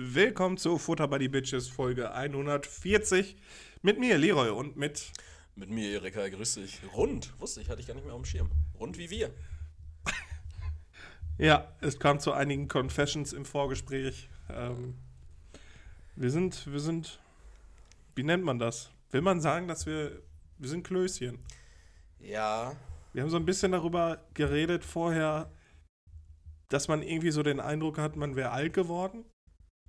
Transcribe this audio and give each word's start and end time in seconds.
Willkommen 0.00 0.56
zu 0.58 0.78
Futter 0.78 1.08
by 1.08 1.18
the 1.18 1.26
Bitches 1.26 1.66
Folge 1.68 2.12
140 2.12 3.34
mit 3.82 3.98
mir, 3.98 4.16
Leroy, 4.16 4.50
und 4.50 4.76
mit. 4.76 5.10
Mit 5.56 5.70
mir, 5.70 5.90
Erika, 5.90 6.28
grüß 6.28 6.54
dich. 6.54 6.78
Rund, 6.94 7.32
wusste 7.40 7.60
ich, 7.60 7.68
hatte 7.68 7.80
ich 7.80 7.88
gar 7.88 7.94
nicht 7.94 8.04
mehr 8.04 8.14
auf 8.14 8.22
dem 8.22 8.24
Schirm. 8.24 8.48
Rund 8.78 8.96
wie 8.96 9.10
wir. 9.10 9.34
Ja, 11.36 11.72
es 11.80 11.98
kam 11.98 12.20
zu 12.20 12.32
einigen 12.32 12.68
Confessions 12.68 13.32
im 13.32 13.44
Vorgespräch. 13.44 14.28
Ähm, 14.48 14.94
wir 16.14 16.30
sind, 16.30 16.70
wir 16.70 16.80
sind, 16.80 17.18
wie 18.14 18.22
nennt 18.22 18.44
man 18.44 18.60
das? 18.60 18.90
Will 19.10 19.22
man 19.22 19.40
sagen, 19.40 19.66
dass 19.66 19.84
wir, 19.84 20.22
wir 20.58 20.68
sind 20.68 20.86
Klößchen? 20.86 21.40
Ja. 22.20 22.76
Wir 23.12 23.22
haben 23.22 23.30
so 23.30 23.36
ein 23.36 23.46
bisschen 23.46 23.72
darüber 23.72 24.20
geredet 24.34 24.84
vorher, 24.84 25.50
dass 26.68 26.86
man 26.86 27.02
irgendwie 27.02 27.32
so 27.32 27.42
den 27.42 27.58
Eindruck 27.58 27.98
hat, 27.98 28.14
man 28.14 28.36
wäre 28.36 28.50
alt 28.50 28.74
geworden. 28.74 29.24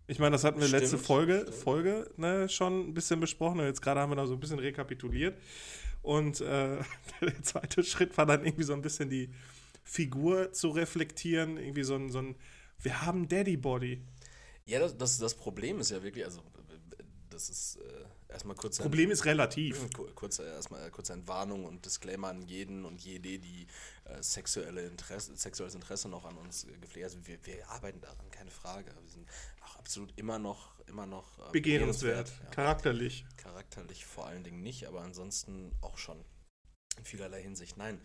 Ich 0.10 0.18
meine, 0.20 0.32
das 0.32 0.44
hatten 0.44 0.60
wir 0.60 0.68
Stimmt, 0.68 0.82
letzte 0.82 0.98
Folge. 0.98 1.52
Folge 1.52 2.10
ne, 2.18 2.50
schon 2.50 2.90
ein 2.90 2.94
bisschen 2.94 3.20
besprochen 3.20 3.60
und 3.60 3.66
jetzt 3.68 3.82
gerade 3.82 4.00
haben 4.00 4.12
wir 4.12 4.16
da 4.16 4.26
so 4.26 4.34
ein 4.34 4.40
bisschen 4.40 4.60
rekapituliert. 4.60 5.38
Und 6.02 6.42
äh, 6.42 6.78
der 7.22 7.44
zweite 7.44 7.84
Schritt 7.84 8.18
war 8.18 8.26
dann 8.26 8.44
irgendwie 8.44 8.64
so 8.64 8.74
ein 8.74 8.82
bisschen 8.82 9.10
die 9.10 9.30
Figur 9.84 10.52
zu 10.52 10.70
reflektieren, 10.70 11.58
irgendwie 11.58 11.84
so 11.84 11.96
ein, 11.96 12.10
so 12.10 12.20
ein 12.20 12.36
wir 12.82 13.02
haben 13.06 13.28
Daddy 13.28 13.58
Body. 13.58 14.02
Ja, 14.66 14.80
das, 14.80 14.98
das, 14.98 15.18
das 15.20 15.36
Problem 15.36 15.80
ist 15.80 15.92
ja 15.92 16.02
wirklich, 16.02 16.26
also 16.26 16.42
das 17.30 17.50
ist 17.50 17.78
äh, 17.78 18.32
erstmal 18.34 18.56
kurz 18.56 18.80
ein- 18.80 18.84
Problem 18.84 19.12
ist 19.12 19.26
relativ. 19.26 19.90
Ku- 19.94 20.08
Kurze, 20.16 20.44
erstmal 20.44 20.90
kurze 20.92 21.14
Entwarnung 21.14 21.66
und 21.66 21.86
Disclaimer 21.86 22.30
an 22.30 22.42
jeden 22.42 22.86
und 22.86 23.02
jede, 23.02 23.38
die 23.40 23.68
sexuelle 24.22 24.86
Interesse, 24.86 25.36
sexuelles 25.36 25.76
Interesse 25.76 26.10
noch 26.10 26.26
an 26.26 26.38
uns 26.38 26.64
äh, 26.66 26.78
gepflegt 26.78 27.06
Also 27.06 27.26
wir, 27.28 27.46
wir 27.46 27.70
arbeiten 27.70 28.02
daran, 28.02 28.30
keine 28.32 28.52
Frage. 28.52 28.94
Wir 29.02 29.10
sind 29.12 29.28
auch 29.62 29.76
absolut 29.78 30.12
immer 30.18 30.40
noch, 30.40 30.80
immer 30.88 31.06
noch 31.06 31.40
äh, 31.48 31.52
Begehrenswert, 31.52 32.32
Ja. 32.44 32.50
charakterlich. 32.50 33.26
Charakterlich 33.38 34.06
vor 34.06 34.28
allen 34.28 34.44
Dingen 34.44 34.62
nicht, 34.62 34.88
aber 34.88 35.02
ansonsten 35.02 35.76
auch 35.82 35.98
schon 35.98 36.24
in 36.98 37.06
vielerlei 37.06 37.42
Hinsicht. 37.42 37.78
Nein, 37.78 38.02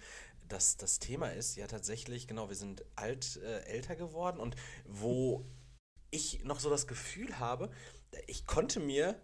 das, 0.49 0.77
das 0.77 0.99
Thema 0.99 1.29
ist 1.29 1.57
ja 1.57 1.67
tatsächlich, 1.67 2.27
genau, 2.27 2.49
wir 2.49 2.57
sind 2.57 2.85
alt, 2.97 3.37
äh, 3.37 3.61
älter 3.65 3.97
geworden 3.97 4.39
und 4.41 4.57
wo 4.85 5.47
ich 6.11 6.45
noch 6.45 6.61
so 6.61 6.71
das 6.71 6.87
Gefühl 6.87 7.39
habe, 7.39 7.71
ich 8.27 8.47
konnte 8.47 8.79
mir 8.79 9.21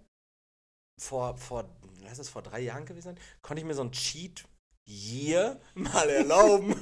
vor, 0.98 1.36
vor, 1.36 1.78
lass 2.00 2.18
es 2.18 2.28
vor 2.28 2.42
drei 2.42 2.60
Jahren 2.60 2.84
gewesen 2.84 3.04
sein, 3.16 3.20
konnte 3.42 3.60
ich 3.60 3.66
mir 3.66 3.74
so 3.74 3.82
ein 3.82 3.92
Cheat 3.92 4.46
Year 4.90 5.60
mal 5.74 6.08
erlauben. 6.08 6.74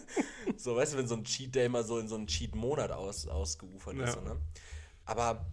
so, 0.56 0.76
weißt 0.76 0.94
du, 0.94 0.98
wenn 0.98 1.08
so 1.08 1.16
ein 1.16 1.24
Cheat 1.24 1.54
Day 1.54 1.68
mal 1.68 1.84
so 1.84 1.98
in 1.98 2.08
so 2.08 2.16
einen 2.16 2.26
Cheat 2.26 2.54
Monat 2.54 2.90
aus, 2.90 3.26
ausgeufert 3.28 3.98
ist. 3.98 4.00
Ja. 4.00 4.12
So, 4.12 4.20
ne? 4.20 4.40
Aber 5.04 5.46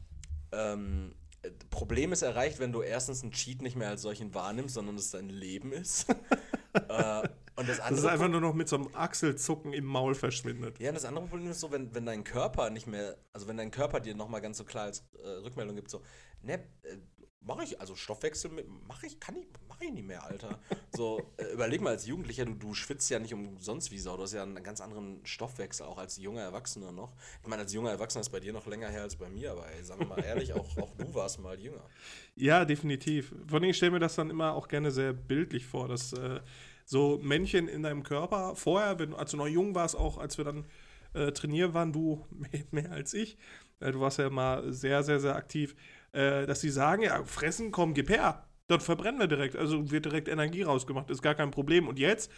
ähm, 0.52 1.16
äh, 1.41 1.52
Problem 1.69 2.14
ist 2.14 2.22
erreicht, 2.22 2.59
wenn 2.59 2.72
du 2.72 2.81
erstens 2.81 3.23
einen 3.23 3.31
Cheat 3.31 3.61
nicht 3.61 3.75
mehr 3.75 3.89
als 3.89 4.02
solchen 4.02 4.33
wahrnimmst, 4.33 4.75
sondern 4.75 4.95
es 4.95 5.11
dein 5.11 5.30
Leben 5.30 5.72
ist. 5.72 6.09
äh, 6.73 7.27
und 7.55 7.67
das 7.67 7.77
Das 7.77 7.86
andere 7.88 8.05
ist 8.05 8.11
einfach 8.14 8.30
nur 8.30 8.42
noch 8.42 8.53
mit 8.53 8.69
so 8.69 8.75
einem 8.75 8.89
Achselzucken 8.94 9.73
im 9.73 9.86
Maul 9.86 10.14
verschwindet. 10.14 10.80
ja, 10.80 10.89
und 10.89 10.95
das 10.95 11.05
andere 11.05 11.25
Problem 11.25 11.49
ist 11.49 11.59
so, 11.59 11.71
wenn, 11.71 11.94
wenn 11.95 12.05
dein 12.05 12.23
Körper 12.23 12.69
nicht 12.69 12.86
mehr, 12.88 13.17
also 13.33 13.47
wenn 13.47 13.58
dein 13.58 13.71
Körper 13.71 13.99
dir 13.99 14.16
nochmal 14.16 14.42
ganz 14.42 14.58
so 14.59 14.64
klar 14.64 14.86
als 14.86 15.03
äh, 15.23 15.27
Rückmeldung 15.27 15.75
gibt, 15.75 15.89
so, 15.89 16.03
ne, 16.44 16.59
äh, 16.83 16.97
mache 17.41 17.63
ich, 17.63 17.80
also 17.80 17.95
Stoffwechsel, 17.95 18.52
mache 18.88 19.07
ich, 19.07 19.19
kann 19.19 19.36
ich, 19.36 19.45
mache 19.67 19.86
ich 19.86 19.92
nicht 19.92 20.05
mehr, 20.05 20.23
Alter. 20.23 20.59
So, 20.95 21.21
äh, 21.37 21.53
überleg 21.53 21.81
mal 21.81 21.92
als 21.92 22.05
Jugendlicher, 22.05 22.45
du, 22.45 22.53
du 22.53 22.73
schwitzt 22.73 23.09
ja 23.09 23.20
nicht 23.20 23.33
umsonst 23.33 23.92
wie 23.92 23.99
Sau, 23.99 24.17
du 24.17 24.23
hast 24.23 24.33
ja 24.33 24.43
einen 24.43 24.64
ganz 24.64 24.81
anderen 24.81 25.25
Stoffwechsel, 25.25 25.86
auch 25.86 25.97
als 25.97 26.17
junger 26.17 26.42
Erwachsener 26.42 26.92
noch. 26.92 27.14
Ich 27.42 27.47
meine, 27.47 27.64
als 27.64 27.73
junger 27.73 27.92
Erwachsener 27.92 28.21
ist 28.21 28.30
bei 28.30 28.39
dir 28.39 28.53
noch 28.53 28.67
länger 28.67 28.89
her 28.89 29.03
als 29.03 29.15
bei 29.15 29.30
mir, 29.30 29.52
aber 29.52 29.70
ey, 29.71 29.83
sagen 29.83 30.02
wir 30.02 30.08
mal 30.08 30.23
ehrlich, 30.23 30.53
auch, 30.53 30.77
auch 30.77 30.93
du 30.95 31.14
warst 31.14 31.39
mal 31.39 31.59
jünger. 31.59 31.83
Ja, 32.36 32.65
definitiv. 32.65 33.33
Allem, 33.52 33.64
ich 33.65 33.77
stelle 33.77 33.92
mir 33.92 33.99
das 33.99 34.15
dann 34.15 34.30
immer 34.30 34.53
auch 34.53 34.67
gerne 34.67 34.92
sehr 34.92 35.14
bildlich 35.14 35.65
vor, 35.65 35.87
dass 35.87 36.14
äh, 36.14 36.42
so 36.86 37.20
Männchen 37.21 37.67
in 37.67 37.83
deinem 37.83 38.03
Körper, 38.03 38.55
vorher, 38.55 38.97
wenn, 38.99 39.14
als 39.14 39.31
du 39.31 39.37
noch 39.37 39.47
jung 39.47 39.76
warst, 39.76 39.95
auch 39.95 40.17
als 40.17 40.37
wir 40.37 40.45
dann 40.45 40.65
äh, 41.14 41.31
trainieren 41.31 41.73
waren, 41.73 41.92
du 41.92 42.26
mehr, 42.30 42.64
mehr 42.71 42.92
als 42.92 43.14
ich, 43.14 43.37
äh, 43.80 43.92
du 43.92 43.99
warst 43.99 44.20
ja 44.20 44.30
mal 44.30 44.71
sehr, 44.71 45.03
sehr, 45.03 45.20
sehr 45.20 45.36
aktiv, 45.36 45.76
äh, 46.14 46.45
dass 46.45 46.62
die 46.62 46.70
sagen, 46.70 47.04
ja, 47.04 47.23
fressen, 47.23 47.72
komm, 47.72 47.94
gib 47.94 48.10
her. 48.10 48.48
Dann 48.68 48.82
verbrennen 48.82 49.20
wir 49.20 49.28
direkt. 49.28 49.56
Also 49.56 49.92
wird 49.92 50.06
direkt 50.06 50.28
Energie 50.28 50.64
rausgemacht, 50.64 51.10
ist 51.10 51.22
gar 51.22 51.36
kein 51.36 51.52
Problem. 51.52 51.88
Und 51.88 52.00
jetzt, 52.00 52.32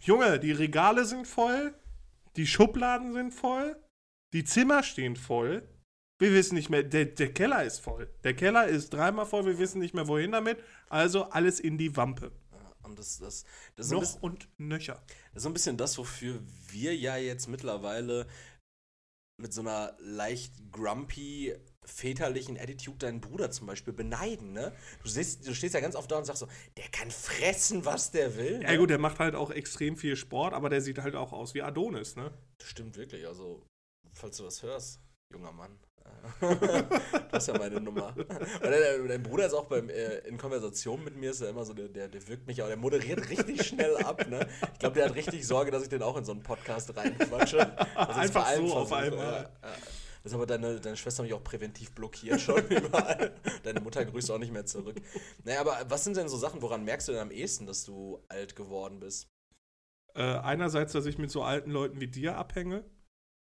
Junge, 0.00 0.38
die 0.40 0.52
Regale 0.52 1.04
sind 1.04 1.26
voll, 1.26 1.74
die 2.36 2.46
Schubladen 2.46 3.12
sind 3.12 3.32
voll, 3.32 3.76
die 4.32 4.44
Zimmer 4.44 4.82
stehen 4.82 5.16
voll. 5.16 5.68
Wir 6.20 6.32
wissen 6.32 6.56
nicht 6.56 6.68
mehr, 6.68 6.82
der, 6.82 7.04
der 7.04 7.32
Keller 7.32 7.62
ist 7.62 7.78
voll. 7.78 8.12
Der 8.24 8.34
Keller 8.34 8.66
ist 8.66 8.90
dreimal 8.90 9.26
voll, 9.26 9.46
wir 9.46 9.58
wissen 9.58 9.78
nicht 9.78 9.94
mehr, 9.94 10.08
wohin 10.08 10.32
damit. 10.32 10.58
Also 10.88 11.24
alles 11.24 11.60
in 11.60 11.78
die 11.78 11.96
Wampe. 11.96 12.32
Und 12.82 12.98
das, 12.98 13.18
das, 13.18 13.44
das 13.76 13.86
ist 13.86 13.92
Noch 13.92 14.00
bisschen- 14.00 14.20
und 14.22 14.48
nöcher. 14.58 15.02
Das 15.32 15.36
ist 15.36 15.42
so 15.44 15.48
ein 15.48 15.52
bisschen 15.52 15.76
das, 15.76 15.96
wofür 15.98 16.40
wir 16.70 16.96
ja 16.96 17.16
jetzt 17.16 17.46
mittlerweile 17.46 18.26
mit 19.40 19.52
so 19.52 19.60
einer 19.60 19.96
leicht 20.00 20.72
grumpy, 20.72 21.54
väterlichen 21.88 22.58
Attitude 22.58 22.98
deinen 22.98 23.20
Bruder 23.20 23.50
zum 23.50 23.66
Beispiel 23.66 23.92
beneiden, 23.92 24.52
ne? 24.52 24.72
Du, 25.02 25.08
siehst, 25.08 25.46
du 25.46 25.54
stehst 25.54 25.74
ja 25.74 25.80
ganz 25.80 25.96
oft 25.96 26.10
da 26.10 26.18
und 26.18 26.24
sagst 26.24 26.40
so, 26.40 26.48
der 26.76 26.88
kann 26.88 27.10
fressen, 27.10 27.84
was 27.84 28.10
der 28.10 28.36
will. 28.36 28.62
Ja 28.62 28.72
ne? 28.72 28.78
gut, 28.78 28.90
der 28.90 28.98
macht 28.98 29.18
halt 29.18 29.34
auch 29.34 29.50
extrem 29.50 29.96
viel 29.96 30.16
Sport, 30.16 30.54
aber 30.54 30.68
der 30.68 30.80
sieht 30.80 30.98
halt 30.98 31.14
auch 31.14 31.32
aus 31.32 31.54
wie 31.54 31.62
Adonis, 31.62 32.16
ne? 32.16 32.30
Das 32.58 32.68
stimmt 32.68 32.96
wirklich, 32.96 33.26
also, 33.26 33.64
falls 34.12 34.36
du 34.36 34.44
was 34.44 34.62
hörst, 34.62 35.00
junger 35.32 35.52
Mann. 35.52 35.78
äh, 36.40 36.84
das 37.30 37.48
ist 37.48 37.54
ja 37.54 37.58
meine 37.58 37.80
Nummer. 37.80 38.14
Und 38.16 39.08
dein, 39.08 39.22
Bruder 39.22 39.46
ist 39.46 39.54
auch 39.54 39.66
beim, 39.66 39.88
äh, 39.88 40.18
in 40.18 40.38
Konversation 40.38 41.02
mit 41.04 41.16
mir, 41.16 41.30
ist 41.30 41.40
ja 41.40 41.50
immer 41.50 41.64
so, 41.64 41.74
der, 41.74 41.88
der, 41.88 42.08
der 42.08 42.28
wirkt 42.28 42.46
mich 42.46 42.62
auch, 42.62 42.68
der 42.68 42.76
moderiert 42.76 43.28
richtig 43.28 43.66
schnell 43.66 43.96
ab, 43.98 44.28
ne? 44.28 44.46
Ich 44.72 44.78
glaube, 44.78 44.94
der 44.94 45.06
hat 45.06 45.14
richtig 45.14 45.46
Sorge, 45.46 45.70
dass 45.70 45.82
ich 45.82 45.88
den 45.88 46.02
auch 46.02 46.16
in 46.16 46.24
so 46.24 46.32
einen 46.32 46.42
Podcast 46.42 46.96
reinquatsche. 46.96 47.58
Das 47.94 48.16
Einfach 48.16 48.54
so 48.56 48.74
auf 48.74 48.92
einmal. 48.92 49.50
Ja, 49.62 49.68
ja. 49.68 49.76
Das 50.28 50.34
ist 50.34 50.36
aber 50.36 50.46
deine, 50.46 50.78
deine 50.78 50.98
Schwester 50.98 51.22
mich 51.22 51.32
auch 51.32 51.42
präventiv 51.42 51.92
blockiert 51.92 52.38
schon 52.38 52.62
überall. 52.68 53.34
Deine 53.62 53.80
Mutter 53.80 54.04
grüßt 54.04 54.30
auch 54.30 54.38
nicht 54.38 54.52
mehr 54.52 54.66
zurück. 54.66 55.00
Naja, 55.42 55.62
aber 55.62 55.78
was 55.88 56.04
sind 56.04 56.18
denn 56.18 56.28
so 56.28 56.36
Sachen, 56.36 56.60
woran 56.60 56.84
merkst 56.84 57.08
du 57.08 57.12
denn 57.12 57.22
am 57.22 57.30
ehesten, 57.30 57.64
dass 57.64 57.86
du 57.86 58.22
alt 58.28 58.54
geworden 58.54 59.00
bist? 59.00 59.30
Äh, 60.14 60.20
einerseits, 60.20 60.92
dass 60.92 61.06
ich 61.06 61.16
mit 61.16 61.30
so 61.30 61.42
alten 61.44 61.70
Leuten 61.70 61.98
wie 61.98 62.08
dir 62.08 62.36
abhänge. 62.36 62.84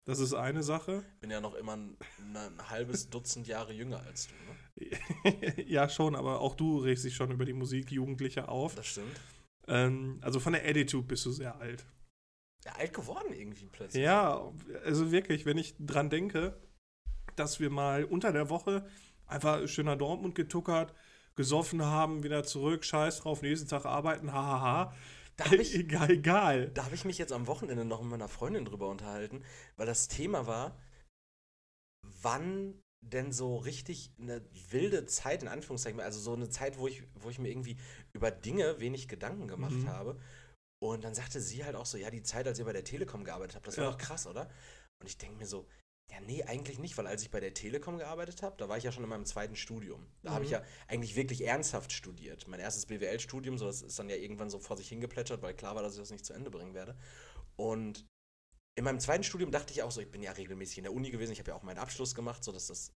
Das 0.05 0.19
ist 0.19 0.33
eine 0.33 0.63
Sache. 0.63 1.03
bin 1.19 1.31
ja 1.31 1.41
noch 1.41 1.53
immer 1.53 1.75
ein, 1.75 1.97
ein 2.33 2.69
halbes 2.69 3.09
Dutzend 3.09 3.45
Jahre 3.45 3.73
jünger 3.73 3.99
als 3.99 4.29
du, 4.29 4.33
ne? 4.45 5.65
ja, 5.67 5.89
schon, 5.89 6.15
aber 6.15 6.39
auch 6.39 6.55
du 6.55 6.77
regst 6.77 7.03
dich 7.03 7.13
schon 7.13 7.29
über 7.31 7.43
die 7.43 7.51
Musik 7.51 7.91
Jugendlicher 7.91 8.47
auf. 8.47 8.75
Das 8.75 8.87
stimmt. 8.87 9.19
Ähm, 9.67 10.19
also 10.21 10.39
von 10.39 10.53
der 10.53 10.65
Attitude 10.65 11.07
bist 11.07 11.25
du 11.25 11.31
sehr 11.31 11.59
alt. 11.59 11.85
Ja, 12.63 12.71
alt 12.75 12.93
geworden 12.93 13.33
irgendwie 13.33 13.67
plötzlich. 13.67 14.01
Ja, 14.01 14.49
also 14.85 15.11
wirklich, 15.11 15.45
wenn 15.45 15.57
ich 15.57 15.75
dran 15.77 16.09
denke, 16.09 16.57
dass 17.35 17.59
wir 17.59 17.69
mal 17.69 18.03
unter 18.05 18.31
der 18.31 18.49
Woche 18.49 18.85
einfach 19.27 19.67
schöner 19.67 19.95
Dortmund 19.95 20.35
getuckert, 20.35 20.93
gesoffen 21.35 21.83
haben, 21.83 22.23
wieder 22.23 22.43
zurück, 22.43 22.83
scheiß 22.83 23.19
drauf, 23.19 23.41
nächsten 23.41 23.67
Tag 23.69 23.85
arbeiten, 23.85 24.33
hahaha. 24.33 24.93
Da 25.37 25.45
hab 25.45 25.53
ich- 25.53 25.75
egal, 25.75 26.09
egal. 26.11 26.69
Da 26.71 26.85
habe 26.85 26.95
ich 26.95 27.05
mich 27.05 27.17
jetzt 27.17 27.31
am 27.31 27.47
Wochenende 27.47 27.85
noch 27.85 28.01
mit 28.01 28.11
meiner 28.11 28.27
Freundin 28.27 28.65
drüber 28.65 28.89
unterhalten, 28.89 29.43
weil 29.77 29.85
das 29.85 30.07
Thema 30.07 30.47
war, 30.47 30.77
wann 32.21 32.81
denn 33.01 33.31
so 33.31 33.55
richtig 33.57 34.11
eine 34.19 34.41
wilde 34.71 35.05
Zeit, 35.05 35.41
in 35.41 35.47
Anführungszeichen, 35.47 36.01
also 36.01 36.19
so 36.19 36.33
eine 36.33 36.49
Zeit, 36.49 36.77
wo 36.77 36.87
ich, 36.87 37.03
wo 37.15 37.29
ich 37.29 37.39
mir 37.39 37.49
irgendwie 37.49 37.77
über 38.13 38.29
Dinge 38.31 38.79
wenig 38.81 39.07
Gedanken 39.07 39.47
gemacht 39.47 39.71
Mhm. 39.71 39.87
habe. 39.89 40.19
Und 40.81 41.03
dann 41.03 41.13
sagte 41.13 41.39
sie 41.39 41.63
halt 41.63 41.75
auch 41.75 41.85
so, 41.85 41.97
ja, 41.97 42.09
die 42.09 42.23
Zeit, 42.23 42.47
als 42.47 42.59
ihr 42.59 42.65
bei 42.65 42.73
der 42.73 42.83
Telekom 42.83 43.23
gearbeitet 43.23 43.55
habt, 43.55 43.67
das 43.67 43.77
war 43.77 43.85
Ja. 43.85 43.91
doch 43.91 43.97
krass, 43.97 44.27
oder? 44.27 44.49
Und 45.01 45.07
ich 45.07 45.17
denke 45.17 45.37
mir 45.37 45.45
so, 45.45 45.65
ja, 46.11 46.19
nee, 46.21 46.43
eigentlich 46.43 46.79
nicht, 46.79 46.97
weil 46.97 47.05
als 47.07 47.21
ich 47.21 47.29
bei 47.31 47.39
der 47.39 47.53
Telekom 47.53 47.97
gearbeitet 47.97 48.41
habe, 48.41 48.55
da 48.57 48.67
war 48.67 48.77
ich 48.77 48.83
ja 48.83 48.91
schon 48.91 49.03
in 49.03 49.09
meinem 49.09 49.25
zweiten 49.25 49.55
Studium. 49.55 50.07
Da 50.23 50.31
habe 50.31 50.43
ich 50.43 50.49
Mhm. 50.49 50.53
ja 50.55 50.63
eigentlich 50.87 51.15
wirklich 51.15 51.43
ernsthaft 51.45 51.91
studiert. 51.91 52.47
Mein 52.47 52.59
erstes 52.59 52.85
BWL-Studium, 52.87 53.57
so 53.57 53.65
das 53.65 53.81
ist 53.83 53.99
dann 53.99 54.09
ja 54.09 54.15
irgendwann 54.15 54.49
so 54.49 54.59
vor 54.59 54.75
sich 54.77 54.89
hingeplätschert, 54.89 55.41
weil 55.41 55.53
klar 55.53 55.75
war, 55.75 55.83
dass 55.83 55.93
ich 55.93 55.99
das 55.99 56.09
nicht 56.11 56.25
zu 56.25 56.33
Ende 56.33 56.49
bringen 56.49 56.73
werde. 56.73 56.97
Und 57.55 58.05
in 58.75 58.83
meinem 58.85 58.99
zweiten 58.99 59.23
Studium 59.23 59.51
dachte 59.51 59.73
ich 59.73 59.83
auch 59.83 59.91
so, 59.91 60.01
ich 60.01 60.09
bin 60.09 60.23
ja 60.23 60.31
regelmäßig 60.31 60.79
in 60.79 60.83
der 60.85 60.93
Uni 60.93 61.11
gewesen, 61.11 61.33
ich 61.33 61.39
habe 61.39 61.51
ja 61.51 61.55
auch 61.57 61.63
meinen 61.63 61.77
Abschluss 61.79 62.15
gemacht, 62.15 62.43
so 62.43 62.51
dass 62.51 62.67
das 62.67 62.91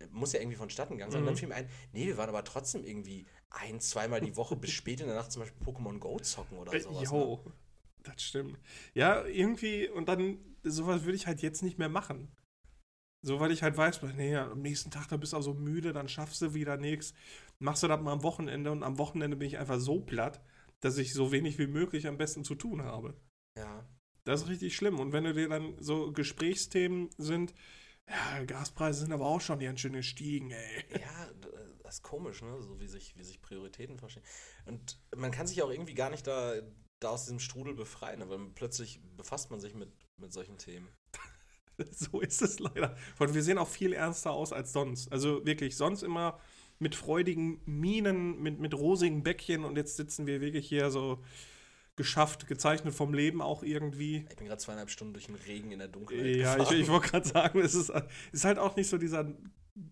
äh, 0.00 0.06
muss 0.10 0.32
ja 0.32 0.40
irgendwie 0.40 0.56
vonstatten 0.56 0.94
gegangen 0.94 1.10
sein. 1.12 1.20
Und 1.20 1.24
Mhm. 1.24 1.28
dann 1.28 1.36
fiel 1.36 1.48
mir 1.48 1.54
ein, 1.56 1.68
nee, 1.92 2.06
wir 2.06 2.16
waren 2.16 2.28
aber 2.28 2.44
trotzdem 2.44 2.84
irgendwie 2.84 3.26
ein, 3.50 3.80
zweimal 3.80 4.20
die 4.20 4.36
Woche 4.36 4.56
bis 4.56 4.70
spät 4.70 5.00
in 5.00 5.06
der 5.06 5.16
Nacht 5.16 5.32
zum 5.32 5.42
Beispiel 5.42 5.66
Pokémon 5.66 5.98
Go 5.98 6.18
zocken 6.20 6.56
oder 6.58 6.72
Äh, 6.72 6.80
sowas. 6.80 7.10
ne? 7.12 7.18
Jo, 7.18 7.44
das 8.02 8.22
stimmt. 8.22 8.58
Ja, 8.94 9.24
irgendwie, 9.26 9.88
und 9.88 10.08
dann, 10.08 10.38
sowas 10.62 11.02
würde 11.02 11.16
ich 11.16 11.26
halt 11.26 11.42
jetzt 11.42 11.62
nicht 11.62 11.78
mehr 11.78 11.88
machen. 11.88 12.32
So, 13.24 13.40
weil 13.40 13.52
ich 13.52 13.62
halt 13.62 13.76
weiß, 13.76 14.02
nee, 14.16 14.36
am 14.36 14.60
nächsten 14.60 14.90
Tag, 14.90 15.08
da 15.08 15.16
bist 15.16 15.32
du 15.32 15.38
auch 15.38 15.42
so 15.42 15.54
müde, 15.54 15.92
dann 15.92 16.08
schaffst 16.08 16.42
du 16.42 16.52
wieder 16.54 16.76
nichts. 16.76 17.14
Machst 17.58 17.82
du 17.82 17.88
das 17.88 18.00
mal 18.00 18.12
am 18.12 18.22
Wochenende 18.22 18.70
und 18.70 18.82
am 18.82 18.98
Wochenende 18.98 19.36
bin 19.36 19.48
ich 19.48 19.58
einfach 19.58 19.78
so 19.80 20.00
platt, 20.00 20.42
dass 20.80 20.98
ich 20.98 21.14
so 21.14 21.32
wenig 21.32 21.58
wie 21.58 21.66
möglich 21.66 22.06
am 22.06 22.18
besten 22.18 22.44
zu 22.44 22.54
tun 22.54 22.82
habe. 22.82 23.14
Ja. 23.56 23.88
Das 24.24 24.42
ist 24.42 24.48
richtig 24.48 24.76
schlimm. 24.76 25.00
Und 25.00 25.12
wenn 25.12 25.24
du 25.24 25.32
dir 25.34 25.48
dann 25.48 25.74
so 25.80 26.12
Gesprächsthemen 26.12 27.10
sind, 27.18 27.54
Ja, 28.08 28.44
Gaspreise 28.44 29.00
sind 29.00 29.12
aber 29.12 29.26
auch 29.26 29.40
schon 29.40 29.58
ganz 29.60 29.80
schön 29.80 29.94
gestiegen, 29.94 30.50
ey. 30.50 30.84
Ja, 31.00 31.26
d- 31.32 31.48
das 31.82 31.96
ist 31.96 32.02
komisch, 32.02 32.42
ne? 32.42 32.60
So 32.60 32.78
wie 32.80 32.86
sich, 32.86 33.16
wie 33.16 33.24
sich 33.24 33.40
Prioritäten 33.40 33.98
verstehen. 33.98 34.24
Und 34.66 34.98
man 35.16 35.30
kann 35.30 35.46
sich 35.46 35.62
auch 35.62 35.70
irgendwie 35.70 35.94
gar 35.94 36.10
nicht 36.10 36.26
da, 36.26 36.54
da 37.00 37.08
aus 37.10 37.24
diesem 37.24 37.40
Strudel 37.40 37.74
befreien, 37.74 38.18
ne? 38.20 38.28
weil 38.28 38.40
plötzlich 38.54 39.00
befasst 39.16 39.50
man 39.50 39.60
sich 39.60 39.74
mit, 39.74 39.90
mit 40.18 40.32
solchen 40.32 40.58
Themen. 40.58 40.88
So 41.90 42.20
ist 42.20 42.42
es 42.42 42.58
leider. 42.58 42.96
Und 43.18 43.34
wir 43.34 43.42
sehen 43.42 43.58
auch 43.58 43.68
viel 43.68 43.92
ernster 43.92 44.30
aus 44.30 44.52
als 44.52 44.72
sonst. 44.72 45.10
Also 45.12 45.44
wirklich, 45.44 45.76
sonst 45.76 46.02
immer 46.02 46.38
mit 46.78 46.94
freudigen 46.94 47.60
Mienen, 47.66 48.42
mit, 48.42 48.58
mit 48.58 48.74
rosigen 48.74 49.22
Bäckchen 49.22 49.64
und 49.64 49.76
jetzt 49.76 49.96
sitzen 49.96 50.26
wir 50.26 50.40
wirklich 50.40 50.68
hier 50.68 50.90
so 50.90 51.22
geschafft, 51.96 52.48
gezeichnet 52.48 52.94
vom 52.94 53.14
Leben 53.14 53.40
auch 53.40 53.62
irgendwie. 53.62 54.26
Ich 54.28 54.36
bin 54.36 54.46
gerade 54.46 54.60
zweieinhalb 54.60 54.90
Stunden 54.90 55.14
durch 55.14 55.26
den 55.26 55.36
Regen 55.36 55.70
in 55.70 55.78
der 55.78 55.88
Dunkelheit. 55.88 56.36
Ja, 56.36 56.52
ich, 56.52 56.58
gefahren. 56.58 56.80
ich 56.80 56.88
wollte 56.88 57.08
gerade 57.08 57.28
sagen, 57.28 57.60
es 57.60 57.74
ist, 57.74 57.92
ist 58.32 58.44
halt 58.44 58.58
auch 58.58 58.74
nicht 58.76 58.88
so 58.88 58.98
dieser 58.98 59.32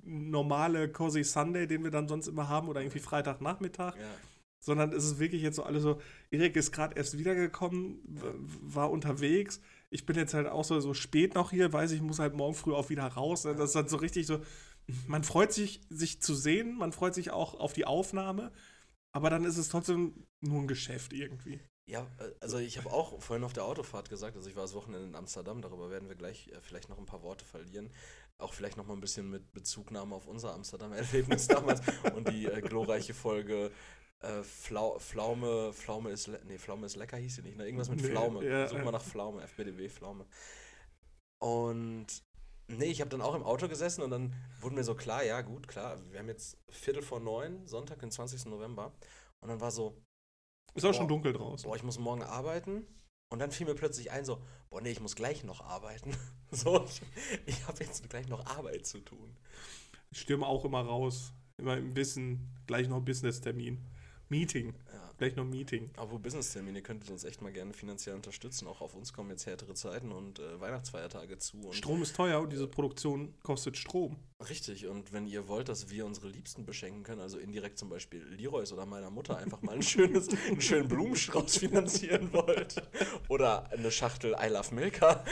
normale 0.03 0.91
Cozy 0.91 1.25
Sunday, 1.25 1.67
den 1.67 1.85
wir 1.85 1.91
dann 1.91 2.09
sonst 2.09 2.27
immer 2.27 2.49
haben 2.49 2.69
oder 2.69 2.81
irgendwie 2.81 2.99
Freitagnachmittag, 2.99 3.97
ja. 3.97 4.03
sondern 4.59 4.93
es 4.93 5.05
ist 5.05 5.19
wirklich 5.19 5.43
jetzt 5.43 5.57
so 5.57 5.63
alles 5.63 5.83
so, 5.83 6.01
Erik 6.31 6.57
ist 6.57 6.73
gerade 6.73 6.97
erst 6.97 7.19
wiedergekommen, 7.19 8.01
war 8.63 8.91
unterwegs. 8.91 9.61
Ich 9.93 10.07
bin 10.07 10.17
jetzt 10.17 10.35
halt 10.35 10.47
auch 10.47 10.65
so, 10.65 10.81
so 10.81 10.95
spät 10.95 11.35
noch 11.35 11.51
hier, 11.51 11.73
weiß 11.73 11.93
ich, 11.93 12.01
muss 12.01 12.19
halt 12.19 12.35
morgen 12.35 12.55
früh 12.55 12.73
auch 12.73 12.89
wieder 12.89 13.07
raus. 13.07 13.45
Ne? 13.45 13.55
Das 13.55 13.67
ist 13.67 13.77
dann 13.77 13.89
so 13.89 13.99
richtig 13.99 14.27
so, 14.27 14.41
man 15.07 15.23
freut 15.23 15.53
sich, 15.53 15.81
sich 15.91 16.21
zu 16.21 16.35
sehen, 16.35 16.77
man 16.77 16.93
freut 16.93 17.15
sich 17.15 17.31
auch 17.31 17.55
auf 17.55 17.73
die 17.73 17.85
Aufnahme, 17.85 18.53
aber 19.13 19.31
dann 19.31 19.45
ist 19.45 19.59
es 19.59 19.69
trotzdem 19.69 20.27
nur 20.41 20.61
ein 20.61 20.67
Geschäft 20.67 21.13
irgendwie. 21.13 21.61
Ja, 21.87 22.07
äh, 22.19 22.31
also 22.41 22.59
ich 22.59 22.79
habe 22.79 22.91
auch 22.91 23.21
vorhin 23.21 23.45
auf 23.45 23.53
der 23.53 23.65
Autofahrt 23.65 24.09
gesagt, 24.09 24.37
also 24.37 24.49
ich 24.49 24.57
war 24.57 24.63
das 24.63 24.75
Wochenende 24.75 25.07
in 25.07 25.15
Amsterdam, 25.15 25.63
darüber 25.63 25.91
werden 25.91 26.09
wir 26.09 26.17
gleich 26.17 26.49
äh, 26.49 26.61
vielleicht 26.63 26.89
noch 26.89 26.99
ein 26.99 27.07
paar 27.07 27.23
Worte 27.23 27.45
verlieren. 27.45 27.91
Auch 28.39 28.55
vielleicht 28.55 28.77
noch 28.77 28.87
mal 28.87 28.95
ein 28.95 29.01
bisschen 29.01 29.31
mit 29.31 29.53
Bezugnahme 29.53 30.15
auf 30.15 30.27
unser 30.27 30.55
Amsterdam-Erlebnis 30.55 31.47
damals 31.49 31.81
und 32.15 32.29
die 32.29 32.47
äh, 32.47 32.61
glorreiche 32.61 33.15
Folge 33.15 33.71
äh, 34.23 34.43
Flau, 34.43 34.99
Pflaume, 34.99 35.73
Pflaume 35.73 36.11
ist, 36.11 36.27
le 36.29 36.41
nee, 36.47 36.59
Pflaume 36.59 36.87
ist 36.87 36.97
lecker 36.97 37.17
hieß 37.17 37.37
sie 37.37 37.43
nicht, 37.43 37.57
ne? 37.57 37.65
Irgendwas 37.67 37.89
mit 37.91 38.01
Nee, 38.01 38.09
Pflaume. 38.09 38.45
ja, 38.45 38.69
Such 38.69 38.79
ja. 38.79 38.85
mal 38.85 38.93
nach 38.93 39.03
Pflaume, 39.03 39.43
FBDW 39.43 39.89
Pflaume. 39.89 40.27
Und 41.41 42.07
nee, 42.69 42.87
ich 42.87 43.01
habe 43.01 43.11
dann 43.11 43.23
auch 43.23 43.35
im 43.35 43.43
Auto 43.43 43.69
gesessen 43.69 44.03
und 44.03 44.11
dann 44.11 44.35
wurde 44.61 44.75
mir 44.77 44.85
so 44.85 44.95
klar, 44.95 45.25
ja 45.25 45.41
gut, 45.43 45.69
klar, 45.69 45.99
wir 46.11 46.19
haben 46.21 46.29
jetzt 46.29 46.57
Viertel 46.71 47.03
vor 47.03 47.21
neun, 47.21 47.67
Sonntag, 47.67 47.99
den 48.01 48.11
20. 48.11 48.47
November. 48.47 48.93
Und 49.41 49.49
dann 49.49 49.61
war 49.61 49.71
so, 49.71 50.01
Ist 50.75 50.85
auch 50.85 50.95
schon 50.95 51.07
Boah. 51.07 51.15
dunkel 51.15 51.33
draußen. 51.33 51.69
boah, 51.69 51.77
ich 51.77 51.83
muss 51.83 51.99
morgen 51.99 52.23
arbeiten. 52.23 52.87
Und 53.31 53.39
dann 53.39 53.51
fiel 53.51 53.67
mir 53.67 53.75
plötzlich 53.75 54.11
ein, 54.11 54.25
so, 54.25 54.43
boah, 54.71 54.81
nee, 54.81 54.91
ich 54.91 55.01
muss 55.01 55.17
gleich 55.17 55.45
noch 55.45 55.61
arbeiten. 55.61 56.13
So, 56.55 56.85
ich, 56.85 57.01
ich 57.47 57.67
habe 57.67 57.83
jetzt 57.83 58.07
gleich 58.11 58.29
noch 58.29 58.45
Arbeit 58.45 58.87
zu 58.87 59.01
tun. 59.01 59.35
Ich 60.11 60.21
stürme 60.21 60.47
auch 60.47 60.67
immer 60.67 60.83
raus. 60.83 61.33
Immer 61.57 61.79
im 61.79 61.97
Wissen, 61.97 62.51
gleich 62.67 62.89
noch 62.89 63.01
Business-Termin. 63.01 63.83
Meeting. 64.33 64.75
Ja. 64.91 65.11
Gleich 65.19 65.37
noch 65.37 65.45
Meeting. 65.45 65.91
Aber 65.99 66.19
Business-Termine, 66.19 66.79
ihr 66.79 66.83
könntet 66.83 67.11
uns 67.11 67.25
echt 67.25 67.43
mal 67.43 67.53
gerne 67.53 67.75
finanziell 67.75 68.15
unterstützen. 68.15 68.67
Auch 68.67 68.81
auf 68.81 68.95
uns 68.95 69.13
kommen 69.13 69.29
jetzt 69.29 69.45
härtere 69.45 69.75
Zeiten 69.75 70.11
und 70.11 70.39
äh, 70.39 70.59
Weihnachtsfeiertage 70.59 71.37
zu. 71.39 71.59
Und 71.59 71.75
Strom 71.75 72.03
ist 72.03 72.17
teuer 72.17 72.41
und 72.41 72.51
diese 72.51 72.67
Produktion 72.67 73.35
kostet 73.43 73.77
Strom. 73.77 74.17
Richtig, 74.49 74.87
und 74.87 75.13
wenn 75.13 75.27
ihr 75.27 75.49
wollt, 75.49 75.69
dass 75.69 75.91
wir 75.91 76.07
unsere 76.07 76.29
Liebsten 76.29 76.65
beschenken 76.65 77.03
können, 77.03 77.21
also 77.21 77.39
indirekt 77.39 77.79
zum 77.79 77.91
Beispiel 77.91 78.25
Leroys 78.25 78.73
oder 78.73 78.87
meiner 78.87 79.11
Mutter 79.11 79.37
einfach 79.37 79.61
mal 79.61 79.75
ein 79.75 79.83
schönes, 79.83 80.29
einen 80.49 80.63
schönen 80.63 80.89
Blumenstrauß 80.89 81.59
finanzieren 81.59 82.33
wollt 82.33 82.83
oder 83.29 83.71
eine 83.71 83.91
Schachtel 83.91 84.35
I 84.43 84.49
Love 84.49 84.75
Milka, 84.75 85.23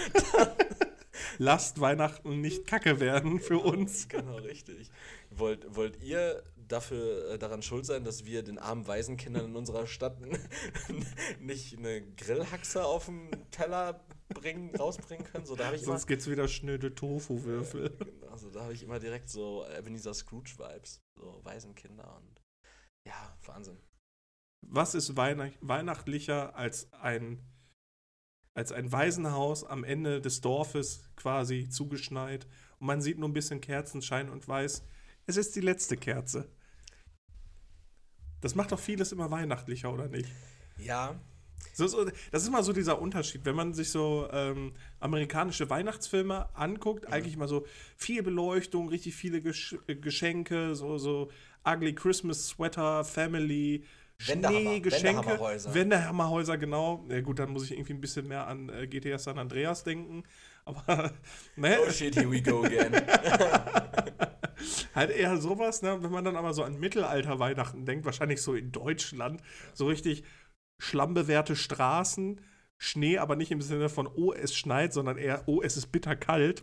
Lasst 1.38 1.80
Weihnachten 1.80 2.40
nicht 2.40 2.66
kacke 2.66 3.00
werden 3.00 3.40
für 3.40 3.58
uns. 3.58 4.08
Genau, 4.08 4.36
richtig. 4.36 4.90
Wollt, 5.30 5.74
wollt 5.74 6.02
ihr 6.02 6.42
dafür 6.70 7.30
äh, 7.30 7.38
daran 7.38 7.62
schuld 7.62 7.84
sein, 7.84 8.04
dass 8.04 8.24
wir 8.24 8.42
den 8.42 8.58
armen 8.58 8.86
Waisenkindern 8.86 9.46
in 9.46 9.56
unserer 9.56 9.86
Stadt 9.86 10.20
nicht 11.40 11.76
eine 11.76 12.02
Grillhaxe 12.14 12.84
auf 12.84 13.06
dem 13.06 13.30
Teller 13.50 14.04
bringen, 14.28 14.74
rausbringen 14.76 15.26
können? 15.26 15.46
So, 15.46 15.56
da 15.56 15.72
ich 15.72 15.82
immer, 15.82 15.92
Sonst 15.92 16.06
gibt's 16.06 16.28
wieder 16.28 16.48
schnöde 16.48 16.94
Tofu-Würfel. 16.94 17.96
also, 18.30 18.50
da 18.50 18.62
habe 18.62 18.72
ich 18.72 18.82
immer 18.82 18.98
direkt 18.98 19.28
so 19.28 19.64
Ebenezer 19.76 20.14
Scrooge-Vibes. 20.14 21.02
So 21.16 21.40
Waisenkinder 21.44 22.16
und 22.16 22.40
ja, 23.06 23.36
Wahnsinn. 23.46 23.78
Was 24.62 24.94
ist 24.94 25.16
Weihnacht 25.16 25.56
weihnachtlicher 25.62 26.54
als 26.54 26.92
ein, 26.92 27.42
als 28.54 28.72
ein 28.72 28.92
Waisenhaus 28.92 29.64
am 29.64 29.84
Ende 29.84 30.20
des 30.20 30.42
Dorfes 30.42 31.10
quasi 31.16 31.68
zugeschneit 31.68 32.46
und 32.78 32.86
man 32.86 33.00
sieht 33.00 33.18
nur 33.18 33.28
ein 33.28 33.34
bisschen 33.34 33.60
Kerzenschein 33.60 34.28
und 34.28 34.46
weiß, 34.46 34.84
es 35.26 35.36
ist 35.36 35.56
die 35.56 35.60
letzte 35.60 35.96
Kerze. 35.96 36.50
Das 38.40 38.54
macht 38.54 38.72
doch 38.72 38.80
vieles 38.80 39.12
immer 39.12 39.30
weihnachtlicher, 39.30 39.92
oder 39.92 40.08
nicht? 40.08 40.28
Ja, 40.76 41.20
So, 41.72 41.86
so, 41.86 42.04
das 42.32 42.42
ist 42.42 42.48
immer 42.48 42.62
so 42.62 42.72
dieser 42.72 43.00
Unterschied, 43.00 43.44
wenn 43.44 43.54
man 43.54 43.74
sich 43.74 43.90
so 43.90 44.28
ähm, 44.32 44.72
amerikanische 44.98 45.68
Weihnachtsfilme 45.70 46.48
anguckt, 46.56 47.06
eigentlich 47.12 47.36
mal 47.36 47.48
so 47.48 47.66
viel 47.96 48.22
Beleuchtung, 48.22 48.88
richtig 48.88 49.14
viele 49.14 49.40
Gesch 49.42 49.76
äh, 49.86 49.94
Geschenke, 49.96 50.74
so, 50.74 50.98
so 50.98 51.30
ugly 51.64 51.94
Christmas 51.94 52.48
Sweater, 52.48 53.04
Family, 53.04 53.84
Schnee, 54.18 54.80
Geschenke. 54.80 55.38
Wendehammerhäuser, 55.74 56.58
genau. 56.58 57.04
Ja 57.08 57.20
gut, 57.20 57.38
dann 57.38 57.50
muss 57.50 57.64
ich 57.64 57.72
irgendwie 57.72 57.94
ein 57.94 58.00
bisschen 58.00 58.28
mehr 58.28 58.46
an 58.46 58.68
äh, 58.70 58.86
GTA 58.86 59.18
San 59.18 59.38
Andreas 59.38 59.84
denken, 59.84 60.24
aber 60.64 61.12
ne, 61.56 61.78
oh 61.86 61.90
shit, 61.90 62.16
here 62.16 62.30
we 62.30 62.42
go 62.42 62.64
again. 62.64 62.92
halt 64.94 65.10
eher 65.10 65.36
sowas, 65.38 65.82
ne? 65.82 66.02
Wenn 66.02 66.10
man 66.10 66.24
dann 66.24 66.36
aber 66.36 66.52
so 66.54 66.62
an 66.62 66.78
Mittelalter-Weihnachten 66.78 67.84
denkt, 67.86 68.04
wahrscheinlich 68.04 68.42
so 68.42 68.54
in 68.54 68.72
Deutschland, 68.72 69.42
so 69.74 69.86
richtig 69.86 70.24
schlammbewehrte 70.78 71.56
Straßen, 71.56 72.40
Schnee, 72.82 73.18
aber 73.18 73.36
nicht 73.36 73.50
im 73.50 73.60
Sinne 73.60 73.90
von, 73.90 74.06
oh, 74.06 74.32
es 74.32 74.56
schneit, 74.56 74.94
sondern 74.94 75.18
eher, 75.18 75.42
oh, 75.46 75.60
es 75.62 75.76
ist 75.76 75.88
bitterkalt. 75.92 76.62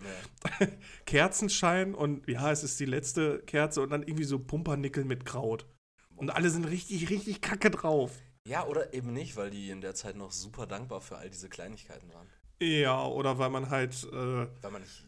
Ja. 0.60 0.68
Kerzenschein 1.06 1.94
und 1.94 2.28
ja, 2.28 2.52
es 2.52 2.64
ist 2.64 2.80
die 2.80 2.86
letzte 2.86 3.40
Kerze 3.44 3.81
und 3.84 3.92
dann 3.92 4.02
irgendwie 4.02 4.24
so 4.24 4.40
Pumpernickel 4.40 5.06
mit 5.06 5.26
Kraut. 5.26 5.68
Und 6.16 6.31
alle 6.31 6.50
sind 6.50 6.66
richtig, 6.66 7.12
richtig 7.12 7.42
kacke 7.42 7.69
drauf. 7.69 8.12
ja, 8.48 8.66
oder 8.66 8.94
eben 8.96 9.14
nicht, 9.14 9.36
weil 9.38 9.52
die 9.52 9.69
in 9.69 9.81
der 9.81 9.94
Zeit 9.94 10.16
noch 10.16 10.31
super 10.31 10.66
dankbar 10.66 11.02
für 11.02 11.18
all 11.18 11.30
diese 11.30 11.50
Kleinigkeiten 11.50 12.12
waren. 12.14 12.28
Ja, 12.60 13.06
oder 13.06 13.38
weil 13.38 13.52
man 13.52 13.69
halt, 13.69 13.94
äh, 14.12 14.48
Weil 14.62 14.72
man 14.72 14.81
nicht, 14.81 15.06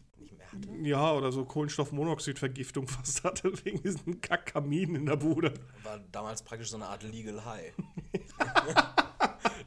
hatte. 0.52 0.68
ja, 0.82 1.12
oder 1.12 1.32
so 1.32 1.44
Kohlenstoffmonoxidvergiftung 1.44 2.86
fast 2.88 3.24
hatte, 3.24 3.52
wegen 3.64 3.82
diesen 3.82 4.20
Kackkamin 4.20 4.94
in 4.94 5.06
der 5.06 5.16
Bude. 5.16 5.54
War 5.82 6.00
damals 6.12 6.42
praktisch 6.42 6.70
so 6.70 6.76
eine 6.76 6.86
Art 6.86 7.02
Legal 7.02 7.44
High. 7.44 7.72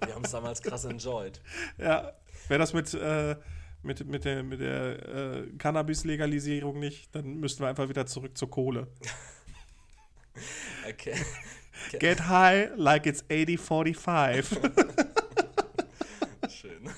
Wir 0.05 0.15
haben 0.15 0.25
es 0.25 0.31
damals 0.31 0.61
krass 0.61 0.85
enjoyed. 0.85 1.41
Ja, 1.77 2.13
wäre 2.47 2.59
das 2.59 2.73
mit, 2.73 2.93
äh, 2.93 3.35
mit, 3.83 4.05
mit 4.07 4.25
der, 4.25 4.43
mit 4.43 4.59
der 4.59 5.07
äh, 5.07 5.47
Cannabis-Legalisierung 5.57 6.79
nicht, 6.79 7.13
dann 7.15 7.39
müssten 7.39 7.63
wir 7.63 7.69
einfach 7.69 7.89
wieder 7.89 8.05
zurück 8.05 8.37
zur 8.37 8.49
Kohle. 8.49 8.87
Okay. 10.89 11.15
Get 11.99 12.27
high 12.27 12.69
like 12.75 13.05
it's 13.05 13.23
8045. 13.29 14.47
Schön. 16.49 16.89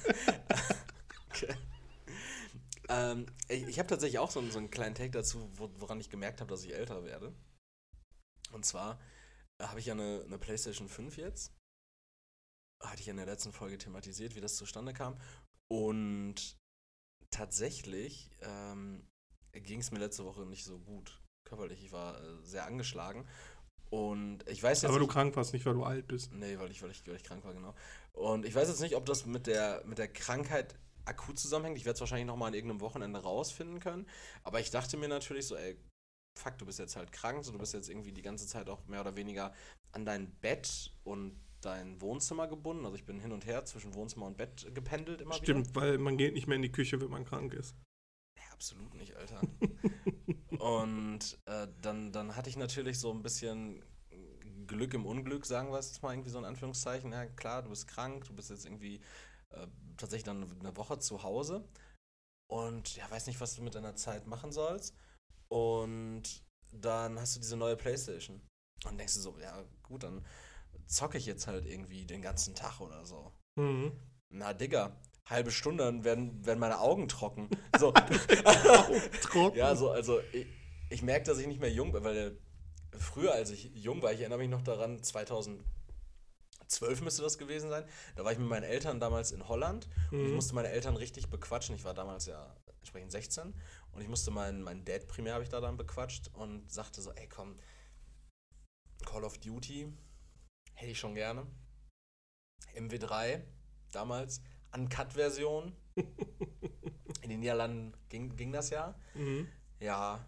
Ähm, 2.90 3.26
ich 3.50 3.64
ich 3.68 3.80
habe 3.80 3.88
tatsächlich 3.90 4.20
auch 4.20 4.32
so, 4.32 4.40
einen- 4.40 4.52
so 4.52 4.60
einen 4.60 4.70
kleinen 4.72 4.96
Take 4.96 5.12
dazu, 5.12 5.50
wo, 5.54 5.70
woran 5.80 6.00
ich 6.00 6.10
gemerkt 6.10 6.42
habe, 6.42 6.50
dass 6.50 6.64
ich 6.64 6.74
älter 6.74 7.04
werde. 7.04 7.34
Und 8.52 8.66
zwar 8.66 9.00
äh, 9.60 9.66
habe 9.66 9.80
ich 9.80 9.88
ja 9.88 9.94
eine, 9.94 10.24
eine 10.26 10.38
PlayStation 10.38 10.88
5 10.90 11.18
jetzt. 11.18 11.54
Hatte 12.84 13.00
ich 13.00 13.08
ja 13.08 13.12
in 13.12 13.18
der 13.18 13.26
letzten 13.26 13.52
Folge 13.54 13.78
thematisiert, 13.78 14.36
wie 14.36 14.42
das 14.42 14.56
zustande 14.56 14.94
kam. 14.94 15.20
Und 15.72 16.58
tatsächlich 17.32 18.30
ähm, 18.42 19.08
ging 19.54 19.80
es 19.80 19.92
mir 19.92 20.00
letzte 20.00 20.26
Woche 20.26 20.46
nicht 20.46 20.64
so 20.66 20.78
gut 20.80 21.22
körperlich. 21.48 21.84
Ich 21.84 21.92
war 21.92 22.22
äh, 22.22 22.44
sehr 22.44 22.66
angeschlagen. 22.66 23.28
Und 23.90 24.48
ich 24.50 24.62
weiß 24.62 24.82
jetzt 24.82 24.90
Aber 24.90 25.00
du 25.00 25.06
nicht, 25.06 25.14
krank 25.14 25.36
warst, 25.36 25.54
nicht 25.54 25.66
weil 25.66 25.74
du 25.74 25.84
alt 25.84 26.08
bist. 26.08 26.32
Nee, 26.34 26.60
weil 26.60 26.70
ich, 26.72 26.82
weil 26.82 26.92
ich, 26.92 27.08
weil 27.08 27.16
ich 27.16 27.24
krank 27.24 27.44
war, 27.46 27.54
genau. 27.54 27.74
Und 28.14 28.46
ich 28.46 28.54
weiß 28.54 28.68
jetzt 28.68 28.82
nicht, 28.82 28.96
ob 28.96 29.06
das 29.06 29.26
mit 29.26 29.48
der, 29.48 29.84
mit 29.86 29.98
der 29.98 30.08
Krankheit 30.08 30.76
akut 31.06 31.40
zusammenhängt. 31.40 31.78
Ich 31.78 31.86
werde 31.86 31.96
es 31.96 32.02
wahrscheinlich 32.02 32.28
nochmal 32.28 32.50
an 32.50 32.54
irgendeinem 32.54 32.82
Wochenende 32.82 33.20
rausfinden 33.20 33.80
können. 33.80 34.08
Aber 34.44 34.60
ich 34.60 34.72
dachte 34.72 34.98
mir 34.98 35.08
natürlich 35.08 35.48
so, 35.48 35.56
ey, 35.56 35.78
fuck, 36.38 36.58
du 36.58 36.66
bist 36.66 36.80
jetzt 36.80 36.96
halt 36.96 37.12
krank, 37.12 37.44
so 37.44 37.52
du 37.52 37.58
bist 37.58 37.74
jetzt 37.74 37.90
irgendwie 37.90 38.12
die 38.12 38.22
ganze 38.22 38.48
Zeit 38.48 38.70
auch 38.70 38.86
mehr 38.88 39.02
oder 39.02 39.16
weniger 39.16 39.54
an 39.92 40.06
dein 40.06 40.32
Bett 40.42 40.92
und 41.04 41.40
dein 41.62 42.00
Wohnzimmer 42.02 42.48
gebunden. 42.48 42.86
Also 42.86 42.96
ich 42.96 43.06
bin 43.06 43.20
hin 43.20 43.32
und 43.32 43.46
her 43.46 43.66
zwischen 43.66 43.94
Wohnzimmer 43.94 44.28
und 44.28 44.38
Bett 44.38 44.68
gependelt 44.74 45.22
immer 45.22 45.36
wieder. 45.36 45.44
Stimmt, 45.44 45.76
weil 45.76 45.98
man 45.98 46.18
geht 46.18 46.34
nicht 46.34 46.48
mehr 46.48 46.58
in 46.58 46.62
die 46.62 46.72
Küche, 46.72 47.00
wenn 47.02 47.10
man 47.10 47.26
krank 47.26 47.54
ist. 47.54 47.76
Nee, 48.38 48.44
absolut 48.52 48.94
nicht, 48.96 49.16
Alter. 49.16 49.42
Und 50.60 51.38
äh, 51.46 51.68
dann, 51.82 52.12
dann 52.12 52.36
hatte 52.36 52.50
ich 52.50 52.58
natürlich 52.58 52.98
so 53.00 53.12
ein 53.12 53.22
bisschen 53.22 53.84
Glück 54.68 54.94
im 54.94 55.06
Unglück, 55.06 55.46
sagen 55.46 55.72
wir 55.72 55.80
es 55.80 55.90
jetzt 55.90 56.02
mal 56.02 56.14
irgendwie 56.14 56.30
so 56.30 56.40
in 56.40 56.46
Anführungszeichen. 56.46 57.12
Ja, 57.12 57.26
klar, 57.26 57.62
du 57.62 57.70
bist 57.70 57.88
krank, 57.88 58.26
du 58.26 58.34
bist 58.34 58.50
jetzt 58.50 58.66
irgendwie 58.66 59.02
äh, 59.56 59.68
tatsächlich 59.98 60.24
dann 60.26 60.44
eine 60.60 60.76
Woche 60.78 61.00
zu 61.00 61.24
Hause. 61.24 61.68
und 62.48 62.96
ja, 62.96 63.10
weiß 63.10 63.28
nicht, 63.28 63.42
was 63.42 63.56
du 63.56 63.64
mit 63.64 63.76
deiner 63.76 63.96
Zeit 63.96 64.28
machen 64.28 64.52
sollst. 64.52 64.96
Und 65.48 66.24
dann 66.72 67.20
hast 67.20 67.36
du 67.36 67.40
diese 67.40 67.58
neue 67.58 67.76
Playstation. 67.76 68.42
Und 68.86 68.98
denkst 68.98 69.16
du 69.16 69.20
so, 69.20 69.38
ja 69.40 69.64
gut, 69.84 70.04
dann 70.04 70.24
zocke 70.88 71.18
ich 71.18 71.26
jetzt 71.26 71.48
halt 71.48 71.66
irgendwie 71.66 72.06
den 72.06 72.22
ganzen 72.22 72.56
Tag 72.56 72.80
oder 72.82 73.06
so. 73.06 73.32
Mhm. 73.56 73.94
Na, 74.30 74.54
Digga, 74.54 74.96
halbe 75.26 75.52
Stunde, 75.52 75.86
dann 75.86 76.04
werden, 76.04 76.46
werden 76.46 76.60
meine 76.60 76.80
Augen 76.80 77.08
trocken. 77.08 77.50
So. 77.80 77.92
Trocken. 79.22 79.58
ja, 79.58 79.76
so, 79.76 79.90
also 79.90 80.22
ich, 80.32 80.48
ich 80.90 81.02
merke, 81.02 81.26
dass 81.26 81.40
ich 81.40 81.48
nicht 81.48 81.60
mehr 81.60 81.72
jung 81.72 81.92
bin, 81.92 82.04
weil 82.04 82.18
äh, 82.18 82.98
früher, 82.98 83.34
als 83.34 83.50
ich 83.50 83.72
jung 83.74 84.02
war, 84.02 84.14
ich 84.14 84.20
erinnere 84.20 84.40
mich 84.40 84.50
noch 84.50 84.62
daran, 84.62 85.04
2012 86.68 87.02
müsste 87.02 87.22
das 87.22 87.38
gewesen 87.38 87.70
sein, 87.70 87.86
da 88.16 88.24
war 88.24 88.32
ich 88.32 88.38
mit 88.40 88.48
meinen 88.48 88.64
Eltern 88.64 89.00
damals 89.00 89.32
in 89.32 89.48
Holland 89.48 89.88
und 90.12 90.22
ich 90.22 90.30
Mhm. 90.30 90.36
musste 90.36 90.56
meine 90.56 90.70
Eltern 90.70 90.96
richtig 90.96 91.30
bequatschen. 91.30 91.76
Ich 91.76 91.84
war 91.84 91.94
damals 91.94 92.26
ja 92.26 92.56
entsprechend 92.80 93.12
16 93.12 93.54
und 93.92 94.02
ich 94.02 94.08
musste 94.08 94.32
meinen, 94.32 94.62
meinen 94.62 94.86
Dad 94.86 95.08
primär 95.08 95.34
habe 95.34 95.44
ich 95.44 95.50
da 95.50 95.60
dann 95.62 95.78
bequatscht 95.78 96.30
und 96.34 96.72
sagte 96.72 97.02
so, 97.02 97.12
ey 97.12 97.28
komm, 97.28 97.58
Call 99.06 99.24
of 99.24 99.38
Duty 99.40 99.92
hätte 100.74 100.92
ich 100.92 101.00
schon 101.00 101.16
gerne. 101.16 101.46
MW3 102.76 103.42
damals, 103.92 104.42
Uncut-Version. 104.74 105.76
In 107.22 107.30
den 107.30 107.40
Niederlanden 107.40 107.94
ging, 108.10 108.36
ging 108.36 108.52
das 108.52 108.70
ja. 108.70 108.94
Mhm. 109.14 109.48
Ja. 109.80 110.26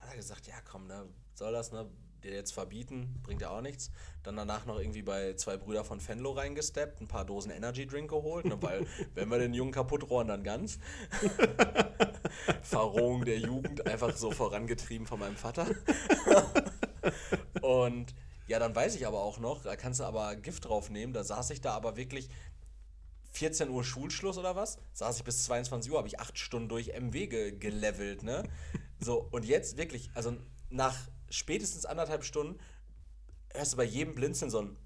Hat 0.00 0.10
er 0.10 0.16
gesagt, 0.16 0.46
ja 0.46 0.60
komm, 0.62 0.86
ne, 0.86 1.08
soll 1.34 1.52
das, 1.52 1.72
ne? 1.72 1.88
Dir 2.24 2.32
jetzt 2.32 2.52
verbieten, 2.52 3.20
bringt 3.22 3.42
ja 3.42 3.50
auch 3.50 3.60
nichts. 3.60 3.90
Dann 4.22 4.36
danach 4.36 4.64
noch 4.64 4.78
irgendwie 4.78 5.02
bei 5.02 5.34
zwei 5.34 5.58
Brüder 5.58 5.84
von 5.84 6.00
Fenlo 6.00 6.32
reingesteppt, 6.32 7.02
ein 7.02 7.08
paar 7.08 7.24
Dosen 7.24 7.50
Energy 7.50 7.86
Drink 7.86 8.08
geholt, 8.08 8.46
ne, 8.46 8.56
weil 8.62 8.86
wenn 9.14 9.28
wir 9.28 9.38
den 9.38 9.52
Jungen 9.52 9.72
kaputt 9.72 10.08
rohren, 10.08 10.28
dann 10.28 10.42
ganz. 10.42 10.78
Verrohung 12.62 13.24
der 13.24 13.38
Jugend, 13.38 13.86
einfach 13.86 14.16
so 14.16 14.30
vorangetrieben 14.30 15.06
von 15.06 15.20
meinem 15.20 15.36
Vater. 15.36 15.66
Und 17.60 18.14
ja, 18.46 18.58
dann 18.58 18.74
weiß 18.74 18.94
ich 18.94 19.06
aber 19.06 19.22
auch 19.22 19.38
noch, 19.38 19.62
da 19.62 19.76
kannst 19.76 20.00
du 20.00 20.04
aber 20.04 20.36
Gift 20.36 20.64
draufnehmen, 20.64 21.12
da 21.12 21.24
saß 21.24 21.50
ich 21.50 21.60
da 21.60 21.72
aber 21.72 21.96
wirklich 21.96 22.28
14 23.32 23.68
Uhr 23.68 23.84
Schulschluss 23.84 24.38
oder 24.38 24.56
was, 24.56 24.78
saß 24.92 25.18
ich 25.18 25.24
bis 25.24 25.44
22 25.44 25.92
Uhr, 25.92 25.98
habe 25.98 26.08
ich 26.08 26.20
acht 26.20 26.38
Stunden 26.38 26.68
durch 26.68 26.88
MW 26.98 27.26
ge 27.26 27.52
gelevelt, 27.52 28.22
ne? 28.22 28.44
So, 29.00 29.28
und 29.30 29.44
jetzt 29.44 29.76
wirklich, 29.76 30.10
also 30.14 30.36
nach 30.70 30.96
spätestens 31.34 31.84
anderthalb 31.84 32.24
Stunden 32.24 32.58
hörst 33.52 33.72
du 33.72 33.76
bei 33.76 33.84
jedem 33.84 34.14
Blinzeln 34.14 34.50
so 34.50 34.62
ein 34.62 34.76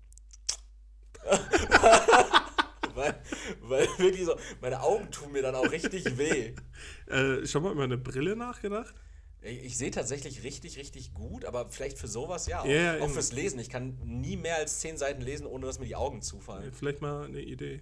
weil, 2.95 3.21
weil 3.61 3.87
wirklich 3.99 4.25
so, 4.25 4.37
meine 4.61 4.81
Augen 4.83 5.11
tun 5.11 5.33
mir 5.33 5.43
dann 5.43 5.55
auch 5.55 5.71
richtig 5.71 6.17
weh. 6.19 6.55
Äh, 7.07 7.47
schon 7.47 7.63
mal 7.63 7.73
über 7.73 7.85
eine 7.85 7.97
Brille 7.97 8.37
nachgedacht? 8.37 8.95
Ich, 9.41 9.65
ich 9.65 9.79
sehe 9.79 9.91
tatsächlich 9.91 10.43
richtig, 10.43 10.77
richtig 10.77 11.15
gut, 11.15 11.47
aber 11.47 11.71
vielleicht 11.71 11.97
für 11.99 12.07
sowas 12.07 12.47
ja. 12.47 12.61
Auch, 12.61 12.67
Ja, 12.67 13.01
auch 13.01 13.09
fürs 13.09 13.33
Lesen. 13.33 13.59
Ich 13.61 13.71
kann 13.71 13.99
nie 14.05 14.37
mehr 14.37 14.57
als 14.57 14.81
zehn 14.81 14.99
Seiten 14.99 15.23
lesen, 15.23 15.47
ohne 15.47 15.65
dass 15.65 15.79
mir 15.79 15.87
die 15.87 15.97
Augen 15.97 16.21
zufallen. 16.21 16.71
Vielleicht 16.71 17.01
mal 17.01 17.25
eine 17.25 17.41
Idee. 17.41 17.81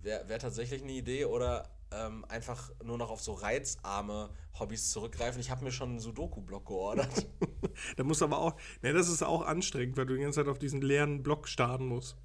Wäre 0.00 0.26
wär 0.28 0.38
tatsächlich 0.38 0.82
eine 0.82 0.92
Idee 0.92 1.26
oder 1.26 1.68
ähm, 1.92 2.24
einfach 2.28 2.70
nur 2.84 2.98
noch 2.98 3.10
auf 3.10 3.20
so 3.20 3.32
reizarme 3.32 4.30
Hobbys 4.58 4.90
zurückgreifen. 4.90 5.40
Ich 5.40 5.50
habe 5.50 5.64
mir 5.64 5.72
schon 5.72 5.90
einen 5.90 6.00
Sudoku-Block 6.00 6.66
geordert. 6.66 7.26
Da 7.96 8.04
musst 8.04 8.22
du 8.22 8.24
aber 8.24 8.38
auch, 8.38 8.56
ne, 8.80 8.94
das 8.94 9.08
ist 9.08 9.22
auch 9.22 9.42
anstrengend, 9.42 9.98
weil 9.98 10.06
du 10.06 10.14
die 10.14 10.22
ganze 10.22 10.40
Zeit 10.40 10.48
auf 10.48 10.58
diesen 10.58 10.80
leeren 10.80 11.22
Block 11.22 11.46
starren 11.46 11.84
musst. 11.86 12.16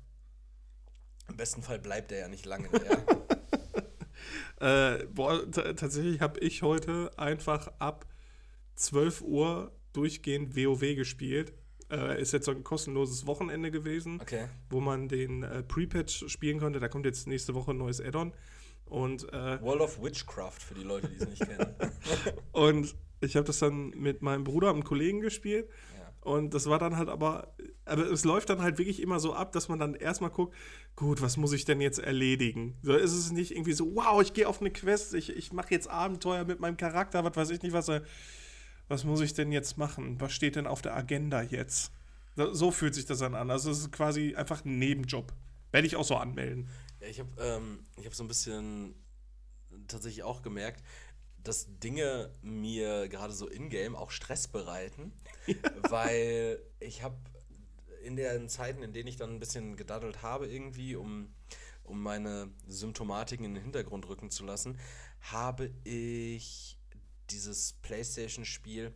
Im 1.28 1.36
besten 1.36 1.62
Fall 1.62 1.78
bleibt 1.80 2.12
der 2.12 2.20
ja 2.20 2.28
nicht 2.30 2.46
lange. 2.46 2.70
Ja. 2.72 2.98
Äh, 4.60 5.06
boah, 5.08 5.50
tatsächlich 5.52 6.22
habe 6.22 6.40
ich 6.40 6.62
heute 6.62 7.12
einfach 7.18 7.72
ab 7.80 8.06
12 8.76 9.22
Uhr 9.22 9.72
durchgehend 9.92 10.56
WoW 10.56 10.96
gespielt. 10.96 11.54
Äh, 11.90 12.22
ist 12.22 12.32
jetzt 12.32 12.46
so 12.46 12.52
ein 12.52 12.64
kostenloses 12.64 13.26
Wochenende 13.26 13.72
gewesen, 13.72 14.22
Okay. 14.22 14.48
wo 14.70 14.80
man 14.80 15.08
den 15.08 15.42
äh, 15.42 15.64
Pre-Patch 15.64 16.30
spielen 16.30 16.60
konnte. 16.60 16.80
Da 16.80 16.90
kommt 16.90 17.06
jetzt 17.08 17.28
nächste 17.28 17.56
Woche 17.56 17.72
ein 17.72 17.78
neues 17.78 18.00
Add-on. 18.00 18.34
Und, 18.92 19.32
äh, 19.32 19.62
World 19.62 19.80
of 19.80 20.04
Witchcraft 20.04 20.60
für 20.60 20.74
die 20.74 20.84
Leute, 20.84 21.08
die 21.08 21.16
es 21.16 21.26
nicht 21.26 21.48
kennen. 21.48 21.74
und 22.52 22.94
ich 23.22 23.38
habe 23.38 23.46
das 23.46 23.60
dann 23.60 23.92
mit 23.92 24.22
meinem 24.22 24.44
Bruder 24.44 24.68
und 24.68 24.74
einem 24.74 24.84
Kollegen 24.84 25.22
gespielt. 25.22 25.70
Ja. 25.98 26.12
Und 26.20 26.54
das 26.54 26.66
war 26.66 26.78
dann 26.78 26.98
halt 26.98 27.08
aber, 27.08 27.56
aber 27.86 28.12
es 28.12 28.26
läuft 28.26 28.50
dann 28.50 28.62
halt 28.62 28.80
wirklich 28.80 29.02
immer 29.02 29.22
so 29.22 29.34
ab, 29.34 29.54
dass 29.54 29.70
man 29.70 29.80
dann 29.80 29.96
erstmal 29.96 30.30
guckt, 30.30 30.54
gut, 30.98 31.22
was 31.22 31.38
muss 31.38 31.54
ich 31.54 31.64
denn 31.64 31.80
jetzt 31.80 32.00
erledigen? 32.00 32.78
So 32.84 32.94
ist 32.94 33.14
es 33.14 33.32
nicht 33.32 33.52
irgendwie 33.52 33.72
so, 33.72 33.96
wow, 33.96 34.22
ich 34.22 34.34
gehe 34.34 34.46
auf 34.46 34.60
eine 34.60 34.72
Quest, 34.72 35.14
ich, 35.14 35.38
ich 35.38 35.54
mache 35.54 35.72
jetzt 35.72 35.90
Abenteuer 35.90 36.44
mit 36.44 36.60
meinem 36.60 36.76
Charakter, 36.76 37.24
was 37.24 37.38
weiß 37.38 37.50
ich 37.52 37.62
nicht, 37.62 37.72
was 37.72 37.88
er, 37.88 38.04
was 38.90 39.06
muss 39.06 39.22
ich 39.22 39.34
denn 39.34 39.54
jetzt 39.54 39.78
machen? 39.78 40.20
Was 40.20 40.34
steht 40.34 40.58
denn 40.58 40.68
auf 40.68 40.82
der 40.82 40.98
Agenda 40.98 41.42
jetzt? 41.42 41.94
So, 42.36 42.54
so 42.54 42.72
fühlt 42.72 42.94
sich 42.94 43.06
das 43.06 43.20
dann 43.20 43.36
an. 43.36 43.52
Also 43.52 43.72
es 43.72 43.80
ist 43.80 43.94
quasi 43.94 44.36
einfach 44.36 44.66
ein 44.66 44.80
Nebenjob. 44.80 45.32
Werde 45.72 45.88
ich 45.88 45.96
auch 45.96 46.04
so 46.04 46.18
anmelden. 46.18 46.68
Ja, 47.02 47.08
ich 47.08 47.20
habe 47.20 47.30
ähm, 47.40 47.86
ich 47.98 48.06
hab 48.06 48.14
so 48.14 48.24
ein 48.24 48.28
bisschen 48.28 48.96
tatsächlich 49.88 50.24
auch 50.24 50.42
gemerkt, 50.44 50.84
dass 51.44 51.80
Dinge 51.80 52.32
mir 52.44 53.08
gerade 53.10 53.34
so 53.34 53.48
in-game 53.48 53.96
auch 53.96 54.12
Stress 54.12 54.48
bereiten, 54.48 55.12
weil 55.90 56.62
ich 56.80 57.02
habe 57.02 57.18
in 58.04 58.16
den 58.16 58.50
Zeiten, 58.50 58.84
in 58.84 58.94
denen 58.94 59.08
ich 59.08 59.18
dann 59.18 59.32
ein 59.32 59.40
bisschen 59.40 59.76
gedaddelt 59.76 60.22
habe 60.22 60.48
irgendwie, 60.48 60.96
um, 60.96 61.34
um 61.84 62.02
meine 62.02 62.52
Symptomatiken 62.68 63.46
in 63.46 63.56
den 63.56 63.64
Hintergrund 63.64 64.08
rücken 64.08 64.30
zu 64.30 64.46
lassen, 64.46 64.78
habe 65.22 65.72
ich 65.84 66.78
dieses 67.32 67.74
PlayStation-Spiel 67.82 68.94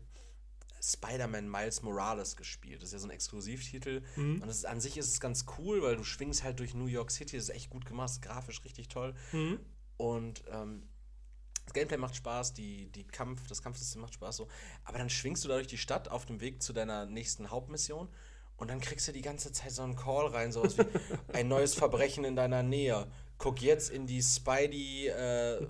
Spider-Man 0.93 1.49
Miles 1.49 1.81
Morales 1.81 2.35
gespielt. 2.35 2.81
Das 2.81 2.89
ist 2.89 2.93
ja 2.93 2.99
so 2.99 3.07
ein 3.07 3.11
Exklusivtitel. 3.11 4.03
Und 4.41 4.47
das 4.47 4.57
ist, 4.57 4.65
an 4.65 4.79
sich 4.79 4.97
ist 4.97 5.07
es 5.07 5.19
ganz 5.19 5.45
cool, 5.57 5.81
weil 5.81 5.95
du 5.95 6.03
schwingst 6.03 6.43
halt 6.43 6.59
durch 6.59 6.73
New 6.73 6.85
York 6.87 7.11
City. 7.11 7.37
Das 7.37 7.45
ist 7.45 7.55
echt 7.55 7.69
gut 7.69 7.85
gemacht, 7.85 8.21
grafisch 8.21 8.63
richtig 8.63 8.87
toll. 8.87 9.15
Und 9.97 10.43
ähm, 10.51 10.83
das 11.65 11.73
Gameplay 11.73 11.97
macht 11.97 12.15
Spaß, 12.15 12.53
die, 12.53 12.91
die 12.91 13.05
Kampf, 13.05 13.47
das 13.47 13.61
Kampfsystem 13.61 14.01
macht 14.01 14.13
Spaß 14.13 14.37
so. 14.37 14.47
Aber 14.83 14.97
dann 14.97 15.09
schwingst 15.09 15.43
du 15.43 15.47
da 15.47 15.55
durch 15.55 15.67
die 15.67 15.77
Stadt 15.77 16.09
auf 16.09 16.25
dem 16.25 16.39
Weg 16.41 16.61
zu 16.61 16.73
deiner 16.73 17.05
nächsten 17.05 17.49
Hauptmission 17.49 18.07
und 18.57 18.69
dann 18.69 18.79
kriegst 18.79 19.07
du 19.07 19.11
die 19.11 19.21
ganze 19.21 19.51
Zeit 19.51 19.71
so 19.71 19.81
einen 19.81 19.95
Call 19.95 20.27
rein, 20.27 20.51
sowas 20.51 20.77
wie 20.77 20.85
ein 21.33 21.47
neues 21.47 21.73
Verbrechen 21.73 22.23
in 22.23 22.35
deiner 22.35 22.63
Nähe. 22.63 23.07
Guck 23.37 23.61
jetzt 23.61 23.89
in 23.89 24.07
die 24.07 24.21
Spidey 24.21 25.07
äh, 25.07 25.55
äh, 25.57 25.65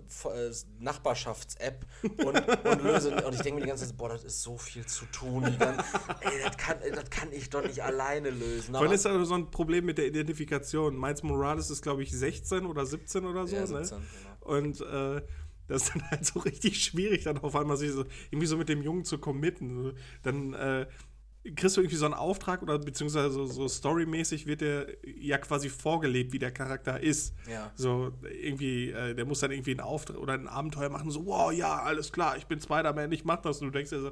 Nachbarschafts-App 0.79 1.85
und, 2.03 2.65
und 2.65 2.83
löse. 2.83 3.15
Und 3.25 3.33
ich 3.33 3.41
denke 3.41 3.55
mir 3.55 3.61
die 3.61 3.67
ganze 3.69 3.87
Zeit, 3.87 3.97
boah, 3.97 4.09
das 4.09 4.23
ist 4.23 4.41
so 4.43 4.57
viel 4.57 4.85
zu 4.85 5.05
tun. 5.07 5.45
Die 5.49 5.57
gan- 5.57 5.83
ey, 6.21 6.41
das 6.43 6.57
kann, 6.57 6.77
das 6.93 7.09
kann 7.09 7.31
ich 7.31 7.49
doch 7.49 7.63
nicht 7.65 7.81
alleine 7.83 8.29
lösen. 8.29 8.73
Vorhin 8.75 8.91
ist 8.93 9.05
also 9.07 9.25
so 9.25 9.33
ein 9.33 9.49
Problem 9.49 9.85
mit 9.85 9.97
der 9.97 10.05
Identifikation. 10.07 10.97
Miles 10.99 11.23
Morales 11.23 11.69
ist, 11.69 11.81
glaube 11.81 12.03
ich, 12.03 12.11
16 12.11 12.65
oder 12.65 12.85
17 12.85 13.25
oder 13.25 13.47
so. 13.47 13.55
Ja, 13.55 13.61
ne? 13.61 13.83
17, 13.85 13.97
genau. 13.97 14.57
Und 14.57 14.81
äh, 14.81 15.21
das 15.67 15.83
ist 15.83 15.95
dann 15.95 16.11
halt 16.11 16.23
so 16.25 16.39
richtig 16.41 16.83
schwierig, 16.83 17.23
dann 17.23 17.39
auf 17.39 17.55
einmal 17.55 17.77
sich 17.77 17.91
so 17.91 18.05
irgendwie 18.29 18.45
so 18.45 18.57
mit 18.57 18.69
dem 18.69 18.83
Jungen 18.83 19.03
zu 19.05 19.17
committen. 19.17 19.97
Dann 20.21 20.53
äh, 20.53 20.85
kriegst 21.55 21.77
du 21.77 21.81
irgendwie 21.81 21.97
so 21.97 22.05
einen 22.05 22.15
Auftrag 22.15 22.63
oder 22.63 22.79
beziehungsweise 22.79 23.29
so, 23.29 23.45
so 23.45 23.67
storymäßig 23.67 24.47
wird 24.47 24.61
der 24.61 24.87
ja 25.05 25.37
quasi 25.37 25.69
vorgelebt, 25.69 26.33
wie 26.33 26.39
der 26.39 26.51
Charakter 26.51 26.99
ist. 26.99 27.35
Ja. 27.49 27.71
So 27.75 28.13
irgendwie, 28.23 28.91
äh, 28.91 29.13
der 29.13 29.25
muss 29.25 29.41
dann 29.41 29.51
irgendwie 29.51 29.71
einen 29.71 29.81
Auftrag 29.81 30.17
oder 30.17 30.33
ein 30.33 30.47
Abenteuer 30.47 30.89
machen, 30.89 31.11
so, 31.11 31.25
wow, 31.25 31.51
ja, 31.51 31.81
alles 31.81 32.11
klar, 32.11 32.37
ich 32.37 32.47
bin 32.47 32.59
Spider-Man, 32.59 33.11
ich 33.11 33.25
mach 33.25 33.41
das. 33.41 33.61
Und 33.61 33.67
du 33.67 33.71
denkst 33.71 33.91
dir 33.91 34.01
so, 34.01 34.11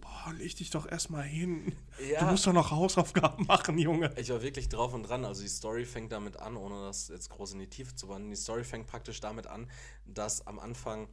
boah, 0.00 0.32
leg 0.36 0.56
dich 0.56 0.70
doch 0.70 0.90
erstmal 0.90 1.22
hin. 1.22 1.72
Ja. 2.10 2.20
Du 2.20 2.26
musst 2.26 2.46
doch 2.46 2.52
noch 2.52 2.70
Hausaufgaben 2.70 3.44
machen, 3.46 3.78
Junge. 3.78 4.12
Ich 4.16 4.30
war 4.30 4.42
wirklich 4.42 4.68
drauf 4.68 4.92
und 4.92 5.04
dran. 5.04 5.24
Also 5.24 5.42
die 5.42 5.48
Story 5.48 5.84
fängt 5.84 6.12
damit 6.12 6.36
an, 6.36 6.56
ohne 6.56 6.86
das 6.86 7.08
jetzt 7.08 7.30
groß 7.30 7.52
in 7.52 7.60
die 7.60 7.68
Tiefe 7.68 7.94
zu 7.94 8.08
wandeln. 8.08 8.30
Die 8.30 8.36
Story 8.36 8.64
fängt 8.64 8.86
praktisch 8.86 9.20
damit 9.20 9.46
an, 9.46 9.70
dass 10.04 10.46
am 10.46 10.58
Anfang 10.58 11.08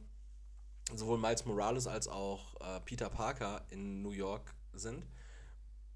sowohl 0.94 1.18
Miles 1.18 1.44
Morales 1.44 1.86
als 1.86 2.08
auch 2.08 2.56
äh, 2.60 2.80
Peter 2.80 3.10
Parker 3.10 3.64
in 3.70 4.02
New 4.02 4.12
York 4.12 4.54
sind. 4.72 5.06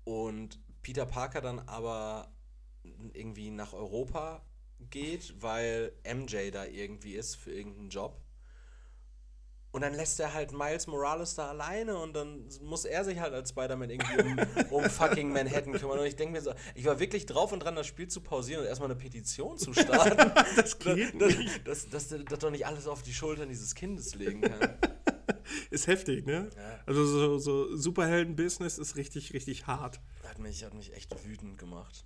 Und 0.04 0.60
Peter 0.82 1.06
Parker 1.06 1.40
dann 1.40 1.60
aber 1.60 2.32
irgendwie 3.12 3.50
nach 3.50 3.72
Europa 3.72 4.42
geht, 4.90 5.40
weil 5.40 5.92
MJ 6.04 6.50
da 6.50 6.64
irgendwie 6.64 7.14
ist 7.14 7.36
für 7.36 7.52
irgendeinen 7.52 7.90
Job. 7.90 8.20
Und 9.70 9.80
dann 9.80 9.94
lässt 9.94 10.20
er 10.20 10.34
halt 10.34 10.52
Miles 10.52 10.86
Morales 10.86 11.34
da 11.34 11.48
alleine 11.48 11.96
und 11.96 12.12
dann 12.12 12.46
muss 12.60 12.84
er 12.84 13.06
sich 13.06 13.18
halt 13.18 13.32
als 13.32 13.50
Spider-Man 13.50 13.88
irgendwie 13.88 14.20
um, 14.20 14.38
um 14.70 14.90
fucking 14.90 15.32
Manhattan 15.32 15.72
kümmern. 15.72 15.98
Und 15.98 16.04
ich 16.04 16.16
denke 16.16 16.32
mir 16.32 16.42
so, 16.42 16.52
ich 16.74 16.84
war 16.84 17.00
wirklich 17.00 17.24
drauf 17.24 17.52
und 17.52 17.60
dran, 17.60 17.74
das 17.74 17.86
Spiel 17.86 18.06
zu 18.06 18.20
pausieren 18.20 18.60
und 18.60 18.66
erstmal 18.68 18.90
eine 18.90 19.00
Petition 19.00 19.56
zu 19.56 19.72
starten. 19.72 20.30
Das 20.56 20.78
geht 20.78 21.18
dass, 21.18 21.36
nicht. 21.36 21.66
dass, 21.66 21.88
dass, 21.88 22.08
dass, 22.08 22.24
dass 22.26 22.38
doch 22.38 22.50
nicht 22.50 22.66
alles 22.66 22.86
auf 22.86 23.02
die 23.02 23.14
Schultern 23.14 23.48
dieses 23.48 23.74
Kindes 23.74 24.14
legen 24.14 24.42
kann. 24.42 24.78
Ist 25.70 25.86
heftig, 25.86 26.26
ne? 26.26 26.50
Ja. 26.56 26.80
Also 26.86 27.04
so, 27.04 27.38
so 27.38 27.76
Superhelden-Business 27.76 28.78
ist 28.78 28.96
richtig, 28.96 29.32
richtig 29.32 29.66
hart. 29.66 30.00
Hat 30.24 30.38
mich, 30.38 30.64
hat 30.64 30.74
mich 30.74 30.94
echt 30.94 31.14
wütend 31.26 31.58
gemacht. 31.58 32.04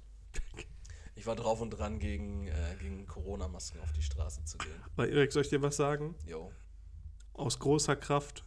Ich 1.15 1.27
war 1.27 1.35
drauf 1.35 1.61
und 1.61 1.71
dran, 1.71 1.99
gegen, 1.99 2.47
äh, 2.47 2.53
gegen 2.79 3.07
Corona-Masken 3.07 3.81
auf 3.81 3.93
die 3.93 4.03
Straße 4.03 4.45
zu 4.45 4.59
gehen. 4.59 4.71
Weil 4.97 5.09
Erik, 5.11 5.33
soll 5.33 5.43
ich 5.43 5.49
dir 5.49 5.63
was 5.63 5.77
sagen? 5.77 6.15
Jo. 6.27 6.53
Aus 7.33 7.59
großer 7.59 7.97
Kraft 7.97 8.45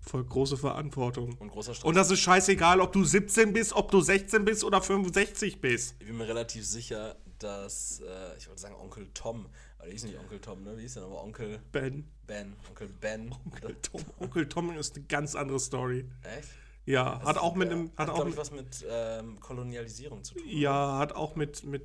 folgt 0.00 0.30
große 0.30 0.56
Verantwortung. 0.56 1.34
Und 1.38 1.48
großer 1.48 1.74
Stress. 1.74 1.88
Und 1.88 1.94
das 1.94 2.10
ist 2.10 2.20
scheißegal, 2.20 2.80
ob 2.80 2.92
du 2.92 3.04
17 3.04 3.52
bist, 3.52 3.72
ob 3.72 3.90
du 3.90 4.00
16 4.00 4.44
bist 4.44 4.62
oder 4.64 4.80
65 4.80 5.60
bist. 5.60 5.96
ich 5.98 6.06
bin 6.06 6.18
mir 6.18 6.28
relativ 6.28 6.66
sicher, 6.66 7.16
dass, 7.38 8.00
äh, 8.00 8.36
ich 8.38 8.48
wollte 8.48 8.60
sagen 8.60 8.74
Onkel 8.76 9.08
Tom, 9.14 9.48
aber 9.78 9.84
der 9.86 9.92
hieß 9.92 10.04
nicht 10.04 10.18
Onkel 10.18 10.38
Tom, 10.40 10.62
ne? 10.62 10.76
Wie 10.76 10.82
hieß 10.82 10.94
der 10.94 11.02
nochmal? 11.04 11.24
Onkel 11.24 11.58
Ben. 11.72 12.08
Ben. 12.26 12.56
Onkel 12.68 12.88
Ben. 13.00 13.32
Onkel 13.44 13.76
Tom. 13.82 14.00
Onkel 14.20 14.48
Tom 14.48 14.76
ist 14.78 14.96
eine 14.96 15.04
ganz 15.06 15.34
andere 15.34 15.60
Story. 15.60 16.08
Echt? 16.38 16.48
Ja, 16.86 17.20
hat 17.20 17.36
Das 17.36 17.42
auch 17.42 17.52
ist, 17.52 17.58
mit 17.58 17.68
ja, 17.68 17.74
einem, 17.74 17.90
hat 17.96 18.08
hat, 18.08 18.10
auch 18.10 18.24
mit, 18.24 18.36
was 18.36 18.50
mit 18.52 18.86
ähm, 18.88 19.40
Kolonialisierung 19.40 20.22
zu 20.22 20.34
tun. 20.34 20.42
ja, 20.46 20.98
hat 20.98 21.14
auch 21.14 21.34
mit, 21.34 21.64
mit 21.64 21.84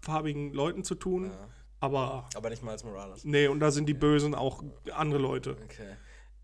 farbigen 0.00 0.52
Leuten 0.52 0.82
zu 0.84 0.94
tun. 0.94 1.26
Ja. 1.26 1.48
Aber 1.80 2.28
Aber 2.34 2.48
nicht 2.48 2.62
mal 2.62 2.70
als 2.72 2.84
Morales. 2.84 3.24
nee, 3.24 3.46
und 3.48 3.60
da 3.60 3.70
sind 3.70 3.86
die 3.86 3.94
Bösen 3.94 4.34
auch 4.34 4.62
andere 4.94 5.20
Leute. 5.20 5.58
Okay. 5.64 5.96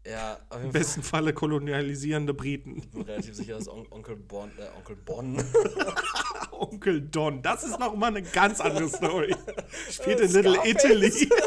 Ja, 0.07 0.39
auf 0.51 0.57
jeden 0.59 0.67
Im 0.67 0.73
besten 0.73 1.03
Falle 1.03 1.33
kolonialisierende 1.33 2.35
Briten. 2.35 2.79
Ich 2.79 2.91
bin 2.91 3.03
relativ 3.03 3.35
sicher, 3.35 3.55
dass 3.57 3.69
On 3.69 3.87
Onkel 3.91 4.17
Bon, 4.17 4.51
äh, 4.59 4.77
Onkel 4.79 4.97
Bon 4.97 5.37
Onkel 6.61 7.01
Don, 7.01 7.43
das 7.43 7.65
ist 7.65 7.79
noch 7.79 7.95
mal 7.95 8.09
eine 8.09 8.23
ganz 8.23 8.61
andere 8.61 8.89
Story. 8.89 9.35
Spielt 9.91 10.21
in 10.21 10.33
Little. 10.33 10.59
Italy. 10.65 11.31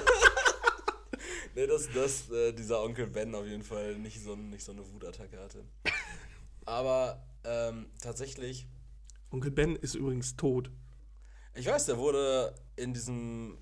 Nee, 1.55 1.67
dass, 1.67 1.87
dass 1.91 2.31
äh, 2.31 2.51
dieser 2.51 2.81
Onkel 2.81 3.05
Ben 3.05 3.35
auf 3.35 3.45
jeden 3.45 3.61
Fall 3.61 3.95
nicht 3.99 4.23
so, 4.23 4.35
nicht 4.35 4.63
so 4.63 4.71
eine 4.71 4.81
Wutattacke 4.91 5.39
hatte. 5.39 5.63
Aber 6.65 7.23
ähm, 7.43 7.91
tatsächlich, 8.01 8.67
Onkel 9.29 9.51
Ben 9.51 9.75
ist 9.75 9.93
übrigens 9.93 10.35
tot. 10.35 10.71
ich 11.53 11.67
weiß, 11.67 11.85
der 11.85 11.99
wurde 11.99 12.55
in 12.75 12.93
diesem, 12.95 13.59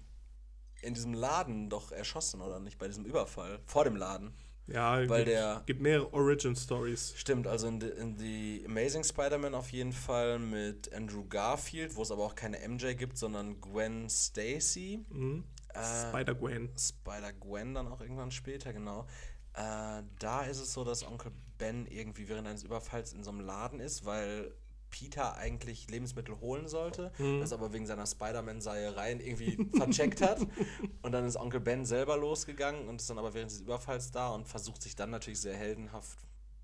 in 0.82 0.94
diesem 0.94 1.14
Laden 1.14 1.70
doch 1.70 1.92
erschossen, 1.92 2.40
oder 2.40 2.62
nicht? 2.62 2.78
Bei 2.78 2.88
diesem 2.88 3.04
Überfall. 3.04 3.60
Vor 3.66 3.84
dem 3.84 3.98
Laden. 3.98 4.34
Ja, 4.74 4.98
Weil 5.10 5.26
gibt, 5.26 5.28
der- 5.28 5.64
gibt 5.66 5.82
mehrere 5.82 6.14
Origin 6.14 6.56
Stories. 6.56 7.14
Stimmt, 7.18 7.48
also 7.48 7.68
in 7.68 7.82
The, 7.82 7.88
in 7.88 8.18
The 8.18 8.64
Amazing 8.68 9.04
Spider-Man 9.04 9.54
auf 9.56 9.72
jeden 9.72 9.92
Fall 9.94 10.40
mit 10.40 10.92
Andrew 10.94 11.26
Garfield, 11.28 11.96
wo 11.96 12.02
es 12.04 12.12
aber 12.12 12.24
auch 12.24 12.36
keine 12.36 12.58
MJ 12.68 12.94
gibt, 12.96 13.18
sondern 13.18 13.60
Gwen 13.62 14.10
Stacy. 14.10 15.04
Mhm. 15.10 15.44
Äh, 15.74 16.10
Spider-Gwen. 16.10 16.70
Spider-Gwen 16.78 17.74
dann 17.74 17.88
auch 17.88 18.02
irgendwann 18.02 18.32
später, 18.32 18.74
genau. 18.74 19.06
Äh, 19.54 20.04
da 20.20 20.44
ist 20.44 20.60
es 20.60 20.74
so, 20.74 20.84
dass 20.84 21.06
Onkel 21.06 21.32
Ben 21.58 21.86
irgendwie 21.88 22.28
während 22.30 22.48
eines 22.48 22.64
Überfalls 22.64 23.14
in 23.14 23.24
so 23.24 23.32
einem 23.32 23.42
Laden 23.42 23.80
ist, 23.80 24.06
weil 24.06 24.54
Peter 24.92 25.38
eigentlich 25.38 25.90
Lebensmittel 25.90 26.40
holen 26.40 26.68
sollte, 26.68 27.12
das 27.40 27.54
aber 27.54 27.74
wegen 27.74 27.88
seiner 27.88 28.06
Spider-Man-Seiereien 28.06 29.20
irgendwie 29.20 29.68
vercheckt 29.76 30.22
hat. 30.22 30.40
Und 31.02 31.14
dann 31.14 31.26
ist 31.26 31.38
Onkel 31.38 31.62
Ben 31.62 31.86
selber 31.86 32.18
losgegangen 32.18 32.88
und 32.88 33.02
ist 33.02 33.10
dann 33.10 33.18
aber 33.18 33.34
während 33.34 33.52
des 33.52 33.62
Überfalls 33.62 34.12
da 34.12 34.30
und 34.30 34.48
versucht 34.48 34.82
sich 34.82 34.96
dann 34.96 35.10
natürlich 35.10 35.40
sehr 35.40 35.56
heldenhaft, 35.56 36.20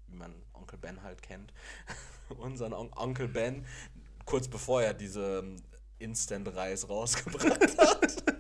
wie 0.07 0.15
man 0.15 0.34
Onkel 0.53 0.77
Ben 0.77 1.01
halt 1.01 1.22
kennt, 1.22 1.53
unseren 2.38 2.74
On 2.74 2.91
Onkel 2.96 3.27
Ben, 3.27 3.65
kurz 4.25 4.48
bevor 4.48 4.81
er 4.81 4.93
diese 4.93 5.39
ähm, 5.39 5.55
Instant-Reis 6.00 6.89
rausgebracht 6.89 7.77
hat. 7.77 8.37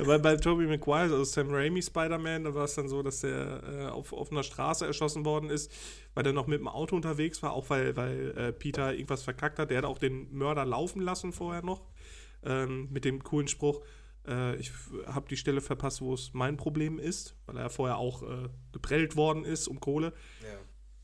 Weil 0.06 0.18
bei 0.18 0.36
Tobey 0.36 0.66
Maguire, 0.66 1.12
also 1.12 1.24
Sam 1.24 1.50
Raimi 1.50 1.82
Spider-Man, 1.82 2.44
da 2.44 2.54
war 2.54 2.64
es 2.64 2.74
dann 2.74 2.88
so, 2.88 3.02
dass 3.02 3.20
der 3.20 3.62
äh, 3.62 3.86
auf 3.86 4.12
offener 4.12 4.42
Straße 4.42 4.86
erschossen 4.86 5.24
worden 5.24 5.50
ist, 5.50 5.70
weil 6.14 6.26
er 6.26 6.32
noch 6.32 6.46
mit 6.46 6.60
dem 6.60 6.68
Auto 6.68 6.96
unterwegs 6.96 7.42
war, 7.42 7.52
auch 7.52 7.70
weil, 7.70 7.96
weil 7.96 8.30
äh, 8.36 8.52
Peter 8.52 8.92
irgendwas 8.92 9.22
verkackt 9.22 9.58
hat. 9.58 9.70
Der 9.70 9.78
hat 9.78 9.84
auch 9.84 9.98
den 9.98 10.32
Mörder 10.32 10.64
laufen 10.64 11.00
lassen 11.00 11.32
vorher 11.32 11.62
noch, 11.62 11.82
ähm, 12.44 12.88
mit 12.90 13.04
dem 13.04 13.22
coolen 13.22 13.48
Spruch, 13.48 13.82
äh, 14.26 14.56
ich 14.56 14.72
habe 15.06 15.28
die 15.28 15.36
Stelle 15.36 15.60
verpasst, 15.60 16.00
wo 16.00 16.14
es 16.14 16.32
mein 16.32 16.56
Problem 16.56 16.98
ist, 16.98 17.36
weil 17.46 17.56
er 17.56 17.70
vorher 17.70 17.96
auch 17.96 18.22
äh, 18.22 18.48
geprellt 18.72 19.16
worden 19.16 19.44
ist 19.44 19.68
um 19.68 19.80
Kohle. 19.80 20.12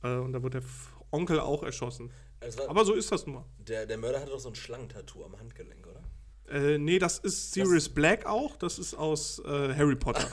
Ja. 0.02 0.16
Äh, 0.16 0.20
und 0.20 0.32
da 0.32 0.42
wurde 0.42 0.60
der 0.60 0.68
Onkel 1.10 1.40
auch 1.40 1.62
erschossen. 1.62 2.10
War, 2.40 2.68
Aber 2.68 2.84
so 2.84 2.94
ist 2.94 3.10
das 3.10 3.26
nun 3.26 3.36
mal. 3.36 3.44
der, 3.58 3.86
der 3.86 3.96
Mörder 3.96 4.20
hatte 4.20 4.30
doch 4.30 4.38
so 4.38 4.50
ein 4.50 4.54
Schlangentattoo 4.54 5.24
am 5.24 5.38
Handgelenk? 5.38 5.85
Äh, 6.50 6.78
nee, 6.78 6.98
das 6.98 7.18
ist 7.18 7.52
Sirius 7.52 7.88
Black 7.88 8.26
auch. 8.26 8.56
Das 8.56 8.78
ist 8.78 8.94
aus 8.94 9.40
äh, 9.40 9.74
Harry 9.74 9.96
Potter. 9.96 10.28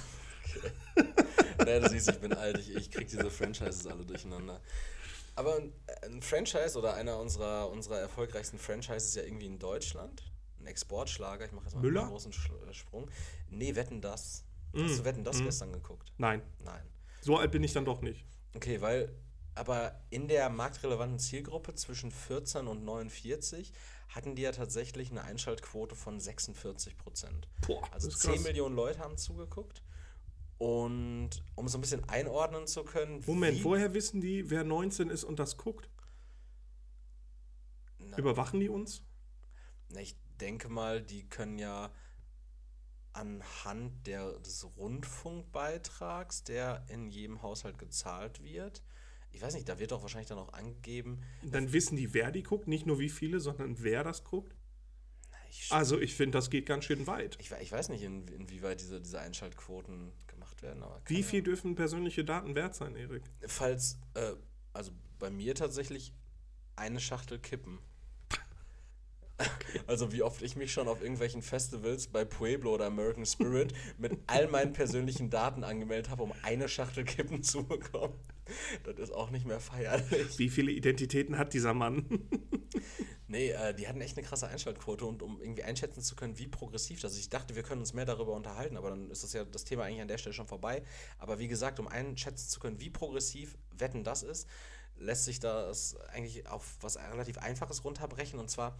naja, 1.57 1.79
du 1.79 1.89
siehst, 1.89 2.09
ich 2.09 2.19
bin 2.19 2.33
alt, 2.33 2.57
ich, 2.59 2.75
ich 2.75 2.91
krieg 2.91 3.07
diese 3.07 3.29
Franchises 3.29 3.87
alle 3.87 4.05
durcheinander. 4.05 4.61
Aber 5.35 5.57
ein, 5.57 6.21
Franchise 6.21 6.77
oder 6.77 6.93
einer 6.93 7.17
unserer, 7.17 7.69
unserer 7.69 7.99
erfolgreichsten 7.99 8.59
Franchises 8.59 9.15
ja 9.15 9.23
irgendwie 9.23 9.47
in 9.47 9.57
Deutschland. 9.57 10.31
Ein 10.59 10.67
Exportschlager, 10.67 11.45
ich 11.45 11.51
mache 11.51 11.65
jetzt 11.65 11.75
mal 11.75 11.81
Müller? 11.81 12.01
einen 12.01 12.11
großen 12.11 12.31
äh, 12.31 12.73
Sprung. 12.73 13.09
Nee, 13.49 13.75
Wetten 13.75 14.01
das. 14.01 14.45
Hast 14.75 14.99
du 14.99 15.05
Wetten 15.05 15.23
das 15.23 15.39
gestern 15.39 15.71
geguckt? 15.71 16.11
Nein, 16.17 16.41
Nein. 16.59 16.81
so 17.21 17.37
alt 17.37 17.51
bin 17.51 17.63
ich 17.63 17.73
dann 17.73 17.85
doch 17.85 18.01
nicht. 18.01 18.25
Okay, 18.55 18.81
weil, 18.81 19.13
aber 19.55 19.99
in 20.09 20.27
der 20.27 20.49
marktrelevanten 20.49 21.19
Zielgruppe 21.19 21.75
zwischen 21.75 22.11
14 22.11 22.67
und 22.67 22.83
49 22.83 23.71
hatten 24.09 24.35
die 24.35 24.43
ja 24.43 24.51
tatsächlich 24.51 25.11
eine 25.11 25.23
Einschaltquote 25.23 25.95
von 25.95 26.19
46 26.19 26.97
Prozent. 26.97 27.47
Also 27.91 28.07
das 28.07 28.15
ist 28.15 28.21
10 28.21 28.33
krass. 28.33 28.43
Millionen 28.43 28.75
Leute 28.75 28.99
haben 28.99 29.17
zugeguckt. 29.17 29.83
Und 30.57 31.31
um 31.55 31.67
so 31.67 31.77
ein 31.77 31.81
bisschen 31.81 32.07
einordnen 32.07 32.67
zu 32.67 32.83
können. 32.83 33.21
Moment, 33.25 33.63
woher 33.63 33.93
wissen 33.93 34.21
die, 34.21 34.49
wer 34.49 34.63
19 34.63 35.09
ist 35.09 35.23
und 35.23 35.39
das 35.39 35.57
guckt? 35.57 35.89
Na, 37.99 38.17
Überwachen 38.17 38.59
die 38.59 38.69
uns? 38.69 39.03
na, 39.89 40.01
ich 40.01 40.15
denke 40.39 40.69
mal, 40.69 41.01
die 41.01 41.27
können 41.27 41.57
ja 41.59 41.91
anhand 43.13 44.07
der, 44.07 44.39
des 44.39 44.65
Rundfunkbeitrags, 44.77 46.43
der 46.43 46.85
in 46.89 47.09
jedem 47.09 47.41
Haushalt 47.41 47.77
gezahlt 47.77 48.43
wird. 48.43 48.83
Ich 49.33 49.41
weiß 49.41 49.55
nicht, 49.55 49.67
da 49.67 49.79
wird 49.79 49.91
doch 49.91 50.01
wahrscheinlich 50.01 50.29
dann 50.29 50.37
auch 50.37 50.53
angegeben. 50.53 51.21
Dann 51.41 51.73
wissen 51.73 51.97
die, 51.97 52.13
wer 52.13 52.31
die 52.31 52.43
guckt, 52.43 52.67
nicht 52.67 52.85
nur 52.85 52.99
wie 52.99 53.09
viele, 53.09 53.39
sondern 53.39 53.81
wer 53.83 54.03
das 54.03 54.23
guckt. 54.23 54.55
Na, 55.31 55.37
Ich, 55.49 55.71
Also 55.71 55.99
ich 55.99 56.13
finde, 56.15 56.37
das 56.37 56.49
geht 56.49 56.67
ganz 56.67 56.85
schön 56.85 57.07
weit. 57.07 57.37
ich, 57.41 57.51
ich 57.51 57.71
weiß 57.71 57.89
nicht, 57.89 58.03
in, 58.03 58.27
inwieweit 58.27 58.79
diese, 58.79 59.01
diese 59.01 59.19
Einschaltquoten 59.19 60.13
gemacht 60.27 60.61
werden. 60.61 60.83
Aber 60.83 61.01
Wie 61.07 61.23
viel 61.23 61.41
dürfen 61.41 61.75
persönliche 61.75 62.23
Daten 62.23 62.53
wert 62.55 62.75
sein, 62.75 62.95
Erik? 62.95 63.23
Falls, 63.47 63.99
äh, 64.13 64.33
also 64.71 64.91
bei 65.17 65.31
mir 65.31 65.55
tatsächlich 65.55 66.13
eine 66.75 66.99
Schachtel 66.99 67.39
Kippen. 67.39 67.79
Also 69.87 70.11
wie 70.11 70.23
oft 70.23 70.41
ich 70.41 70.55
mich 70.55 70.71
schon 70.71 70.87
auf 70.87 71.01
irgendwelchen 71.01 71.41
Festivals 71.41 72.07
bei 72.07 72.25
Pueblo 72.25 72.75
oder 72.75 72.85
American 72.85 73.25
Spirit 73.25 73.73
mit 73.97 74.17
all 74.27 74.47
meinen 74.47 74.73
persönlichen 74.73 75.29
Daten 75.29 75.63
angemeldet 75.63 76.09
habe, 76.09 76.23
um 76.23 76.33
eine 76.43 76.69
Schachtel 76.69 77.03
Kippen 77.03 77.43
zu 77.43 77.63
bekommen. 77.63 78.13
Das 78.83 78.97
ist 78.97 79.11
auch 79.11 79.29
nicht 79.31 79.45
mehr 79.45 79.59
feierlich. 79.59 80.37
Wie 80.37 80.49
viele 80.49 80.71
Identitäten 80.71 81.37
hat 81.37 81.53
dieser 81.53 81.73
Mann? 81.73 82.27
Nee, 83.33 83.49
äh, 83.49 83.73
die 83.73 83.87
hatten 83.87 83.99
echt 83.99 84.15
eine 84.15 84.27
krasse 84.27 84.47
Einschaltquote 84.47 85.05
und 85.05 85.23
um 85.23 85.41
irgendwie 85.41 85.63
einschätzen 85.63 86.03
zu 86.03 86.15
können, 86.15 86.37
wie 86.37 86.45
progressiv 86.45 87.01
das 87.01 87.13
ist. 87.13 87.19
Ich 87.19 87.29
dachte, 87.29 87.55
wir 87.55 87.63
können 87.63 87.81
uns 87.81 87.91
mehr 87.93 88.05
darüber 88.05 88.33
unterhalten, 88.33 88.77
aber 88.77 88.91
dann 88.91 89.09
ist 89.09 89.23
das 89.23 89.33
ja 89.33 89.43
das 89.43 89.63
Thema 89.63 89.85
eigentlich 89.85 90.01
an 90.01 90.07
der 90.07 90.19
Stelle 90.19 90.33
schon 90.33 90.45
vorbei. 90.45 90.83
Aber 91.17 91.39
wie 91.39 91.47
gesagt, 91.47 91.79
um 91.79 91.87
einschätzen 91.87 92.47
zu 92.47 92.59
können, 92.59 92.79
wie 92.79 92.91
progressiv 92.91 93.57
Wetten 93.71 94.03
das 94.03 94.21
ist, 94.21 94.47
lässt 94.97 95.25
sich 95.25 95.39
das 95.39 95.95
eigentlich 96.13 96.47
auf 96.47 96.77
was 96.81 96.97
relativ 96.97 97.39
Einfaches 97.39 97.83
runterbrechen. 97.83 98.39
Und 98.39 98.51
zwar 98.51 98.77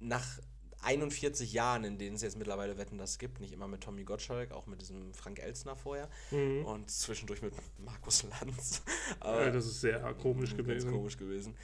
nach 0.00 0.40
41 0.82 1.52
Jahren, 1.52 1.84
in 1.84 1.98
denen 1.98 2.16
es 2.16 2.22
jetzt 2.22 2.38
mittlerweile 2.38 2.78
Wetten 2.78 2.96
das 2.96 3.18
gibt, 3.18 3.40
nicht 3.40 3.52
immer 3.52 3.68
mit 3.68 3.82
Tommy 3.82 4.04
Gottschalk, 4.04 4.52
auch 4.52 4.66
mit 4.66 4.80
diesem 4.80 5.12
Frank 5.12 5.38
Elstner 5.38 5.76
vorher 5.76 6.08
und 6.64 6.90
zwischendurch 6.90 7.42
mit 7.42 7.52
Markus 7.78 8.24
Lanz. 8.24 8.82
Äh, 9.22 9.52
das 9.52 9.66
ist 9.66 9.80
sehr 9.82 10.00
komisch 10.14 10.50
Ganz 10.56 10.66
gewesen. 10.66 10.92
komisch 10.92 11.18
gewesen. 11.18 11.54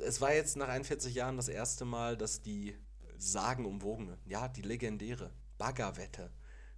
Es 0.00 0.20
war 0.20 0.32
jetzt 0.32 0.56
nach 0.56 0.68
41 0.68 1.14
Jahren 1.14 1.36
das 1.36 1.48
erste 1.48 1.84
Mal, 1.84 2.16
dass 2.16 2.42
die 2.42 2.76
sagenumwogene, 3.16 4.18
ja, 4.26 4.48
die 4.48 4.62
legendäre 4.62 5.32
Baggerwette, 5.58 6.30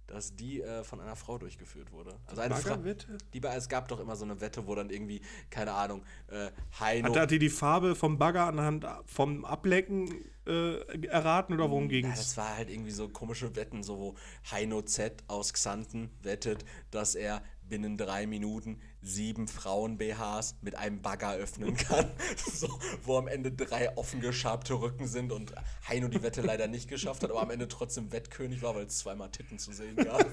dass 0.07 0.35
die 0.35 0.61
äh, 0.61 0.83
von 0.83 0.99
einer 1.01 1.15
Frau 1.15 1.37
durchgeführt 1.37 1.91
wurde. 1.91 2.17
Also 2.25 2.41
eine 2.41 2.55
Frau, 2.55 2.69
Baggerwette? 2.71 3.17
die 3.33 3.39
bei, 3.39 3.55
es 3.55 3.69
gab 3.69 3.87
doch 3.89 3.99
immer 3.99 4.15
so 4.15 4.25
eine 4.25 4.39
Wette, 4.41 4.65
wo 4.65 4.73
dann 4.73 4.89
irgendwie, 4.89 5.21
keine 5.49 5.73
Ahnung, 5.73 6.03
äh, 6.27 6.49
Heino. 6.79 7.09
Hat, 7.09 7.17
hat 7.17 7.31
die 7.31 7.39
die 7.39 7.49
Farbe 7.49 7.95
vom 7.95 8.17
Bagger 8.17 8.47
anhand 8.47 8.85
vom 9.05 9.45
Ablecken 9.45 10.09
äh, 10.47 11.05
erraten 11.07 11.53
oder 11.53 11.69
worum 11.69 11.89
ging 11.89 12.05
Ja, 12.05 12.13
es? 12.13 12.19
das 12.19 12.37
war 12.37 12.55
halt 12.55 12.69
irgendwie 12.69 12.91
so 12.91 13.09
komische 13.09 13.55
Wetten, 13.55 13.83
so 13.83 13.97
wo 13.99 14.15
Heino 14.49 14.81
Z 14.81 15.23
aus 15.27 15.53
Xanten 15.53 16.09
wettet, 16.21 16.63
dass 16.89 17.15
er 17.15 17.43
binnen 17.67 17.97
drei 17.97 18.25
Minuten 18.27 18.79
sieben 19.07 19.47
Frauen-BHs 19.47 20.55
mit 20.61 20.75
einem 20.75 21.01
Bagger 21.01 21.35
öffnen 21.35 21.75
kann. 21.75 22.11
so, 22.51 22.67
wo 23.03 23.17
am 23.17 23.27
Ende 23.27 23.51
drei 23.51 23.95
offen 23.97 24.19
geschabte 24.21 24.75
Rücken 24.75 25.07
sind 25.07 25.31
und 25.31 25.53
Heino 25.87 26.07
die 26.07 26.21
Wette 26.21 26.41
leider 26.41 26.67
nicht 26.67 26.87
geschafft 26.87 27.23
hat, 27.23 27.31
aber 27.31 27.41
am 27.41 27.51
Ende 27.51 27.67
trotzdem 27.67 28.11
Wettkönig 28.11 28.61
war, 28.61 28.75
weil 28.75 28.85
es 28.85 28.97
zweimal 28.99 29.31
Titten 29.31 29.59
zu 29.59 29.71
sehen 29.71 29.95
gab. 29.95 30.25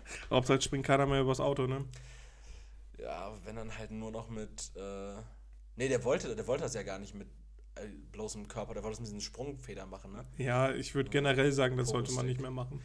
Hauptsache 0.30 0.60
springt 0.60 0.86
keiner 0.86 1.06
mehr 1.06 1.20
übers 1.20 1.40
Auto, 1.40 1.66
ne? 1.66 1.84
ja, 2.98 3.32
wenn 3.44 3.56
dann 3.56 3.76
halt 3.76 3.90
nur 3.90 4.10
noch 4.10 4.28
mit. 4.28 4.72
Äh, 4.76 5.14
nee, 5.76 5.88
der 5.88 6.04
wollte, 6.04 6.34
der 6.34 6.46
wollte 6.46 6.64
das 6.64 6.74
ja 6.74 6.82
gar 6.82 6.98
nicht 6.98 7.14
mit 7.14 7.28
äh, 7.76 7.86
bloßem 8.12 8.48
Körper, 8.48 8.74
der 8.74 8.82
wollte 8.82 8.96
das 8.96 9.00
mit 9.00 9.08
diesen 9.08 9.20
Sprungfedern 9.20 9.88
machen, 9.88 10.12
ne? 10.12 10.26
Ja, 10.36 10.72
ich 10.72 10.94
würde 10.94 11.10
generell 11.10 11.52
sagen, 11.52 11.76
das 11.76 11.88
sollte 11.88 12.12
man 12.12 12.26
nicht 12.26 12.40
mehr 12.40 12.50
machen. 12.50 12.82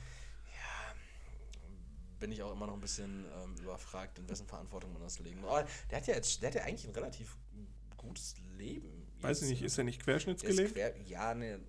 Bin 2.23 2.31
ich 2.31 2.41
auch 2.41 2.53
immer 2.53 2.67
noch 2.67 2.75
ein 2.75 2.79
bisschen 2.79 3.25
ähm, 3.43 3.53
überfragt, 3.62 4.17
in 4.17 4.29
wessen 4.29 4.47
Verantwortung 4.47 4.93
man 4.93 5.01
das 5.01 5.19
legen 5.19 5.41
muss. 5.41 5.49
Aber 5.49 5.67
der 5.91 5.97
hat 5.97 6.07
ja 6.07 6.15
jetzt, 6.15 6.41
der 6.41 6.47
hat 6.47 6.55
ja 6.55 6.63
eigentlich 6.63 6.88
ein 6.88 6.93
relativ 6.93 7.36
gutes 7.97 8.36
Leben. 8.57 9.12
Weiß 9.19 9.41
ich 9.41 9.41
jetzt, 9.41 9.49
nicht, 9.49 9.59
ne? 9.59 9.67
ist 9.67 9.77
er 9.77 9.83
nicht 9.83 10.01
querschnittsgelähmt? 10.01 10.73
quer, 10.73 11.01
ja, 11.01 11.33
ne, 11.33 11.59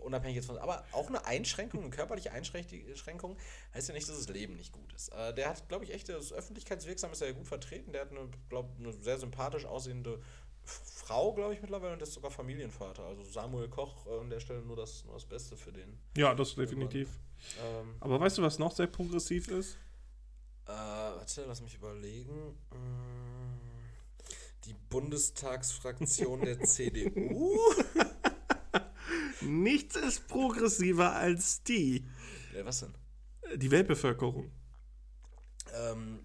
unabhängig 0.00 0.34
jetzt 0.34 0.46
von, 0.46 0.58
aber 0.58 0.84
auch 0.90 1.06
eine 1.06 1.24
Einschränkung, 1.26 1.82
eine 1.82 1.90
körperliche 1.90 2.32
Einschränkung, 2.32 3.36
heißt 3.72 3.88
ja 3.88 3.94
nicht, 3.94 4.08
dass 4.08 4.18
das 4.18 4.28
Leben 4.30 4.56
nicht 4.56 4.72
gut 4.72 4.92
ist. 4.94 5.10
Äh, 5.10 5.32
der 5.32 5.50
hat, 5.50 5.68
glaube 5.68 5.84
ich, 5.84 5.94
echt, 5.94 6.08
das 6.08 6.32
öffentlichkeitswirksam 6.32 7.12
ist 7.12 7.20
ja 7.20 7.30
gut 7.30 7.46
vertreten. 7.46 7.92
Der 7.92 8.00
hat 8.00 8.10
eine, 8.10 8.28
glaube 8.48 8.70
eine 8.76 8.92
sehr 8.92 9.18
sympathisch 9.18 9.64
aussehende 9.64 10.20
Frau, 10.64 11.32
glaube 11.34 11.54
ich, 11.54 11.60
mittlerweile 11.60 11.92
und 11.92 12.02
ist 12.02 12.14
sogar 12.14 12.32
Familienvater. 12.32 13.04
Also 13.04 13.22
Samuel 13.22 13.68
Koch 13.68 14.06
äh, 14.06 14.18
an 14.18 14.28
der 14.28 14.40
Stelle 14.40 14.62
nur 14.62 14.74
das, 14.74 15.04
nur 15.04 15.14
das 15.14 15.24
Beste 15.24 15.56
für 15.56 15.70
den. 15.70 15.98
Ja, 16.16 16.34
das 16.34 16.56
definitiv. 16.56 17.10
Ähm, 17.62 17.94
Aber 18.00 18.18
weißt 18.18 18.38
du, 18.38 18.42
was 18.42 18.58
noch 18.58 18.74
sehr 18.74 18.86
progressiv 18.86 19.48
ist? 19.48 19.78
Äh, 20.66 20.70
warte, 20.70 21.44
lass 21.46 21.60
mich 21.60 21.74
überlegen. 21.74 22.56
Mm, 22.70 23.58
Die 24.64 24.74
Bundestagsfraktion 24.88 26.40
der 26.42 26.60
CDU. 26.64 27.58
Nichts 29.42 29.96
ist 29.96 30.26
progressiver 30.26 31.14
als 31.14 31.62
die. 31.64 32.06
Ja, 32.56 32.64
was 32.64 32.80
denn? 32.80 32.94
Die 33.56 33.70
Weltbevölkerung. 33.70 34.50
Ähm, 35.74 36.20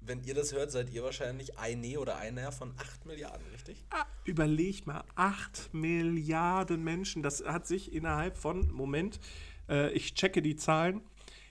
wenn 0.00 0.22
ihr 0.22 0.34
das 0.34 0.52
hört, 0.52 0.70
seid 0.70 0.90
ihr 0.90 1.02
wahrscheinlich 1.02 1.58
eine 1.58 1.98
oder 1.98 2.16
einer 2.16 2.52
von 2.52 2.72
8 2.78 3.06
Milliarden, 3.06 3.44
richtig? 3.52 3.84
Ah, 3.90 4.04
Überleg 4.24 4.86
mal, 4.86 5.04
8 5.16 5.74
Milliarden 5.74 6.84
Menschen. 6.84 7.22
Das 7.22 7.42
hat 7.44 7.66
sich 7.66 7.92
innerhalb 7.92 8.36
von, 8.38 8.70
Moment, 8.70 9.18
äh, 9.68 9.90
ich 9.92 10.14
checke 10.14 10.42
die 10.42 10.56
Zahlen, 10.56 11.02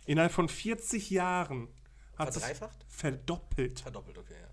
innerhalb 0.06 0.32
von 0.32 0.48
40 0.48 1.10
Jahren 1.10 1.68
hat 2.20 2.34
Verdreifacht? 2.34 2.86
verdoppelt. 2.88 3.80
Verdoppelt, 3.80 4.18
okay, 4.18 4.34
ja. 4.34 4.50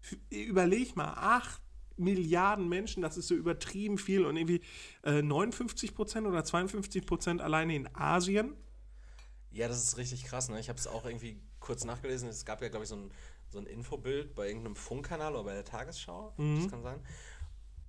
Verdoppelt. 0.00 0.48
Überleg 0.48 0.96
mal, 0.96 1.12
8 1.14 1.60
Milliarden 1.96 2.68
Menschen, 2.68 3.02
das 3.02 3.18
ist 3.18 3.28
so 3.28 3.34
übertrieben 3.34 3.98
viel 3.98 4.24
und 4.24 4.36
irgendwie 4.36 4.62
äh, 5.02 5.20
59 5.20 5.94
Prozent 5.94 6.26
oder 6.26 6.42
52 6.42 7.04
Prozent 7.04 7.42
alleine 7.42 7.74
in 7.74 7.94
Asien. 7.94 8.56
Ja, 9.50 9.68
das 9.68 9.82
ist 9.82 9.98
richtig 9.98 10.24
krass, 10.24 10.48
ne? 10.48 10.58
Ich 10.60 10.70
habe 10.70 10.78
es 10.78 10.86
auch 10.86 11.04
irgendwie 11.04 11.38
kurz 11.58 11.84
nachgelesen. 11.84 12.28
Es 12.28 12.46
gab 12.46 12.62
ja, 12.62 12.68
glaube 12.68 12.84
ich, 12.84 12.88
so 12.88 12.96
ein, 12.96 13.10
so 13.50 13.58
ein 13.58 13.66
Infobild 13.66 14.34
bei 14.34 14.46
irgendeinem 14.46 14.76
Funkkanal 14.76 15.34
oder 15.34 15.44
bei 15.44 15.52
der 15.52 15.64
Tagesschau. 15.64 16.32
Das 16.38 16.70
kann 16.70 16.82
sein. 16.82 17.00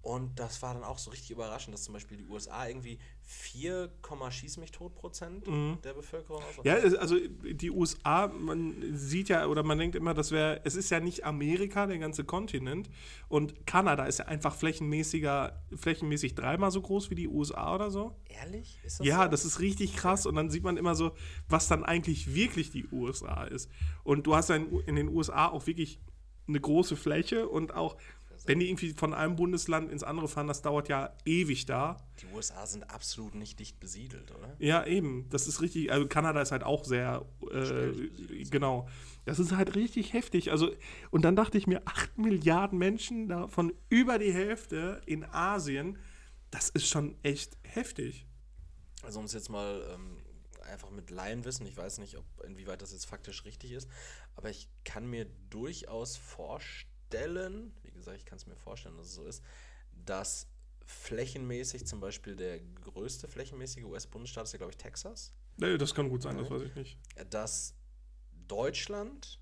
Und 0.01 0.39
das 0.39 0.61
war 0.63 0.73
dann 0.73 0.83
auch 0.83 0.97
so 0.97 1.11
richtig 1.11 1.29
überraschend, 1.29 1.75
dass 1.75 1.83
zum 1.83 1.93
Beispiel 1.93 2.17
die 2.17 2.25
USA 2.25 2.67
irgendwie 2.67 2.97
4, 3.21 3.91
schieß 4.31 4.57
mich 4.57 4.71
tot 4.71 4.95
Prozent 4.95 5.45
der 5.45 5.93
Bevölkerung 5.93 6.41
aus. 6.41 6.65
Ja, 6.65 6.75
also 6.75 7.17
die 7.19 7.69
USA, 7.69 8.27
man 8.27 8.97
sieht 8.97 9.29
ja 9.29 9.45
oder 9.45 9.61
man 9.61 9.77
denkt 9.77 9.95
immer, 9.95 10.15
das 10.15 10.31
wäre, 10.31 10.61
es 10.63 10.75
ist 10.75 10.89
ja 10.89 10.99
nicht 10.99 11.23
Amerika, 11.23 11.85
der 11.85 11.99
ganze 11.99 12.23
Kontinent. 12.23 12.89
Und 13.29 13.67
Kanada 13.67 14.05
ist 14.05 14.19
ja 14.19 14.25
einfach 14.25 14.55
flächenmäßiger, 14.55 15.61
flächenmäßig 15.75 16.33
dreimal 16.33 16.71
so 16.71 16.81
groß 16.81 17.11
wie 17.11 17.15
die 17.15 17.27
USA 17.27 17.75
oder 17.75 17.91
so. 17.91 18.15
Ehrlich? 18.27 18.79
Ist 18.83 18.99
das 18.99 19.05
Ja, 19.05 19.25
so? 19.25 19.29
das 19.29 19.45
ist 19.45 19.59
richtig 19.59 19.95
krass. 19.95 20.25
Und 20.25 20.35
dann 20.35 20.49
sieht 20.49 20.63
man 20.63 20.77
immer 20.77 20.95
so, 20.95 21.11
was 21.47 21.67
dann 21.67 21.83
eigentlich 21.83 22.33
wirklich 22.33 22.71
die 22.71 22.87
USA 22.91 23.43
ist. 23.43 23.69
Und 24.03 24.25
du 24.25 24.35
hast 24.35 24.49
ja 24.49 24.55
in 24.55 24.95
den 24.95 25.09
USA 25.09 25.47
auch 25.49 25.67
wirklich 25.67 25.99
eine 26.47 26.59
große 26.59 26.95
Fläche 26.95 27.47
und 27.47 27.73
auch, 27.75 27.97
wenn 28.45 28.59
die 28.59 28.67
irgendwie 28.67 28.93
von 28.93 29.13
einem 29.13 29.35
Bundesland 29.35 29.91
ins 29.91 30.03
andere 30.03 30.27
fahren, 30.27 30.47
das 30.47 30.61
dauert 30.61 30.89
ja 30.89 31.15
ewig 31.25 31.65
da. 31.65 31.97
Die 32.21 32.25
USA 32.33 32.65
sind 32.65 32.89
absolut 32.89 33.35
nicht 33.35 33.59
dicht 33.59 33.79
besiedelt, 33.79 34.31
oder? 34.31 34.55
Ja, 34.59 34.85
eben. 34.85 35.27
Das 35.29 35.47
ist 35.47 35.61
richtig. 35.61 35.91
Also 35.91 36.07
Kanada 36.07 36.41
ist 36.41 36.51
halt 36.51 36.63
auch 36.63 36.83
sehr. 36.85 37.25
Äh, 37.51 37.91
genau. 38.49 38.87
Das 39.25 39.39
ist 39.39 39.55
halt 39.55 39.75
richtig 39.75 40.13
heftig. 40.13 40.51
Also, 40.51 40.71
und 41.11 41.23
dann 41.23 41.35
dachte 41.35 41.57
ich 41.57 41.67
mir, 41.67 41.81
8 41.85 42.17
Milliarden 42.17 42.79
Menschen, 42.79 43.27
davon 43.27 43.73
über 43.89 44.17
die 44.17 44.33
Hälfte 44.33 45.01
in 45.05 45.23
Asien, 45.23 45.97
das 46.49 46.69
ist 46.69 46.87
schon 46.87 47.15
echt 47.23 47.57
heftig. 47.63 48.25
Also 49.03 49.19
um 49.19 49.25
es 49.25 49.33
jetzt 49.33 49.49
mal 49.49 49.83
ähm, 49.93 50.17
einfach 50.69 50.89
mit 50.89 51.09
Laienwissen, 51.09 51.65
ich 51.65 51.77
weiß 51.77 51.99
nicht, 51.99 52.17
ob 52.17 52.25
inwieweit 52.45 52.81
das 52.81 52.91
jetzt 52.91 53.05
faktisch 53.05 53.45
richtig 53.45 53.71
ist, 53.71 53.89
aber 54.35 54.49
ich 54.49 54.69
kann 54.83 55.07
mir 55.07 55.25
durchaus 55.49 56.17
vorstellen, 56.17 56.90
wie 57.83 57.91
gesagt, 57.91 58.17
ich 58.17 58.25
kann 58.25 58.37
es 58.37 58.45
mir 58.47 58.55
vorstellen, 58.55 58.97
dass 58.97 59.07
es 59.07 59.15
so 59.15 59.25
ist, 59.25 59.43
dass 60.05 60.47
flächenmäßig 60.85 61.85
zum 61.85 61.99
Beispiel 61.99 62.35
der 62.35 62.59
größte 62.59 63.27
flächenmäßige 63.27 63.83
US-Bundesstaat 63.83 64.45
ist 64.45 64.53
ja, 64.53 64.57
glaube 64.57 64.71
ich, 64.71 64.77
Texas, 64.77 65.33
Nee, 65.57 65.77
das 65.77 65.93
kann 65.93 66.09
gut 66.09 66.23
sein, 66.23 66.37
das 66.37 66.49
weiß 66.49 66.63
ich 66.63 66.75
nicht. 66.75 66.97
dass 67.29 67.75
Deutschland, 68.47 69.39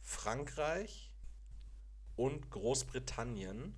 Frankreich 0.00 1.12
und 2.16 2.50
Großbritannien 2.50 3.76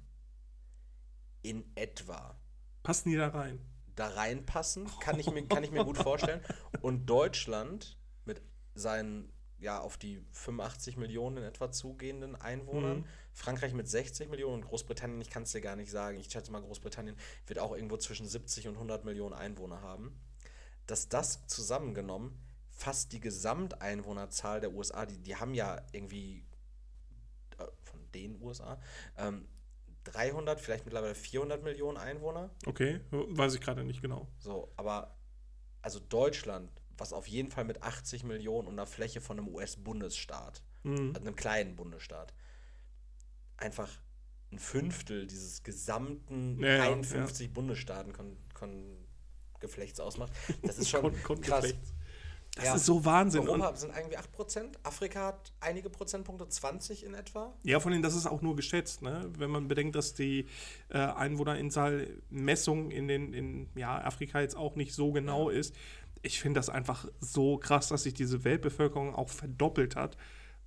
in 1.43 1.65
etwa 1.75 2.39
Passen 2.83 3.11
die 3.11 3.17
da 3.17 3.29
rein? 3.29 3.61
da 3.97 4.09
reinpassen, 4.09 4.89
kann 5.01 5.19
ich 5.19 5.31
mir, 5.31 5.47
kann 5.47 5.63
ich 5.65 5.71
mir 5.71 5.85
gut 5.85 5.99
vorstellen. 5.99 6.41
Und 6.81 7.07
Deutschland 7.07 7.97
mit 8.25 8.43
seinen 8.75 9.33
ja 9.59 9.81
auf 9.81 9.97
die 9.97 10.21
85 10.33 10.97
Millionen 10.97 11.38
in 11.38 11.43
etwa 11.45 11.71
zugehenden 11.71 12.37
Einwohnern, 12.37 12.99
Mhm. 12.99 13.05
Frankreich 13.33 13.73
mit 13.73 13.88
60 13.88 14.29
Millionen 14.29 14.62
und 14.62 14.69
Großbritannien, 14.69 15.21
ich 15.21 15.31
kann 15.31 15.45
es 15.45 15.53
dir 15.53 15.61
gar 15.61 15.77
nicht 15.77 15.90
sagen, 15.90 16.19
ich 16.19 16.31
schätze 16.31 16.53
mal, 16.53 16.61
Großbritannien 16.62 17.17
wird 17.47 17.59
auch 17.59 17.75
irgendwo 17.75 17.97
zwischen 17.97 18.27
70 18.27 18.69
und 18.69 18.75
100 18.75 19.05
Millionen 19.05 19.35
Einwohner 19.35 19.81
haben, 19.81 20.21
dass 20.87 21.09
das 21.09 21.47
zusammengenommen 21.47 22.38
fast 22.71 23.12
die 23.12 23.21
Gesamteinwohnerzahl 23.21 24.61
der 24.61 24.73
USA, 24.73 25.07
die, 25.07 25.19
die 25.19 25.37
haben 25.37 25.55
ja 25.55 25.81
irgendwie 25.93 26.45
äh, 27.59 27.64
von 27.83 28.01
den 28.12 28.40
USA, 28.43 28.81
ähm, 29.17 29.47
300, 30.05 30.61
vielleicht 30.61 30.85
mittlerweile 30.85 31.14
400 31.14 31.62
Millionen 31.62 31.97
Einwohner. 31.97 32.51
Okay, 32.67 33.01
weiß 33.11 33.55
ich 33.55 33.61
gerade 33.61 33.85
nicht 33.85 34.03
genau. 34.03 34.29
So, 34.38 34.73
aber 34.77 35.17
also 35.81 35.99
Deutschland, 35.99 36.71
was 36.99 37.13
auf 37.13 37.27
jeden 37.27 37.51
Fall 37.51 37.65
mit 37.65 37.83
80 37.83 38.25
Millionen 38.25 38.69
und 38.69 38.75
einer 38.75 38.87
Fläche 38.87 39.21
von 39.21 39.39
einem 39.39 39.49
US-Bundesstaat, 39.49 40.63
Mhm. 40.83 41.13
also 41.15 41.27
einem 41.27 41.37
kleinen 41.37 41.77
Bundesstaat, 41.77 42.35
einfach 43.57 43.89
ein 44.53 44.59
Fünftel 44.59 45.27
dieses 45.27 45.63
gesamten 45.63 46.61
Ja, 46.61 46.77
ja, 46.77 46.83
51 46.93 47.53
Bundesstaaten 47.53 48.13
kon, 48.13 48.37
kon 48.53 48.97
Geflechts 49.61 49.99
ausmacht. 50.01 50.33
Das 50.63 50.79
ist 50.79 50.89
schon 50.91 51.03
Kon- 51.03 51.23
kon- 51.23 51.41
krass. 51.41 51.63
Geflechts. 51.65 51.93
Das 52.57 52.65
Ja. 52.67 52.75
ist 52.77 52.87
so 52.87 53.05
Wahnsinn. 53.05 53.49
Europa 53.49 53.75
sind 53.75 53.97
irgendwie 53.97 54.17
8%, 54.17 54.79
Afrika 54.85 55.27
hat 55.27 55.53
einige 55.59 55.91
Prozentpunkte, 55.91 56.47
20 56.49 57.03
in 57.03 57.15
etwa. 57.15 57.53
ja, 57.65 57.81
von 57.81 57.91
denen, 57.91 58.05
das 58.05 58.15
ist 58.15 58.27
auch 58.27 58.43
nur 58.43 58.55
geschätzt, 58.55 59.03
ne? 59.03 59.29
Wenn 59.39 59.51
man 59.51 59.67
bedenkt, 59.67 59.97
dass 59.97 60.15
die 60.15 60.47
äh, 60.91 60.99
Einwohnerinzahl 60.99 62.23
Messung 62.31 62.93
in 62.93 63.09
den 63.09 63.33
in 63.35 63.69
ja, 63.75 64.01
Afrika 64.05 64.41
jetzt 64.41 64.57
auch 64.57 64.77
nicht 64.77 64.95
so 64.95 65.11
genau 65.11 65.49
ist. 65.49 65.75
Ich 66.25 66.41
finde 66.41 66.59
das 66.59 66.71
einfach 66.71 67.07
so 67.21 67.59
krass, 67.59 67.89
dass 67.89 68.05
sich 68.05 68.15
diese 68.15 68.45
Weltbevölkerung 68.45 69.15
auch 69.15 69.29
verdoppelt 69.29 69.95
hat. 69.95 70.17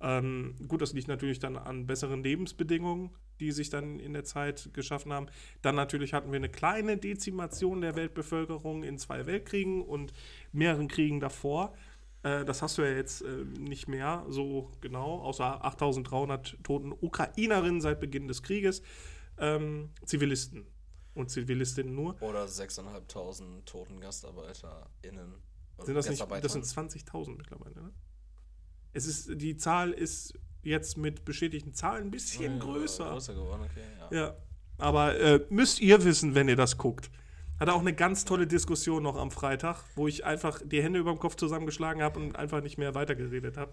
Ähm, 0.00 0.54
gut, 0.68 0.80
das 0.80 0.92
liegt 0.92 1.08
natürlich 1.08 1.40
dann 1.40 1.56
an 1.56 1.86
besseren 1.86 2.22
Lebensbedingungen, 2.22 3.10
die 3.40 3.50
sich 3.50 3.68
dann 3.68 3.98
in 3.98 4.12
der 4.12 4.22
Zeit 4.22 4.70
geschaffen 4.72 5.12
haben. 5.12 5.26
Dann 5.60 5.74
natürlich 5.74 6.14
hatten 6.14 6.30
wir 6.30 6.36
eine 6.36 6.48
kleine 6.48 6.96
Dezimation 6.96 7.80
der 7.80 7.96
Weltbevölkerung 7.96 8.84
in 8.84 8.98
zwei 8.98 9.26
Weltkriegen 9.26 9.82
und 9.82 10.12
mehreren 10.52 10.86
Kriegen 10.86 11.18
davor. 11.18 11.74
Äh, 12.22 12.44
das 12.44 12.62
hast 12.62 12.78
du 12.78 12.82
ja 12.82 12.92
jetzt 12.92 13.22
äh, 13.22 13.44
nicht 13.58 13.88
mehr 13.88 14.24
so 14.28 14.70
genau, 14.80 15.18
außer 15.20 15.64
8300 15.64 16.62
toten 16.62 16.92
Ukrainerinnen 16.92 17.80
seit 17.80 17.98
Beginn 17.98 18.28
des 18.28 18.44
Krieges. 18.44 18.82
Ähm, 19.38 19.90
Zivilisten 20.04 20.66
und 21.14 21.30
Zivilistinnen 21.30 21.94
nur. 21.94 22.20
Oder 22.22 22.44
6.500 22.44 23.64
toten 23.64 24.00
GastarbeiterInnen. 24.00 25.47
Sind 25.84 25.94
das 25.94 26.08
nicht, 26.08 26.20
das 26.20 26.52
sind 26.52 26.64
20.000 26.64 27.36
mittlerweile, 27.36 27.74
ne? 27.74 27.92
Es 28.92 29.06
ist, 29.06 29.30
die 29.40 29.56
Zahl 29.56 29.92
ist 29.92 30.34
jetzt 30.62 30.96
mit 30.96 31.24
bestätigten 31.24 31.72
Zahlen 31.72 32.06
ein 32.06 32.10
bisschen 32.10 32.54
Ja, 32.54 32.58
größer. 32.58 33.10
Größer 33.10 33.34
geworden, 33.34 33.62
okay. 33.62 33.82
Ja. 34.10 34.16
Ja, 34.16 34.36
aber 34.78 35.18
äh, 35.18 35.40
müsst 35.50 35.80
ihr 35.80 36.02
wissen, 36.04 36.34
wenn 36.34 36.48
ihr 36.48 36.56
das 36.56 36.78
guckt. 36.78 37.10
Hatte 37.60 37.74
auch 37.74 37.80
eine 37.80 37.92
ganz 37.92 38.24
tolle 38.24 38.46
Diskussion 38.46 39.02
noch 39.02 39.16
am 39.16 39.30
Freitag, 39.30 39.82
wo 39.96 40.06
ich 40.06 40.24
einfach 40.24 40.60
die 40.64 40.82
Hände 40.82 41.00
über 41.00 41.10
dem 41.10 41.18
Kopf 41.18 41.34
zusammengeschlagen 41.34 42.02
habe 42.02 42.20
und 42.20 42.36
einfach 42.36 42.62
nicht 42.62 42.78
mehr 42.78 42.94
weitergeredet 42.94 43.56
habe. 43.56 43.72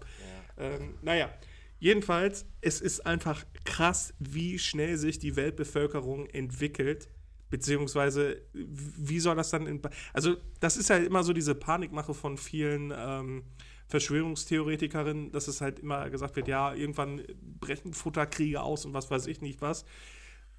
Ähm, 0.58 0.94
naja, 1.02 1.30
jedenfalls, 1.78 2.46
es 2.60 2.80
ist 2.80 3.06
einfach 3.06 3.44
krass, 3.64 4.12
wie 4.18 4.58
schnell 4.58 4.96
sich 4.96 5.20
die 5.20 5.36
Weltbevölkerung 5.36 6.26
entwickelt. 6.26 7.08
Beziehungsweise, 7.48 8.42
wie 8.52 9.20
soll 9.20 9.36
das 9.36 9.50
dann 9.50 9.66
in. 9.66 9.80
Also, 10.12 10.36
das 10.60 10.76
ist 10.76 10.90
ja 10.90 10.96
immer 10.96 11.22
so 11.22 11.32
diese 11.32 11.54
Panikmache 11.54 12.12
von 12.12 12.38
vielen 12.38 12.92
ähm, 12.96 13.44
Verschwörungstheoretikerinnen, 13.88 15.30
dass 15.30 15.46
es 15.46 15.60
halt 15.60 15.78
immer 15.78 16.10
gesagt 16.10 16.36
wird: 16.36 16.48
ja, 16.48 16.74
irgendwann 16.74 17.22
brechen 17.60 17.94
Futterkriege 17.94 18.60
aus 18.60 18.84
und 18.84 18.94
was 18.94 19.10
weiß 19.10 19.28
ich 19.28 19.40
nicht 19.40 19.60
was. 19.60 19.84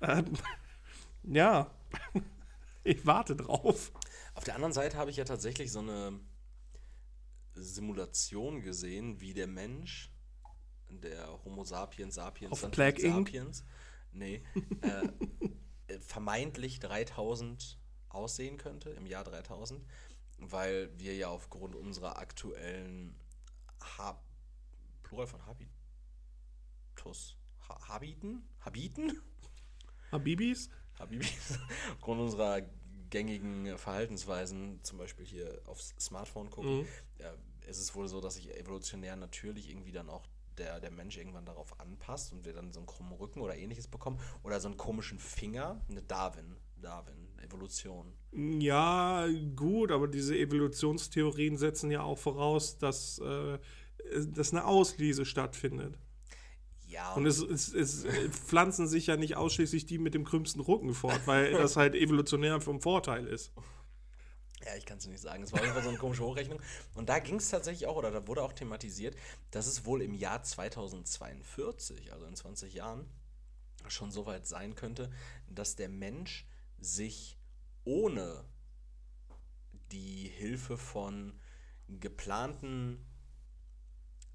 Ähm, 0.02 0.26
ja, 1.24 1.72
ich 2.84 3.06
warte 3.06 3.36
drauf. 3.36 3.92
Auf 4.34 4.44
der 4.46 4.56
anderen 4.56 4.74
Seite 4.74 4.98
habe 4.98 5.12
ich 5.12 5.18
ja 5.18 5.26
tatsächlich 5.26 5.72
so 5.72 5.80
eine 5.80 6.20
Simulation 7.56 8.62
gesehen, 8.62 9.20
wie 9.20 9.34
der 9.34 9.48
Mensch, 9.48 10.12
der 10.90 11.44
Homo 11.44 11.64
sapiens 11.64 12.16
sapiens, 12.16 12.52
Auf 12.52 12.72
Plague 12.72 13.02
sapiens, 13.02 13.66
nee, 14.12 14.44
äh, 14.82 15.10
vermeintlich 16.00 16.80
3000 16.80 17.78
aussehen 18.10 18.58
könnte, 18.58 18.90
im 18.92 19.06
Jahr 19.06 19.24
3000, 19.24 19.86
weil 20.40 20.90
wir 21.00 21.16
ja 21.16 21.30
aufgrund 21.30 21.76
unserer 21.76 22.18
aktuellen 22.18 23.16
ha 23.98 24.22
Plural 25.04 25.28
von 25.28 25.42
Habitus, 25.46 27.38
ha 27.68 27.88
Habiten? 27.88 28.48
Habiten? 28.62 29.22
Habibis? 30.12 30.70
Habibis, 31.00 31.60
aufgrund 31.94 32.22
unserer 32.22 32.62
gängigen 33.10 33.78
Verhaltensweisen, 33.78 34.84
zum 34.84 34.98
Beispiel 34.98 35.26
hier 35.26 35.62
aufs 35.66 35.96
Smartphone 36.00 36.50
gucken, 36.50 36.80
Mhm. 36.80 36.88
ja, 37.20 37.34
ist 37.68 37.78
es 37.80 37.94
wohl 37.96 38.08
so, 38.08 38.20
dass 38.22 38.36
sich 38.36 38.54
evolutionär 38.56 39.16
natürlich 39.16 39.70
irgendwie 39.70 39.92
dann 39.92 40.10
auch 40.10 40.28
der, 40.58 40.80
der 40.80 40.92
Mensch 40.92 41.18
irgendwann 41.18 41.46
darauf 41.46 41.80
anpasst 41.80 42.34
und 42.34 42.46
wir 42.46 42.54
dann 42.54 42.72
so 42.72 42.80
einen 42.80 42.88
krummen 42.88 43.14
Rücken 43.14 43.42
oder 43.42 43.56
ähnliches 43.56 43.88
bekommen 43.88 44.20
oder 44.44 44.60
so 44.60 44.68
einen 44.68 44.78
komischen 44.78 45.20
Finger, 45.20 45.82
eine 45.90 46.02
Darwin, 46.02 46.58
Darwin, 46.82 47.28
Evolution. 47.44 48.14
Ja, 48.32 49.28
gut, 49.56 49.92
aber 49.92 50.08
diese 50.08 50.38
Evolutionstheorien 50.38 51.58
setzen 51.58 51.92
ja 51.92 52.02
auch 52.02 52.18
voraus, 52.18 52.78
dass, 52.78 53.20
äh, 53.20 53.60
dass 54.28 54.52
eine 54.52 54.66
Auslese 54.66 55.26
stattfindet. 55.26 55.98
Ja, 56.88 57.14
Und 57.16 57.26
es, 57.26 57.42
es, 57.42 57.74
es 57.74 58.06
pflanzen 58.30 58.88
sich 58.88 59.08
ja 59.08 59.18
nicht 59.18 59.36
ausschließlich 59.36 59.86
die 59.86 59.98
mit 59.98 60.14
dem 60.14 60.24
krümmsten 60.24 60.62
Rücken 60.62 60.94
fort, 60.94 61.22
weil 61.26 61.52
das 61.54 61.76
halt 61.76 61.96
evolutionär 61.96 62.62
vom 62.62 62.80
Vorteil 62.80 63.28
ist. 63.28 63.52
Ja, 64.68 64.76
ich 64.76 64.86
kann 64.86 64.98
es 64.98 65.08
nicht 65.08 65.22
sagen. 65.22 65.44
Es 65.44 65.54
war 65.54 65.60
auf 65.60 65.66
jeden 65.66 65.74
Fall 65.76 65.84
so 65.84 65.90
eine 65.90 65.98
komische 65.98 66.24
Hochrechnung. 66.26 66.60
Und 66.94 67.08
da 67.08 67.20
ging 67.20 67.36
es 67.38 67.48
tatsächlich 67.50 67.88
auch, 67.88 67.96
oder 67.96 68.12
da 68.12 68.28
wurde 68.28 68.44
auch 68.44 68.52
thematisiert, 68.52 69.16
dass 69.52 69.66
es 69.66 69.86
wohl 69.86 70.02
im 70.02 70.14
Jahr 70.14 70.44
2042, 70.44 72.12
also 72.12 72.26
in 72.26 72.36
20 72.36 72.74
Jahren, 72.74 73.06
schon 73.88 74.12
so 74.12 74.26
weit 74.26 74.46
sein 74.46 74.76
könnte, 74.76 75.10
dass 75.48 75.78
der 75.78 75.88
Mensch 75.88 76.46
sich 76.80 77.38
ohne 77.86 78.44
die 79.94 80.28
Hilfe 80.28 80.78
von 80.78 81.40
geplanten 81.88 83.06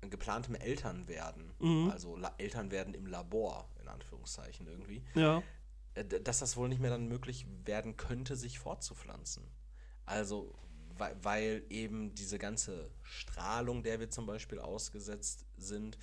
geplantem 0.08 0.56
Elternwerden, 0.56 1.52
also 1.92 2.16
La 2.16 2.34
Elternwerden 2.38 2.92
im 2.94 3.06
Labor, 3.06 3.68
in 3.80 3.86
Anführungszeichen 3.86 4.66
irgendwie, 4.66 5.04
Ja. 5.14 5.42
äh, 5.94 6.04
dass 6.04 6.40
das 6.40 6.56
wohl 6.56 6.68
nicht 6.68 6.80
mehr 6.80 6.90
dann 6.90 7.06
möglich 7.06 7.46
werden 7.64 7.96
könnte, 7.96 8.34
sich 8.34 8.58
fortzupflanzen. 8.58 9.44
Also, 10.04 10.54
weil, 10.96 11.16
weil 11.22 11.64
eben 11.70 12.14
diese 12.14 12.38
ganze 12.38 12.90
Strahlung, 13.02 13.82
der 13.82 14.00
wir 14.00 14.10
zum 14.10 14.26
Beispiel 14.26 14.58
ausgesetzt 14.58 15.46
sind, 15.56 15.98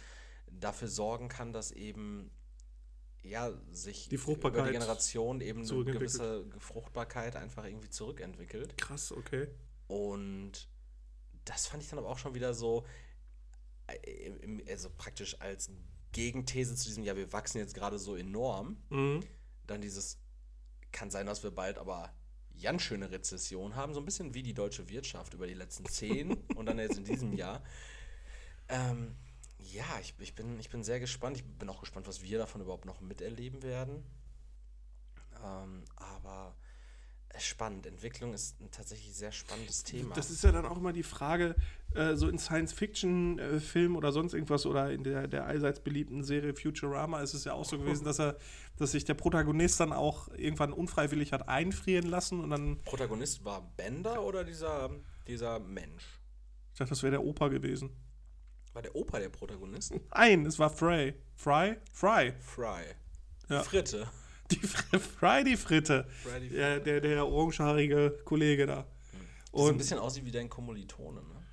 dafür 0.48 0.88
sorgen 0.88 1.30
kann, 1.30 1.54
dass 1.54 1.72
eben 1.72 2.32
ja, 3.24 3.52
sich 3.72 4.08
Die 4.10 4.16
über 4.16 4.24
Fruchtbarkeit 4.24 4.68
die 4.70 4.72
Generation 4.72 5.42
eben 5.42 5.70
eine 5.70 5.86
gewisse 5.86 6.46
Fruchtbarkeit 6.58 7.36
einfach 7.36 7.66
irgendwie 7.66 7.90
zurückentwickelt. 7.90 8.78
Krass, 8.78 9.12
okay. 9.12 9.48
Und 9.88 10.70
das 11.46 11.68
fand 11.68 11.84
ich 11.84 11.90
dann 11.90 12.00
aber 12.00 12.10
auch 12.10 12.18
schon 12.18 12.34
wieder 12.34 12.54
so, 12.54 12.86
äh, 13.88 14.32
also 14.70 14.90
praktisch 14.90 15.40
als 15.42 15.70
Gegenthese 16.12 16.76
zu 16.76 16.88
diesem, 16.88 17.04
ja, 17.04 17.16
wir 17.16 17.32
wachsen 17.34 17.58
jetzt 17.58 17.74
gerade 17.74 18.00
so 18.00 18.16
enorm. 18.16 18.78
Mhm. 18.90 19.22
Dann 19.68 19.82
dieses, 19.82 20.20
kann 20.92 21.12
sein, 21.12 21.26
dass 21.26 21.44
wir 21.44 21.52
bald 21.52 21.78
aber 21.78 22.14
ganz 22.60 22.82
schöne 22.82 23.12
Rezession 23.12 23.76
haben, 23.76 23.94
so 23.94 24.00
ein 24.00 24.06
bisschen 24.06 24.34
wie 24.34 24.44
die 24.44 24.54
deutsche 24.54 24.90
Wirtschaft 24.90 25.34
über 25.34 25.48
die 25.48 25.54
letzten 25.54 25.86
zehn 25.86 26.32
und 26.56 26.66
dann 26.66 26.80
jetzt 26.80 26.98
in 26.98 27.06
diesem 27.06 27.34
Jahr. 27.34 27.64
Ähm, 28.68 29.16
ja, 29.58 29.86
ich, 30.02 30.14
ich, 30.20 30.36
bin, 30.36 30.60
ich 30.60 30.70
bin 30.70 30.84
sehr 30.84 31.00
gespannt. 31.00 31.38
Ich 31.38 31.46
bin 31.46 31.70
auch 31.70 31.80
gespannt, 31.80 32.08
was 32.08 32.22
wir 32.22 32.38
davon 32.38 32.62
überhaupt 32.62 32.86
noch 32.86 33.02
miterleben 33.02 33.62
werden. 33.62 34.04
Ähm, 35.44 35.84
aber 35.96 36.56
spannend. 37.38 37.86
Entwicklung 37.86 38.34
ist 38.34 38.60
ein 38.60 38.72
tatsächlich 38.72 39.14
sehr 39.14 39.32
spannendes 39.32 39.84
Thema. 39.84 40.16
Das 40.16 40.30
ist 40.30 40.44
ja 40.44 40.52
dann 40.52 40.66
auch 40.66 40.78
immer 40.78 40.94
die 40.94 41.04
Frage, 41.04 41.56
äh, 41.94 42.16
so 42.16 42.28
in 42.28 42.38
Science-Fiction-Filmen 42.40 43.96
oder 43.96 44.12
sonst 44.12 44.34
irgendwas 44.34 44.66
oder 44.66 44.92
in 44.92 45.04
der, 45.04 45.28
der 45.28 45.46
allseits 45.46 45.80
beliebten 45.80 46.24
Serie 46.24 46.54
Futurama 46.54 47.22
ist 47.22 47.34
es 47.34 47.46
ja 47.46 47.54
auch 47.54 47.66
so 47.66 47.78
gewesen, 47.78 48.04
dass 48.04 48.20
er, 48.20 48.38
dass 48.78 48.92
sich 48.92 49.06
der 49.06 49.14
Protagonist 49.14 49.80
dann 49.80 49.94
auch 49.94 50.28
irgendwann 50.30 50.74
unfreiwillig 50.74 51.32
hat 51.32 51.48
einfrieren 51.48 52.08
lassen 52.08 52.42
und 52.42 52.50
dann, 52.50 52.80
Protagonist 52.84 53.46
war 53.46 53.62
Bender 53.78 54.24
oder 54.24 54.44
dieser, 54.44 54.90
dieser 55.28 55.60
Mensch? 55.60 56.20
ich 56.74 56.80
dachte, 56.80 56.90
das 56.90 57.04
wäre 57.04 57.12
der 57.12 57.24
Opa 57.24 57.50
gewesen. 57.50 57.90
War 58.74 58.82
der 58.82 58.96
Opa 58.96 59.20
der 59.20 59.30
Protagonist? 59.30 59.94
Nein, 60.16 60.46
es 60.46 60.60
war 60.60 60.70
Frey. 60.70 61.16
Fry? 61.36 61.78
Fry. 61.92 62.34
Fry. 62.40 62.84
Ja. 63.50 63.64
Fritte. 63.64 64.08
Die 64.52 64.68
Fr 64.68 65.00
Fry, 65.00 65.44
die 65.44 65.58
Fritte. 65.58 66.08
Fry 66.24 66.40
die 66.40 66.56
Ja, 66.56 66.80
der, 66.80 67.02
der 67.02 67.28
orangehaarige 67.28 68.20
Kollege 68.26 68.66
da. 68.66 68.88
Sieht 69.12 69.54
ein 69.54 69.60
Und, 69.62 69.78
bisschen 69.78 70.00
aus 70.00 70.24
wie 70.24 70.32
dein 70.32 70.50
Kommilitone, 70.50 71.22
ne? 71.22 71.46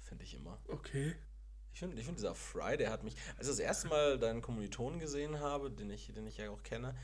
Finde 0.00 0.24
ich 0.24 0.34
immer. 0.34 0.58
okay. 0.68 1.14
Ich 1.74 1.78
finde, 1.78 1.98
ich 1.98 2.04
find 2.04 2.18
dieser 2.18 2.34
Fry, 2.34 2.76
der 2.76 2.90
hat 2.90 3.02
mich, 3.02 3.14
als 3.38 3.46
ich 3.46 3.52
das 3.54 3.58
erste 3.58 3.88
Mal 3.88 4.18
deinen 4.18 4.42
Kommilitonen 4.42 5.00
gesehen 5.00 5.40
habe, 5.40 5.70
den 5.70 5.90
ich, 5.90 6.12
den 6.12 6.26
ich 6.26 6.36
ja 6.36 6.50
auch 6.50 6.62
kenne, 6.62 6.94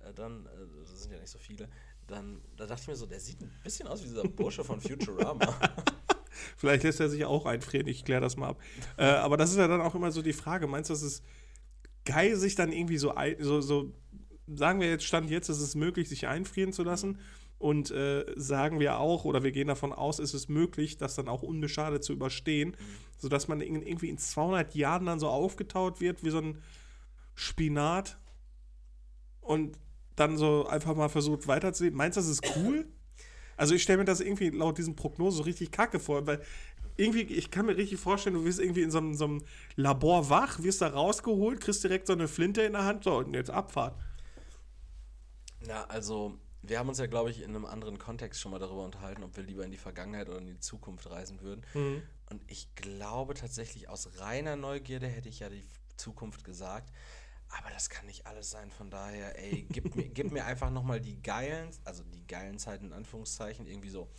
äh, 0.00 0.12
dann, 0.12 0.44
äh, 0.46 0.50
das 0.80 1.02
sind 1.02 1.12
ja 1.12 1.18
nicht 1.18 1.30
so 1.30 1.38
viele, 1.38 1.68
dann, 2.06 2.42
da 2.56 2.66
dachte 2.66 2.82
ich 2.82 2.88
mir 2.88 2.96
so, 2.96 3.06
der 3.06 3.20
sieht 3.20 3.40
ein 3.40 3.50
bisschen 3.64 3.88
aus 3.88 4.02
wie 4.02 4.08
dieser 4.08 4.24
Bursche 4.24 4.64
von 4.64 4.80
Futurama. 4.82 5.46
Vielleicht 6.58 6.82
lässt 6.84 7.00
er 7.00 7.08
sich 7.08 7.24
auch 7.24 7.46
einfrieren, 7.46 7.86
ich 7.88 8.04
kläre 8.04 8.20
das 8.20 8.36
mal 8.36 8.48
ab. 8.48 8.60
Äh, 8.98 9.04
aber 9.04 9.36
das 9.38 9.50
ist 9.50 9.56
ja 9.56 9.66
dann 9.66 9.80
auch 9.80 9.94
immer 9.94 10.12
so 10.12 10.20
die 10.20 10.34
Frage, 10.34 10.66
meinst 10.66 10.90
du, 10.90 10.94
das 10.94 11.02
ist 11.02 11.24
geil, 12.04 12.36
sich 12.36 12.54
dann 12.54 12.70
irgendwie 12.70 12.98
so, 12.98 13.14
ein, 13.14 13.36
so, 13.40 13.60
so 13.62 13.94
sagen 14.54 14.80
wir 14.80 14.88
jetzt, 14.88 15.04
Stand 15.04 15.30
jetzt, 15.30 15.48
ist 15.48 15.60
es 15.60 15.74
möglich, 15.74 16.08
sich 16.08 16.26
einfrieren 16.26 16.72
zu 16.72 16.82
lassen 16.82 17.18
und 17.58 17.90
äh, 17.90 18.24
sagen 18.36 18.78
wir 18.78 18.98
auch, 18.98 19.24
oder 19.24 19.42
wir 19.42 19.50
gehen 19.50 19.68
davon 19.68 19.92
aus, 19.92 20.20
ist 20.20 20.34
es 20.34 20.48
möglich, 20.48 20.96
das 20.96 21.16
dann 21.16 21.28
auch 21.28 21.42
unbeschadet 21.42 22.04
zu 22.04 22.12
überstehen, 22.12 22.76
sodass 23.18 23.48
man 23.48 23.60
in, 23.60 23.82
irgendwie 23.82 24.08
in 24.08 24.18
200 24.18 24.74
Jahren 24.74 25.06
dann 25.06 25.18
so 25.18 25.28
aufgetaut 25.28 26.00
wird 26.00 26.22
wie 26.22 26.30
so 26.30 26.38
ein 26.38 26.62
Spinat 27.34 28.18
und 29.40 29.76
dann 30.14 30.36
so 30.36 30.66
einfach 30.66 30.94
mal 30.94 31.08
versucht 31.08 31.48
weiterzuleben. 31.48 31.96
Meinst 31.96 32.16
du, 32.16 32.20
das 32.20 32.28
ist 32.28 32.44
cool? 32.56 32.86
Also 33.56 33.74
ich 33.74 33.82
stelle 33.82 33.98
mir 33.98 34.04
das 34.04 34.20
irgendwie 34.20 34.50
laut 34.50 34.78
diesen 34.78 34.94
Prognosen 34.94 35.38
so 35.38 35.42
richtig 35.42 35.72
kacke 35.72 35.98
vor, 35.98 36.26
weil 36.28 36.40
irgendwie, 36.96 37.22
ich 37.22 37.50
kann 37.50 37.66
mir 37.66 37.76
richtig 37.76 37.98
vorstellen, 37.98 38.34
du 38.34 38.44
wirst 38.44 38.60
irgendwie 38.60 38.82
in 38.82 38.90
so 38.90 38.98
einem, 38.98 39.14
so 39.14 39.24
einem 39.24 39.42
Labor 39.74 40.30
wach, 40.30 40.62
wirst 40.62 40.80
da 40.80 40.88
rausgeholt, 40.88 41.60
kriegst 41.60 41.82
direkt 41.82 42.06
so 42.06 42.12
eine 42.12 42.28
Flinte 42.28 42.62
in 42.62 42.72
der 42.72 42.84
Hand, 42.84 43.04
so, 43.04 43.18
und 43.18 43.34
jetzt 43.34 43.50
Abfahrt. 43.50 43.96
Ja, 45.66 45.84
also, 45.84 46.38
wir 46.62 46.78
haben 46.78 46.88
uns 46.88 46.98
ja, 46.98 47.06
glaube 47.06 47.30
ich, 47.30 47.40
in 47.42 47.50
einem 47.50 47.64
anderen 47.64 47.98
Kontext 47.98 48.40
schon 48.40 48.52
mal 48.52 48.58
darüber 48.58 48.84
unterhalten, 48.84 49.22
ob 49.22 49.36
wir 49.36 49.44
lieber 49.44 49.64
in 49.64 49.70
die 49.70 49.76
Vergangenheit 49.76 50.28
oder 50.28 50.38
in 50.38 50.46
die 50.46 50.58
Zukunft 50.58 51.08
reisen 51.10 51.40
würden. 51.40 51.64
Und 52.30 52.42
ich 52.46 52.74
glaube 52.74 53.34
tatsächlich, 53.34 53.88
aus 53.88 54.20
reiner 54.20 54.56
Neugierde 54.56 55.08
hätte 55.08 55.28
ich 55.28 55.40
ja 55.40 55.48
die 55.48 55.64
Zukunft 55.96 56.44
gesagt. 56.44 56.92
Aber 57.50 57.70
das 57.70 57.88
kann 57.88 58.06
nicht 58.06 58.26
alles 58.26 58.50
sein. 58.50 58.70
Von 58.70 58.90
daher, 58.90 59.38
ey, 59.38 59.66
gib 59.70 59.96
mir, 59.96 60.08
gib 60.08 60.32
mir 60.32 60.44
einfach 60.44 60.70
nochmal 60.70 61.00
die 61.00 61.22
geilen, 61.22 61.70
also 61.84 62.02
die 62.04 62.26
geilen 62.26 62.58
Zeiten 62.58 62.86
in 62.86 62.92
Anführungszeichen, 62.92 63.66
irgendwie 63.66 63.88
so 63.88 64.10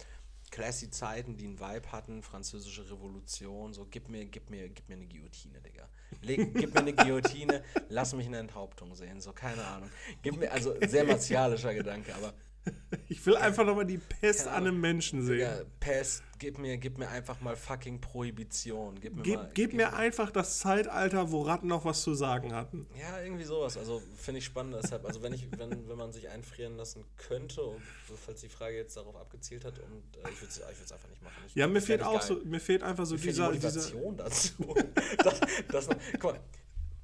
classy 0.52 0.90
Zeiten, 0.90 1.38
die 1.38 1.46
einen 1.46 1.60
Vibe 1.60 1.92
hatten, 1.92 2.22
französische 2.24 2.90
Revolution, 2.90 3.74
so 3.74 3.86
gib 3.90 4.10
mir, 4.10 4.26
gib 4.26 4.50
mir, 4.50 4.70
gib 4.70 4.88
mir 4.90 4.96
eine 4.96 5.08
Guillotine, 5.08 5.62
Digga. 5.62 5.88
Leg, 6.22 6.54
gib 6.54 6.74
mir 6.74 6.82
eine 6.82 6.94
Guillotine, 6.94 7.64
lass 7.90 8.14
mich 8.14 8.28
eine 8.28 8.40
Enthauptung 8.40 8.96
sehen, 8.96 9.22
so 9.22 9.34
keine 9.34 9.64
Ahnung. 9.64 9.90
Gib 10.22 10.38
mir, 10.38 10.52
also 10.52 10.76
sehr 10.86 11.04
martialischer 11.06 11.74
Gedanke, 11.74 12.16
aber 12.16 12.34
Ich 13.08 13.26
will 13.26 13.36
einfach 13.36 13.66
nochmal 13.66 13.86
die 13.86 13.98
Pest 13.98 14.46
Keine 14.46 14.56
an 14.56 14.68
einem 14.68 14.82
Menschen 14.82 15.24
sehen. 15.24 15.38
Digga, 15.40 15.64
Pest, 15.80 16.24
gib 16.38 16.58
mir, 16.60 16.78
gib 16.78 16.98
mir 16.98 17.08
einfach 17.10 17.42
mal 17.42 17.56
fucking 17.56 18.00
Prohibition. 18.02 19.00
Gib 19.00 19.16
mir 19.16 19.24
Gib, 19.24 19.36
mal, 19.36 19.52
gib 19.54 19.74
mir 19.74 19.94
einfach 19.94 20.32
das 20.32 20.60
Zeitalter, 20.60 21.32
wo 21.32 21.42
Ratten 21.42 21.68
noch 21.68 21.86
was 21.86 22.04
zu 22.04 22.14
sagen 22.14 22.54
hatten. 22.54 22.88
Ja, 23.00 23.20
irgendwie 23.22 23.44
sowas. 23.46 23.78
Also 23.78 24.02
finde 24.16 24.40
ich 24.40 24.46
spannend 24.46 24.76
deshalb. 24.82 25.06
Also 25.06 25.22
wenn 25.24 25.34
ich, 25.34 25.48
wenn, 25.58 25.90
wenn 25.90 25.98
man 25.98 26.12
sich 26.12 26.30
einfrieren 26.30 26.78
lassen 26.78 27.04
könnte, 27.18 27.62
und 27.64 27.82
falls 28.24 28.42
die 28.42 28.50
Frage 28.50 28.76
jetzt 28.78 28.96
darauf 28.96 29.16
abgezielt 29.16 29.66
hat, 29.66 29.80
und 29.80 30.04
äh, 30.18 30.30
ich 30.32 30.42
würde 30.42 30.54
es 30.84 30.92
einfach 30.92 31.10
nicht 31.10 31.22
machen. 31.24 31.36
Ich 31.48 31.56
Ja, 31.56 31.68
mir 31.68 31.82
fehlt 31.82 32.04
auch 32.04 32.14
nicht 32.14 32.24
so, 32.24 32.36
geil. 32.36 32.46
mir 32.46 32.60
fehlt 32.60 32.84
einfach 32.84 33.06
so 33.06 33.16
Mir 33.16 33.20
fehlt 33.22 33.34
dieser, 33.34 33.52
die 33.52 33.60
dieser. 33.60 33.96
Motivation 33.96 34.18
dazu. 34.18 34.76
das, 35.24 35.40
das 35.70 35.90
guck 36.20 36.34
mal, 36.34 36.40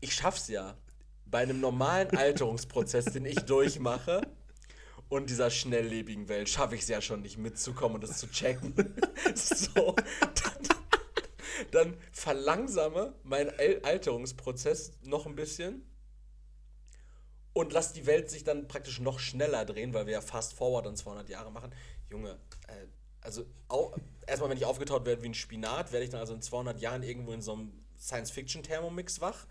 ich 0.02 0.14
schaff's 0.14 0.48
ja 0.50 0.78
bei 1.26 1.40
einem 1.40 1.60
normalen 1.60 2.16
Alterungsprozess, 2.16 3.06
den 3.06 3.26
ich 3.26 3.40
durchmache, 3.40 4.22
und 5.10 5.30
dieser 5.30 5.50
schnelllebigen 5.50 6.28
Welt 6.30 6.50
schaffe 6.50 6.76
ich 6.76 6.82
es 6.82 6.88
ja 6.88 7.02
schon 7.02 7.22
nicht 7.22 7.38
mitzukommen 7.38 7.96
und 7.96 8.04
das 8.04 8.18
zu 8.18 8.30
checken. 8.30 8.74
so, 9.36 9.96
dann, 9.96 10.68
dann 11.72 11.98
verlangsame 12.12 13.14
meinen 13.24 13.52
Alterungsprozess 13.84 14.94
noch 15.04 15.26
ein 15.26 15.36
bisschen 15.36 15.84
und 17.54 17.72
lass 17.72 17.94
die 17.94 18.06
Welt 18.06 18.30
sich 18.30 18.44
dann 18.44 18.68
praktisch 18.68 19.00
noch 19.00 19.20
schneller 19.20 19.64
drehen, 19.64 19.94
weil 19.94 20.08
wir 20.08 20.14
ja 20.14 20.22
fast 20.22 20.54
forward 20.54 20.88
und 20.88 20.98
200 20.98 21.30
Jahre 21.30 21.52
machen. 21.52 21.74
Junge, 22.10 22.38
äh, 22.68 22.88
Also 23.22 23.46
erstmal, 24.28 24.50
wenn 24.50 24.58
ich 24.58 24.66
aufgetaut 24.66 25.06
werde 25.06 25.22
wie 25.22 25.30
ein 25.30 25.34
Spinat, 25.34 25.92
werde 25.92 26.04
ich 26.04 26.10
dann 26.10 26.20
also 26.20 26.34
in 26.34 26.42
200 26.42 26.82
Jahren 26.82 27.04
irgendwo 27.04 27.32
in 27.32 27.42
so 27.42 27.54
einem 27.54 27.85
Science-Fiction-Thermomix 28.00 29.22
wach, 29.22 29.48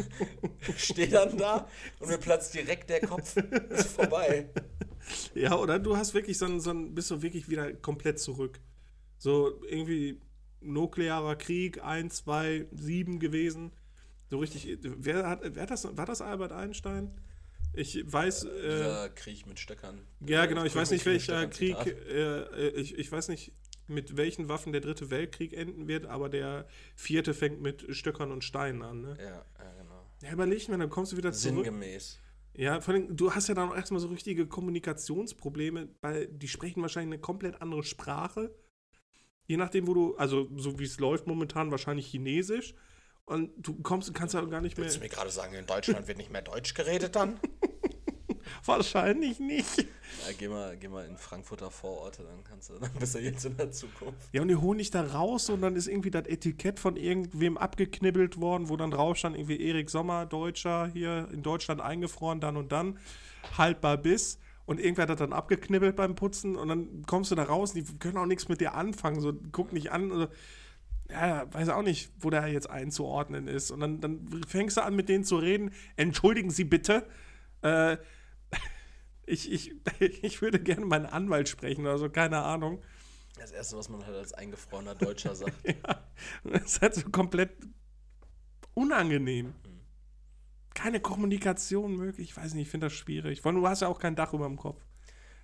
stehe 0.76 1.08
dann 1.08 1.36
da 1.36 1.68
und 1.98 2.08
mir 2.08 2.18
platzt 2.18 2.54
direkt 2.54 2.90
der 2.90 3.00
Kopf. 3.00 3.36
Ist 3.36 3.92
vorbei. 3.92 4.48
Ja, 5.34 5.56
oder 5.56 5.78
du 5.78 5.96
hast 5.96 6.14
wirklich 6.14 6.38
so 6.38 6.46
ein, 6.46 6.60
so 6.60 6.70
ein, 6.70 6.94
bist 6.94 7.10
du 7.10 7.22
wirklich 7.22 7.48
wieder 7.48 7.72
komplett 7.72 8.20
zurück. 8.20 8.60
So 9.18 9.62
irgendwie 9.64 10.20
nuklearer 10.60 11.36
Krieg, 11.36 11.82
1, 11.82 12.16
2, 12.16 12.66
7 12.72 13.18
gewesen. 13.18 13.72
So 14.28 14.38
richtig, 14.38 14.78
wer 14.82 15.28
hat, 15.28 15.40
wer 15.42 15.62
hat 15.62 15.70
das, 15.70 15.96
war 15.96 16.06
das 16.06 16.20
Albert 16.20 16.52
Einstein? 16.52 17.20
Ich 17.72 18.00
weiß. 18.04 18.44
Äh, 18.44 19.10
Krieg 19.14 19.46
mit 19.46 19.58
Stöckern. 19.58 20.00
Ja, 20.20 20.46
genau, 20.46 20.64
ich 20.64 20.72
Krieg 20.72 20.82
weiß 20.82 20.90
nicht, 20.90 21.06
welcher 21.06 21.46
Krieg 21.48 21.76
äh, 21.86 22.40
äh, 22.40 22.68
ich, 22.70 22.98
ich 22.98 23.10
weiß 23.10 23.28
nicht, 23.28 23.52
mit 23.90 24.16
welchen 24.16 24.48
Waffen 24.48 24.72
der 24.72 24.80
dritte 24.80 25.10
Weltkrieg 25.10 25.52
enden 25.52 25.88
wird, 25.88 26.06
aber 26.06 26.28
der 26.28 26.66
vierte 26.96 27.34
fängt 27.34 27.60
mit 27.60 27.86
Stöckern 27.94 28.32
und 28.32 28.44
Steinen 28.44 28.82
an. 28.82 29.02
Ne? 29.02 29.16
Ja, 29.18 29.24
ja, 29.24 29.72
genau. 29.76 30.06
Ja, 30.22 30.32
überleg 30.32 30.68
mal, 30.68 30.78
dann 30.78 30.90
kommst 30.90 31.12
du 31.12 31.16
wieder 31.16 31.32
zurück. 31.32 31.64
Sinngemäß. 31.64 32.18
Ja, 32.54 32.80
vor 32.80 32.94
allem, 32.94 33.16
du 33.16 33.34
hast 33.34 33.48
ja 33.48 33.54
dann 33.54 33.70
auch 33.70 33.76
erstmal 33.76 34.00
so 34.00 34.08
richtige 34.08 34.46
Kommunikationsprobleme, 34.46 35.88
weil 36.00 36.26
die 36.26 36.48
sprechen 36.48 36.82
wahrscheinlich 36.82 37.14
eine 37.14 37.20
komplett 37.20 37.62
andere 37.62 37.84
Sprache. 37.84 38.54
Je 39.46 39.56
nachdem, 39.56 39.86
wo 39.86 39.94
du, 39.94 40.16
also 40.16 40.48
so 40.56 40.78
wie 40.78 40.84
es 40.84 40.98
läuft 40.98 41.26
momentan, 41.26 41.70
wahrscheinlich 41.70 42.06
Chinesisch. 42.06 42.74
Und 43.24 43.52
du 43.56 43.80
kommst, 43.82 44.12
kannst 44.14 44.34
ja 44.34 44.40
gar 44.42 44.60
nicht 44.60 44.76
mehr. 44.76 44.84
Willst 44.84 44.96
du 44.96 45.00
mir 45.00 45.08
gerade 45.08 45.30
sagen, 45.30 45.54
in 45.54 45.66
Deutschland 45.66 46.08
wird 46.08 46.18
nicht 46.18 46.30
mehr 46.30 46.42
Deutsch 46.42 46.74
geredet 46.74 47.14
dann? 47.16 47.38
Wahrscheinlich 48.64 49.38
nicht. 49.40 49.78
Ja, 49.78 50.32
geh 50.38 50.48
mal, 50.48 50.76
geh 50.76 50.88
mal 50.88 51.06
in 51.06 51.16
Frankfurter 51.16 51.70
Vororte, 51.70 52.22
dann 52.22 52.44
kannst 52.44 52.70
du, 52.70 52.74
dann 52.78 52.90
bist 52.98 53.14
du 53.14 53.18
jetzt 53.18 53.44
in 53.44 53.56
der 53.56 53.70
Zukunft. 53.70 54.28
Ja, 54.32 54.42
und 54.42 54.48
die 54.48 54.56
holen 54.56 54.78
dich 54.78 54.90
da 54.90 55.02
raus 55.02 55.50
und 55.50 55.62
dann 55.62 55.76
ist 55.76 55.86
irgendwie 55.86 56.10
das 56.10 56.26
Etikett 56.26 56.78
von 56.80 56.96
irgendwem 56.96 57.56
abgeknibbelt 57.56 58.40
worden, 58.40 58.68
wo 58.68 58.76
dann 58.76 58.90
drauf 58.90 59.16
stand, 59.16 59.36
irgendwie 59.36 59.60
Erik 59.60 59.90
Sommer, 59.90 60.26
Deutscher, 60.26 60.88
hier 60.92 61.28
in 61.32 61.42
Deutschland 61.42 61.80
eingefroren, 61.80 62.40
dann 62.40 62.56
und 62.56 62.72
dann, 62.72 62.98
haltbar 63.56 63.96
bis. 63.96 64.38
Und 64.66 64.78
irgendwer 64.78 65.02
hat 65.02 65.10
das 65.10 65.18
dann 65.18 65.32
abgeknibbelt 65.32 65.96
beim 65.96 66.14
Putzen 66.14 66.54
und 66.54 66.68
dann 66.68 67.02
kommst 67.06 67.30
du 67.32 67.34
da 67.34 67.42
raus, 67.42 67.72
die 67.72 67.82
können 67.82 68.16
auch 68.16 68.26
nichts 68.26 68.48
mit 68.48 68.60
dir 68.60 68.74
anfangen, 68.74 69.20
so 69.20 69.32
guck 69.50 69.72
nicht 69.72 69.90
an. 69.90 70.12
Also, 70.12 70.28
ja, 71.10 71.52
weiß 71.52 71.70
auch 71.70 71.82
nicht, 71.82 72.12
wo 72.20 72.30
der 72.30 72.46
jetzt 72.46 72.70
einzuordnen 72.70 73.48
ist. 73.48 73.70
Und 73.70 73.80
dann, 73.80 74.00
dann 74.00 74.44
fängst 74.46 74.76
du 74.76 74.82
an, 74.82 74.94
mit 74.94 75.08
denen 75.08 75.24
zu 75.24 75.38
reden. 75.38 75.72
Entschuldigen 75.96 76.50
Sie 76.50 76.64
bitte. 76.64 77.06
Äh, 77.62 77.96
ich, 79.30 79.50
ich, 79.50 79.74
ich 80.22 80.42
würde 80.42 80.60
gerne 80.60 80.84
meinen 80.84 81.06
Anwalt 81.06 81.48
sprechen 81.48 81.82
oder 81.82 81.98
so, 81.98 82.10
keine 82.10 82.42
Ahnung. 82.42 82.82
Das 83.38 83.52
Erste, 83.52 83.76
was 83.76 83.88
man 83.88 84.04
halt 84.04 84.16
als 84.16 84.34
eingefrorener 84.34 84.94
Deutscher 84.94 85.34
sagt. 85.34 85.56
Ja, 85.64 86.04
das 86.44 86.64
ist 86.64 86.82
halt 86.82 86.94
so 86.94 87.08
komplett 87.10 87.52
unangenehm. 88.74 89.54
Keine 90.74 91.00
Kommunikation 91.00 91.96
möglich. 91.96 92.30
Ich 92.30 92.36
weiß 92.36 92.54
nicht, 92.54 92.66
ich 92.66 92.70
finde 92.70 92.86
das 92.86 92.92
schwierig. 92.92 93.40
Vor 93.40 93.50
allem, 93.50 93.60
du 93.60 93.68
hast 93.68 93.80
ja 93.80 93.88
auch 93.88 93.98
kein 93.98 94.14
Dach 94.14 94.32
über 94.32 94.46
dem 94.46 94.56
Kopf. 94.56 94.84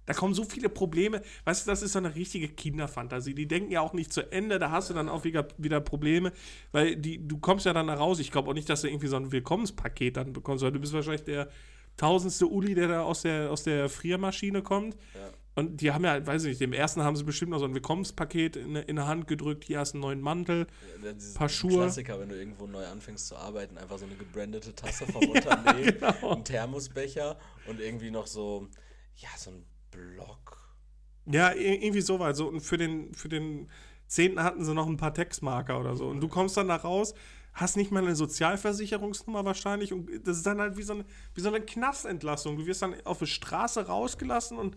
Da 0.04 0.14
kommen 0.14 0.34
so 0.34 0.44
viele 0.44 0.68
Probleme. 0.68 1.20
Weißt 1.44 1.66
du, 1.66 1.70
das 1.70 1.82
ist 1.82 1.92
so 1.92 1.98
eine 1.98 2.14
richtige 2.14 2.48
Kinderfantasie. 2.48 3.34
Die 3.34 3.48
denken 3.48 3.72
ja 3.72 3.80
auch 3.80 3.92
nicht 3.92 4.12
zu 4.12 4.30
Ende. 4.30 4.58
Da 4.58 4.70
hast 4.70 4.88
du 4.88 4.94
dann 4.94 5.08
auch 5.08 5.24
wieder, 5.24 5.48
wieder 5.58 5.80
Probleme, 5.80 6.32
weil 6.72 6.96
die, 6.96 7.26
du 7.26 7.38
kommst 7.38 7.66
ja 7.66 7.72
dann 7.72 7.88
da 7.88 7.94
raus. 7.94 8.20
Ich 8.20 8.30
glaube 8.30 8.50
auch 8.50 8.54
nicht, 8.54 8.68
dass 8.68 8.82
du 8.82 8.88
irgendwie 8.88 9.08
so 9.08 9.16
ein 9.16 9.32
Willkommenspaket 9.32 10.16
dann 10.16 10.32
bekommst, 10.32 10.62
weil 10.62 10.72
du 10.72 10.78
bist 10.78 10.92
wahrscheinlich 10.92 11.24
der 11.24 11.48
tausendste 11.96 12.46
Uli, 12.46 12.74
der 12.74 12.88
da 12.88 13.02
aus 13.02 13.22
der, 13.22 13.50
aus 13.50 13.62
der 13.62 13.88
Friermaschine 13.88 14.62
kommt. 14.62 14.94
Ja. 15.14 15.30
Und 15.58 15.80
die 15.80 15.90
haben 15.90 16.04
ja, 16.04 16.24
weiß 16.24 16.44
ich 16.44 16.50
nicht, 16.50 16.60
dem 16.60 16.74
ersten 16.74 17.02
haben 17.02 17.16
sie 17.16 17.24
bestimmt 17.24 17.50
noch 17.52 17.58
so 17.58 17.64
ein 17.64 17.72
Willkommenspaket 17.72 18.56
in, 18.56 18.76
in 18.76 18.96
der 18.96 19.06
Hand 19.06 19.26
gedrückt. 19.26 19.64
Hier 19.64 19.78
hast 19.78 19.92
du 19.92 19.96
einen 19.96 20.02
neuen 20.02 20.20
Mantel. 20.20 20.66
Ja, 21.02 21.12
Paar 21.34 21.48
Schuhe. 21.48 21.84
Klassiker, 21.84 22.20
wenn 22.20 22.28
du 22.28 22.36
irgendwo 22.36 22.66
neu 22.66 22.84
anfängst 22.84 23.26
zu 23.26 23.36
arbeiten, 23.36 23.78
einfach 23.78 23.96
so 23.96 24.04
eine 24.04 24.16
gebrandete 24.16 24.74
Tasse 24.74 25.06
vom 25.06 25.24
Unternehmen, 25.30 25.98
genau. 25.98 26.34
ein 26.34 26.44
Thermosbecher 26.44 27.38
und 27.66 27.80
irgendwie 27.80 28.10
noch 28.10 28.26
so, 28.26 28.68
ja, 29.16 29.30
so 29.38 29.50
ein 29.50 29.64
Block. 29.90 30.76
Ja, 31.24 31.54
irgendwie 31.54 32.02
so 32.02 32.18
weit. 32.18 32.36
So, 32.36 32.48
und 32.48 32.60
für 32.60 32.76
den, 32.76 33.14
für 33.14 33.30
den 33.30 33.70
Zehnten 34.08 34.42
hatten 34.42 34.62
sie 34.62 34.74
noch 34.74 34.86
ein 34.86 34.98
paar 34.98 35.14
Textmarker 35.14 35.80
oder 35.80 35.96
so. 35.96 36.06
Und 36.06 36.20
du 36.20 36.28
kommst 36.28 36.58
dann 36.58 36.68
da 36.68 36.76
raus, 36.76 37.14
hast 37.56 37.76
nicht 37.76 37.90
mal 37.90 38.02
eine 38.02 38.14
Sozialversicherungsnummer 38.14 39.44
wahrscheinlich. 39.44 39.92
Und 39.92 40.10
das 40.26 40.38
ist 40.38 40.46
dann 40.46 40.60
halt 40.60 40.76
wie 40.76 40.82
so 40.82 40.92
eine, 40.94 41.06
wie 41.34 41.40
so 41.40 41.48
eine 41.48 41.60
Knastentlassung. 41.62 42.56
Du 42.58 42.66
wirst 42.66 42.82
dann 42.82 43.00
auf 43.06 43.18
die 43.18 43.26
Straße 43.26 43.86
rausgelassen 43.86 44.58
und 44.58 44.76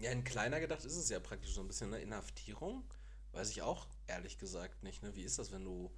Ja, 0.00 0.10
in 0.12 0.24
kleiner 0.24 0.60
gedacht 0.60 0.84
ist 0.84 0.96
es 0.96 1.08
ja 1.08 1.20
praktisch 1.20 1.54
so 1.54 1.60
ein 1.60 1.68
bisschen 1.68 1.92
eine 1.94 2.02
Inhaftierung. 2.02 2.84
Weiß 3.32 3.50
ich 3.50 3.62
auch 3.62 3.88
ehrlich 4.08 4.38
gesagt 4.38 4.82
nicht. 4.82 5.02
Ne? 5.02 5.14
Wie 5.14 5.22
ist 5.22 5.38
das, 5.38 5.52
wenn 5.52 5.64
du, 5.64 5.92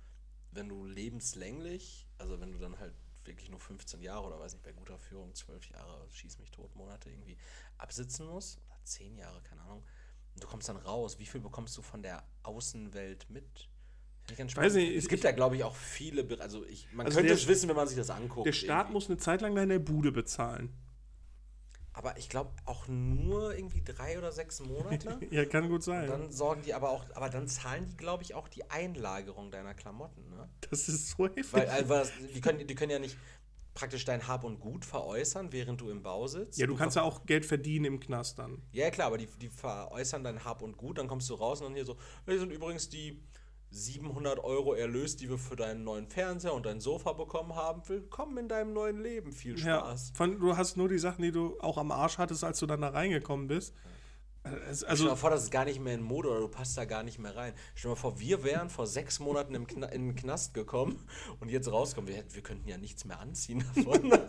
wenn 0.52 0.68
du 0.68 0.84
lebenslänglich, 0.84 2.06
also 2.18 2.40
wenn 2.40 2.52
du 2.52 2.58
dann 2.58 2.78
halt 2.78 2.94
wirklich 3.24 3.50
nur 3.50 3.60
15 3.60 4.02
Jahre 4.02 4.26
oder 4.26 4.40
weiß 4.40 4.52
nicht, 4.54 4.64
bei 4.64 4.72
guter 4.72 4.98
Führung 4.98 5.34
12 5.34 5.70
Jahre, 5.70 6.06
schieß 6.10 6.38
mich 6.38 6.50
tot, 6.50 6.74
Monate 6.76 7.10
irgendwie 7.10 7.38
absitzen 7.78 8.26
musst, 8.26 8.58
oder 8.66 8.78
10 8.84 9.16
Jahre, 9.16 9.42
keine 9.42 9.62
Ahnung, 9.62 9.84
und 10.34 10.44
du 10.44 10.48
kommst 10.48 10.68
dann 10.68 10.76
raus, 10.76 11.18
wie 11.18 11.26
viel 11.26 11.40
bekommst 11.40 11.76
du 11.76 11.82
von 11.82 12.02
der 12.02 12.24
Außenwelt 12.42 13.30
mit? 13.30 13.69
Ich 14.30 14.36
ganz 14.36 14.56
Weiß 14.56 14.74
nicht, 14.74 14.90
es 14.96 15.04
ich- 15.04 15.08
gibt 15.10 15.24
ja, 15.24 15.32
glaube 15.32 15.56
ich, 15.56 15.64
auch 15.64 15.74
viele, 15.74 16.26
also 16.40 16.64
ich, 16.66 16.86
man 16.92 17.06
Also 17.06 17.18
könnte 17.18 17.32
es 17.34 17.46
wissen, 17.48 17.68
wenn 17.68 17.76
man 17.76 17.88
sich 17.88 17.96
das 17.96 18.10
anguckt. 18.10 18.46
der 18.46 18.52
Staat 18.52 18.82
irgendwie. 18.86 18.92
muss 18.94 19.08
eine 19.08 19.18
Zeit 19.18 19.40
lang 19.40 19.54
deine 19.54 19.80
Bude 19.80 20.12
bezahlen. 20.12 20.72
Aber 21.92 22.16
ich 22.16 22.28
glaube 22.28 22.52
auch 22.66 22.86
nur 22.86 23.54
irgendwie 23.54 23.82
drei 23.84 24.16
oder 24.16 24.30
sechs 24.30 24.60
Monate. 24.60 25.18
Ja, 25.32 25.44
kann 25.44 25.64
gut 25.64 25.78
Und 25.78 25.82
sein. 25.82 26.06
dann 26.08 26.30
sorgen 26.30 26.62
die 26.62 26.72
aber 26.72 26.90
auch, 26.90 27.04
aber 27.14 27.28
dann 27.28 27.48
zahlen 27.48 27.86
die, 27.86 27.96
glaube 27.96 28.22
ich, 28.22 28.34
auch 28.34 28.46
die 28.48 28.70
Einlagerung 28.70 29.50
deiner 29.50 29.74
Klamotten, 29.74 30.28
ne? 30.30 30.48
Das 30.70 30.88
ist 30.88 31.10
so 31.10 31.26
heftig. 31.26 31.52
Weil, 31.52 31.68
also, 31.68 32.08
die, 32.32 32.40
können, 32.40 32.64
die 32.66 32.74
können 32.76 32.92
ja 32.92 33.00
nicht 33.00 33.16
praktisch 33.74 34.04
dein 34.04 34.28
Hab 34.28 34.44
und 34.44 34.60
Gut 34.60 34.84
veräußern, 34.84 35.52
während 35.52 35.80
du 35.80 35.90
im 35.90 36.02
Bau 36.02 36.26
sitzt. 36.28 36.58
ja, 36.58 36.66
du 36.68 36.76
kannst 36.76 36.94
ja 36.96 37.02
auch 37.02 37.26
Geld 37.26 37.44
verdienen 37.44 37.84
im 37.86 38.00
Knast 38.00 38.38
dann. 38.38 38.62
Ja, 38.72 38.90
klar, 38.90 39.08
aber 39.08 39.18
die, 39.18 39.26
die 39.40 39.48
veräußern 39.48 40.22
dein 40.22 40.44
Hab 40.44 40.62
und 40.62 40.76
Gut, 40.76 40.98
dann 40.98 41.08
kommst 41.08 41.28
du 41.28 41.34
raus 41.34 41.60
und 41.60 41.66
dann 41.68 41.74
hier 41.74 41.84
so, 41.84 41.96
hier 42.24 42.38
sind 42.38 42.52
übrigens 42.52 42.88
die 42.88 43.20
700 43.72 44.40
Euro 44.42 44.74
Erlös, 44.74 45.16
die 45.16 45.28
wir 45.30 45.38
für 45.38 45.54
deinen 45.54 45.84
neuen 45.84 46.08
Fernseher 46.08 46.54
und 46.54 46.66
dein 46.66 46.80
Sofa 46.80 47.12
bekommen 47.12 47.54
haben. 47.54 47.82
Willkommen 47.88 48.36
in 48.38 48.48
deinem 48.48 48.72
neuen 48.72 49.00
Leben. 49.00 49.30
Viel 49.32 49.56
Ja, 49.58 49.78
Spaß. 49.78 50.12
von, 50.14 50.40
du 50.40 50.56
hast 50.56 50.76
nur 50.76 50.88
die 50.88 50.98
Sachen, 50.98 51.22
die 51.22 51.30
du 51.30 51.56
auch 51.60 51.78
am 51.78 51.92
Arsch 51.92 52.18
hattest, 52.18 52.42
als 52.42 52.58
du 52.58 52.66
dann 52.66 52.80
da 52.80 52.88
reingekommen 52.88 53.46
bist. 53.46 53.72
Äh, 54.42 54.48
es- 54.70 54.78
Stell 54.78 54.86
dir 54.86 54.90
Also, 54.90 55.04
mal 55.04 55.14
vor, 55.16 55.30
das 55.30 55.44
ist 55.44 55.50
gar 55.52 55.64
nicht 55.64 55.78
mehr 55.78 55.94
in 55.94 56.02
Mode 56.02 56.30
oder 56.30 56.40
du 56.40 56.48
passt 56.48 56.76
da 56.76 56.84
gar 56.84 57.04
nicht 57.04 57.20
mehr 57.20 57.36
rein. 57.36 57.54
Stell 57.76 57.90
dir 57.90 57.94
mal 57.94 58.00
vor, 58.00 58.18
wir 58.18 58.42
wären 58.42 58.70
vor 58.70 58.88
sechs 58.88 59.20
Monaten 59.20 59.54
im 59.54 59.68
Kna 59.68 59.86
in 59.86 60.08
den 60.08 60.16
Knast 60.16 60.52
gekommen 60.52 61.06
und 61.38 61.48
jetzt 61.48 61.70
rauskommen. 61.70 62.08
Wir, 62.08 62.16
hätten- 62.16 62.34
wir 62.34 62.42
könnten 62.42 62.68
ja 62.68 62.76
nichts 62.76 63.04
mehr 63.04 63.20
anziehen 63.20 63.64
davon. 63.76 64.12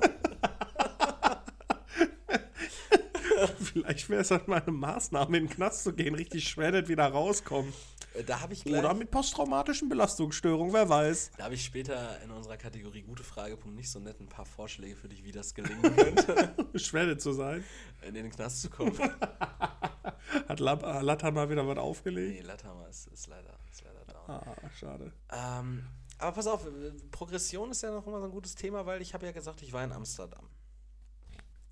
vielleicht 3.58 4.08
wäre 4.10 4.22
es 4.22 4.28
dann 4.28 4.42
mal 4.46 4.62
eine 4.62 4.72
Maßnahme, 4.72 5.36
in 5.38 5.48
den 5.48 5.50
Knast 5.56 5.84
zu 5.84 5.94
gehen, 5.94 6.14
richtig 6.14 6.48
shredded 6.48 6.90
wieder 6.90 7.08
rauskommen. 7.08 7.74
Äh, 8.14 8.24
da 8.24 8.42
habe 8.42 8.54
ich 8.54 8.64
gleich, 8.64 8.80
Oder 8.80 8.94
mit 8.94 9.12
posttraumatischen 9.12 9.90
Belastungsstörungen, 9.90 10.74
wer 10.74 10.88
weiß. 10.90 11.32
da 11.38 11.46
habe 11.46 11.56
ich 11.56 11.64
später 11.64 12.22
in 12.22 12.32
unserer 12.32 12.58
Kategorie 12.58 13.02
gute 13.02 13.24
Fragepunkt 13.24 13.76
nicht 13.76 13.90
so 13.90 14.00
nett 14.00 14.20
ein 14.20 14.28
paar 14.28 14.46
Vorschläge 14.46 14.96
für 14.96 15.08
dich, 15.10 15.24
wie 15.24 15.32
das 15.32 15.54
gelingen 15.54 15.96
könnte, 15.96 16.56
shredded 16.80 17.22
zu 17.22 17.34
sein. 17.34 17.64
in 18.02 18.14
den 18.14 18.30
Knast 18.30 18.62
zu 18.62 18.70
kommen. 18.70 18.98
Hat 20.48 20.60
äh, 20.60 21.02
Latta 21.02 21.32
mal 21.32 21.50
wieder 21.50 21.68
was 21.68 21.78
aufgelegt? 21.78 22.40
nee, 22.42 22.48
Lathammer 22.48 22.88
ist, 22.90 23.08
ist 23.08 23.28
leider, 23.28 23.58
ist 23.72 23.84
leider 23.84 24.06
down. 24.06 24.30
Ah, 24.30 24.56
schade. 24.78 25.12
Ähm, 25.32 25.88
aber 26.18 26.32
pass 26.34 26.48
auf, 26.48 26.68
Progression 27.12 27.72
ist 27.72 27.82
ja 27.82 27.92
noch 27.92 28.06
immer 28.06 28.20
so 28.20 28.26
ein 28.26 28.32
gutes 28.32 28.56
Thema, 28.56 28.86
weil 28.86 29.02
ich 29.02 29.14
habe 29.14 29.26
ja 29.26 29.32
gesagt, 29.32 29.62
ich 29.62 29.74
war 29.74 29.84
in 29.84 29.92
Amsterdam. 29.92 30.48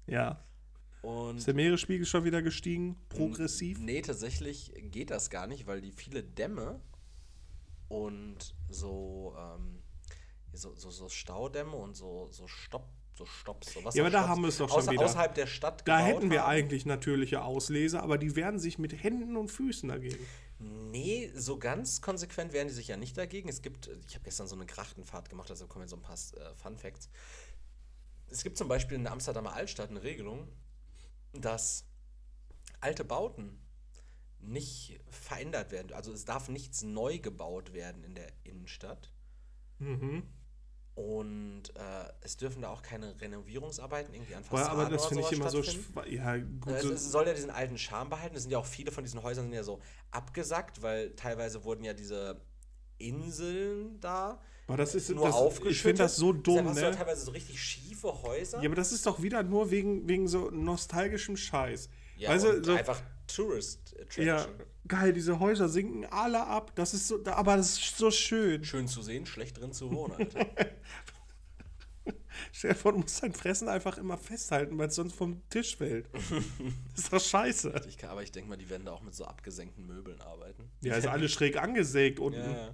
Ja. 0.08 0.44
Und 1.02 1.38
Ist 1.38 1.47
der 1.47 1.54
Meeresspiegel 1.54 2.06
schon 2.06 2.26
wieder 2.26 2.41
gestiegen? 2.41 2.97
Progressiv? 3.10 3.80
Nee, 3.80 4.02
tatsächlich 4.02 4.74
geht 4.91 5.12
das 5.12 5.30
gar 5.30 5.47
nicht, 5.47 5.66
weil 5.66 5.80
die 5.82 5.91
viele 5.91 6.24
Dämme 6.24 6.82
und 7.88 8.54
so, 8.70 9.34
ähm, 9.38 9.80
so, 10.54 10.76
so, 10.76 10.91
so 10.91 11.08
Staudämme 11.08 11.76
und 11.76 11.95
so, 11.95 12.28
so 12.32 12.47
Stopp, 12.47 12.89
so 13.16 13.26
Stopps, 13.26 13.74
so 13.74 13.80
Ja, 13.93 14.04
aber 14.04 14.10
da 14.10 14.28
haben 14.28 14.41
wir 14.41 14.50
es 14.50 14.58
doch 14.58 14.70
schon 14.70 14.80
außer, 14.80 14.91
wieder. 14.91 15.06
außerhalb 15.06 15.34
der 15.36 15.47
Stadt 15.47 15.88
Da 15.88 16.00
hätten 16.00 16.32
wir 16.32 16.41
haben. 16.43 16.50
eigentlich 16.52 16.86
natürliche 16.86 17.43
Ausleser, 17.43 18.04
aber 18.04 18.18
die 18.18 18.36
wehren 18.36 18.60
sich 18.60 18.78
mit 18.78 18.91
Händen 19.02 19.38
und 19.38 19.50
Füßen 19.50 19.88
dagegen. 19.89 20.26
Nee, 20.60 21.32
so 21.34 21.58
ganz 21.58 22.02
konsequent 22.02 22.52
wehren 22.52 22.68
die 22.68 22.74
sich 22.74 22.89
ja 22.89 22.97
nicht 22.97 23.18
dagegen. 23.18 23.47
Es 23.47 23.62
gibt, 23.62 23.89
ich 24.08 24.16
habe 24.16 24.26
gestern 24.26 24.47
so 24.47 24.56
eine 24.56 24.66
Grachtenfahrt 24.66 25.30
gemacht, 25.30 25.50
also 25.50 25.66
kommen 25.68 25.84
jetzt 25.84 25.91
so 25.91 25.95
ein 25.97 26.02
paar 26.02 26.16
äh, 26.16 26.56
Fun 26.56 26.78
Facts. 26.78 27.10
Es 28.28 28.43
gibt 28.43 28.58
zum 28.58 28.68
Beispiel 28.68 28.95
in 28.97 29.04
der 29.04 29.14
Amsterdamer 29.14 29.54
Altstadt 29.54 29.89
eine 29.89 30.04
Regelung, 30.04 30.47
dass 31.34 31.86
alte 32.80 33.04
Bauten 33.04 33.60
nicht 34.40 35.00
verändert 35.10 35.72
werden. 35.72 35.94
Also 35.94 36.14
es 36.14 36.26
darf 36.26 36.50
nichts 36.50 36.82
neu 36.82 37.20
gebaut 37.20 37.74
werden 37.74 38.04
in 38.04 38.16
der 38.16 38.32
Innenstadt. 38.44 39.12
Mhm. 39.80 40.24
Und 40.96 41.76
äh, 41.76 42.12
es 42.22 42.36
dürfen 42.36 42.62
da 42.62 42.70
auch 42.70 42.82
keine 42.82 43.20
Renovierungsarbeiten 43.22 44.14
irgendwie 44.14 44.36
an 44.36 44.44
Boah, 44.44 44.58
Fassaden 44.58 44.80
aber 44.82 44.90
das 44.90 45.06
finde 45.06 45.24
ich 45.24 45.32
immer 45.32 45.50
so. 45.50 45.62
Ja, 46.08 46.38
gut. 46.38 46.68
Äh, 46.68 46.72
Es, 46.72 46.84
es 46.84 47.12
soll 47.12 47.26
ja 47.26 47.34
diesen 47.34 47.52
alten 47.52 47.78
Charme 47.78 48.10
behalten. 48.10 48.36
Es 48.36 48.44
sind 48.44 48.52
ja 48.52 48.58
auch 48.58 48.66
viele 48.66 48.92
von 48.92 49.06
diesen 49.06 49.24
Häusern 49.24 49.46
sind 49.46 49.54
ja 49.54 49.64
so 49.64 49.82
abgesackt, 50.12 50.82
weil 50.82 51.16
teilweise 51.16 51.64
wurden 51.64 51.86
ja 51.86 51.94
diese 51.94 52.42
Inseln 52.98 54.00
da 54.02 54.42
Boah, 54.70 54.78
das 54.78 54.94
ist, 54.94 55.10
nur 55.10 55.26
das, 55.26 55.34
aufgeschüttet. 55.34 55.72
ich 55.72 55.82
finde 55.82 56.04
das 56.04 56.16
so 56.16 56.32
dumm, 56.32 56.58
Deshalb 56.58 56.68
hast 56.68 56.78
du 56.78 56.82
ja 56.84 56.90
ne? 56.92 56.96
teilweise 56.96 57.26
so 57.26 57.32
richtig 57.32 57.60
schiefe 57.60 58.22
Häuser. 58.22 58.60
Ja, 58.60 58.68
aber 58.68 58.76
das 58.76 58.92
ist 58.92 59.04
doch 59.04 59.20
wieder 59.20 59.42
nur 59.42 59.72
wegen, 59.72 60.08
wegen 60.08 60.28
so 60.28 60.52
nostalgischem 60.52 61.38
Scheiß. 61.38 61.90
Ja, 62.18 62.34
und 62.34 62.64
so, 62.64 62.74
einfach 62.74 63.02
Tourist 63.26 63.96
ja, 64.18 64.36
Attraction. 64.36 64.68
geil, 64.88 65.14
diese 65.14 65.40
Häuser 65.40 65.70
sinken 65.70 66.06
alle 66.06 66.46
ab. 66.46 66.74
Das 66.76 66.94
ist 66.94 67.08
so, 67.08 67.20
aber 67.26 67.58
das 67.58 67.80
ist 67.80 67.98
so 67.98 68.12
schön. 68.12 68.64
Schön 68.64 68.88
zu 68.88 69.02
sehen, 69.02 69.26
schlecht 69.26 69.60
drin 69.60 69.74
zu 69.74 69.92
wohnen, 69.92 70.14
Alter. 70.14 70.46
Du 72.62 72.92
musst 72.92 73.22
dein 73.22 73.34
Fressen 73.34 73.68
einfach 73.68 73.98
immer 73.98 74.18
festhalten, 74.18 74.78
weil 74.78 74.88
es 74.88 74.96
sonst 74.96 75.14
vom 75.14 75.42
Tisch 75.50 75.78
fällt. 75.78 76.08
das 76.96 77.04
ist 77.04 77.14
doch 77.14 77.22
scheiße. 77.22 77.82
ich 77.88 77.98
kann, 77.98 78.10
aber 78.10 78.24
ich 78.24 78.32
denke 78.32 78.50
mal, 78.50 78.58
die 78.58 78.70
werden 78.70 78.86
da 78.86 78.92
auch 78.92 79.02
mit 79.02 79.14
so 79.14 79.26
abgesenkten 79.26 79.86
Möbeln 79.86 80.20
arbeiten. 80.22 80.70
Ja, 80.82 80.96
ist 80.96 81.08
alles 81.08 81.32
schräg 81.32 81.58
angesägt 81.58 82.20
unten. 82.20 82.40
Ja, 82.40 82.52
ja, 82.52 82.74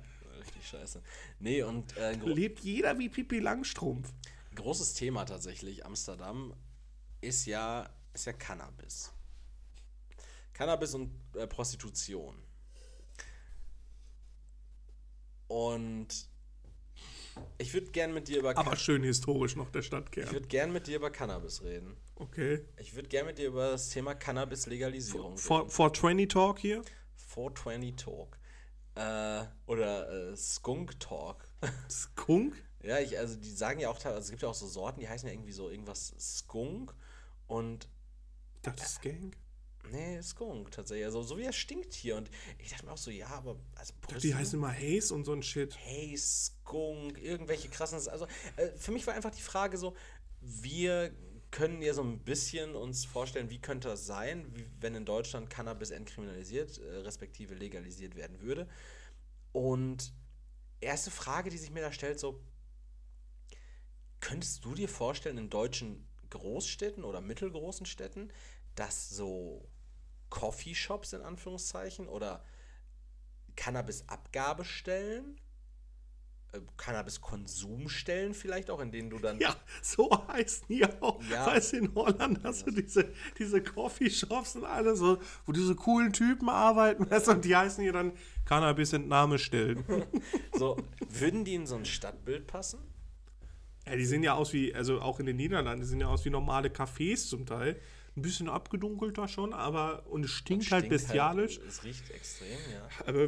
scheiße. 0.66 1.02
Nee, 1.40 1.64
und 1.64 1.96
äh, 1.98 2.14
Lebt 2.14 2.60
jeder 2.62 2.98
wie 3.00 3.10
Pipi 3.10 3.40
Langstrumpf. 3.40 4.12
großes 4.56 4.94
Thema 4.94 5.26
tatsächlich, 5.26 5.86
Amsterdam, 5.86 6.54
ist 7.22 7.46
ja, 7.46 7.90
ist 8.14 8.26
ja 8.26 8.34
Cannabis. 8.34 9.12
Cannabis 10.54 10.94
und 10.94 11.12
äh, 11.36 11.48
Prostitution. 11.48 12.36
Und 15.48 16.08
ich 17.58 17.74
würde 17.74 17.92
gern 17.92 18.14
mit 18.14 18.28
dir 18.28 18.40
über 18.40 18.52
Aber 18.58 18.70
Can- 18.72 18.80
schön 18.80 19.04
historisch 19.04 19.56
noch 19.56 19.70
der 19.72 19.82
ich 19.82 19.88
Stadtkern. 19.88 20.32
würde 20.32 20.48
gern 20.48 20.72
mit 20.72 20.88
dir 20.88 20.96
über 20.98 21.10
Cannabis 21.12 21.62
reden. 21.64 21.96
Okay. 22.16 22.64
Ich 22.78 22.96
würde 22.96 23.10
gern 23.10 23.26
mit 23.26 23.38
dir 23.38 23.48
über 23.48 23.72
das 23.72 23.90
Thema 23.90 24.16
Cannabis-Legalisierung 24.16 25.38
For, 25.38 25.70
for 25.70 25.94
20 25.94 26.30
Talk 26.30 26.60
hier. 26.60 26.82
420 27.18 27.96
Talk. 27.98 28.38
Äh, 28.96 29.46
oder 29.68 30.32
äh, 30.32 30.38
Skunk 30.38 31.00
Talk. 31.00 31.48
Skunk? 31.90 32.56
ja, 32.84 33.00
ich, 33.00 33.18
also 33.18 33.36
die 33.36 33.52
sagen 33.52 33.80
ja 33.80 33.90
auch, 33.90 34.04
also 34.06 34.20
es 34.20 34.30
gibt 34.30 34.42
ja 34.42 34.50
auch 34.50 34.54
so 34.56 34.68
Sorten, 34.68 35.00
die 35.00 35.10
heißen 35.10 35.28
ja 35.28 35.34
irgendwie 35.34 35.52
so 35.52 35.70
irgendwas 35.70 36.14
Skunk 36.20 36.94
und 37.48 37.90
Das 38.62 38.76
ist 38.82 39.02
Gang. 39.02 39.36
nee, 39.92 40.22
Skunk 40.22 40.72
tatsächlich. 40.72 41.06
Also 41.06 41.24
so 41.24 41.38
wie 41.38 41.44
er 41.44 41.54
stinkt 41.54 41.94
hier. 41.94 42.16
Und 42.16 42.30
ich 42.58 42.70
dachte 42.70 42.86
mir 42.86 42.92
auch 42.94 42.98
so, 42.98 43.12
ja, 43.12 43.28
aber 43.28 43.58
also 43.76 43.94
Die 44.22 44.36
heißen 44.36 44.60
immer 44.60 44.74
Haze 44.74 45.14
und 45.14 45.26
so 45.26 45.34
ein 45.34 45.44
Shit. 45.44 45.76
Hey, 45.78 46.16
Skunk, 46.18 47.18
irgendwelche 47.22 47.70
krassen. 47.70 47.98
Also 48.08 48.28
äh, 48.56 48.70
für 48.78 48.92
mich 48.92 49.06
war 49.08 49.14
einfach 49.14 49.32
die 49.32 49.42
Frage 49.42 49.78
so, 49.78 49.96
wir 50.42 51.12
können 51.52 51.82
ja 51.82 51.94
so 51.94 52.04
ein 52.04 52.20
bisschen 52.20 52.76
uns 52.76 53.06
vorstellen, 53.06 53.50
wie 53.50 53.62
könnte 53.62 53.88
das 53.88 54.06
sein, 54.06 54.52
wenn 54.80 54.96
in 54.96 55.06
Deutschland 55.06 55.50
Cannabis 55.50 55.92
entkriminalisiert, 55.92 56.78
äh, 56.78 56.98
respektive 56.98 57.56
legalisiert 57.56 58.16
werden 58.16 58.42
würde. 58.42 58.68
Und 59.52 60.14
erste 60.82 61.12
Frage, 61.12 61.50
die 61.50 61.58
sich 61.58 61.72
mir 61.72 61.82
da 61.82 61.92
stellt, 61.92 62.20
so, 62.20 62.44
könntest 64.20 64.66
du 64.66 64.74
dir 64.74 64.90
vorstellen, 64.90 65.38
in 65.38 65.50
deutschen 65.50 66.08
Großstädten 66.30 67.04
oder 67.04 67.22
mittelgroßen 67.22 67.86
Städten, 67.86 68.32
dass 68.76 69.10
so 69.10 69.70
Coffeeshops 70.30 71.14
in 71.14 71.22
Anführungszeichen 71.22 72.08
oder 72.08 72.44
Cannabis-Abgabestellen, 73.56 75.40
Cannabis-Konsumstellen 76.78 78.34
vielleicht 78.34 78.70
auch, 78.70 78.80
in 78.80 78.92
denen 78.92 79.10
du 79.10 79.20
dann 79.20 79.40
Ja, 79.40 79.56
so 79.82 80.10
heißen 80.28 80.68
die 80.70 80.86
auch. 81.02 81.22
Ja. 81.30 81.48
Weißt 81.48 81.74
du, 81.74 81.78
in 81.78 81.96
Holland 81.96 82.40
hast 82.44 82.68
du 82.68 82.72
diese, 82.72 83.12
diese 83.38 83.62
Coffeeshops 83.62 84.56
und 84.56 84.66
alle 84.66 84.96
so, 84.96 85.18
wo 85.46 85.52
diese 85.52 85.76
coolen 85.76 86.14
Typen 86.14 86.50
arbeiten, 86.50 87.10
weißt 87.10 87.28
du, 87.28 87.32
und 87.32 87.46
die 87.46 87.56
heißen 87.56 87.84
hier 87.84 87.94
dann 87.94 88.14
Cannabis-Entnahmestellen. 88.46 89.84
so, 90.54 90.78
würden 91.10 91.46
die 91.46 91.56
in 91.56 91.66
so 91.68 91.76
ein 91.76 91.86
Stadtbild 91.86 92.48
passen? 92.48 92.80
ja, 93.88 93.96
die 93.96 94.06
sehen 94.06 94.24
ja 94.24 94.34
aus 94.34 94.54
wie, 94.54 94.74
also 94.74 95.00
auch 95.02 95.20
in 95.20 95.26
den 95.26 95.36
Niederlanden, 95.38 95.82
die 95.82 95.88
sehen 95.88 96.00
ja 96.02 96.08
aus 96.08 96.26
wie 96.26 96.30
normale 96.30 96.70
Cafés 96.70 97.28
zum 97.28 97.46
Teil. 97.46 97.80
Ein 98.18 98.22
bisschen 98.22 98.50
abgedunkelter 98.50 99.28
schon, 99.28 99.54
aber 99.54 100.08
und 100.08 100.24
es 100.24 100.32
stinkt, 100.32 100.72
halt 100.72 100.86
Stinkt 100.86 101.02
bestialisch. 101.02 101.60
es 101.68 101.84
riecht 101.84 102.10
extrem, 102.12 102.58
ja. 102.72 102.88
Aber 103.06 103.28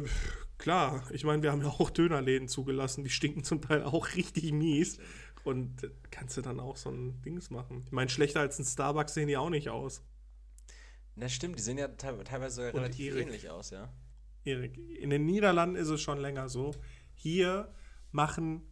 klar, 0.58 1.04
ich 1.10 1.24
meine, 1.24 1.42
wir 1.42 1.52
haben 1.52 1.62
ja 1.62 1.68
auch 1.68 1.90
Dönerläden 1.90 2.48
zugelassen, 2.48 3.04
die 3.04 3.10
stinken 3.10 3.44
zum 3.44 3.62
Teil 3.62 3.82
auch 3.84 4.08
richtig 4.16 4.52
mies. 4.52 4.98
Und 5.44 5.90
kannst 6.10 6.36
du 6.36 6.42
dann 6.42 6.60
auch 6.60 6.76
so 6.76 6.90
ein 6.90 7.22
Dings 7.22 7.48
machen. 7.48 7.82
Ich 7.86 7.92
meine, 7.92 8.10
schlechter 8.10 8.40
als 8.40 8.58
ein 8.58 8.64
Starbucks 8.64 9.14
sehen 9.14 9.28
die 9.28 9.36
auch 9.36 9.50
nicht 9.50 9.70
aus. 9.70 10.02
Na 11.14 11.28
stimmt, 11.28 11.58
die 11.58 11.62
sehen 11.62 11.78
ja 11.78 11.88
te 11.88 12.22
teilweise 12.24 12.70
Und 12.72 12.80
relativ 12.80 13.14
Erik. 13.14 13.26
ähnlich 13.26 13.48
aus, 13.48 13.70
ja. 13.70 13.92
Erik, 14.44 14.76
in 14.76 15.10
den 15.10 15.24
Niederlanden 15.26 15.76
ist 15.76 15.88
es 15.88 16.00
schon 16.00 16.18
länger 16.18 16.48
so. 16.48 16.74
Hier 17.14 17.72
machen, 18.12 18.62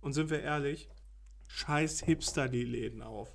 und 0.00 0.12
sind 0.12 0.30
wir 0.30 0.42
ehrlich, 0.42 0.88
scheiß 1.48 2.00
Hipster 2.04 2.48
die 2.48 2.64
Läden 2.64 3.02
auf. 3.02 3.34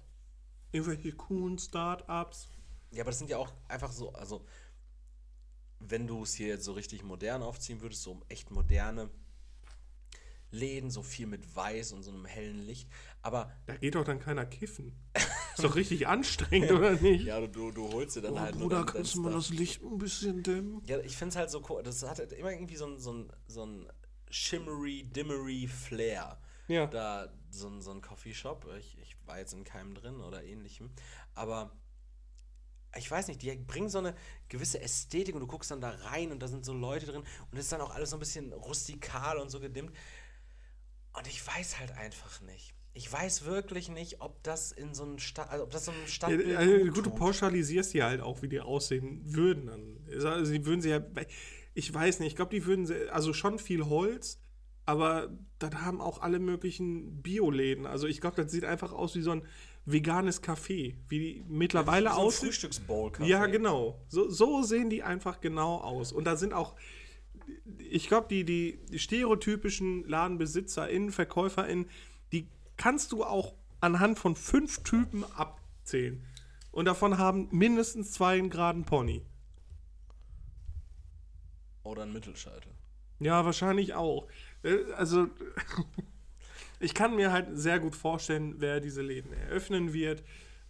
Irgendwelche 0.72 1.12
coolen 1.14 1.58
Start-ups. 1.58 2.50
Ja, 2.92 3.04
aber 3.04 3.12
das 3.12 3.20
sind 3.20 3.30
ja 3.30 3.38
auch 3.38 3.54
einfach 3.68 3.92
so, 3.92 4.14
also 4.14 4.46
wenn 5.88 6.08
du 6.08 6.24
es 6.24 6.34
hier 6.34 6.48
jetzt 6.48 6.66
so 6.66 6.74
richtig 6.74 7.04
modern 7.04 7.42
aufziehen 7.42 7.82
würdest, 7.82 8.04
so 8.04 8.22
echt 8.30 8.52
moderne 8.52 9.10
Läden, 10.52 10.92
so 10.92 11.02
viel 11.02 11.28
mit 11.28 11.56
Weiß 11.56 11.94
und 11.94 12.04
so 12.04 12.12
einem 12.12 12.26
hellen 12.26 12.66
Licht. 12.66 12.90
Aber 13.22 13.52
Da 13.66 13.76
geht 13.78 13.96
doch 13.96 14.04
dann 14.04 14.20
keiner 14.20 14.46
kiffen. 14.46 14.94
Ist 15.56 15.64
doch 15.64 15.76
richtig 15.76 16.08
anstrengend, 16.08 16.72
oder 16.72 16.92
nicht? 17.02 17.26
ja, 17.26 17.46
du, 17.46 17.72
du 17.72 17.92
holst 17.92 18.18
dir 18.18 18.22
dann 18.22 18.34
oh, 18.34 18.40
halt 18.40 18.58
Bruder, 18.58 18.86
kannst 18.86 19.16
du 19.16 19.22
mal 19.22 19.32
das 19.32 19.50
Licht 19.50 19.82
ein 19.82 19.98
bisschen 19.98 20.44
dämmen? 20.44 20.82
Ja, 20.86 21.00
ich 21.00 21.16
finde 21.16 21.30
es 21.30 21.36
halt 21.38 21.50
so 21.50 21.64
cool. 21.70 21.84
Das 21.84 22.04
hat 22.04 22.20
halt 22.20 22.34
immer 22.34 22.52
irgendwie 22.52 22.76
so 22.76 22.86
ein, 22.86 23.00
so 23.00 23.14
ein, 23.14 23.32
so 23.48 23.66
ein 23.66 23.88
shimmery, 24.30 25.04
dimmery 25.04 25.68
Flair. 25.68 26.40
Ja. 26.68 26.88
Da 26.88 27.32
so 27.50 27.68
ein, 27.68 27.82
so 27.82 27.92
ein 27.92 28.02
Coffeeshop. 28.02 28.68
Ich, 28.80 28.98
ich 29.02 29.18
war 29.26 29.40
jetzt 29.40 29.54
in 29.54 29.64
keinem 29.64 29.94
drin 29.94 30.22
oder 30.22 30.44
ähnlichem. 30.44 30.90
Aber 31.34 31.72
ich 32.98 33.10
weiß 33.10 33.28
nicht, 33.28 33.42
die 33.42 33.56
bringen 33.56 33.90
so 33.90 34.00
eine 34.00 34.16
gewisse 34.50 34.82
Ästhetik 34.82 35.36
und 35.36 35.42
du 35.42 35.48
guckst 35.48 35.72
dann 35.72 35.82
da 35.82 35.90
rein 35.90 36.32
und 36.32 36.42
da 36.42 36.48
sind 36.48 36.66
so 36.66 36.74
Leute 36.74 37.06
drin 37.06 37.22
und 37.22 37.58
es 37.58 37.66
ist 37.66 37.72
dann 37.72 37.82
auch 37.82 37.94
alles 37.94 38.10
so 38.10 38.18
ein 38.18 38.20
bisschen 38.20 38.52
rustikal 38.54 39.38
und 39.38 39.50
so 39.50 39.60
gedimmt. 39.60 39.92
Und 41.14 41.28
ich 41.28 41.46
weiß 41.46 41.80
halt 41.80 41.92
einfach 41.98 42.42
nicht. 42.42 42.74
Ich 42.94 43.12
weiß 43.12 43.46
wirklich 43.46 43.88
nicht, 43.90 44.20
ob 44.20 44.44
das 44.44 44.74
in 44.74 44.94
so 44.94 45.04
einem 45.04 45.20
Stadt, 45.20 45.50
also 45.50 45.64
ob 45.64 45.72
das 45.72 45.86
so 45.86 45.92
ein 45.92 46.08
Stadtbild 46.08 46.48
Ja, 46.48 46.58
also, 46.58 46.78
gut 46.86 46.94
gut, 46.94 47.06
du 47.06 47.10
pauschalisierst 47.12 47.94
die 47.94 48.04
halt 48.04 48.20
auch, 48.20 48.42
wie 48.42 48.50
die 48.50 48.60
aussehen 48.60 49.22
würden. 49.24 49.68
Dann. 49.68 49.98
Also, 50.12 50.44
sie 50.44 50.66
würden 50.66 50.82
sie 50.82 50.90
ja, 50.90 51.02
ich 51.74 51.94
weiß 51.94 52.20
nicht, 52.20 52.30
ich 52.30 52.36
glaube, 52.36 52.52
die 52.52 52.66
würden, 52.66 52.86
sie, 52.86 53.10
also 53.10 53.32
schon 53.32 53.60
viel 53.60 53.86
Holz, 53.86 54.42
aber 54.86 55.30
dann 55.60 55.82
haben 55.82 56.02
auch 56.02 56.22
alle 56.22 56.40
möglichen 56.40 57.22
Bioläden. 57.22 57.86
Also 57.86 58.08
ich 58.08 58.20
glaube, 58.20 58.42
das 58.42 58.52
sieht 58.52 58.66
einfach 58.66 58.92
aus 58.92 59.16
wie 59.16 59.22
so 59.22 59.32
ein 59.32 59.48
veganes 59.86 60.44
Café, 60.44 60.96
wie 61.10 61.20
die 61.20 61.46
mittlerweile 61.48 62.10
so 62.10 62.16
ein 62.16 62.22
aussieht. 62.22 62.50
Frühstücksbowl 62.50 63.12
Ja, 63.22 63.46
genau. 63.48 64.00
So, 64.08 64.30
so 64.30 64.64
sehen 64.64 64.90
die 64.90 65.04
einfach 65.04 65.42
genau 65.42 65.78
aus. 65.78 66.12
Und 66.12 66.26
da 66.26 66.36
sind 66.36 66.54
auch, 66.54 66.76
ich 67.78 68.08
glaube, 68.08 68.28
die, 68.30 68.44
die 68.44 69.00
stereotypischen 69.00 70.08
LadenbesitzerInnen, 70.08 71.12
VerkäuferInnen, 71.12 71.90
die 72.32 72.48
kannst 72.78 73.12
du 73.12 73.24
auch 73.24 73.56
anhand 73.80 74.20
von 74.20 74.36
fünf 74.36 74.84
Typen 74.84 75.24
abzählen. 75.36 76.24
Und 76.72 76.86
davon 76.86 77.18
haben 77.18 77.50
mindestens 77.52 78.12
zwei 78.12 78.38
einen 78.38 78.50
geraden 78.50 78.86
Pony. 78.86 79.26
Oder 81.84 82.04
ein 82.04 82.14
Mittelscheitel. 82.14 82.72
Ja, 83.20 83.44
wahrscheinlich 83.46 83.94
auch. 83.94 84.28
Äh, 84.64 84.92
Also, 84.96 85.28
ich 86.82 86.94
kann 86.94 87.16
mir 87.16 87.32
halt 87.32 87.48
sehr 87.54 87.80
gut 87.80 87.96
vorstellen, 87.96 88.56
wer 88.58 88.80
diese 88.80 89.02
Läden 89.02 89.34
eröffnen 89.34 89.94
wird. 89.94 90.24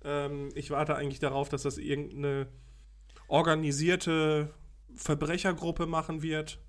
Ähm, 0.04 0.50
ich 0.56 0.70
warte 0.72 0.96
eigentlich 0.96 1.20
darauf, 1.20 1.50
dass 1.50 1.64
das 1.64 1.78
irgendeine 1.78 2.48
organisierte 3.28 4.54
Verbrechergruppe 4.96 5.86
machen 5.86 6.22
wird. 6.22 6.60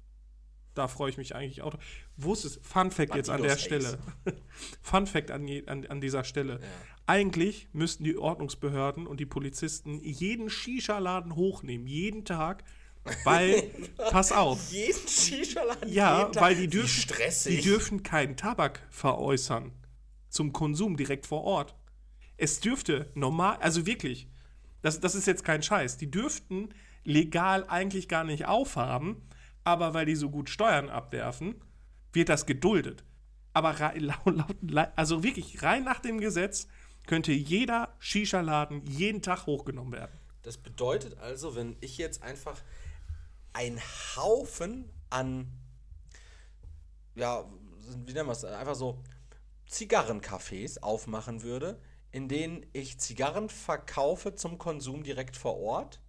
Da 0.75 0.89
freue 0.89 1.11
ich 1.11 1.19
mich 1.19 1.35
eigentlich 1.35 1.61
auch. 1.61 1.77
Wo 2.17 2.33
ist 2.33 2.45
es? 2.45 2.59
Fun 2.63 2.91
Fact 2.91 3.15
jetzt 3.15 3.29
an 3.29 3.43
der 3.43 3.51
Bandidos 3.51 3.65
Stelle. 3.65 3.99
Fun 4.81 5.07
Fact 5.07 5.31
an, 5.31 5.47
je, 5.47 5.67
an, 5.67 5.85
an 5.87 6.01
dieser 6.01 6.25
Stelle. 6.25 6.55
Ja. 6.55 6.69
Eigentlich 7.07 7.69
müssten 7.73 8.05
die 8.05 8.17
Ordnungsbehörden 8.17 9.07
und 9.07 9.21
die 9.21 9.27
Polizisten 9.27 10.01
jeden 10.01 10.49
Shisha-Laden 10.49 11.35
hochnehmen, 11.35 11.87
jeden 11.87 12.25
Tag, 12.25 12.65
weil, 13.25 13.71
pass 14.11 14.33
auf, 14.33 14.59
Jeden 14.71 15.09
Shisha-Laden. 15.09 15.93
ja, 15.93 16.21
jeden 16.21 16.41
weil 16.41 16.55
die 16.55 16.69
dürfen, 16.69 17.13
die 17.47 17.61
dürfen 17.61 18.03
keinen 18.03 18.37
Tabak 18.37 18.87
veräußern 18.91 19.73
zum 20.29 20.53
Konsum 20.53 20.97
direkt 20.97 21.27
vor 21.27 21.45
Ort. 21.45 21.75
Es 22.37 22.61
dürfte 22.61 23.11
normal, 23.15 23.59
also 23.61 23.87
wirklich, 23.87 24.29
das, 24.81 25.01
das 25.01 25.15
ist 25.15 25.27
jetzt 25.27 25.45
kein 25.45 25.63
Scheiß, 25.63 25.99
die 25.99 26.11
dürften 26.11 26.71
legal 27.05 27.65
eigentlich 27.69 28.09
gar 28.09 28.25
nicht 28.25 28.47
aufhaben, 28.47 29.29
aber 29.65 29.95
weil 29.95 30.07
die 30.07 30.17
so 30.17 30.31
gut 30.31 30.49
Steuern 30.49 30.89
abwerfen, 30.89 31.61
wird 32.13 32.29
das 32.29 32.47
geduldet. 32.47 33.05
Aber 33.53 33.77
also 34.97 35.23
wirklich 35.23 35.63
rein 35.63 35.85
nach 35.85 36.01
dem 36.01 36.19
Gesetz 36.21 36.69
könnte 37.07 37.33
jeder 37.33 37.95
Shisha-Laden 37.99 38.87
jeden 38.87 39.23
Tag 39.23 39.47
hochgenommen 39.47 39.93
werden. 39.93 40.19
Das 40.43 40.57
bedeutet 40.57 41.19
also, 41.19 41.55
wenn 41.55 41.77
ich 41.81 41.99
jetzt 41.99 42.23
einfach 42.23 42.57
einen 43.53 43.81
Haufen 44.17 44.91
an, 45.11 45.51
ja, 47.15 47.45
wie 48.07 48.13
nennen 48.13 48.29
wir 48.29 48.33
es, 48.33 48.45
einfach 48.45 48.75
so 48.75 48.99
Zigarrencafés 49.69 50.81
aufmachen 50.83 51.43
würde, 51.43 51.81
in 52.11 52.29
denen 52.29 52.67
ich 52.73 52.99
Zigarren 52.99 53.49
verkaufe 53.49 54.35
zum 54.35 54.59
Konsum 54.59 55.03
direkt 55.03 55.37
vor 55.37 55.59
Ort, 55.59 56.01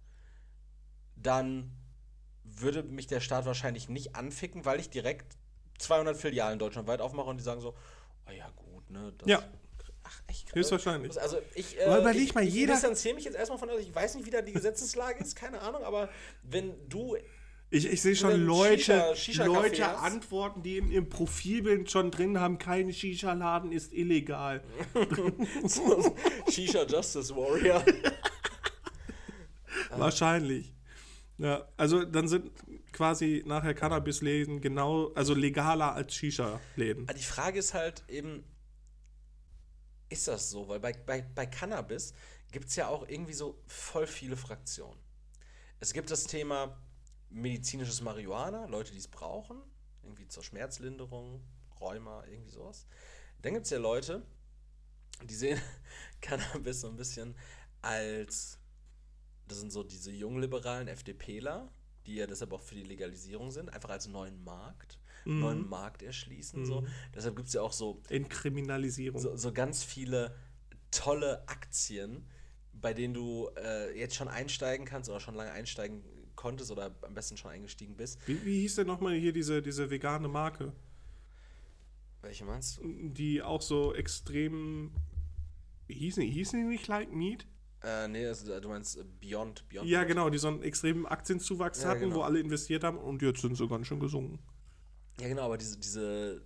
dann 1.16 1.72
würde 2.44 2.82
mich 2.82 3.06
der 3.06 3.20
Staat 3.20 3.46
wahrscheinlich 3.46 3.88
nicht 3.88 4.14
anficken, 4.16 4.64
weil 4.64 4.80
ich 4.80 4.90
direkt 4.90 5.36
200 5.78 6.16
Filialen 6.16 6.58
deutschlandweit 6.58 7.00
aufmache 7.00 7.30
und 7.30 7.38
die 7.38 7.42
sagen 7.42 7.60
so, 7.60 7.74
oh 8.28 8.30
ja 8.30 8.50
gut, 8.50 8.90
ne, 8.90 9.12
das 9.18 9.28
Ja. 9.28 9.42
Ach, 10.06 10.22
echt? 10.26 10.54
Höchstwahrscheinlich. 10.54 11.18
Also 11.18 11.38
ich, 11.54 11.82
Aber 11.82 11.96
äh, 11.96 12.00
überleg 12.02 12.22
ich, 12.22 12.34
mal, 12.34 12.44
ich 12.44 12.52
jeder- 12.52 12.74
distanziere 12.74 13.14
mich 13.14 13.24
jetzt 13.24 13.36
erstmal 13.36 13.58
von, 13.58 13.70
ich 13.80 13.94
weiß 13.94 14.16
nicht, 14.16 14.26
wie 14.26 14.30
da 14.30 14.42
die 14.42 14.52
Gesetzeslage 14.52 15.18
ist, 15.24 15.34
keine 15.34 15.62
Ahnung, 15.62 15.82
aber 15.82 16.10
wenn 16.42 16.86
du 16.90 17.16
Ich, 17.74 17.86
ich 17.86 18.02
sehe 18.02 18.14
schon 18.14 18.40
Leute, 18.46 18.80
Shisha- 18.82 19.14
Shisha-Café 19.16 19.46
Leute 19.46 19.98
antworten, 19.98 20.62
die 20.62 20.78
in 20.78 20.92
ihrem 20.92 21.08
Profilbild 21.08 21.90
schon 21.90 22.12
drin 22.12 22.38
haben, 22.38 22.58
kein 22.58 22.92
Shisha-Laden 22.92 23.72
ist 23.72 23.92
illegal. 23.92 24.62
Shisha 26.48 26.84
Justice 26.84 27.34
Warrior, 27.34 27.84
Wahrscheinlich. 29.90 30.72
Ja, 31.38 31.66
also 31.76 32.04
dann 32.04 32.28
sind 32.28 32.52
quasi 32.92 33.42
nachher 33.44 33.74
Cannabis-Läden 33.74 34.60
genau, 34.60 35.08
also 35.14 35.34
legaler 35.34 35.94
als 35.94 36.14
Shisha-Läden. 36.14 37.08
die 37.08 37.22
Frage 37.24 37.58
ist 37.58 37.74
halt 37.74 38.04
eben, 38.08 38.44
ist 40.10 40.28
das 40.28 40.48
so? 40.48 40.68
Weil 40.68 40.78
bei, 40.78 40.92
bei, 40.92 41.22
bei 41.34 41.46
Cannabis 41.46 42.14
gibt 42.52 42.68
es 42.68 42.76
ja 42.76 42.86
auch 42.86 43.08
irgendwie 43.08 43.32
so 43.32 43.60
voll 43.66 44.06
viele 44.06 44.36
Fraktionen. 44.36 45.00
Es 45.80 45.92
gibt 45.92 46.12
das 46.12 46.22
Thema 46.24 46.76
medizinisches 47.34 48.00
Marihuana, 48.00 48.66
Leute, 48.66 48.92
die 48.92 48.98
es 48.98 49.08
brauchen, 49.08 49.60
irgendwie 50.02 50.28
zur 50.28 50.42
Schmerzlinderung, 50.42 51.42
Rheuma, 51.80 52.24
irgendwie 52.26 52.50
sowas. 52.50 52.86
Dann 53.42 53.54
gibt 53.54 53.66
es 53.66 53.70
ja 53.70 53.78
Leute, 53.78 54.22
die 55.22 55.34
sehen 55.34 55.60
Cannabis 56.20 56.80
so 56.80 56.88
ein 56.88 56.96
bisschen 56.96 57.34
als, 57.82 58.58
das 59.48 59.58
sind 59.58 59.72
so 59.72 59.82
diese 59.82 60.12
jungliberalen 60.12 60.88
FDPler, 60.88 61.70
die 62.06 62.16
ja 62.16 62.26
deshalb 62.26 62.52
auch 62.52 62.62
für 62.62 62.76
die 62.76 62.84
Legalisierung 62.84 63.50
sind, 63.50 63.72
einfach 63.72 63.90
als 63.90 64.06
neuen 64.06 64.42
Markt, 64.44 64.98
neuen 65.24 65.66
Markt 65.68 66.02
erschließen. 66.02 66.66
So. 66.66 66.86
Deshalb 67.14 67.36
gibt 67.36 67.48
es 67.48 67.54
ja 67.54 67.62
auch 67.62 67.72
so 67.72 68.02
Entkriminalisierung. 68.10 69.20
so, 69.20 69.34
so 69.36 69.52
ganz 69.52 69.82
viele 69.82 70.36
tolle 70.90 71.48
Aktien, 71.48 72.28
bei 72.72 72.92
denen 72.92 73.14
du 73.14 73.48
äh, 73.56 73.98
jetzt 73.98 74.14
schon 74.14 74.28
einsteigen 74.28 74.84
kannst 74.84 75.08
oder 75.08 75.20
schon 75.20 75.34
lange 75.34 75.50
einsteigen 75.50 76.04
konntest 76.44 76.70
oder 76.70 76.94
am 77.00 77.14
besten 77.14 77.38
schon 77.38 77.50
eingestiegen 77.50 77.96
bist. 77.96 78.18
Wie, 78.28 78.44
wie 78.44 78.60
hieß 78.60 78.74
denn 78.76 78.86
nochmal 78.86 79.14
hier 79.14 79.32
diese, 79.32 79.62
diese 79.62 79.88
vegane 79.88 80.28
Marke, 80.28 80.74
Welche 82.20 82.44
meinst 82.44 82.76
du? 82.78 82.82
die 83.08 83.40
auch 83.42 83.62
so 83.62 83.94
extrem. 83.94 84.92
Wie 85.86 85.94
hießen 85.94 86.22
die? 86.22 86.30
Hießen 86.30 86.60
die 86.60 86.66
nicht 86.66 86.86
Like 86.86 87.10
Meat? 87.12 87.46
Äh, 87.82 88.08
nee, 88.08 88.26
also, 88.26 88.60
du 88.60 88.68
meinst 88.68 88.98
äh, 88.98 89.04
Beyond. 89.20 89.66
Beyond 89.70 89.88
Ja, 89.88 90.04
genau, 90.04 90.28
die 90.28 90.36
so 90.38 90.48
einen 90.48 90.62
extremen 90.62 91.06
Aktienzuwachs 91.06 91.82
Ja, 91.82 91.88
hatten, 91.88 92.00
genau. 92.00 92.16
wo 92.16 92.20
alle 92.22 92.40
investiert 92.40 92.84
haben 92.84 92.98
und 92.98 93.22
jetzt 93.22 93.40
sind 93.40 93.56
sie 93.56 93.66
ganz 93.66 93.86
schön 93.86 94.00
gesunken. 94.00 94.38
Ja, 95.18 95.28
genau, 95.28 95.42
aber 95.44 95.56
diese, 95.56 95.78
diese, 95.78 96.42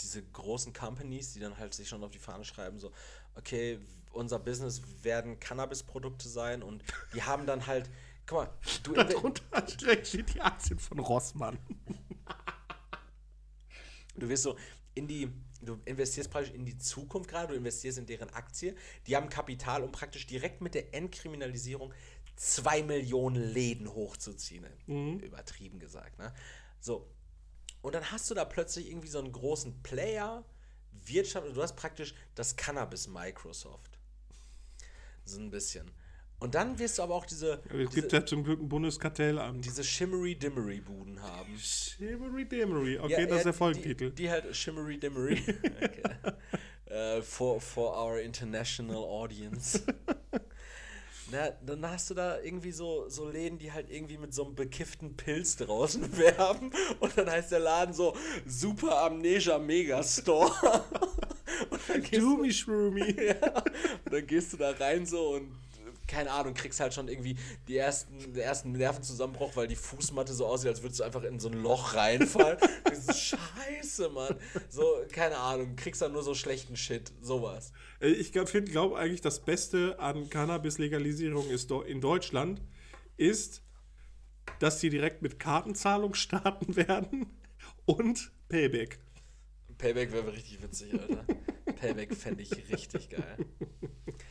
diese 0.00 0.22
großen 0.22 0.72
Companies, 0.74 1.32
die 1.32 1.40
dann 1.40 1.56
halt 1.56 1.72
sich 1.72 1.88
schon 1.88 2.04
auf 2.04 2.10
die 2.10 2.18
Fahne 2.18 2.44
schreiben, 2.44 2.78
so, 2.78 2.92
okay, 3.36 3.78
unser 4.12 4.38
Business 4.38 4.82
werden 5.02 5.38
Cannabis-Produkte 5.40 6.28
sein 6.28 6.62
und 6.62 6.82
die 7.14 7.22
haben 7.22 7.46
dann 7.46 7.66
halt, 7.66 7.90
guck 8.26 8.38
mal, 8.38 8.50
du, 8.82 8.92
Darunter 8.92 9.68
steht 9.68 10.34
die 10.34 10.40
Aktien 10.40 10.78
von 10.78 10.98
Rossmann. 10.98 11.58
Du 14.16 14.28
wirst 14.28 14.44
so 14.44 14.56
in 14.94 15.08
die, 15.08 15.28
du 15.60 15.80
investierst 15.84 16.30
praktisch 16.30 16.54
in 16.54 16.64
die 16.64 16.78
Zukunft 16.78 17.28
gerade, 17.28 17.48
du 17.48 17.54
investierst 17.54 17.98
in 17.98 18.06
deren 18.06 18.30
Aktie, 18.30 18.76
die 19.06 19.16
haben 19.16 19.28
Kapital, 19.28 19.82
um 19.82 19.90
praktisch 19.90 20.26
direkt 20.26 20.60
mit 20.60 20.74
der 20.74 20.94
Entkriminalisierung 20.94 21.92
zwei 22.36 22.82
Millionen 22.82 23.36
Läden 23.36 23.92
hochzuziehen. 23.92 24.66
Übertrieben 25.20 25.78
gesagt, 25.78 26.18
ne? 26.18 26.32
So. 26.80 27.08
Und 27.82 27.94
dann 27.94 28.10
hast 28.10 28.30
du 28.30 28.34
da 28.34 28.44
plötzlich 28.44 28.88
irgendwie 28.88 29.08
so 29.08 29.18
einen 29.18 29.32
großen 29.32 29.82
Player, 29.82 30.44
Wirtschaft, 30.92 31.54
du 31.54 31.62
hast 31.62 31.76
praktisch 31.76 32.14
das 32.34 32.56
Cannabis 32.56 33.08
Microsoft. 33.08 33.98
So 35.24 35.38
ein 35.38 35.50
bisschen. 35.50 35.90
Und 36.40 36.54
dann 36.54 36.78
wirst 36.78 36.98
du 36.98 37.02
aber 37.02 37.14
auch 37.14 37.24
diese, 37.26 37.62
Es 37.68 37.90
gibt 37.94 38.06
diese, 38.12 38.16
ja 38.16 38.26
zum 38.26 38.44
Glück 38.44 38.60
ein 38.60 38.68
Bundeskartellamt. 38.68 39.64
diese 39.64 39.82
Shimmery-Dimmery-Buden 39.82 41.22
haben. 41.22 41.56
Shimmery 41.58 42.44
Dimmery. 42.44 42.98
Okay, 42.98 43.12
Ja, 43.12 43.26
das 43.26 43.38
ist 43.38 43.44
der 43.44 43.52
Folgentitel. 43.54 44.10
Die, 44.10 44.22
die 44.24 44.30
halt 44.30 44.54
Shimmery 44.54 44.98
Dimmery. 44.98 45.42
okay. 45.82 46.02
äh, 46.86 47.22
for, 47.22 47.60
for 47.60 47.96
our 47.96 48.18
international 48.20 48.96
audience. 48.96 49.82
Na, 51.30 51.48
dann 51.64 51.88
hast 51.88 52.10
du 52.10 52.14
da 52.14 52.38
irgendwie 52.40 52.72
so, 52.72 53.08
so 53.08 53.30
Läden, 53.30 53.58
die 53.58 53.72
halt 53.72 53.88
irgendwie 53.90 54.18
mit 54.18 54.34
so 54.34 54.44
einem 54.44 54.54
bekifften 54.54 55.16
Pilz 55.16 55.56
draußen 55.56 56.16
werben. 56.18 56.70
Und 57.00 57.16
dann 57.16 57.30
heißt 57.30 57.52
der 57.52 57.60
Laden 57.60 57.94
so 57.94 58.14
Super 58.46 59.02
Amnesia 59.04 59.58
Megastore. 59.58 60.84
Doomy 62.12 62.52
Shroomy. 62.52 63.16
ja, 63.24 63.62
und 64.04 64.12
dann 64.12 64.26
gehst 64.26 64.52
du 64.52 64.56
da 64.58 64.72
rein 64.72 65.06
so 65.06 65.36
und 65.36 65.50
keine 66.06 66.30
Ahnung, 66.30 66.54
kriegst 66.54 66.80
halt 66.80 66.94
schon 66.94 67.08
irgendwie 67.08 67.36
die 67.68 67.76
ersten, 67.76 68.18
den 68.18 68.36
ersten 68.36 68.72
Nervenzusammenbruch, 68.72 69.56
weil 69.56 69.66
die 69.68 69.76
Fußmatte 69.76 70.32
so 70.32 70.46
aussieht, 70.46 70.68
als 70.68 70.82
würdest 70.82 71.00
du 71.00 71.04
einfach 71.04 71.22
in 71.22 71.38
so 71.40 71.48
ein 71.48 71.54
Loch 71.54 71.94
reinfallen. 71.94 72.58
Scheiße, 73.12 74.08
Mann. 74.10 74.36
So, 74.68 74.84
keine 75.12 75.38
Ahnung, 75.38 75.76
kriegst 75.76 76.02
dann 76.02 76.12
nur 76.12 76.22
so 76.22 76.34
schlechten 76.34 76.76
Shit, 76.76 77.12
sowas. 77.20 77.72
Äh, 78.00 78.08
Ich 78.08 78.32
glaube 78.32 78.62
glaub 78.62 78.94
eigentlich, 78.94 79.20
das 79.20 79.40
Beste 79.44 79.98
an 79.98 80.28
Cannabis-Legalisierung 80.28 81.48
ist 81.50 81.70
in 81.70 82.00
Deutschland 82.00 82.60
ist, 83.16 83.62
dass 84.58 84.80
sie 84.80 84.90
direkt 84.90 85.22
mit 85.22 85.38
Kartenzahlung 85.38 86.14
starten 86.14 86.76
werden 86.76 87.26
und 87.86 88.32
Payback. 88.48 88.98
Payback 89.78 90.12
wäre 90.12 90.32
richtig 90.32 90.62
witzig, 90.62 90.92
Alter. 90.94 91.24
Payback 91.80 92.14
fände 92.14 92.42
ich 92.42 92.52
richtig 92.72 93.10
geil. 93.10 93.36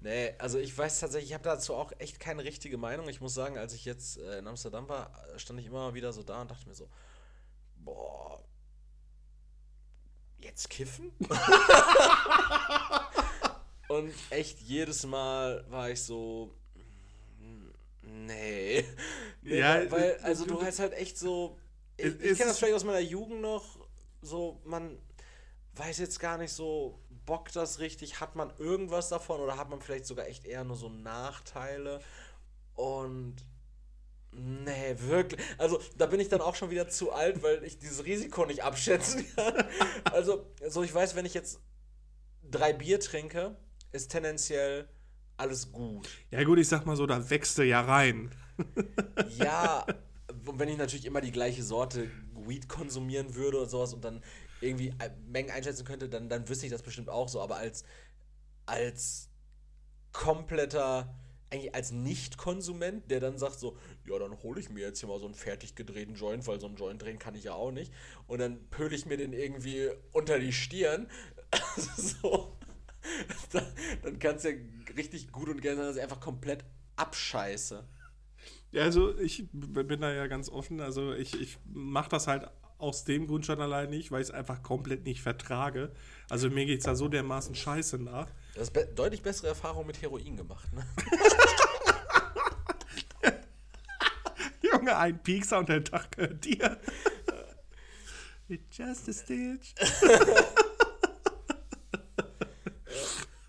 Nee, 0.00 0.34
also 0.38 0.58
ich 0.58 0.76
weiß 0.76 1.00
tatsächlich, 1.00 1.30
ich 1.30 1.34
habe 1.34 1.44
dazu 1.44 1.74
auch 1.74 1.92
echt 1.98 2.20
keine 2.20 2.44
richtige 2.44 2.78
Meinung. 2.78 3.08
Ich 3.08 3.20
muss 3.20 3.34
sagen, 3.34 3.58
als 3.58 3.74
ich 3.74 3.84
jetzt 3.84 4.18
äh, 4.18 4.38
in 4.38 4.46
Amsterdam 4.46 4.88
war, 4.88 5.10
stand 5.36 5.58
ich 5.58 5.66
immer 5.66 5.92
wieder 5.94 6.12
so 6.12 6.22
da 6.22 6.40
und 6.42 6.50
dachte 6.50 6.68
mir 6.68 6.74
so, 6.74 6.88
boah, 7.84 8.40
jetzt 10.38 10.70
kiffen? 10.70 11.10
und 13.88 14.12
echt 14.30 14.60
jedes 14.60 15.04
Mal 15.04 15.64
war 15.68 15.90
ich 15.90 16.02
so, 16.02 16.54
nee. 18.02 18.84
nee 19.42 19.58
Ja, 19.58 19.90
weil, 19.90 20.18
also 20.22 20.46
du- 20.46 20.62
hast 20.62 20.78
halt 20.78 20.92
echt 20.94 21.18
so, 21.18 21.58
ich, 21.96 22.06
ich 22.20 22.38
kenne 22.38 22.50
das 22.50 22.58
vielleicht 22.58 22.74
aus 22.74 22.84
meiner 22.84 23.00
Jugend 23.00 23.40
noch, 23.40 23.78
so, 24.22 24.60
man 24.64 24.96
weiß 25.74 25.98
jetzt 25.98 26.20
gar 26.20 26.38
nicht 26.38 26.52
so, 26.52 26.98
bockt 27.28 27.56
das 27.56 27.78
richtig, 27.78 28.20
hat 28.20 28.36
man 28.36 28.50
irgendwas 28.56 29.10
davon 29.10 29.40
oder 29.40 29.58
hat 29.58 29.68
man 29.68 29.82
vielleicht 29.82 30.06
sogar 30.06 30.26
echt 30.26 30.46
eher 30.46 30.64
nur 30.64 30.76
so 30.76 30.88
Nachteile 30.88 32.00
und 32.72 33.36
nee, 34.32 34.94
wirklich, 34.96 35.38
also 35.58 35.78
da 35.98 36.06
bin 36.06 36.20
ich 36.20 36.30
dann 36.30 36.40
auch 36.40 36.54
schon 36.54 36.70
wieder 36.70 36.88
zu 36.88 37.12
alt, 37.12 37.42
weil 37.42 37.62
ich 37.64 37.78
dieses 37.78 38.06
Risiko 38.06 38.46
nicht 38.46 38.64
abschätzen 38.64 39.26
kann. 39.36 39.62
Also, 40.10 40.50
so 40.66 40.82
ich 40.82 40.94
weiß, 40.94 41.16
wenn 41.16 41.26
ich 41.26 41.34
jetzt 41.34 41.60
drei 42.50 42.72
Bier 42.72 42.98
trinke, 42.98 43.56
ist 43.92 44.10
tendenziell 44.10 44.88
alles 45.36 45.70
gut. 45.70 46.08
Ja 46.30 46.42
gut, 46.44 46.58
ich 46.58 46.68
sag 46.68 46.86
mal 46.86 46.96
so, 46.96 47.04
da 47.06 47.28
wächst 47.28 47.58
du 47.58 47.62
ja 47.62 47.82
rein. 47.82 48.34
Ja, 49.36 49.84
und 50.46 50.58
wenn 50.58 50.70
ich 50.70 50.78
natürlich 50.78 51.04
immer 51.04 51.20
die 51.20 51.30
gleiche 51.30 51.62
Sorte 51.62 52.10
Weed 52.32 52.70
konsumieren 52.70 53.34
würde 53.34 53.58
oder 53.58 53.68
sowas 53.68 53.92
und 53.92 54.02
dann 54.02 54.22
irgendwie 54.60 54.88
äh, 54.98 55.10
Mengen 55.26 55.50
einschätzen 55.50 55.84
könnte, 55.84 56.08
dann, 56.08 56.28
dann 56.28 56.48
wüsste 56.48 56.66
ich 56.66 56.72
das 56.72 56.82
bestimmt 56.82 57.08
auch 57.08 57.28
so. 57.28 57.40
Aber 57.40 57.56
als, 57.56 57.84
als 58.66 59.30
kompletter, 60.12 61.14
eigentlich 61.50 61.74
als 61.74 61.92
Nicht-Konsument, 61.92 63.10
der 63.10 63.20
dann 63.20 63.38
sagt 63.38 63.58
so, 63.58 63.76
ja, 64.06 64.18
dann 64.18 64.42
hole 64.42 64.60
ich 64.60 64.70
mir 64.70 64.80
jetzt 64.80 65.00
hier 65.00 65.08
mal 65.08 65.18
so 65.18 65.26
einen 65.26 65.34
fertig 65.34 65.74
gedrehten 65.74 66.14
Joint, 66.14 66.46
weil 66.46 66.60
so 66.60 66.66
einen 66.66 66.76
Joint 66.76 67.02
drehen 67.02 67.18
kann 67.18 67.34
ich 67.34 67.44
ja 67.44 67.54
auch 67.54 67.70
nicht. 67.70 67.92
Und 68.26 68.40
dann 68.40 68.68
pöle 68.70 68.94
ich 68.94 69.06
mir 69.06 69.16
den 69.16 69.32
irgendwie 69.32 69.90
unter 70.12 70.38
die 70.38 70.52
Stirn. 70.52 71.08
so. 71.96 72.56
dann, 74.02 74.18
kann 74.18 74.36
es 74.36 74.42
ja 74.42 74.50
richtig 74.96 75.32
gut 75.32 75.48
und 75.48 75.62
gerne 75.62 75.78
sein, 75.78 75.86
dass 75.86 75.96
ich 75.96 76.02
einfach 76.02 76.20
komplett 76.20 76.64
abscheiße. 76.96 77.84
Ja, 78.72 78.82
also 78.82 79.16
ich 79.18 79.48
bin 79.52 80.00
da 80.00 80.12
ja 80.12 80.26
ganz 80.26 80.50
offen. 80.50 80.80
Also 80.80 81.14
ich, 81.14 81.40
ich 81.40 81.58
mache 81.64 82.10
das 82.10 82.26
halt 82.26 82.50
aus 82.78 83.04
dem 83.04 83.26
Grund 83.26 83.44
schon 83.44 83.60
allein 83.60 83.90
nicht, 83.90 84.10
weil 84.10 84.22
ich 84.22 84.28
es 84.28 84.34
einfach 84.34 84.62
komplett 84.62 85.04
nicht 85.04 85.20
vertrage. 85.20 85.92
Also 86.30 86.48
mir 86.48 86.64
geht 86.64 86.78
es 86.78 86.84
da 86.84 86.94
so 86.94 87.08
dermaßen 87.08 87.54
scheiße 87.54 87.98
nach. 87.98 88.28
Du 88.54 88.60
hast 88.60 88.70
be 88.70 88.86
deutlich 88.86 89.22
bessere 89.22 89.48
Erfahrungen 89.48 89.88
mit 89.88 90.00
Heroin 90.00 90.36
gemacht, 90.36 90.72
ne? 90.72 90.86
Junge, 94.62 94.96
ein 94.96 95.22
Piekser 95.22 95.58
und 95.58 95.68
der 95.68 95.82
Tag 95.82 96.12
gehört 96.12 96.44
dir. 96.44 96.78
With 98.46 98.60
just 98.70 99.08
a 99.08 99.12
stitch. 99.12 99.74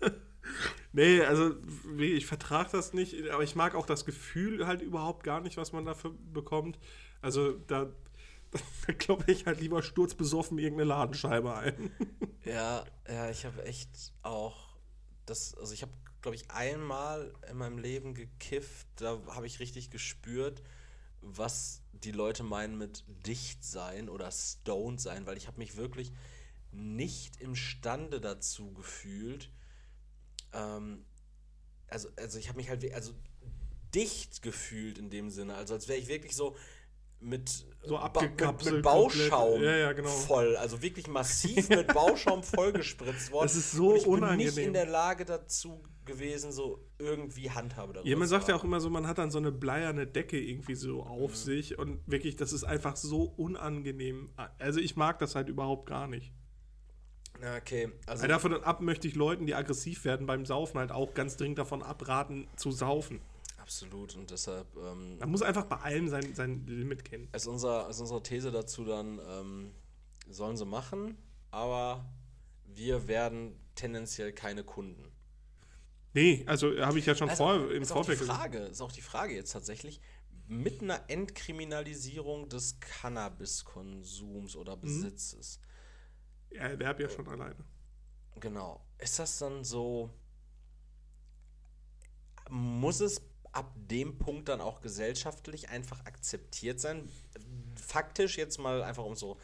nee, 0.92 1.22
also 1.22 1.54
ich 1.98 2.26
vertrage 2.26 2.70
das 2.72 2.92
nicht, 2.92 3.30
aber 3.30 3.42
ich 3.42 3.54
mag 3.54 3.74
auch 3.74 3.86
das 3.86 4.04
Gefühl 4.04 4.66
halt 4.66 4.82
überhaupt 4.82 5.24
gar 5.24 5.40
nicht, 5.40 5.56
was 5.56 5.72
man 5.72 5.84
dafür 5.84 6.14
bekommt. 6.32 6.78
Also 7.22 7.52
da, 7.52 7.90
da 8.86 8.92
glaube 8.92 9.24
ich 9.32 9.46
halt 9.46 9.60
lieber 9.60 9.82
sturzbesoffen 9.82 10.58
irgendeine 10.58 10.88
Ladenscheibe 10.88 11.54
ein. 11.56 11.90
Ja, 12.42 12.86
ja, 13.06 13.28
ich 13.28 13.44
habe 13.44 13.62
echt 13.64 14.14
auch 14.22 14.70
das, 15.26 15.54
also 15.56 15.74
ich 15.74 15.82
habe, 15.82 15.92
glaube 16.22 16.36
ich, 16.36 16.50
einmal 16.50 17.34
in 17.50 17.58
meinem 17.58 17.76
Leben 17.76 18.14
gekifft, 18.14 18.86
da 18.96 19.20
habe 19.28 19.46
ich 19.46 19.60
richtig 19.60 19.90
gespürt, 19.90 20.62
was 21.20 21.82
die 21.92 22.12
Leute 22.12 22.42
meinen 22.42 22.78
mit 22.78 23.04
dicht 23.26 23.62
sein 23.62 24.08
oder 24.08 24.30
stoned 24.30 25.02
sein, 25.02 25.26
weil 25.26 25.36
ich 25.36 25.48
habe 25.48 25.58
mich 25.58 25.76
wirklich 25.76 26.12
nicht 26.72 27.40
imstande 27.40 28.22
dazu 28.22 28.72
gefühlt. 28.72 29.50
Ähm, 30.54 31.04
also, 31.88 32.08
also 32.16 32.38
ich 32.38 32.48
habe 32.48 32.56
mich 32.56 32.70
halt, 32.70 32.90
also 32.94 33.12
dicht 33.94 34.42
gefühlt 34.42 34.98
in 34.98 35.10
dem 35.10 35.30
Sinne, 35.30 35.54
also 35.56 35.74
als 35.74 35.88
wäre 35.88 35.98
ich 35.98 36.08
wirklich 36.08 36.34
so 36.34 36.56
mit, 37.20 37.66
So 37.84 37.98
abgekapselt 37.98 38.76
mit, 38.76 38.84
Bauschaum. 38.84 39.62
Ja, 39.62 39.76
ja, 39.76 39.92
genau. 39.92 40.08
voll, 40.08 40.56
also 40.56 40.82
wirklich 40.82 41.06
massiv 41.06 41.68
mit 41.70 41.88
Bauschaum 41.92 42.42
vollgespritzt 42.42 43.30
worden. 43.30 43.44
Das 43.44 43.56
ist 43.56 43.72
so 43.72 43.90
Und 43.90 43.96
ich 43.96 44.04
bin 44.04 44.12
unangenehm. 44.14 44.46
nicht 44.54 44.58
in 44.58 44.72
der 44.72 44.86
Lage 44.86 45.24
dazu 45.24 45.82
gewesen, 46.06 46.50
so 46.50 46.84
irgendwie 46.98 47.50
Handhabe 47.50 47.92
darüber 47.92 48.08
Ja, 48.08 48.16
man 48.16 48.26
sagt 48.26 48.48
ja 48.48 48.56
auch 48.56 48.64
immer 48.64 48.80
so, 48.80 48.90
man 48.90 49.06
hat 49.06 49.18
dann 49.18 49.30
so 49.30 49.38
eine 49.38 49.52
bleierne 49.52 50.06
Decke 50.06 50.38
irgendwie 50.40 50.74
so 50.74 51.02
Mhm. 51.02 51.08
auf 51.08 51.36
sich 51.36 51.78
und 51.78 52.00
wirklich, 52.06 52.36
das 52.36 52.52
ist 52.52 52.64
einfach 52.64 52.96
so 52.96 53.22
unangenehm. 53.36 54.30
Also 54.58 54.80
ich 54.80 54.96
mag 54.96 55.18
das 55.18 55.34
halt 55.34 55.48
überhaupt 55.48 55.86
gar 55.86 56.06
nicht. 56.08 56.32
Na, 57.40 57.56
okay, 57.56 57.90
Also 58.06 58.26
davon 58.26 58.52
ab 58.64 58.80
möchte 58.82 59.08
ich 59.08 59.14
Leuten, 59.14 59.46
die 59.46 59.54
aggressiv 59.54 60.04
werden 60.04 60.26
beim 60.26 60.44
Saufen, 60.44 60.78
halt 60.78 60.92
auch 60.92 61.14
ganz 61.14 61.36
dringend 61.36 61.58
davon 61.58 61.82
abraten, 61.82 62.48
zu 62.56 62.70
saufen. 62.70 63.20
Absolut 63.60 64.16
und 64.16 64.30
deshalb 64.30 64.74
ähm, 64.76 65.18
Man 65.18 65.30
muss 65.30 65.42
einfach 65.42 65.64
bei 65.66 65.76
allem 65.76 66.08
sein, 66.08 66.34
sein 66.34 66.66
Limit 66.66 67.04
kennen. 67.04 67.28
ist, 67.32 67.46
unser, 67.46 67.88
ist 67.88 68.00
unsere 68.00 68.22
These 68.22 68.50
dazu 68.50 68.84
dann, 68.84 69.20
ähm, 69.28 69.74
sollen 70.28 70.56
sie 70.56 70.64
machen, 70.66 71.16
aber 71.50 72.04
wir 72.64 73.08
werden 73.08 73.58
tendenziell 73.74 74.32
keine 74.32 74.64
Kunden. 74.64 75.10
Nee, 76.12 76.44
also 76.46 76.76
habe 76.84 76.98
ich 76.98 77.06
ja 77.06 77.14
schon 77.14 77.28
Also, 77.28 77.44
vor, 77.44 77.70
im 77.70 77.82
ist 77.82 77.92
auch 77.92 77.96
die 78.02 78.16
Vorfeld 78.16 78.18
gesagt. 78.20 78.38
Frage, 78.40 78.58
ist 78.58 78.80
auch 78.80 78.92
die 78.92 79.00
Frage 79.02 79.34
jetzt 79.34 79.52
tatsächlich, 79.52 80.00
mit 80.48 80.82
einer 80.82 81.08
Entkriminalisierung 81.08 82.48
des 82.48 82.80
Cannabiskonsums 82.80 84.56
oder 84.56 84.76
Mhm. 84.76 84.80
Besitzes, 84.80 85.60
Ja, 86.50 86.62
Erwerb 86.62 86.98
ja 86.98 87.08
schon 87.08 87.28
alleine. 87.28 87.64
genau, 88.40 88.84
ist 88.98 89.18
das 89.20 89.38
dann 89.38 89.62
so, 89.62 90.10
muss 92.50 93.00
es 93.00 93.20
ab 93.52 93.72
dem 93.76 94.18
Punkt 94.18 94.48
dann 94.48 94.60
auch 94.60 94.80
gesellschaftlich 94.80 95.68
einfach 95.68 96.04
akzeptiert 96.06 96.80
sein? 96.80 97.08
Faktisch 97.76 98.38
jetzt 98.38 98.58
mal 98.58 98.82
einfach 98.82 99.04
um 99.04 99.16
so 99.16 99.38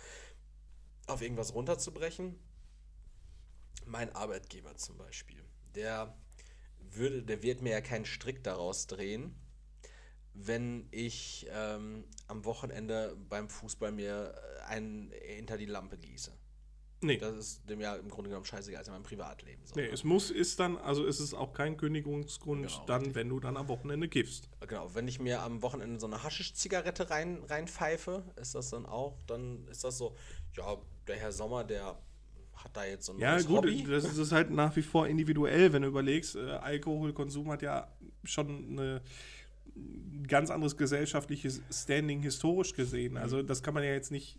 auf 1.07 1.23
irgendwas 1.23 1.55
runterzubrechen. 1.55 2.39
Mein 3.85 4.15
Arbeitgeber 4.15 4.77
zum 4.77 4.97
Beispiel, 4.97 5.45
der 5.75 6.17
würde, 6.79 7.23
der 7.23 7.43
wird 7.43 7.63
mir 7.63 7.71
ja 7.71 7.81
keinen 7.81 8.05
Strick 8.05 8.43
daraus 8.43 8.87
drehen, 8.87 9.37
wenn 10.35 10.89
ich 10.91 11.47
ähm, 11.51 12.05
am 12.27 12.45
Wochenende 12.45 13.17
beim 13.29 13.49
Fußball 13.49 13.93
mir 13.93 14.35
äh, 14.35 14.63
einen 14.65 15.13
hinter 15.13 15.57
die 15.57 15.67
Lampe 15.67 15.99
gieße. 15.99 16.33
Nee, 17.03 17.19
Das 17.19 17.37
ist 17.37 17.69
dem 17.69 17.81
ja 17.81 17.95
im 17.97 18.09
Grunde 18.09 18.31
genommen 18.31 18.47
scheißegal, 18.47 18.81
ist 18.81 18.87
ja 18.87 18.93
mein 18.93 19.03
Privatleben. 19.03 19.61
So, 19.67 19.75
nee, 19.77 19.83
ne? 19.87 19.93
es 19.93 20.03
muss, 20.03 20.31
ist 20.31 20.59
dann, 20.59 20.79
also 20.79 21.07
es 21.07 21.21
ist 21.21 21.35
auch 21.35 21.53
kein 21.53 21.77
Kündigungsgrund, 21.77 22.67
Genau, 22.67 22.85
dann, 22.87 23.15
wenn 23.15 23.29
du 23.29 23.39
dann 23.39 23.57
am 23.57 23.69
Wochenende 23.69 24.09
kiffst. 24.09 24.49
Genau, 24.67 24.95
wenn 24.95 25.07
ich 25.07 25.21
mir 25.21 25.43
am 25.43 25.63
Wochenende 25.63 26.01
so 26.01 26.07
eine 26.07 26.23
Haschisch-Zigarette 26.23 27.11
rein, 27.11 27.43
reinpfeife, 27.49 28.25
ist 28.37 28.55
das 28.55 28.71
dann 28.71 28.87
auch, 28.87 29.19
dann 29.27 29.67
ist 29.69 29.85
das 29.85 29.99
so, 29.99 30.17
ja, 30.57 30.77
der 31.07 31.17
Herr 31.17 31.33
Sommer, 31.33 31.65
der 31.65 31.99
hat 32.55 32.75
da 32.75 32.85
jetzt 32.87 33.07
so 33.07 33.13
ein 33.13 33.19
Ja, 33.19 33.39
gut, 33.43 33.59
Hobby. 33.59 33.85
das 33.85 34.05
ist 34.17 34.33
halt 34.33 34.51
nach 34.51 34.75
wie 34.75 34.83
vor 34.83 35.07
individuell, 35.07 35.73
wenn 35.75 35.83
du 35.83 35.89
überlegst, 35.89 36.37
äh, 36.37 36.53
Alkoholkonsum 36.53 37.51
hat 37.51 37.61
ja 37.63 37.93
schon 38.25 38.71
eine 38.71 39.03
ein 39.77 40.27
ganz 40.27 40.51
anderes 40.51 40.77
gesellschaftliches 40.77 41.61
Standing 41.71 42.23
historisch 42.23 42.73
gesehen. 42.73 43.19
Also 43.19 43.43
das 43.43 43.63
kann 43.63 43.75
man 43.75 43.83
ja 43.85 43.91
jetzt 43.91 44.11
nicht 44.11 44.39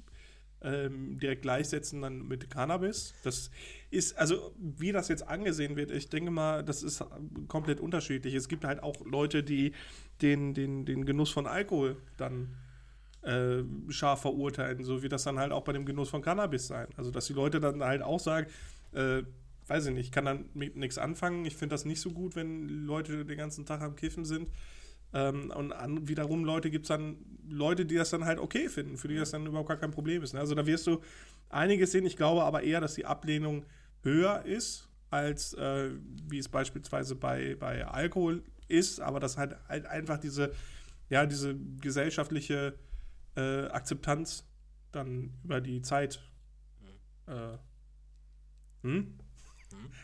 ähm, 0.62 1.20
direkt 1.20 1.43
gleichsetzen 1.43 2.01
dann 2.01 2.28
mit 2.28 2.49
Cannabis. 2.49 3.14
Das 3.24 3.51
ist, 3.91 4.18
also 4.18 4.53
wie 4.58 4.91
das 4.91 5.08
jetzt 5.08 5.28
angesehen 5.28 5.76
wird, 5.76 5.91
ich 5.91 6.10
denke 6.10 6.32
mal, 6.32 6.64
das 6.64 6.84
ist 6.84 7.03
komplett 7.47 7.80
unterschiedlich. 7.80 8.34
Es 8.34 8.47
gibt 8.47 8.66
halt 8.66 8.82
auch 8.82 9.05
Leute, 9.05 9.43
die 9.43 9.74
den, 10.22 10.53
den, 10.53 10.86
den 10.86 11.05
Genuss 11.05 11.30
von 11.30 11.47
Alkohol 11.47 11.97
dann 12.18 12.55
äh, 13.22 13.64
scharf 13.89 14.22
verurteilen, 14.22 14.84
so 14.84 15.03
wie 15.03 15.10
das 15.10 15.24
dann 15.24 15.38
halt 15.38 15.51
auch 15.51 15.64
bei 15.64 15.74
dem 15.74 15.86
Genuss 15.86 16.10
von 16.10 16.22
Cannabis 16.22 16.68
sein. 16.68 16.88
Also 16.97 17.12
dass 17.12 17.28
die 17.28 17.34
Leute 17.34 17.60
dann 17.60 17.84
halt 17.84 18.01
auch 18.01 18.20
sagen, 18.20 18.47
äh, 18.93 19.24
weiß 19.68 19.88
ich 19.88 19.93
nicht, 19.93 20.05
ich 20.08 20.12
kann 20.12 20.26
dann 20.26 20.45
mit 20.53 20.76
nichts 20.76 20.97
anfangen. 20.97 21.45
Ich 21.45 21.55
finde 21.55 21.74
das 21.74 21.86
nicht 21.86 21.99
so 21.99 22.12
gut, 22.12 22.36
wenn 22.36 22.86
Leute 22.86 23.26
den 23.26 23.38
ganzen 23.38 23.66
Tag 23.66 23.82
am 23.82 23.95
Kiffen 23.95 24.26
sind. 24.26 24.49
Ähm, 25.14 25.51
und 25.51 25.72
an, 25.72 26.08
wiederum 26.08 26.43
Leute 26.43 26.70
gibt 26.70 26.86
es 26.86 26.89
dann 26.89 27.18
Leute, 27.49 27.86
die 27.86 27.95
das 27.95 28.10
dann 28.10 28.26
halt 28.26 28.39
okay 28.39 28.70
finden, 28.70 28.97
für 28.97 29.08
die 29.08 29.16
das 29.16 29.32
dann 29.32 29.45
überhaupt 29.45 29.70
gar 29.70 29.78
kein 29.78 29.91
Problem 29.91 30.22
ist. 30.22 30.34
Ne? 30.34 30.39
Also 30.39 30.53
da 30.55 30.66
wirst 30.66 30.86
du 30.88 31.01
einiges 31.49 31.91
sehen. 31.91 32.05
Ich 32.05 32.18
glaube 32.18 32.43
aber 32.43 32.64
eher, 32.64 32.82
dass 32.82 32.95
die 32.95 33.05
Ablehnung 33.05 33.66
höher 34.03 34.43
ist, 34.45 34.89
als 35.10 35.53
äh, 35.53 35.91
wie 36.30 36.39
es 36.39 36.49
beispielsweise 36.49 37.16
bei, 37.16 37.55
bei 37.55 37.86
Alkohol 37.88 38.43
ist, 38.68 38.99
aber 38.99 39.20
dass 39.20 39.38
halt, 39.38 39.55
halt 39.70 39.86
einfach 39.86 40.18
diese, 40.18 40.51
ja, 41.10 41.26
diese 41.26 41.55
gesellschaftliche 41.82 42.78
äh, 43.38 43.68
Akzeptanz 43.68 44.43
dann 44.91 45.34
über 45.43 45.62
die 45.62 45.82
Zeit 45.82 46.20
äh, 47.28 47.58
hm? 48.84 49.18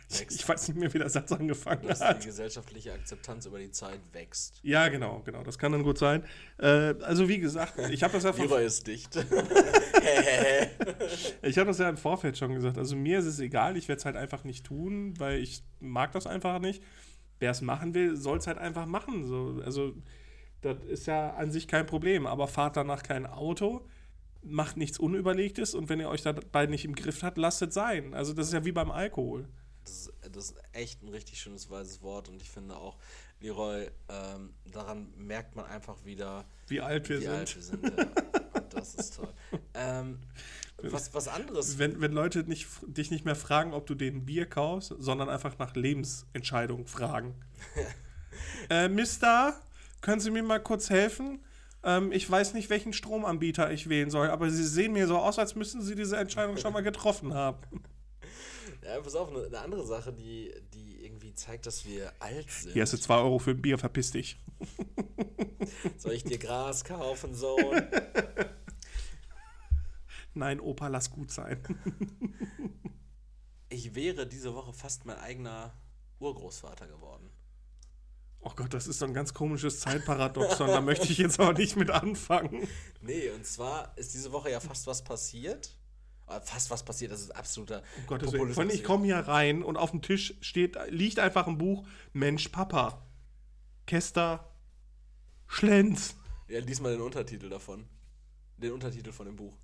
Ich, 0.09 0.19
wächst. 0.19 0.39
ich 0.39 0.47
weiß 0.47 0.67
nicht 0.67 0.77
mehr, 0.77 0.93
wie 0.93 0.99
der 0.99 1.09
Satz 1.09 1.31
angefangen 1.31 1.87
dass 1.87 2.01
hat. 2.01 2.21
die 2.21 2.27
gesellschaftliche 2.27 2.93
Akzeptanz 2.93 3.45
über 3.45 3.59
die 3.59 3.71
Zeit 3.71 3.99
wächst. 4.11 4.59
Ja, 4.63 4.87
genau, 4.89 5.21
genau. 5.25 5.43
Das 5.43 5.57
kann 5.57 5.71
dann 5.71 5.83
gut 5.83 5.97
sein. 5.97 6.23
Äh, 6.57 6.95
also 7.01 7.27
wie 7.27 7.39
gesagt, 7.39 7.79
ich 7.89 8.03
habe 8.03 8.13
das 8.13 8.23
ja 8.23 8.33
von, 8.47 8.61
ist 8.61 8.87
dicht. 8.87 9.15
ich 11.41 11.57
habe 11.57 11.67
das 11.67 11.79
ja 11.79 11.89
im 11.89 11.97
Vorfeld 11.97 12.37
schon 12.37 12.53
gesagt. 12.53 12.77
Also 12.77 12.95
mir 12.95 13.19
ist 13.19 13.25
es 13.25 13.39
egal, 13.39 13.77
ich 13.77 13.87
werde 13.87 13.99
es 13.99 14.05
halt 14.05 14.15
einfach 14.15 14.43
nicht 14.43 14.65
tun, 14.65 15.19
weil 15.19 15.39
ich 15.39 15.63
mag 15.79 16.11
das 16.11 16.27
einfach 16.27 16.59
nicht. 16.59 16.83
Wer 17.39 17.51
es 17.51 17.61
machen 17.61 17.93
will, 17.93 18.15
soll 18.15 18.37
es 18.37 18.47
halt 18.47 18.57
einfach 18.57 18.85
machen. 18.85 19.25
So, 19.25 19.61
also 19.65 19.93
das 20.61 20.77
ist 20.85 21.07
ja 21.07 21.31
an 21.31 21.51
sich 21.51 21.67
kein 21.67 21.85
Problem. 21.85 22.27
Aber 22.27 22.47
fahrt 22.47 22.77
danach 22.77 23.03
kein 23.03 23.25
Auto, 23.25 23.85
macht 24.43 24.77
nichts 24.77 24.99
Unüberlegtes 24.99 25.73
und 25.73 25.89
wenn 25.89 25.99
ihr 25.99 26.09
euch 26.09 26.21
dabei 26.21 26.65
nicht 26.65 26.85
im 26.85 26.95
Griff 26.95 27.23
habt, 27.23 27.37
lasst 27.37 27.61
es 27.61 27.73
sein. 27.73 28.13
Also 28.13 28.33
das 28.33 28.47
ist 28.47 28.53
ja 28.53 28.65
wie 28.65 28.71
beim 28.71 28.91
Alkohol. 28.91 29.47
Das 29.83 29.93
ist, 29.93 30.13
das 30.31 30.45
ist 30.45 30.55
echt 30.71 31.03
ein 31.03 31.09
richtig 31.09 31.39
schönes 31.39 31.69
weißes 31.69 32.01
Wort 32.01 32.29
und 32.29 32.41
ich 32.41 32.49
finde 32.49 32.75
auch, 32.75 32.97
Leroy, 33.41 33.89
ähm, 34.07 34.53
daran 34.71 35.13
merkt 35.17 35.55
man 35.55 35.65
einfach 35.65 36.05
wieder, 36.05 36.45
Wie 36.67 36.79
alt 36.79 37.09
wir 37.09 37.19
wie 37.19 37.23
sind. 37.23 37.33
alt 37.33 37.55
wir 37.55 37.61
sind. 37.61 37.83
Ja. 37.83 38.05
Und 38.53 38.73
das 38.73 38.95
ist 38.95 39.15
toll. 39.17 39.33
Ähm, 39.73 40.19
was, 40.81 41.13
was 41.13 41.27
anderes. 41.27 41.77
Wenn, 41.77 41.99
wenn 42.01 42.11
Leute 42.13 42.43
nicht, 42.43 42.67
dich 42.87 43.11
nicht 43.11 43.25
mehr 43.25 43.35
fragen, 43.35 43.73
ob 43.73 43.85
du 43.85 43.95
denen 43.95 44.25
Bier 44.25 44.45
kaufst, 44.45 44.93
sondern 44.97 45.29
einfach 45.29 45.57
nach 45.59 45.75
Lebensentscheidungen 45.75 46.87
fragen. 46.87 47.35
äh, 48.69 48.87
Mister, 48.87 49.59
können 50.01 50.21
Sie 50.21 50.31
mir 50.31 50.43
mal 50.43 50.61
kurz 50.61 50.89
helfen? 50.89 51.43
Ähm, 51.83 52.11
ich 52.11 52.29
weiß 52.29 52.53
nicht, 52.53 52.69
welchen 52.69 52.93
Stromanbieter 52.93 53.71
ich 53.71 53.89
wählen 53.89 54.09
soll, 54.09 54.29
aber 54.29 54.49
Sie 54.49 54.65
sehen 54.65 54.93
mir 54.93 55.07
so 55.07 55.17
aus, 55.17 55.37
als 55.37 55.55
müssten 55.55 55.81
Sie 55.81 55.95
diese 55.95 56.17
Entscheidung 56.17 56.57
schon 56.57 56.73
mal 56.73 56.83
getroffen 56.83 57.33
haben. 57.33 57.59
Ja, 58.81 58.99
pass 58.99 59.15
auf, 59.15 59.29
eine, 59.29 59.45
eine 59.45 59.59
andere 59.59 59.85
Sache, 59.85 60.11
die, 60.11 60.53
die 60.73 61.05
irgendwie 61.05 61.33
zeigt, 61.33 61.65
dass 61.65 61.85
wir 61.85 62.11
alt 62.19 62.51
sind. 62.51 62.73
Hier 62.73 62.81
hast 62.81 62.91
du 62.91 62.97
2 62.97 63.15
Euro 63.15 63.39
für 63.39 63.51
ein 63.51 63.61
Bier, 63.61 63.77
verpiss 63.77 64.11
dich. 64.11 64.37
Soll 65.97 66.11
ich 66.11 66.25
dir 66.25 66.37
Gras 66.37 66.83
kaufen, 66.83 67.33
Sohn? 67.33 67.81
Nein, 70.33 70.59
Opa, 70.59 70.89
lass 70.89 71.11
gut 71.11 71.31
sein. 71.31 71.63
Ich 73.69 73.95
wäre 73.95 74.27
diese 74.27 74.53
Woche 74.53 74.73
fast 74.73 75.05
mein 75.05 75.17
eigener 75.17 75.73
Urgroßvater 76.19 76.87
geworden. 76.87 77.29
Oh 78.45 78.51
Gott, 78.55 78.73
das 78.73 78.87
ist 78.87 78.99
so 78.99 79.05
ein 79.05 79.13
ganz 79.13 79.33
komisches 79.33 79.79
Zeitparadoxon. 79.79 80.67
da 80.67 80.81
möchte 80.81 81.07
ich 81.11 81.17
jetzt 81.17 81.39
auch 81.39 81.53
nicht 81.53 81.75
mit 81.77 81.89
anfangen. 81.89 82.67
Nee, 83.01 83.29
und 83.29 83.45
zwar 83.45 83.97
ist 83.97 84.13
diese 84.13 84.31
Woche 84.31 84.51
ja 84.51 84.59
fast 84.59 84.85
was 84.87 85.03
passiert. 85.03 85.75
Ah, 86.25 86.39
Fast 86.39 86.71
was 86.71 86.83
passiert, 86.83 87.11
das 87.11 87.21
ist 87.21 87.31
absoluter 87.31 87.83
Um 87.97 88.07
Gottes 88.07 88.31
Willen. 88.31 88.69
Ich 88.69 88.83
komme 88.83 89.05
hier 89.05 89.17
rein 89.17 89.61
und 89.61 89.75
auf 89.75 89.91
dem 89.91 90.01
Tisch 90.01 90.35
steht, 90.41 90.77
liegt 90.89 91.19
einfach 91.19 91.47
ein 91.47 91.57
Buch 91.57 91.85
Mensch 92.13 92.47
Papa. 92.49 93.05
Kester 93.85 94.49
Schlenz. 95.47 96.15
Ja, 96.47 96.59
lies 96.59 96.79
mal 96.79 96.91
den 96.93 97.01
Untertitel 97.01 97.49
davon. 97.49 97.87
Den 98.57 98.71
Untertitel 98.71 99.11
von 99.11 99.25
dem 99.25 99.35
Buch. 99.35 99.57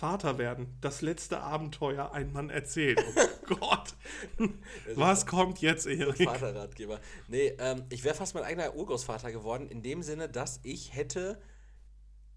Vater 0.00 0.38
werden, 0.38 0.78
das 0.80 1.02
letzte 1.02 1.42
Abenteuer 1.42 2.12
ein 2.12 2.32
Mann 2.32 2.48
erzählt. 2.48 2.98
Oh 3.46 3.54
Gott. 3.54 3.94
Was 4.94 5.26
kommt 5.26 5.60
jetzt, 5.60 5.84
Erik? 5.84 6.26
Vaterratgeber. 6.26 7.02
Nee, 7.28 7.54
ähm, 7.58 7.84
ich 7.90 8.02
wäre 8.02 8.14
fast 8.14 8.34
mein 8.34 8.44
eigener 8.44 8.74
Urgroßvater 8.74 9.30
geworden, 9.30 9.68
in 9.68 9.82
dem 9.82 10.02
Sinne, 10.02 10.30
dass 10.30 10.60
ich 10.62 10.94
hätte 10.94 11.38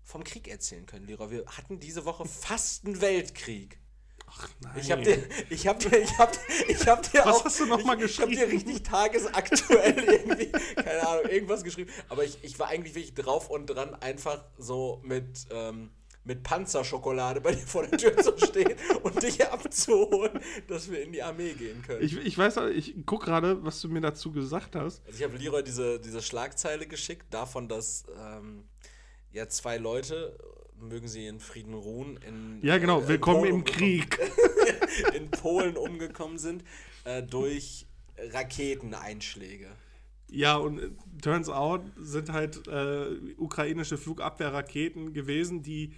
vom 0.02 0.26
Krieg 0.26 0.50
erzählen 0.50 0.86
können, 0.86 1.08
Leroy. 1.08 1.32
Wir 1.32 1.46
hatten 1.46 1.80
diese 1.80 2.04
Woche 2.04 2.26
fast 2.26 2.86
einen 2.86 3.00
Weltkrieg. 3.00 3.80
Ach 4.28 4.50
nein. 4.60 4.74
Ich 4.76 4.92
hab 4.92 5.02
dir, 5.02 5.24
ich 5.50 5.66
hab 5.66 5.80
dir, 5.80 5.98
ich 5.98 6.18
hab, 6.18 6.38
ich 6.68 6.86
hab 6.86 7.10
dir 7.10 7.22
Was 7.24 7.38
auch, 7.38 7.46
hast 7.46 7.62
du 7.62 7.66
noch 7.66 7.86
mal 7.86 7.98
ich, 7.98 8.12
Ich 8.12 8.20
hab 8.20 8.28
dir 8.28 8.46
geschrieben? 8.46 8.58
richtig 8.58 8.84
tagesaktuell 8.84 10.04
irgendwie, 10.04 10.52
keine 10.76 11.08
Ahnung, 11.08 11.32
irgendwas 11.32 11.64
geschrieben. 11.64 11.90
Aber 12.10 12.26
ich, 12.26 12.44
ich 12.44 12.60
war 12.60 12.68
eigentlich 12.68 12.94
wirklich 12.94 13.14
drauf 13.14 13.50
und 13.50 13.68
dran, 13.68 13.96
einfach 13.96 14.44
so 14.58 15.02
mit, 15.06 15.46
ähm, 15.50 15.92
mit 16.26 16.44
Panzerschokolade 16.44 17.42
bei 17.42 17.52
dir 17.52 17.68
vor 17.68 17.86
der 17.86 17.98
Tür 17.98 18.18
zu 18.18 18.38
stehen 18.38 18.78
und 19.04 19.22
dich 19.22 19.46
abzuholen, 19.46 20.40
dass 20.68 20.90
wir 20.90 21.04
in 21.04 21.12
die 21.12 21.22
Armee 21.22 21.54
gehen 21.54 21.82
können. 21.82 22.04
Ich, 22.04 22.18
ich 22.18 22.38
weiß, 22.38 22.58
ich 22.74 22.96
guck 23.06 23.26
gerade, 23.26 23.64
was 23.64 23.82
du 23.82 23.90
mir 23.90 24.02
dazu 24.02 24.32
gesagt 24.32 24.76
hast. 24.76 25.06
Also 25.06 25.18
ich 25.18 25.24
habe 25.24 25.38
Leroy 25.38 25.64
diese, 25.64 26.00
diese 26.00 26.22
Schlagzeile 26.22 26.88
geschickt, 26.88 27.26
davon, 27.34 27.68
dass 27.68 28.06
ähm, 28.18 28.64
ja 29.32 29.48
zwei 29.50 29.78
Leute, 29.78 30.38
mögen 30.80 31.08
sie 31.08 31.28
in 31.28 31.40
Frieden 31.40 31.74
ruhen, 31.74 32.18
in 32.18 32.60
Ja, 32.62 32.78
genau. 32.78 33.02
äh, 33.02 33.08
Willkommen 33.10 33.42
Polen 33.42 33.56
im 33.56 33.64
Krieg. 33.66 34.20
in 35.14 35.30
Polen 35.30 35.76
umgekommen 35.76 36.38
sind 36.38 36.64
äh, 37.04 37.22
durch 37.22 37.86
Raketeneinschläge. 38.18 39.68
Ja, 40.30 40.56
und 40.56 40.80
äh, 40.80 40.90
turns 41.22 41.50
out 41.50 41.82
sind 41.98 42.32
halt 42.32 42.66
äh, 42.68 43.08
ukrainische 43.38 43.98
Flugabwehrraketen 43.98 45.12
gewesen, 45.12 45.64
die. 45.64 45.94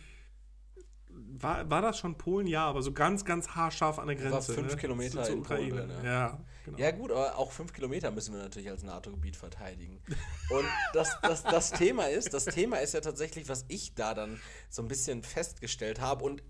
War, 1.38 1.70
war 1.70 1.82
das 1.82 1.97
schon 1.97 2.18
Polen? 2.18 2.47
Ja, 2.47 2.66
aber 2.66 2.82
so 2.82 2.91
ganz, 2.91 3.26
ganz 3.26 3.49
haarscharf 3.49 3.99
an 3.99 4.07
der 4.07 4.22
War 4.24 4.32
Grenze. 4.32 4.53
fünf 4.53 4.74
ne? 4.74 4.78
Kilometer 4.78 5.24
Zur 5.24 5.36
in 5.36 5.43
Polen, 5.43 5.72
Ukraine. 5.72 6.01
ne? 6.01 6.05
Ja, 6.05 6.39
genau. 6.66 6.78
Ja 6.78 6.91
gut, 6.91 7.11
aber 7.11 7.38
auch 7.38 7.51
fünf 7.51 7.74
Kilometer 7.74 8.11
müssen 8.11 8.34
wir 8.34 8.41
natürlich 8.41 8.70
als 8.70 8.84
NATO-Gebiet 8.84 9.36
verteidigen. 9.36 10.01
Und 10.49 10.66
das, 10.93 11.18
das, 11.22 11.43
das 11.43 11.72
Thema 11.72 12.05
ist, 12.05 12.34
das 12.34 12.45
Thema 12.45 12.78
ist 12.78 12.93
ja 12.93 13.01
tatsächlich, 13.01 13.49
was 13.49 13.66
ich 13.68 13.95
da 13.95 14.13
dann 14.13 14.39
so 14.70 14.82
ein 14.82 14.88
bisschen 14.88 15.24
festgestellt 15.24 15.99
habe 15.99 16.24
und 16.24 16.43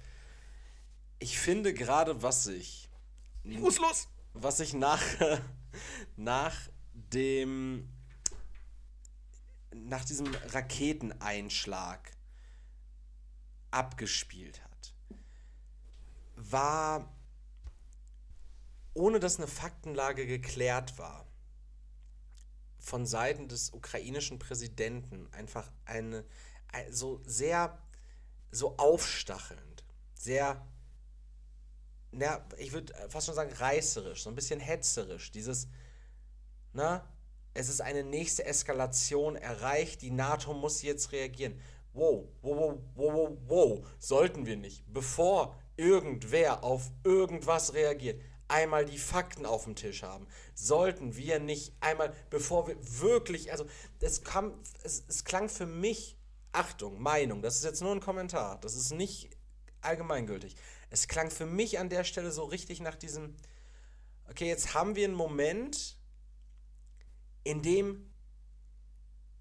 Ich 1.19 1.39
finde 1.39 1.73
gerade, 1.73 2.21
was 2.21 2.43
sich. 2.43 2.89
Los, 3.43 3.79
los! 3.79 4.09
was 4.35 4.57
sich 4.57 4.73
nach, 4.73 5.01
nach 6.17 6.55
dem 6.93 7.89
nach 9.73 10.05
diesem 10.05 10.33
Raketeneinschlag 10.53 12.11
abgespielt 13.71 14.63
hat, 14.63 14.64
war, 16.51 17.13
ohne 18.93 19.19
dass 19.19 19.37
eine 19.37 19.47
Faktenlage 19.47 20.25
geklärt 20.25 20.97
war, 20.97 21.25
von 22.79 23.05
Seiten 23.05 23.47
des 23.47 23.71
ukrainischen 23.73 24.39
Präsidenten 24.39 25.27
einfach 25.33 25.71
eine, 25.85 26.23
ein- 26.71 26.91
so 26.93 27.21
sehr 27.25 27.77
so 28.51 28.77
aufstachelnd, 28.77 29.83
sehr 30.13 30.65
na, 32.11 32.45
ich 32.57 32.71
würde 32.71 32.93
fast 33.09 33.25
schon 33.25 33.35
sagen 33.35 33.51
reißerisch, 33.53 34.23
so 34.23 34.29
ein 34.29 34.35
bisschen 34.35 34.59
hetzerisch. 34.59 35.31
Dieses, 35.31 35.67
na, 36.73 37.07
es 37.53 37.69
ist 37.69 37.81
eine 37.81 38.03
nächste 38.03 38.45
Eskalation 38.45 39.35
erreicht, 39.35 40.01
die 40.01 40.11
NATO 40.11 40.53
muss 40.53 40.81
jetzt 40.81 41.11
reagieren. 41.11 41.59
Wow, 41.93 42.27
wow, 42.41 42.57
wow, 42.95 43.13
wow, 43.13 43.37
wow, 43.47 43.87
sollten 43.99 44.45
wir 44.45 44.57
nicht, 44.57 44.83
bevor 44.91 45.57
irgendwer 45.77 46.63
auf 46.63 46.91
irgendwas 47.03 47.73
reagiert, 47.73 48.21
einmal 48.47 48.85
die 48.85 48.97
Fakten 48.97 49.45
auf 49.45 49.63
dem 49.63 49.75
Tisch 49.75 50.03
haben. 50.03 50.27
Sollten 50.53 51.15
wir 51.15 51.39
nicht 51.39 51.73
einmal, 51.79 52.13
bevor 52.29 52.67
wir 52.67 52.77
wirklich, 53.01 53.51
also 53.51 53.65
es 53.99 54.23
kam, 54.23 54.53
es, 54.83 55.03
es 55.07 55.23
klang 55.23 55.49
für 55.49 55.65
mich, 55.65 56.17
Achtung, 56.51 57.01
Meinung, 57.01 57.41
das 57.41 57.57
ist 57.57 57.65
jetzt 57.65 57.81
nur 57.81 57.91
ein 57.91 57.99
Kommentar, 57.99 58.59
das 58.61 58.75
ist 58.75 58.91
nicht 58.91 59.29
allgemeingültig. 59.81 60.55
Es 60.89 61.07
klang 61.07 61.29
für 61.29 61.45
mich 61.45 61.79
an 61.79 61.89
der 61.89 62.03
Stelle 62.03 62.31
so 62.31 62.45
richtig 62.45 62.79
nach 62.79 62.95
diesem, 62.95 63.35
okay, 64.29 64.47
jetzt 64.47 64.73
haben 64.73 64.95
wir 64.95 65.05
einen 65.05 65.15
Moment, 65.15 65.97
in 67.43 67.61
dem 67.61 68.11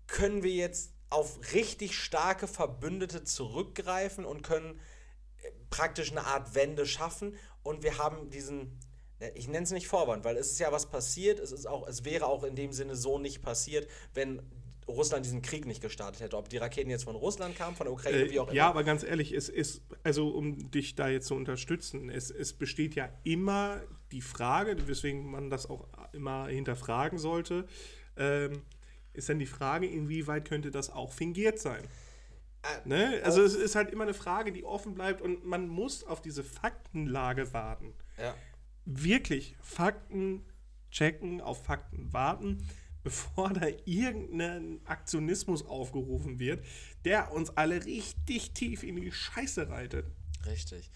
können 0.06 0.42
wir 0.42 0.52
jetzt 0.52 0.92
auf 1.10 1.52
richtig 1.52 1.96
starke 1.96 2.48
Verbündete 2.48 3.24
zurückgreifen 3.24 4.24
und 4.24 4.42
können 4.42 4.80
praktisch 5.76 6.10
eine 6.12 6.24
Art 6.26 6.54
Wende 6.54 6.86
schaffen 6.86 7.34
und 7.62 7.82
wir 7.82 7.98
haben 7.98 8.30
diesen 8.30 8.78
äh, 9.18 9.30
ich 9.34 9.48
nenne 9.48 9.64
es 9.64 9.72
nicht 9.72 9.88
Vorwand, 9.88 10.24
weil 10.24 10.36
es 10.36 10.52
ist 10.52 10.60
ja 10.60 10.70
was 10.70 10.86
passiert, 10.86 11.40
es 11.40 11.52
ist 11.52 11.66
auch 11.66 11.88
es 11.88 12.04
wäre 12.04 12.26
auch 12.26 12.44
in 12.44 12.54
dem 12.54 12.72
Sinne 12.72 12.94
so 12.94 13.18
nicht 13.18 13.42
passiert, 13.42 13.88
wenn 14.14 14.40
Russland 14.86 15.24
diesen 15.24 15.40
Krieg 15.40 15.64
nicht 15.66 15.80
gestartet 15.80 16.20
hätte. 16.20 16.36
Ob 16.36 16.48
die 16.50 16.58
Raketen 16.58 16.90
jetzt 16.90 17.04
von 17.04 17.16
Russland 17.16 17.56
kamen, 17.56 17.74
von 17.74 17.86
der 17.86 17.92
Ukraine, 17.94 18.30
wie 18.30 18.38
auch 18.38 18.48
Äh, 18.48 18.50
immer. 18.50 18.56
ja, 18.56 18.68
aber 18.68 18.84
ganz 18.84 19.02
ehrlich, 19.02 19.32
es 19.32 19.48
ist, 19.48 19.80
also 20.02 20.28
um 20.28 20.70
dich 20.70 20.94
da 20.94 21.08
jetzt 21.08 21.26
zu 21.26 21.34
unterstützen, 21.34 22.10
es, 22.10 22.30
es 22.30 22.52
besteht 22.52 22.94
ja 22.94 23.08
immer 23.24 23.80
die 24.12 24.20
Frage, 24.20 24.76
weswegen 24.86 25.30
man 25.30 25.48
das 25.48 25.70
auch 25.70 25.88
immer 26.12 26.48
hinterfragen 26.48 27.18
sollte, 27.18 27.66
ähm, 28.18 28.62
ist 29.14 29.28
dann 29.30 29.38
die 29.38 29.46
Frage, 29.46 29.86
inwieweit 29.86 30.46
könnte 30.46 30.70
das 30.70 30.90
auch 30.90 31.12
fingiert 31.12 31.58
sein? 31.58 31.82
Ne? 32.84 33.20
Also 33.24 33.42
es 33.42 33.54
ist 33.54 33.74
halt 33.74 33.90
immer 33.90 34.04
eine 34.04 34.14
Frage, 34.14 34.52
die 34.52 34.64
offen 34.64 34.94
bleibt 34.94 35.20
und 35.22 35.44
man 35.44 35.68
muss 35.68 36.04
auf 36.04 36.22
diese 36.22 36.42
Faktenlage 36.44 37.52
warten. 37.52 37.94
ja. 38.18 38.34
Wirklich 38.86 39.56
Fakten 39.62 40.44
checken, 40.90 41.40
auf 41.40 41.64
Fakten 41.64 42.12
warten, 42.12 42.68
bevor 43.02 43.50
da 43.52 43.66
irgendein 43.86 44.80
Aktionismus 44.84 45.64
aufgerufen 45.64 46.38
wird, 46.38 46.64
der 47.04 47.32
uns 47.32 47.50
alle 47.56 47.84
richtig 47.84 48.52
tief 48.52 48.82
in 48.82 48.96
die 48.96 49.10
Scheiße 49.10 49.68
reitet. 49.68 50.06
Richtig. 50.46 50.90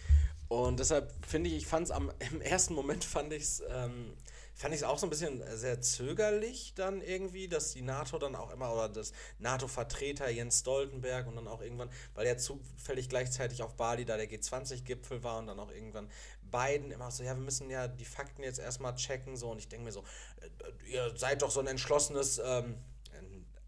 Und 0.49 0.81
deshalb 0.81 1.13
finde 1.27 1.51
ich, 1.51 1.57
ich 1.57 1.67
fand 1.67 1.87
es 1.87 1.91
am 1.91 2.11
im 2.33 2.41
ersten 2.41 2.75
Moment 2.75 3.05
fand 3.05 3.33
ich 3.33 3.43
es 3.43 3.63
ähm, 3.69 4.13
fand 4.59 4.75
ich 4.75 4.81
es 4.81 4.87
auch 4.87 4.99
so 4.99 5.07
ein 5.07 5.11
bisschen 5.11 5.43
sehr 5.57 5.81
zögerlich 5.81 6.75
dann 6.75 7.01
irgendwie, 7.01 7.49
dass 7.49 7.73
die 7.73 7.83
NATO 7.83 8.19
dann 8.19 8.35
auch 8.35 8.51
immer 8.51 8.73
oder 8.75 8.89
das 8.89 9.13
NATO-Vertreter 9.39 10.29
Jens 10.29 10.61
Stoltenberg 10.61 11.29
und 11.29 11.37
dann 11.37 11.47
auch 11.47 11.63
irgendwann, 11.63 11.91
weil 12.15 12.27
er 12.27 12.39
zufällig 12.39 13.09
gleichzeitig 13.09 13.63
auf 13.63 13.77
Bali 13.77 14.05
da 14.05 14.17
der 14.17 14.29
G20-Gipfel 14.29 15.23
war 15.23 15.39
und 15.39 15.47
dann 15.47 15.61
auch 15.61 15.71
irgendwann 15.71 16.11
Biden 16.51 16.91
immer 16.91 17.11
so, 17.11 17.23
ja, 17.23 17.37
wir 17.37 17.43
müssen 17.43 17.71
ja 17.71 17.87
die 17.87 18.05
Fakten 18.05 18.43
jetzt 18.43 18.59
erstmal 18.59 18.97
checken 18.97 19.37
so. 19.37 19.51
Und 19.51 19.59
ich 19.59 19.69
denke 19.69 19.85
mir 19.85 19.93
so, 19.93 20.03
äh, 20.41 20.91
ihr 20.93 21.17
seid 21.17 21.43
doch 21.43 21.51
so 21.51 21.61
ein 21.61 21.67
entschlossenes 21.67 22.41
ähm, 22.45 22.77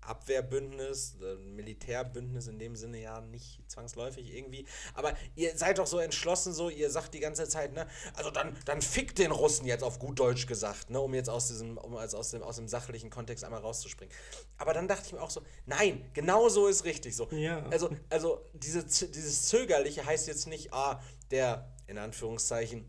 Abwehrbündnis, 0.00 1.16
ein 1.20 1.54
Militärbündnis 1.54 2.46
in 2.46 2.58
dem 2.58 2.76
Sinne 2.76 3.00
ja 3.00 3.20
nicht 3.20 3.60
zwangsläufig 3.68 4.34
irgendwie. 4.34 4.66
Aber 4.94 5.14
ihr 5.36 5.56
seid 5.56 5.78
doch 5.78 5.86
so 5.86 5.98
entschlossen, 5.98 6.52
so, 6.52 6.68
ihr 6.68 6.90
sagt 6.90 7.14
die 7.14 7.20
ganze 7.20 7.48
Zeit, 7.48 7.72
ne, 7.72 7.86
also 8.14 8.30
dann, 8.30 8.56
dann 8.64 8.82
fickt 8.82 9.18
den 9.18 9.30
Russen 9.30 9.66
jetzt 9.66 9.82
auf 9.82 9.98
gut 9.98 10.18
Deutsch 10.18 10.46
gesagt, 10.46 10.90
ne, 10.90 11.00
um 11.00 11.14
jetzt 11.14 11.28
aus 11.28 11.48
diesem, 11.48 11.76
um 11.78 11.96
als 11.96 12.14
aus 12.14 12.30
dem, 12.30 12.42
aus 12.42 12.56
dem 12.56 12.68
sachlichen 12.68 13.10
Kontext 13.10 13.44
einmal 13.44 13.60
rauszuspringen. 13.60 14.14
Aber 14.56 14.72
dann 14.72 14.88
dachte 14.88 15.06
ich 15.06 15.12
mir 15.12 15.20
auch 15.20 15.30
so, 15.30 15.42
nein, 15.66 16.04
genau 16.14 16.48
so 16.48 16.66
ist 16.66 16.84
richtig 16.84 17.14
so. 17.14 17.28
Ja. 17.30 17.64
Also, 17.70 17.90
also 18.08 18.44
diese, 18.54 18.84
dieses 18.84 19.46
Zögerliche 19.46 20.06
heißt 20.06 20.26
jetzt 20.28 20.46
nicht, 20.46 20.72
ah, 20.72 21.00
der, 21.30 21.72
in 21.86 21.98
Anführungszeichen, 21.98 22.88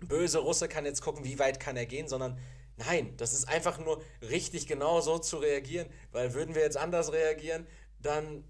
böse 0.00 0.38
Russe 0.38 0.68
kann 0.68 0.84
jetzt 0.84 1.02
gucken, 1.02 1.24
wie 1.24 1.38
weit 1.38 1.60
kann 1.60 1.76
er 1.76 1.86
gehen, 1.86 2.08
sondern 2.08 2.38
nein, 2.76 3.14
das 3.16 3.32
ist 3.32 3.48
einfach 3.48 3.78
nur 3.78 4.02
richtig 4.22 4.66
genau 4.66 5.00
so 5.00 5.18
zu 5.18 5.38
reagieren, 5.38 5.88
weil 6.12 6.34
würden 6.34 6.54
wir 6.54 6.62
jetzt 6.62 6.76
anders 6.76 7.12
reagieren, 7.12 7.66
dann 8.00 8.44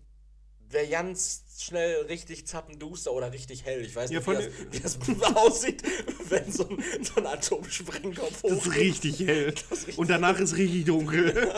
wäre 0.68 0.89
ganz 0.89 1.45
schnell 1.59 2.03
richtig 2.07 2.47
zappenduster 2.47 3.12
oder 3.12 3.33
richtig 3.33 3.64
hell. 3.64 3.83
Ich 3.85 3.95
weiß 3.95 4.11
nicht, 4.11 4.27
wie, 4.27 4.35
das, 4.81 4.99
wie 5.07 5.14
das 5.14 5.35
aussieht, 5.37 5.83
wenn 6.29 6.51
so 6.51 6.68
ein, 6.68 6.83
so 7.03 7.16
ein 7.16 7.27
Atomsprengkopf 7.27 8.43
Das 8.43 8.53
ist 8.53 8.74
richtig 8.74 9.20
hell. 9.20 9.55
Und 9.97 10.11
danach 10.11 10.39
ist 10.41 10.57
richtig 10.57 10.87
dunkel. 10.87 11.33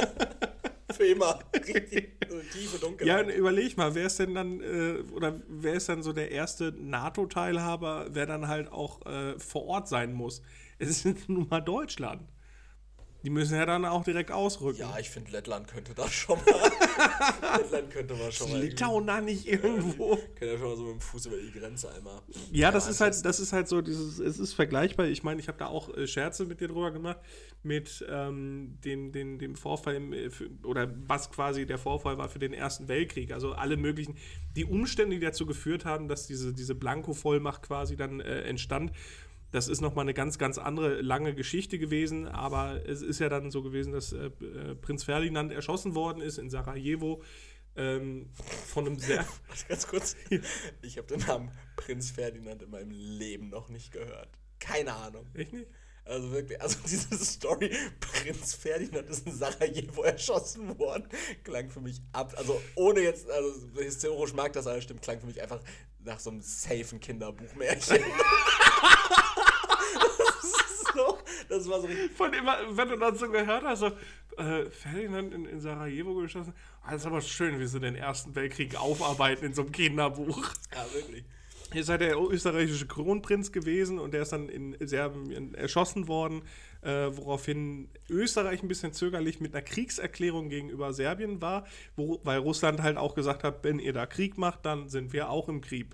Für 0.94 1.06
immer. 1.06 1.38
Richtig 1.54 2.18
tiefe 2.52 2.78
Dunkelheit. 2.78 3.28
Ja, 3.28 3.34
überleg 3.34 3.76
mal, 3.76 3.94
wer 3.94 4.06
ist 4.06 4.18
denn 4.18 4.34
dann, 4.34 4.60
äh, 4.60 5.02
oder 5.12 5.40
wer 5.48 5.74
ist 5.74 5.88
dann 5.88 6.02
so 6.02 6.12
der 6.12 6.30
erste 6.30 6.72
NATO-Teilhaber, 6.72 8.08
wer 8.10 8.26
dann 8.26 8.48
halt 8.48 8.70
auch 8.70 9.04
äh, 9.06 9.38
vor 9.38 9.66
Ort 9.66 9.88
sein 9.88 10.12
muss? 10.12 10.42
Es 10.78 11.04
ist 11.04 11.28
nun 11.28 11.48
mal 11.48 11.60
Deutschland. 11.60 12.22
Die 13.24 13.30
müssen 13.30 13.56
ja 13.56 13.66
dann 13.66 13.84
auch 13.84 14.04
direkt 14.04 14.30
ausrücken. 14.30 14.78
Ja, 14.78 14.96
ich 14.98 15.10
finde, 15.10 15.32
Lettland 15.32 15.66
könnte 15.66 15.92
da 15.92 16.08
schon 16.08 16.38
mal. 16.38 17.58
Lettland 17.58 17.90
könnte 17.90 18.14
man 18.14 18.30
schon 18.30 18.50
mal. 18.50 18.60
Litauen 18.60 19.06
da 19.08 19.20
nicht 19.20 19.48
irgendwo? 19.48 20.16
Könnte 20.36 20.54
ja 20.54 20.58
schon 20.58 20.68
mal 20.68 20.76
so 20.76 20.82
mit 20.84 20.92
dem 20.92 21.00
Fuß 21.00 21.26
über 21.26 21.36
die 21.36 21.50
Grenze 21.50 21.92
einmal. 21.92 22.22
Ja, 22.52 22.70
das 22.70 22.88
ist 22.88 23.00
halt, 23.00 23.24
das 23.24 23.40
ist 23.40 23.52
halt 23.52 23.66
so, 23.66 23.80
dieses, 23.80 24.20
es 24.20 24.38
ist 24.38 24.54
vergleichbar. 24.54 25.06
Ich 25.06 25.24
meine, 25.24 25.40
ich 25.40 25.48
habe 25.48 25.58
da 25.58 25.66
auch 25.66 25.94
äh, 25.96 26.06
Scherze 26.06 26.44
mit 26.44 26.60
dir 26.60 26.68
drüber 26.68 26.92
gemacht, 26.92 27.18
mit 27.64 28.06
ähm, 28.08 28.78
dem, 28.84 29.10
dem, 29.10 29.38
dem 29.40 29.56
Vorfall, 29.56 29.96
äh, 29.96 30.30
oder 30.62 30.94
was 31.08 31.30
quasi 31.32 31.66
der 31.66 31.78
Vorfall 31.78 32.18
war 32.18 32.28
für 32.28 32.38
den 32.38 32.52
Ersten 32.52 32.86
Weltkrieg. 32.86 33.32
Also 33.32 33.52
alle 33.52 33.76
möglichen, 33.76 34.16
die 34.54 34.64
Umstände, 34.64 35.16
die 35.16 35.24
dazu 35.24 35.44
geführt 35.44 35.84
haben, 35.84 36.06
dass 36.06 36.28
diese, 36.28 36.54
diese 36.54 36.76
Blanko-Vollmacht 36.76 37.62
quasi 37.62 37.96
dann 37.96 38.20
äh, 38.20 38.42
entstand. 38.42 38.92
Das 39.50 39.68
ist 39.68 39.80
nochmal 39.80 40.04
eine 40.04 40.14
ganz, 40.14 40.38
ganz 40.38 40.58
andere 40.58 41.00
lange 41.00 41.34
Geschichte 41.34 41.78
gewesen, 41.78 42.28
aber 42.28 42.86
es 42.86 43.00
ist 43.00 43.18
ja 43.18 43.28
dann 43.28 43.50
so 43.50 43.62
gewesen, 43.62 43.92
dass 43.92 44.12
äh, 44.12 44.26
äh, 44.26 44.74
Prinz 44.74 45.04
Ferdinand 45.04 45.52
erschossen 45.52 45.94
worden 45.94 46.20
ist 46.20 46.38
in 46.38 46.50
Sarajevo 46.50 47.22
ähm, 47.76 48.30
von 48.66 48.86
einem 48.86 48.98
sehr. 48.98 49.18
Warte, 49.48 49.64
Ganz 49.68 49.86
kurz. 49.86 50.16
Ich 50.82 50.98
habe 50.98 51.06
den 51.06 51.20
Namen 51.20 51.50
Prinz 51.76 52.10
Ferdinand 52.10 52.62
in 52.62 52.70
meinem 52.70 52.90
Leben 52.90 53.48
noch 53.48 53.68
nicht 53.68 53.92
gehört. 53.92 54.28
Keine 54.58 54.92
Ahnung. 54.92 55.26
Echt 55.34 55.52
nicht? 55.52 55.68
Also 56.04 56.32
wirklich, 56.32 56.60
also 56.60 56.78
diese 56.86 57.22
Story, 57.22 57.70
Prinz 58.00 58.54
Ferdinand 58.54 59.10
ist 59.10 59.26
in 59.26 59.34
Sarajevo 59.34 60.02
erschossen 60.02 60.78
worden, 60.78 61.06
klang 61.44 61.68
für 61.70 61.82
mich 61.82 62.00
ab, 62.12 62.32
also 62.38 62.60
ohne 62.76 63.00
jetzt, 63.00 63.28
also 63.30 63.52
historisch 63.78 64.32
mag 64.32 64.54
das 64.54 64.66
alles 64.66 64.84
stimmen, 64.84 65.02
klang 65.02 65.20
für 65.20 65.26
mich 65.26 65.42
einfach 65.42 65.60
nach 66.00 66.18
so 66.18 66.30
einem 66.30 66.40
safen 66.40 66.98
Kinderbuchmärchen. 67.00 67.98
das, 71.48 71.68
war 71.68 71.80
so 71.80 71.86
richtig, 71.86 72.10
Von 72.12 72.32
immer, 72.32 72.56
wenn 72.70 72.88
du 72.88 72.96
dann 72.96 73.16
so 73.16 73.30
gehört 73.30 73.64
hast, 73.64 73.80
so, 73.80 73.90
äh, 74.36 74.70
Ferdinand 74.70 75.34
in, 75.34 75.46
in 75.46 75.60
Sarajevo 75.60 76.14
geschossen, 76.14 76.54
ah, 76.82 76.92
das 76.92 77.02
ist 77.02 77.06
aber 77.06 77.20
schön, 77.20 77.58
wie 77.58 77.66
sie 77.66 77.80
den 77.80 77.94
Ersten 77.94 78.34
Weltkrieg 78.34 78.76
aufarbeiten 78.76 79.44
in 79.44 79.54
so 79.54 79.62
einem 79.62 79.72
Kinderbuch. 79.72 80.52
ja 80.74 80.94
wirklich. 80.94 81.24
Hier 81.70 81.82
ist 81.82 81.90
halt 81.90 82.00
der 82.00 82.16
österreichische 82.16 82.86
Kronprinz 82.86 83.52
gewesen 83.52 83.98
und 83.98 84.14
der 84.14 84.22
ist 84.22 84.32
dann 84.32 84.48
in 84.48 84.74
Serbien 84.80 85.54
erschossen 85.54 86.08
worden, 86.08 86.42
äh, 86.80 87.08
woraufhin 87.10 87.90
Österreich 88.08 88.62
ein 88.62 88.68
bisschen 88.68 88.94
zögerlich 88.94 89.40
mit 89.40 89.54
einer 89.54 89.62
Kriegserklärung 89.62 90.48
gegenüber 90.48 90.94
Serbien 90.94 91.42
war, 91.42 91.66
wo, 91.94 92.20
weil 92.24 92.38
Russland 92.38 92.82
halt 92.82 92.96
auch 92.96 93.14
gesagt 93.14 93.44
hat, 93.44 93.64
wenn 93.64 93.80
ihr 93.80 93.92
da 93.92 94.06
Krieg 94.06 94.38
macht, 94.38 94.64
dann 94.64 94.88
sind 94.88 95.12
wir 95.12 95.28
auch 95.28 95.50
im 95.50 95.60
Krieg. 95.60 95.88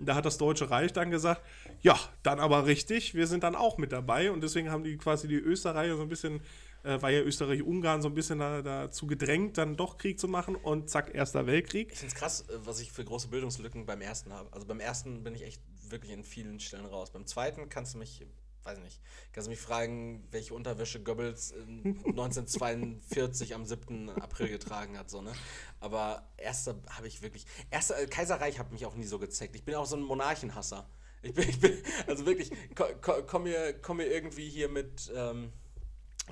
Da 0.00 0.14
hat 0.14 0.24
das 0.24 0.38
Deutsche 0.38 0.70
Reich 0.70 0.92
dann 0.92 1.10
gesagt, 1.10 1.42
ja, 1.80 1.98
dann 2.22 2.40
aber 2.40 2.66
richtig, 2.66 3.14
wir 3.14 3.26
sind 3.26 3.44
dann 3.44 3.54
auch 3.54 3.78
mit 3.78 3.92
dabei 3.92 4.30
und 4.30 4.42
deswegen 4.42 4.70
haben 4.70 4.84
die 4.84 4.96
quasi 4.96 5.28
die 5.28 5.36
Österreicher 5.36 5.96
so 5.96 6.02
ein 6.02 6.08
bisschen, 6.08 6.40
äh, 6.84 7.00
war 7.02 7.10
ja 7.10 7.20
Österreich-Ungarn 7.20 8.02
so 8.02 8.08
ein 8.08 8.14
bisschen 8.14 8.38
da, 8.38 8.62
dazu 8.62 9.06
gedrängt, 9.06 9.58
dann 9.58 9.76
doch 9.76 9.98
Krieg 9.98 10.18
zu 10.18 10.28
machen 10.28 10.56
und 10.56 10.88
zack, 10.90 11.14
Erster 11.14 11.46
Weltkrieg. 11.46 11.92
Ich 11.92 11.98
finde 11.98 12.14
es 12.14 12.18
krass, 12.18 12.48
äh, 12.48 12.58
was 12.64 12.80
ich 12.80 12.92
für 12.92 13.04
große 13.04 13.28
Bildungslücken 13.28 13.86
beim 13.86 14.00
ersten 14.00 14.32
habe. 14.32 14.52
Also 14.52 14.66
beim 14.66 14.80
ersten 14.80 15.22
bin 15.22 15.34
ich 15.34 15.42
echt 15.42 15.62
wirklich 15.88 16.12
in 16.12 16.24
vielen 16.24 16.60
Stellen 16.60 16.86
raus. 16.86 17.10
Beim 17.10 17.26
zweiten 17.26 17.68
kannst 17.68 17.94
du 17.94 17.98
mich, 17.98 18.24
weiß 18.64 18.78
nicht, 18.80 19.00
kannst 19.32 19.46
du 19.46 19.50
mich 19.50 19.60
fragen, 19.60 20.26
welche 20.30 20.54
Unterwäsche 20.54 21.02
Goebbels 21.02 21.52
in 21.52 21.96
1942 22.06 23.54
am 23.54 23.64
7. 23.64 24.10
April 24.10 24.48
getragen 24.48 24.98
hat, 24.98 25.10
so, 25.10 25.22
ne? 25.22 25.32
Aber 25.80 26.28
erster 26.36 26.76
habe 26.90 27.08
ich 27.08 27.22
wirklich, 27.22 27.46
erster 27.70 27.98
äh, 27.98 28.06
Kaiserreich 28.06 28.58
hat 28.58 28.72
mich 28.72 28.86
auch 28.86 28.94
nie 28.94 29.06
so 29.06 29.18
gezeigt. 29.18 29.56
Ich 29.56 29.64
bin 29.64 29.74
auch 29.74 29.86
so 29.86 29.96
ein 29.96 30.02
Monarchenhasser. 30.02 30.88
Ich 31.22 31.34
bin, 31.34 31.48
ich 31.48 31.60
bin 31.60 31.82
also 32.06 32.26
wirklich, 32.26 32.50
ko, 32.74 32.84
ko, 33.00 33.22
komm, 33.26 33.44
mir, 33.44 33.74
komm 33.80 33.98
mir 33.98 34.06
irgendwie 34.06 34.48
hier 34.48 34.68
mit, 34.68 35.10
ähm, 35.14 35.52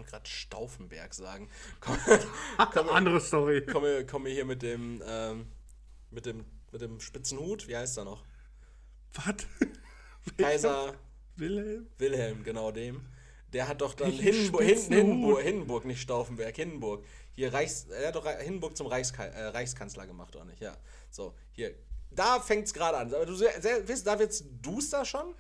gerade 0.07 0.29
Stauffenberg 0.29 1.15
sagen. 1.15 1.49
Komm, 1.81 1.99
komm, 2.73 2.89
Andere 2.91 3.21
Story. 3.21 3.65
komm, 3.65 3.83
mir, 3.83 4.07
komm 4.07 4.25
mir 4.25 4.31
hier 4.31 4.45
mit 4.45 4.63
dem, 4.63 5.03
ähm, 5.07 5.47
mit 6.11 6.27
dem, 6.27 6.45
mit 6.73 6.83
dem 6.83 7.01
spitzen 7.01 7.39
Hut, 7.39 7.69
wie 7.69 7.77
heißt 7.77 7.99
er 7.99 8.05
noch? 8.05 8.23
Was? 9.15 9.47
Kaiser 10.37 10.95
Wilhelm? 11.39 11.87
Wilhelm, 11.99 12.45
genau 12.45 12.71
dem. 12.71 13.01
Der 13.53 13.69
hat 13.69 13.81
doch 13.81 13.95
dann 13.95 14.11
Hindenburg, 14.11 14.63
Hindenburg? 14.63 15.43
Hindenburg, 15.43 15.85
nicht 15.85 16.03
Stauffenberg, 16.03 16.55
Hindenburg. 16.55 17.05
Hier 17.35 17.53
Reichs, 17.53 17.87
er 17.87 18.09
hat 18.09 18.17
doch 18.17 18.27
Hindenburg 18.27 18.77
zum 18.77 18.89
Reichska 18.89 19.25
äh, 19.25 19.47
Reichskanzler 19.49 20.07
gemacht, 20.07 20.35
oder 20.37 20.45
nicht? 20.45 20.61
Ja. 20.61 20.77
So, 21.11 21.35
hier. 21.53 21.75
Da 22.11 22.41
fängt's 22.41 22.75
gerade 22.75 22.99
an. 22.99 23.15
Aber 23.15 23.27
du 23.27 23.39
weißt, 23.39 24.07
da 24.07 24.19
wird's 24.19 24.45
duster 24.61 25.05
schon. 25.05 25.35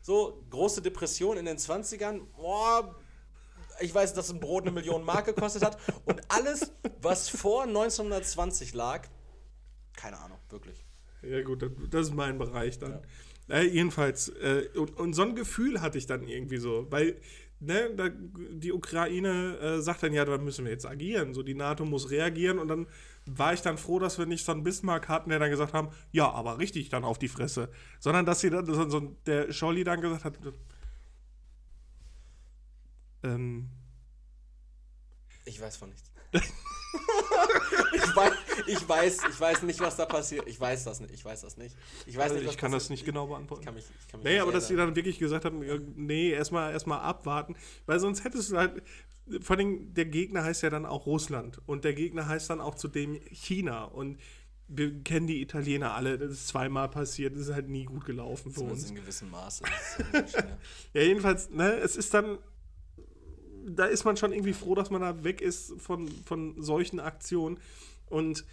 So, 0.00 0.44
große 0.50 0.82
Depression 0.82 1.36
in 1.36 1.44
den 1.44 1.58
20ern. 1.58 2.22
Boah, 2.36 2.94
ich 3.80 3.94
weiß, 3.94 4.14
dass 4.14 4.30
ein 4.30 4.40
Brot 4.40 4.64
eine 4.64 4.72
Million 4.72 5.04
Mark 5.04 5.26
gekostet 5.26 5.64
hat. 5.64 5.78
Und 6.04 6.20
alles, 6.28 6.72
was 7.00 7.28
vor 7.28 7.64
1920 7.64 8.74
lag, 8.74 9.06
keine 9.96 10.18
Ahnung, 10.18 10.38
wirklich. 10.50 10.84
Ja, 11.22 11.42
gut, 11.42 11.62
das, 11.62 11.70
das 11.90 12.08
ist 12.08 12.14
mein 12.14 12.38
Bereich 12.38 12.78
dann. 12.78 13.02
Äh, 13.48 13.66
jedenfalls, 13.66 14.28
äh, 14.28 14.68
und, 14.76 14.96
und 14.98 15.12
so 15.12 15.22
ein 15.22 15.34
Gefühl 15.34 15.80
hatte 15.80 15.98
ich 15.98 16.06
dann 16.06 16.26
irgendwie 16.26 16.56
so, 16.56 16.86
weil 16.90 17.20
ne, 17.60 17.90
da, 17.94 18.08
die 18.08 18.72
Ukraine 18.72 19.58
äh, 19.58 19.80
sagt 19.80 20.02
dann, 20.02 20.12
ja, 20.12 20.24
da 20.24 20.38
müssen 20.38 20.64
wir 20.64 20.72
jetzt 20.72 20.86
agieren, 20.86 21.34
so 21.34 21.42
die 21.42 21.54
NATO 21.54 21.84
muss 21.84 22.10
reagieren. 22.10 22.58
Und 22.58 22.68
dann 22.68 22.86
war 23.26 23.52
ich 23.54 23.62
dann 23.62 23.78
froh, 23.78 23.98
dass 23.98 24.18
wir 24.18 24.26
nicht 24.26 24.44
so 24.44 24.52
einen 24.52 24.62
Bismarck 24.62 25.08
hatten, 25.08 25.30
der 25.30 25.38
dann 25.38 25.50
gesagt 25.50 25.72
haben, 25.72 25.88
ja, 26.12 26.30
aber 26.30 26.58
richtig 26.58 26.88
dann 26.88 27.04
auf 27.04 27.18
die 27.18 27.28
Fresse, 27.28 27.70
sondern 28.00 28.26
dass 28.26 28.40
sie 28.40 28.50
dann, 28.50 28.66
so, 28.66 28.88
so, 28.88 29.00
der 29.26 29.52
Scholli 29.52 29.84
dann 29.84 30.00
gesagt 30.00 30.24
hat, 30.24 30.38
ähm, 33.22 33.70
Ich 35.44 35.60
weiß 35.60 35.76
von 35.76 35.90
nichts. 35.90 36.10
ich, 36.34 38.16
weiß, 38.16 38.32
ich, 38.66 38.88
weiß, 38.88 39.18
ich 39.30 39.40
weiß 39.40 39.62
nicht, 39.62 39.80
was 39.80 39.96
da 39.96 40.06
passiert. 40.06 40.46
Ich 40.48 40.58
weiß 40.60 40.84
das 40.84 41.00
nicht. 41.00 41.12
Ich 41.14 41.24
weiß 41.24 41.40
das 41.42 41.56
nicht. 41.56 41.76
Ich 42.06 42.16
weiß 42.16 42.32
also 42.32 42.42
nicht, 42.42 42.50
ich 42.50 42.56
kann 42.58 42.72
das 42.72 42.84
passiert. 42.84 42.90
nicht 42.98 43.04
genau 43.06 43.24
Ich 43.24 43.30
beantworten. 43.30 43.64
kann 43.64 43.74
mich, 43.74 43.84
ich 44.00 44.08
kann 44.08 44.20
mich 44.20 44.24
Nee, 44.28 44.38
aber 44.40 44.52
dass 44.52 44.68
sie 44.68 44.76
dann 44.76 44.94
wirklich 44.96 45.18
gesagt 45.18 45.44
haben, 45.44 45.62
ja, 45.62 45.76
nee, 45.96 46.30
erstmal 46.30 46.72
erstmal 46.72 47.00
abwarten, 47.00 47.56
weil 47.86 47.98
sonst 48.00 48.24
hättest 48.24 48.50
du 48.52 48.56
halt, 48.56 48.82
vor 49.40 49.56
allem 49.56 49.92
der 49.94 50.04
Gegner 50.06 50.44
heißt 50.44 50.62
ja 50.62 50.70
dann 50.70 50.86
auch 50.86 51.06
Russland 51.06 51.60
und 51.66 51.84
der 51.84 51.94
Gegner 51.94 52.28
heißt 52.28 52.50
dann 52.50 52.60
auch 52.60 52.74
zudem 52.74 53.20
China 53.30 53.84
und 53.84 54.18
wir 54.66 55.02
kennen 55.02 55.26
die 55.26 55.42
Italiener 55.42 55.94
alle, 55.94 56.16
das 56.18 56.32
ist 56.32 56.48
zweimal 56.48 56.88
passiert, 56.88 57.34
das 57.34 57.42
ist 57.48 57.52
halt 57.54 57.68
nie 57.68 57.84
gut 57.84 58.06
gelaufen 58.06 58.50
für 58.50 58.62
uns. 58.62 58.88
in 58.88 58.96
gewissem 58.96 59.30
Maße. 59.30 59.64
Das. 60.12 60.32
Ja, 60.94 61.02
jedenfalls, 61.02 61.50
ne, 61.50 61.74
es 61.74 61.96
ist 61.96 62.14
dann, 62.14 62.38
da 63.66 63.84
ist 63.86 64.04
man 64.04 64.16
schon 64.16 64.32
irgendwie 64.32 64.52
froh, 64.54 64.74
dass 64.74 64.90
man 64.90 65.00
da 65.02 65.22
weg 65.24 65.40
ist 65.40 65.74
von, 65.78 66.08
von 66.24 66.62
solchen 66.62 67.00
Aktionen 67.00 67.58
und 68.14 68.44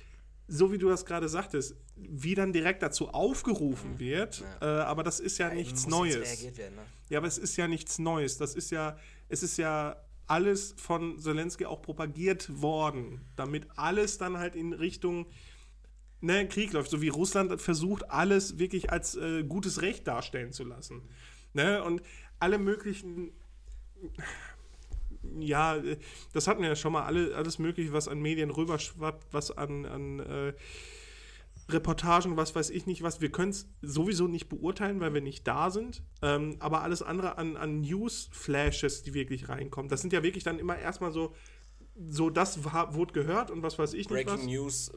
so 0.48 0.72
wie 0.72 0.80
du 0.80 0.90
das 0.90 1.06
gerade 1.06 1.30
sagtest, 1.30 1.76
wie 1.96 2.34
dann 2.34 2.52
direkt 2.52 2.82
dazu 2.82 3.10
aufgerufen 3.10 4.00
wird, 4.00 4.44
äh, 4.60 4.66
aber 4.66 5.04
das 5.04 5.20
ist 5.20 5.38
ja, 5.38 5.54
nichts 5.54 5.88
Muss 5.88 6.08
jetzt 6.08 6.18
Neues. 6.20 6.58
werden, 6.58 6.76
ne? 6.76 6.82
Ja, 7.10 7.20
aber 7.20 7.28
es 7.28 7.38
ist 7.38 7.56
ja 7.58 7.68
nichts 7.68 8.00
Neues. 8.00 8.38
Das 8.38 8.56
ist 8.56 8.72
ja, 8.72 8.98
es 9.30 9.44
ist 9.44 9.58
ja 9.58 9.96
alles 10.26 10.74
von 10.78 11.20
Zelensky 11.20 11.66
auch 11.66 11.82
propagiert 11.82 12.62
worden, 12.62 13.22
damit 13.36 13.68
alles 13.76 14.18
dann 14.18 14.40
halt 14.40 14.56
in 14.56 14.74
Richtung 14.74 15.28
ne, 16.22 16.48
Krieg 16.48 16.74
läuft. 16.74 16.90
So 16.90 17.02
wie 17.02 17.10
Russland 17.10 17.62
versucht, 17.62 18.10
alles 18.10 18.58
wirklich 18.58 18.92
als 18.92 19.16
äh, 19.16 19.44
gutes 19.44 19.82
Recht 19.84 20.08
darstellen 20.08 20.52
zu 20.52 20.64
lassen. 20.64 21.04
Ne? 21.54 21.84
Und 21.84 22.02
alle 22.40 22.58
möglichen 22.58 23.32
ja, 25.40 25.76
äh, 25.76 25.98
das 26.34 26.48
hatten 26.48 26.62
wir 26.62 26.70
ja 26.70 26.76
schon 26.76 26.94
mal 26.94 27.04
alle, 27.04 27.36
alles 27.36 27.60
Mögliche, 27.60 27.94
was 27.94 28.08
an 28.08 28.22
Medien 28.22 28.50
rüberschwappt, 28.50 29.34
was 29.34 29.52
an, 29.52 29.86
an 29.86 30.20
äh, 30.20 30.54
Reportagen, 31.70 32.38
was 32.38 32.56
weiß 32.56 32.70
ich 32.70 32.86
nicht 32.86 33.04
was. 33.04 33.22
Wir 33.22 33.32
können 33.32 33.52
es 33.52 33.70
sowieso 33.82 34.28
nicht 34.28 34.50
beurteilen, 34.50 35.00
weil 35.00 35.14
wir 35.14 35.22
nicht 35.22 35.48
da 35.48 35.70
sind. 35.70 36.04
Ähm, 36.22 36.58
aber 36.60 36.82
alles 36.82 37.02
andere 37.02 37.38
an, 37.38 37.56
an 37.58 37.82
News-Flashes, 37.82 39.04
die 39.04 39.14
wirklich 39.14 39.50
reinkommen, 39.50 39.90
das 39.90 40.02
sind 40.02 40.14
ja 40.14 40.24
wirklich 40.24 40.44
dann 40.44 40.60
immer 40.60 40.78
erstmal 40.78 41.12
so, 41.12 41.34
so 42.08 42.30
das 42.30 42.64
wurde 42.64 43.14
gehört 43.14 43.52
und 43.52 43.64
was 43.64 43.78
weiß 43.80 43.94
ich 43.94 44.10
nicht 44.10 44.26
Breaking 44.26 44.34
was. 44.34 44.46
News, 44.46 44.92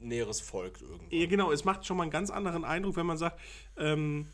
Näheres 0.00 0.40
folgt 0.40 0.82
irgendwie. 0.82 1.20
Ja, 1.20 1.26
genau, 1.26 1.52
es 1.52 1.64
macht 1.64 1.86
schon 1.86 1.96
mal 1.96 2.04
einen 2.04 2.12
ganz 2.12 2.30
anderen 2.30 2.64
Eindruck, 2.64 2.96
wenn 2.96 3.06
man 3.06 3.18
sagt, 3.18 3.38
ähm, 3.76 4.26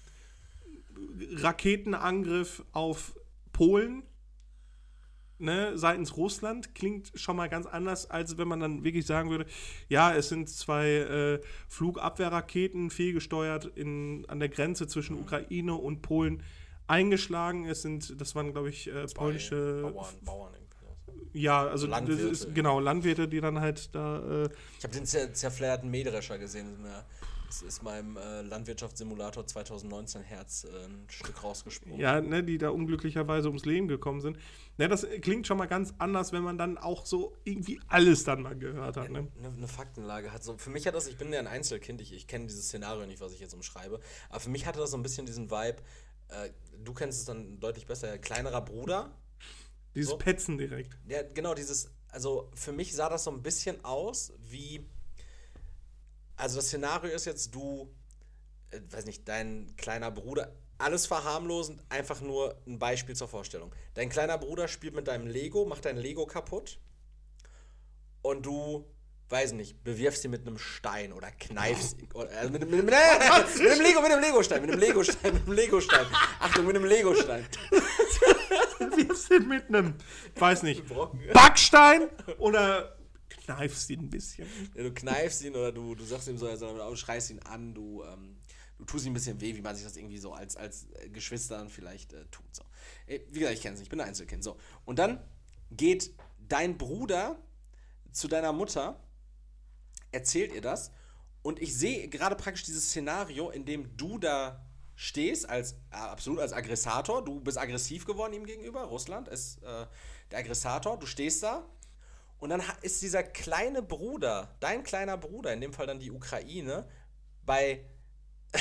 Raketenangriff 1.35 2.65
auf 2.73 3.19
Polen 3.53 4.03
ne, 5.39 5.77
seitens 5.77 6.17
Russland 6.17 6.75
klingt 6.75 7.13
schon 7.15 7.37
mal 7.37 7.49
ganz 7.49 7.67
anders, 7.67 8.11
als 8.11 8.39
wenn 8.39 8.49
man 8.49 8.61
dann 8.61 8.85
wirklich 8.85 9.07
sagen 9.07 9.31
würde, 9.31 9.47
ja, 9.89 10.15
es 10.15 10.29
sind 10.29 10.49
zwei 10.49 10.89
äh, 10.89 11.41
Flugabwehrraketen 11.69 12.91
fehlgesteuert 12.91 13.67
in, 13.77 14.25
an 14.29 14.41
der 14.41 14.49
Grenze 14.49 14.87
zwischen 14.87 15.19
Ukraine 15.19 15.75
und 15.75 16.03
Polen 16.03 16.43
eingeschlagen. 16.87 17.67
Es 17.67 17.83
sind, 17.83 18.21
das 18.21 18.35
waren, 18.35 18.53
glaube 18.53 18.71
ich, 18.71 18.89
äh, 18.89 19.07
polnische 19.07 19.83
Bauern, 19.83 20.15
Bauern 20.25 20.55
ja, 21.37 21.67
also 21.67 21.87
Landwirte. 21.87 22.29
Ist, 22.29 22.55
genau, 22.55 22.81
Landwirte, 22.81 23.29
die 23.29 23.41
dann 23.41 23.61
halt 23.61 23.95
da. 23.95 24.45
Äh 24.45 24.49
ich 24.79 24.85
habe 24.85 24.95
den 24.95 25.05
zer 25.05 25.35
zerfledderten 25.35 25.91
Mähdrescher 25.91 26.39
gesehen. 26.39 26.79
Das 26.83 26.93
ist 26.93 27.05
meinem 27.83 28.17
äh, 28.17 28.43
Landwirtschaftssimulator 28.43 29.47
2019 29.47 30.23
Herz 30.23 30.65
äh, 30.65 30.87
ein 30.87 31.07
Stück 31.09 31.43
rausgesprungen. 31.43 31.99
Ja, 31.99 32.21
ne, 32.21 32.43
die 32.43 32.59
da 32.59 32.71
unglücklicherweise 32.71 33.49
ums 33.49 33.65
Leben 33.65 33.89
gekommen 33.89 34.21
sind. 34.21 34.39
Ne, 34.79 34.89
das 34.89 35.07
klingt 35.23 35.47
schon 35.47 35.59
mal 35.59 35.67
ganz 35.67 35.95
anders, 35.99 36.33
wenn 36.33 36.43
man 36.43 36.59
dann 36.59 36.79
auch 36.79 37.07
so 37.07 37.37
irgendwie 37.45 37.81
alles 37.89 38.25
dann 38.25 38.43
mal 38.43 38.57
gehört 38.57 38.97
hat. 38.97 39.11
Ne? 39.11 39.29
Eine, 39.39 39.49
eine 39.57 39.69
Faktenlage 39.69 40.33
hat 40.33 40.45
so. 40.45 40.57
Für 40.59 40.71
mich 40.71 40.87
hat 40.87 40.95
das, 40.95 41.07
ich 41.07 41.17
bin 41.17 41.33
ja 41.33 41.39
ein 41.39 41.47
Einzelkind, 41.47 42.01
ich, 42.01 42.13
ich 42.13 42.27
kenne 42.27 42.47
dieses 42.47 42.67
Szenario 42.67 43.07
nicht, 43.07 43.21
was 43.21 43.33
ich 43.33 43.41
jetzt 43.41 43.55
umschreibe. 43.55 44.01
Aber 44.29 44.41
für 44.41 44.51
mich 44.51 44.67
hatte 44.67 44.79
das 44.79 44.91
so 44.91 44.97
ein 44.97 45.03
bisschen 45.03 45.27
diesen 45.27 45.51
Vibe, 45.51 45.83
äh, 46.29 46.51
du 46.83 46.93
kennst 46.93 47.21
es 47.21 47.25
dann 47.25 47.61
deutlich 47.61 47.87
besser, 47.87 48.19
kleinerer 48.19 48.63
Bruder. 48.63 49.17
Dieses 49.95 50.11
so. 50.11 50.19
Petzen 50.19 50.59
direkt. 50.59 50.97
Ja, 51.09 51.23
genau, 51.23 51.55
dieses. 51.55 51.91
Also 52.09 52.51
für 52.55 52.73
mich 52.73 52.95
sah 52.95 53.09
das 53.09 53.25
so 53.25 53.31
ein 53.31 53.43
bisschen 53.43 53.85
aus 53.85 54.33
wie 54.39 54.87
also 56.37 56.57
das 56.57 56.67
Szenario 56.67 57.15
ist 57.15 57.25
jetzt, 57.27 57.55
du, 57.55 57.93
äh, 58.71 58.81
weiß 58.91 59.07
nicht, 59.07 59.27
dein 59.29 59.75
kleiner 59.77 60.11
Bruder, 60.11 60.53
alles 60.79 61.07
verharmlosend, 61.07 61.83
einfach 61.89 62.21
nur 62.21 62.61
ein 62.67 62.79
Beispiel 62.79 63.17
zur 63.17 63.29
Vorstellung. 63.29 63.75
Dein 63.95 64.09
kleiner 64.09 64.37
Bruder 64.39 64.69
spielt 64.69 64.95
mit 64.95 65.09
deinem 65.09 65.27
Lego, 65.27 65.65
macht 65.65 65.87
dein 65.87 65.97
Lego 65.97 66.27
kaputt 66.27 66.79
und 68.21 68.45
du, 68.45 68.85
weiß 69.31 69.53
nicht, 69.53 69.83
bewirfst 69.85 70.25
ihn 70.25 70.31
mit 70.31 70.47
einem 70.47 70.59
Stein 70.59 71.13
oder 71.13 71.31
kneifst 71.31 72.03
ihn. 72.03 72.09
Also 72.15 72.51
mit, 72.51 72.61
mit, 72.61 72.71
mit, 72.71 72.85
mit, 72.85 72.87
mit 72.87 72.95
einem 72.95 73.81
Lego, 73.81 74.03
mit 74.03 74.13
einem 74.13 74.23
Lego-Stein, 74.23 74.61
mit 74.63 74.71
einem 74.71 74.81
Lego-Stein, 74.81 75.33
mit 75.33 75.43
einem 75.45 75.53
Lego-Stein. 75.53 76.07
Achtung, 76.41 76.67
mit 76.67 76.77
einem 76.77 76.85
Lego-Stein. 76.85 77.47
Wirfst 78.97 79.31
ihn 79.31 79.49
mit 79.49 79.69
einem, 79.69 79.95
weiß 80.37 80.63
nicht, 80.63 80.83
Backstein 81.33 82.09
oder 82.39 82.96
kneifst 83.47 83.89
ihn 83.91 84.01
ein 84.01 84.11
bisschen. 84.11 84.49
Ja, 84.75 84.83
du 84.83 84.93
kneifst 84.93 85.43
ihn 85.43 85.55
oder 85.55 85.73
du, 85.73 85.95
du 85.95 86.05
sagst 86.05 86.29
ihm 86.29 86.39
so, 86.39 86.55
sondern 86.57 86.89
du 86.89 86.97
schreist 86.97 87.31
ihn 87.31 87.39
an, 87.41 87.75
du, 87.75 88.03
ähm, 88.05 88.37
du 88.79 88.85
tust 88.85 89.07
ihm 89.07 89.13
ein 89.13 89.15
bisschen 89.15 89.41
weh, 89.41 89.57
wie 89.57 89.63
man 89.63 89.75
sich 89.75 89.85
das 89.85 89.97
irgendwie 89.97 90.19
so 90.19 90.33
als, 90.33 90.57
als 90.57 90.87
Geschwistern 91.13 91.69
vielleicht 91.69 92.13
äh, 92.13 92.25
tut. 92.27 92.55
So. 92.55 92.63
Wie 93.07 93.39
gesagt, 93.39 93.55
ich 93.55 93.63
kenne 93.63 93.75
es 93.75 93.81
nicht, 93.81 93.87
ich 93.87 93.91
bin 93.91 94.01
ein 94.01 94.09
Einzelkind. 94.09 94.43
So. 94.45 94.57
Und 94.85 94.99
dann 94.99 95.23
geht 95.71 96.15
dein 96.49 96.79
Bruder 96.79 97.39
zu 98.13 98.29
deiner 98.29 98.53
Mutter, 98.53 99.01
erzählt 100.13 100.53
ihr 100.53 100.61
das 100.61 100.91
und 101.43 101.61
ich 101.61 101.77
sehe 101.77 102.09
gerade 102.09 102.37
praktisch 102.37 102.65
dieses 102.65 102.89
Szenario, 102.89 103.51
in 103.51 103.65
dem 103.65 103.97
du 103.97 104.19
da 104.19 104.65
stehst, 104.95 105.49
als 105.49 105.73
äh, 105.91 105.97
absolut 105.97 106.41
als 106.41 106.53
Aggressator, 106.53 107.25
du 107.25 107.41
bist 107.41 107.59
aggressiv 107.59 108.07
geworden 108.07 108.33
ihm 108.33 108.47
gegenüber, 108.47 108.85
Russland 108.85 109.29
ist 109.29 109.63
äh, 109.63 109.87
der 110.31 110.39
Aggressator, 110.39 110.99
du 110.99 111.07
stehst 111.07 111.43
da 111.43 111.69
und 112.47 112.51
dann 112.51 112.63
ist 112.83 113.03
dieser 113.03 113.25
kleine 113.25 113.83
Bruder, 113.83 114.55
dein 114.61 114.85
kleiner 114.85 115.17
Bruder, 115.17 115.53
in 115.53 115.61
dem 115.61 115.73
Fall 115.73 115.89
dann 115.89 115.99
die 115.99 116.13
Ukraine, 116.13 116.89
bei, 117.45 117.85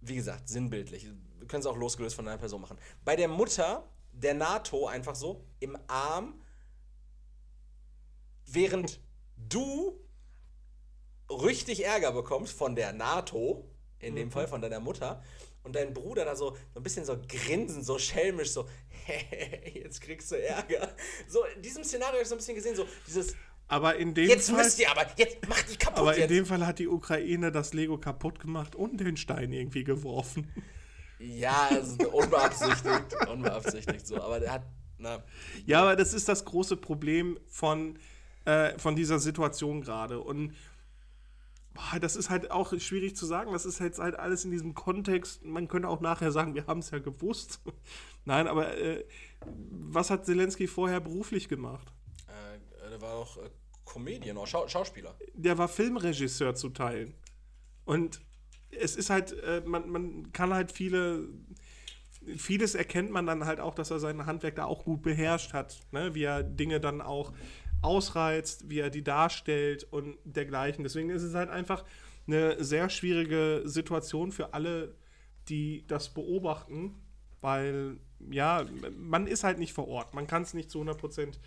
wie 0.00 0.14
gesagt, 0.14 0.48
sinnbildlich, 0.48 1.08
wir 1.36 1.48
können 1.48 1.62
es 1.62 1.66
auch 1.66 1.76
losgelöst 1.76 2.14
von 2.14 2.28
einer 2.28 2.38
Person 2.38 2.60
machen, 2.60 2.78
bei 3.04 3.16
der 3.16 3.26
Mutter 3.26 3.88
der 4.12 4.34
NATO 4.34 4.86
einfach 4.86 5.16
so 5.16 5.44
im 5.58 5.76
Arm, 5.88 6.40
während 8.44 9.00
du 9.36 9.98
richtig 11.28 11.84
Ärger 11.84 12.12
bekommst 12.12 12.52
von 12.52 12.76
der 12.76 12.92
NATO, 12.92 13.68
in 13.98 14.14
dem 14.14 14.28
mhm. 14.28 14.30
Fall 14.30 14.46
von 14.46 14.62
deiner 14.62 14.78
Mutter, 14.78 15.24
und 15.66 15.74
dein 15.74 15.92
Bruder 15.92 16.24
da 16.24 16.36
so, 16.36 16.56
so 16.72 16.80
ein 16.80 16.82
bisschen 16.82 17.04
so 17.04 17.18
grinsen, 17.28 17.82
so 17.82 17.98
schelmisch, 17.98 18.52
so, 18.52 18.66
jetzt 19.74 20.00
kriegst 20.00 20.30
du 20.30 20.40
Ärger. 20.40 20.94
So, 21.28 21.44
in 21.56 21.60
diesem 21.60 21.82
Szenario 21.82 22.14
habe 22.14 22.22
ich 22.22 22.28
so 22.28 22.36
ein 22.36 22.38
bisschen 22.38 22.54
gesehen, 22.54 22.76
so 22.76 22.86
dieses. 23.06 23.34
Aber 23.68 23.96
in 23.96 24.14
dem 24.14 24.28
jetzt 24.28 24.48
Fall. 24.48 24.62
Müsst 24.62 24.78
ihr 24.78 24.88
aber, 24.88 25.06
jetzt 25.16 25.46
macht 25.48 25.68
die 25.68 25.76
kaputt. 25.76 25.98
Aber 25.98 26.14
in 26.14 26.20
jetzt. 26.20 26.30
dem 26.30 26.46
Fall 26.46 26.64
hat 26.64 26.78
die 26.78 26.86
Ukraine 26.86 27.50
das 27.50 27.74
Lego 27.74 27.98
kaputt 27.98 28.38
gemacht 28.38 28.76
und 28.76 29.00
den 29.00 29.16
Stein 29.16 29.52
irgendwie 29.52 29.82
geworfen. 29.82 30.52
Ja, 31.18 31.68
also 31.70 32.10
unbeabsichtigt. 32.10 33.16
unbeabsichtigt 33.28 34.06
so. 34.06 34.22
Aber 34.22 34.38
der 34.38 34.52
hat. 34.52 34.62
Na, 34.98 35.24
ja, 35.66 35.82
aber 35.82 35.96
das 35.96 36.14
ist 36.14 36.28
das 36.28 36.44
große 36.44 36.76
Problem 36.76 37.38
von, 37.48 37.98
äh, 38.44 38.78
von 38.78 38.94
dieser 38.94 39.18
Situation 39.18 39.80
gerade. 39.80 40.20
Und 40.20 40.54
boah, 41.76 42.00
das 42.00 42.16
ist 42.16 42.30
halt 42.30 42.50
auch 42.50 42.78
schwierig 42.78 43.16
zu 43.16 43.26
sagen. 43.26 43.52
Das 43.52 43.66
ist 43.66 43.78
jetzt 43.78 43.98
halt 43.98 44.18
alles 44.18 44.44
in 44.44 44.50
diesem 44.50 44.74
Kontext. 44.74 45.44
Man 45.44 45.68
könnte 45.68 45.88
auch 45.88 46.00
nachher 46.00 46.32
sagen, 46.32 46.54
wir 46.54 46.66
haben 46.66 46.80
es 46.80 46.90
ja 46.90 46.98
gewusst. 46.98 47.60
Nein, 48.24 48.48
aber 48.48 48.76
äh, 48.76 49.04
was 49.70 50.10
hat 50.10 50.26
Zelensky 50.26 50.66
vorher 50.66 51.00
beruflich 51.00 51.48
gemacht? 51.48 51.92
Äh, 52.26 52.90
der 52.90 53.00
war 53.00 53.14
auch 53.14 53.36
äh, 53.36 53.50
Comedian 53.84 54.36
oder 54.36 54.46
Schau 54.46 54.66
Schauspieler. 54.66 55.14
Der 55.34 55.58
war 55.58 55.68
Filmregisseur 55.68 56.54
zu 56.54 56.70
Teilen. 56.70 57.14
Und 57.84 58.20
es 58.70 58.96
ist 58.96 59.10
halt, 59.10 59.32
äh, 59.32 59.62
man, 59.64 59.88
man 59.88 60.32
kann 60.32 60.52
halt 60.52 60.72
viele 60.72 61.28
vieles 62.36 62.74
erkennt 62.74 63.10
man 63.10 63.24
dann 63.26 63.44
halt 63.44 63.60
auch, 63.60 63.74
dass 63.74 63.90
er 63.90 64.00
sein 64.00 64.26
Handwerk 64.26 64.56
da 64.56 64.64
auch 64.64 64.84
gut 64.84 65.02
beherrscht 65.02 65.52
hat, 65.52 65.80
ne? 65.92 66.14
wie 66.14 66.24
er 66.24 66.42
Dinge 66.42 66.80
dann 66.80 67.00
auch 67.00 67.32
ausreizt, 67.86 68.68
wie 68.68 68.80
er 68.80 68.90
die 68.90 69.04
darstellt 69.04 69.86
und 69.90 70.18
dergleichen. 70.24 70.82
Deswegen 70.82 71.10
ist 71.10 71.22
es 71.22 71.34
halt 71.34 71.48
einfach 71.48 71.84
eine 72.26 72.62
sehr 72.62 72.90
schwierige 72.90 73.62
Situation 73.64 74.32
für 74.32 74.52
alle, 74.52 74.94
die 75.48 75.86
das 75.86 76.12
beobachten, 76.12 76.96
weil 77.40 77.98
ja, 78.30 78.66
man 78.98 79.28
ist 79.28 79.44
halt 79.44 79.58
nicht 79.58 79.72
vor 79.72 79.86
Ort. 79.86 80.14
Man 80.14 80.26
kann 80.26 80.42
es 80.42 80.52
nicht 80.52 80.70
zu 80.70 80.78
100 80.78 80.98
Prozent 80.98 81.38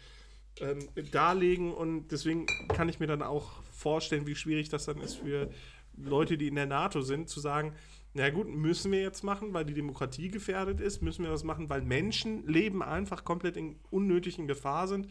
ähm, 0.62 0.88
darlegen 1.12 1.74
und 1.74 2.08
deswegen 2.12 2.46
kann 2.70 2.88
ich 2.88 3.00
mir 3.00 3.08
dann 3.08 3.22
auch 3.22 3.62
vorstellen, 3.72 4.26
wie 4.26 4.36
schwierig 4.36 4.70
das 4.70 4.86
dann 4.86 5.02
ist 5.02 5.16
für 5.16 5.50
Leute, 5.98 6.38
die 6.38 6.48
in 6.48 6.56
der 6.56 6.66
NATO 6.66 7.02
sind, 7.02 7.28
zu 7.28 7.42
sagen, 7.42 7.74
na 8.14 8.30
gut, 8.30 8.48
müssen 8.48 8.92
wir 8.92 9.02
jetzt 9.02 9.24
machen, 9.24 9.54
weil 9.54 9.66
die 9.66 9.74
Demokratie 9.74 10.30
gefährdet 10.30 10.80
ist, 10.80 11.02
müssen 11.02 11.24
wir 11.24 11.32
das 11.32 11.44
machen, 11.44 11.70
weil 11.70 11.82
Menschenleben 11.82 12.82
einfach 12.82 13.24
komplett 13.24 13.56
in 13.56 13.76
unnötigen 13.92 14.48
Gefahr 14.48 14.88
sind. 14.88 15.08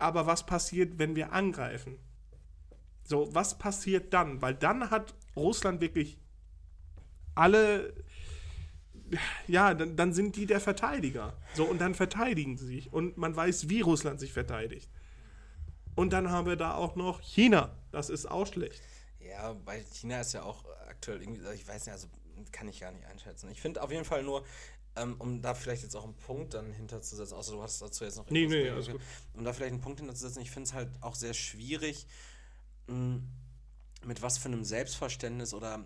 Aber 0.00 0.26
was 0.26 0.46
passiert, 0.46 0.98
wenn 0.98 1.14
wir 1.14 1.32
angreifen? 1.32 1.98
So, 3.04 3.34
was 3.34 3.58
passiert 3.58 4.12
dann? 4.14 4.40
Weil 4.40 4.54
dann 4.54 4.90
hat 4.90 5.14
Russland 5.36 5.80
wirklich 5.80 6.18
alle, 7.34 7.92
ja, 9.46 9.74
dann, 9.74 9.96
dann 9.96 10.12
sind 10.12 10.36
die 10.36 10.46
der 10.46 10.60
Verteidiger. 10.60 11.36
So, 11.54 11.64
und 11.64 11.80
dann 11.80 11.94
verteidigen 11.94 12.56
sie 12.56 12.66
sich. 12.66 12.92
Und 12.92 13.16
man 13.16 13.34
weiß, 13.34 13.68
wie 13.68 13.80
Russland 13.80 14.20
sich 14.20 14.32
verteidigt. 14.32 14.88
Und 15.96 16.12
dann 16.12 16.30
haben 16.30 16.46
wir 16.46 16.56
da 16.56 16.74
auch 16.74 16.96
noch 16.96 17.20
China. 17.20 17.76
Das 17.92 18.10
ist 18.10 18.30
auch 18.30 18.46
schlecht. 18.46 18.80
Ja, 19.20 19.52
bei 19.52 19.82
China 19.82 20.20
ist 20.20 20.32
ja 20.32 20.42
auch 20.42 20.64
aktuell 20.88 21.20
irgendwie, 21.20 21.42
ich 21.54 21.66
weiß 21.66 21.86
nicht, 21.86 21.92
also 21.92 22.08
kann 22.52 22.68
ich 22.68 22.80
gar 22.80 22.92
nicht 22.92 23.06
einschätzen. 23.06 23.50
Ich 23.50 23.60
finde 23.60 23.82
auf 23.82 23.90
jeden 23.90 24.04
Fall 24.04 24.22
nur, 24.22 24.44
ähm, 25.00 25.16
um 25.18 25.42
da 25.42 25.54
vielleicht 25.54 25.82
jetzt 25.82 25.96
auch 25.96 26.04
einen 26.04 26.16
Punkt 26.16 26.54
dann 26.54 26.72
hinterzusetzen, 26.72 27.34
außer 27.36 27.52
du 27.52 27.62
hast 27.62 27.80
dazu 27.80 28.04
jetzt 28.04 28.16
noch 28.16 28.28
nee, 28.30 28.46
nee, 28.46 28.68
also 28.68 28.92
um 29.34 29.44
da 29.44 29.52
vielleicht 29.52 29.72
einen 29.72 29.80
Punkt 29.80 30.00
hinterzusetzen, 30.00 30.42
ich 30.42 30.50
finde 30.50 30.68
es 30.68 30.74
halt 30.74 30.90
auch 31.00 31.14
sehr 31.14 31.34
schwierig, 31.34 32.06
mh, 32.86 32.94
hm, 32.94 33.28
mit 34.04 34.22
was 34.22 34.38
für 34.38 34.48
einem 34.48 34.64
Selbstverständnis 34.64 35.52
oder 35.52 35.84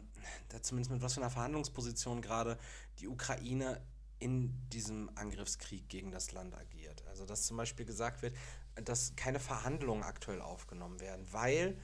zumindest 0.62 0.92
mit 0.92 1.02
was 1.02 1.14
für 1.14 1.20
einer 1.20 1.30
Verhandlungsposition 1.30 2.22
gerade 2.22 2.58
die 3.00 3.08
Ukraine 3.08 3.80
in 4.20 4.54
diesem 4.70 5.10
Angriffskrieg 5.16 5.88
gegen 5.88 6.12
das 6.12 6.30
Land 6.32 6.54
agiert. 6.54 7.04
Also 7.08 7.26
dass 7.26 7.42
zum 7.42 7.56
Beispiel 7.56 7.84
gesagt 7.84 8.22
wird, 8.22 8.34
dass 8.76 9.16
keine 9.16 9.40
Verhandlungen 9.40 10.02
aktuell 10.04 10.40
aufgenommen 10.40 11.00
werden, 11.00 11.26
weil, 11.32 11.76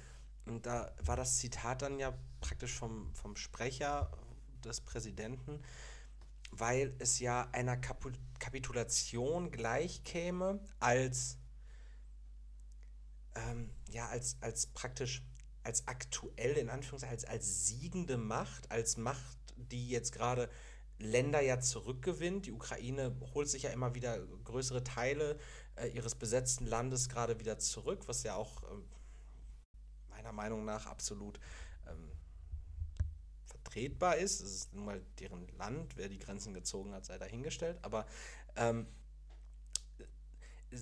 und 0.47 0.67
da 0.67 0.95
war 1.03 1.17
das 1.17 1.39
Zitat 1.39 1.83
dann 1.83 1.99
ja 1.99 2.17
praktisch 2.41 2.75
vom, 2.75 3.13
vom 3.15 3.37
Sprecher 3.37 4.11
des 4.65 4.81
Präsidenten, 4.81 5.61
weil 6.51 6.95
es 6.99 7.19
ja 7.19 7.49
einer 7.53 7.77
Kapu 7.77 8.11
Kapitulation 8.39 9.51
gleichkäme 9.51 10.61
als, 10.79 11.39
ähm, 13.35 13.71
ja, 13.91 14.09
als, 14.09 14.39
als 14.41 14.67
praktisch, 14.67 15.23
als 15.63 15.87
aktuell, 15.87 16.57
in 16.57 16.71
Anführungszeichen, 16.71 17.15
als, 17.15 17.25
als 17.27 17.67
siegende 17.67 18.17
Macht, 18.17 18.71
als 18.71 18.97
Macht, 18.97 19.37
die 19.57 19.91
jetzt 19.91 20.13
gerade 20.13 20.49
Länder 20.99 21.41
ja 21.43 21.61
zurückgewinnt. 21.61 22.47
Die 22.47 22.53
Ukraine 22.53 23.15
holt 23.35 23.49
sich 23.49 23.65
ja 23.65 23.71
immer 23.71 23.95
wieder 23.95 24.19
größere 24.45 24.85
Teile 24.85 25.39
äh, 25.77 25.89
ihres 25.89 26.15
besetzten 26.15 26.67
Landes 26.67 27.09
gerade 27.09 27.39
wieder 27.39 27.59
zurück, 27.59 28.05
was 28.07 28.23
ja 28.23 28.37
auch 28.37 28.63
äh, 28.63 28.67
meiner 30.09 30.33
Meinung 30.33 30.65
nach 30.65 30.87
absolut 30.87 31.39
vertretbar 33.71 34.17
ist. 34.17 34.41
Es 34.41 34.53
ist 34.53 34.75
nun 34.75 34.85
mal 34.85 35.01
deren 35.19 35.47
Land, 35.57 35.97
wer 35.97 36.09
die 36.09 36.19
Grenzen 36.19 36.55
gezogen 36.55 36.93
hat, 36.93 37.05
sei 37.05 37.19
dahingestellt. 37.19 37.79
Aber 37.83 38.07
ähm, 38.57 38.87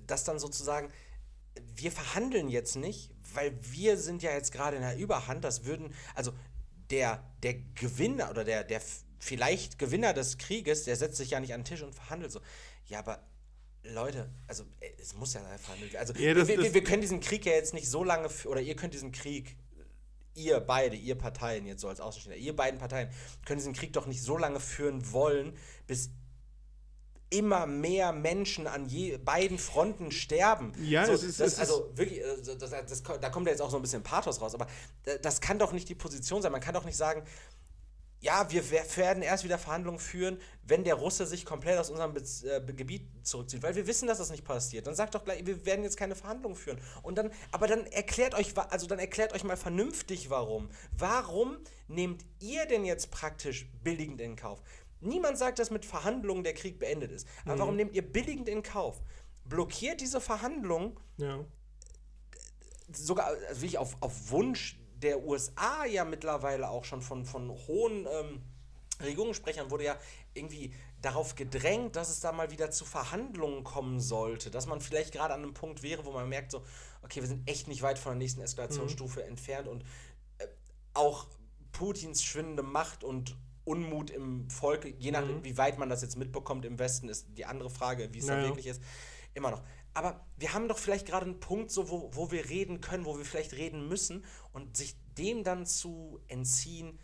das 0.07 0.25
dann 0.25 0.39
sozusagen, 0.39 0.91
wir 1.75 1.93
verhandeln 1.93 2.49
jetzt 2.49 2.77
nicht, 2.77 3.11
weil 3.35 3.57
wir 3.73 3.97
sind 3.97 4.23
ja 4.23 4.33
jetzt 4.33 4.53
gerade 4.53 4.77
in 4.77 4.83
der 4.83 4.97
Überhand. 4.97 5.45
Das 5.45 5.65
würden, 5.65 5.95
also 6.15 6.33
der, 6.91 7.23
der 7.43 7.55
Gewinner 7.55 8.31
oder 8.31 8.45
der, 8.45 8.65
der 8.65 8.81
vielleicht 9.19 9.79
Gewinner 9.79 10.13
des 10.13 10.39
Krieges, 10.39 10.85
der 10.85 10.97
setzt 10.97 11.17
sich 11.17 11.31
ja 11.31 11.41
nicht 11.41 11.53
an 11.53 11.61
den 11.61 11.67
Tisch 11.67 11.83
und 11.83 11.95
verhandelt 11.95 12.33
so. 12.33 12.41
Ja, 12.87 13.01
aber 13.01 13.23
Leute, 13.83 14.31
also 14.47 14.65
äh, 14.81 14.91
es 14.99 15.15
muss 15.15 15.35
ja 15.35 15.41
verhandelt 15.41 15.93
werden. 15.93 16.09
Also 16.09 16.23
ja, 16.23 16.35
das, 16.35 16.49
wir, 16.49 16.59
wir, 16.59 16.75
wir, 16.75 16.85
können 16.85 17.03
diesen 17.03 17.21
Krieg 17.21 17.45
ja 17.45 17.53
jetzt 17.53 17.75
nicht 17.75 17.89
so 17.89 18.05
lange, 18.05 18.29
oder 18.45 18.61
ihr 18.61 18.77
könnt 18.77 18.95
diesen 18.95 19.13
Krieg, 19.13 19.57
ihr 20.39 20.61
beide, 20.61 20.97
ihr 20.97 21.17
Parteien, 21.17 21.67
jetzt 21.67 21.81
so 21.81 21.89
als 21.89 22.01
Außenstehender, 22.01 22.41
ihr 22.41 22.55
beiden 22.55 22.79
Parteien, 22.79 23.11
können 23.45 23.59
diesen 23.59 23.75
Krieg 23.75 23.93
doch 23.93 24.07
nicht 24.07 24.23
so 24.23 24.39
lange 24.39 24.61
führen 24.61 25.13
wollen, 25.13 25.57
bis 25.87 26.11
immer 27.31 27.67
mehr 27.67 28.13
Menschen 28.13 28.67
an 28.67 28.87
je, 28.87 29.19
beiden 29.19 29.59
Fronten 29.59 30.11
sterben. 30.11 30.73
Ja, 30.83 31.05
so, 31.05 31.13
das 31.13 31.23
ist, 31.23 31.41
das, 31.41 31.59
also 31.59 31.91
wirklich, 31.95 32.21
äh, 32.21 32.57
das, 32.59 32.71
das, 32.71 33.03
da 33.03 33.31
kommt 33.31 33.47
ja 33.47 33.53
jetzt 33.53 33.61
auch 33.61 33.71
so 33.71 33.77
ein 33.77 33.83
bisschen 33.83 34.03
Pathos 34.03 34.41
raus, 34.41 34.55
aber 34.55 34.67
das 35.23 35.41
kann 35.41 35.59
doch 35.59 35.73
nicht 35.73 35.89
die 35.89 35.95
Position 35.95 36.41
sein. 36.41 36.53
Man 36.53 36.61
kann 36.61 36.75
doch 36.75 36.85
nicht 36.85 36.97
sagen, 36.97 37.23
ja, 38.21 38.51
wir 38.51 38.69
werden 38.71 39.23
erst 39.23 39.45
wieder 39.45 39.59
Verhandlungen 39.59 40.01
führen, 40.01 40.41
wenn 40.65 40.83
der 40.83 40.95
Russe 40.95 41.27
sich 41.27 41.45
komplett 41.45 41.79
aus 41.79 41.89
unserem 41.89 42.15
Be 42.15 42.23
äh, 42.45 42.61
Gebiet 42.73 43.09
zurückzieht, 43.23 43.63
weil 43.63 43.77
wir 43.77 43.87
wissen, 43.87 44.09
dass 44.09 44.19
das 44.19 44.31
nicht 44.31 44.45
passiert. 44.45 44.87
Dann 44.87 44.95
sagt 44.95 45.15
doch 45.15 45.25
gleich, 45.25 45.47
wir 45.47 45.65
werden 45.65 45.85
jetzt 45.85 45.97
keine 45.97 46.17
Verhandlungen 46.17 46.57
führen. 46.57 46.81
Und 47.03 47.17
dann, 47.17 47.31
aber 47.53 47.69
dann 47.69 47.87
erklärt 47.87 48.35
euch, 48.35 48.57
also 48.57 48.87
dann 48.87 48.99
erklärt 48.99 49.33
euch 49.33 49.45
mal 49.45 49.57
vernünftig, 49.57 50.31
warum. 50.31 50.69
Warum 50.97 51.59
nehmt 51.87 52.25
ihr 52.41 52.67
denn 52.67 52.85
jetzt 52.85 53.11
praktisch 53.13 53.71
billigend 53.85 54.21
in 54.21 54.35
Kauf? 54.35 54.63
Niemand 55.01 55.39
sagt, 55.39 55.61
dass 55.61 55.71
mit 55.71 55.85
Verhandlungen 55.85 56.43
der 56.43 56.55
Krieg 56.55 56.81
beendet 56.81 57.13
ist. 57.13 57.29
Aber 57.45 57.55
mhm. 57.55 57.61
warum 57.61 57.77
nehmt 57.77 57.95
ihr 57.95 58.03
billigend 58.03 58.49
in 58.49 58.65
Kauf? 58.65 59.01
Blockiert 59.45 60.01
diese 60.01 60.21
Verhandlungen 60.21 60.99
ja. 61.19 61.45
sogar 62.93 63.33
wirklich 63.51 63.79
auf, 63.79 63.97
auf 64.01 64.31
Wunsch 64.31 64.78
der 65.03 65.25
USA 65.25 65.85
ja 65.85 66.05
mittlerweile 66.05 66.71
auch 66.71 66.85
schon 66.85 67.03
von, 67.03 67.25
von 67.25 67.51
hohen 67.51 68.07
ähm, 68.07 68.43
Regierungssprechern 69.01 69.71
wurde 69.71 69.85
ja 69.85 69.97
irgendwie 70.35 70.73
darauf 71.01 71.35
gedrängt, 71.37 71.95
dass 71.97 72.09
es 72.09 72.21
da 72.21 72.33
mal 72.33 72.51
wieder 72.51 72.71
zu 72.71 72.85
Verhandlungen 72.85 73.63
kommen 73.65 74.01
sollte. 74.01 74.51
Dass 74.51 74.67
man 74.67 74.81
vielleicht 74.81 75.13
gerade 75.13 75.35
an 75.35 75.43
einem 75.43 75.55
Punkt 75.55 75.83
wäre, 75.83 76.05
wo 76.05 76.11
man 76.11 76.29
merkt, 76.29 76.51
so, 76.51 76.65
okay, 77.03 77.21
wir 77.21 77.29
sind 77.29 77.49
echt 77.49 77.69
nicht 77.69 77.83
weit 77.83 77.99
von 77.99 78.13
der 78.13 78.19
nächsten 78.19 78.41
Eskalationsstufe 78.41 79.21
mhm. 79.21 79.29
entfernt 79.29 79.69
und 79.69 79.85
äh, 80.39 80.47
auch 80.95 81.27
Putins 81.73 82.25
schwindende 82.25 82.63
Macht 82.63 83.05
und 83.05 83.37
Unmut 83.65 84.11
im 84.11 84.49
Volk, 84.49 84.87
je 84.99 85.11
nachdem, 85.11 85.37
mhm. 85.37 85.45
wie 85.45 85.59
weit 85.59 85.79
man 85.79 85.91
das 85.91 86.01
jetzt 86.03 86.17
mitbekommt 86.17 86.65
im 86.65 86.79
Westen, 86.79 87.09
ist 87.09 87.27
die 87.37 87.45
andere 87.45 87.69
Frage, 87.69 88.13
wie 88.15 88.19
es 88.19 88.27
naja. 88.27 88.43
da 88.43 88.49
wirklich 88.49 88.67
ist, 88.67 88.83
immer 89.35 89.51
noch 89.51 89.63
aber 89.99 90.25
wir 90.37 90.55
haben 90.55 90.69
doch 90.69 90.79
vielleicht 90.79 91.07
gerade 91.07 91.27
einen 91.27 91.41
Punkt, 91.41 91.73
so, 91.73 91.91
wo, 91.91 92.11
wo 92.15 92.31
wir 92.31 92.49
reden 92.49 92.81
können, 92.81 93.05
wo 93.05 93.19
wir 93.19 93.25
vielleicht 93.25 93.55
reden 93.55 93.89
müssen 93.89 94.25
und 94.53 94.77
sich 94.77 94.97
dem 95.19 95.43
dann 95.43 95.67
zu 95.67 96.21
entziehen. 96.29 96.99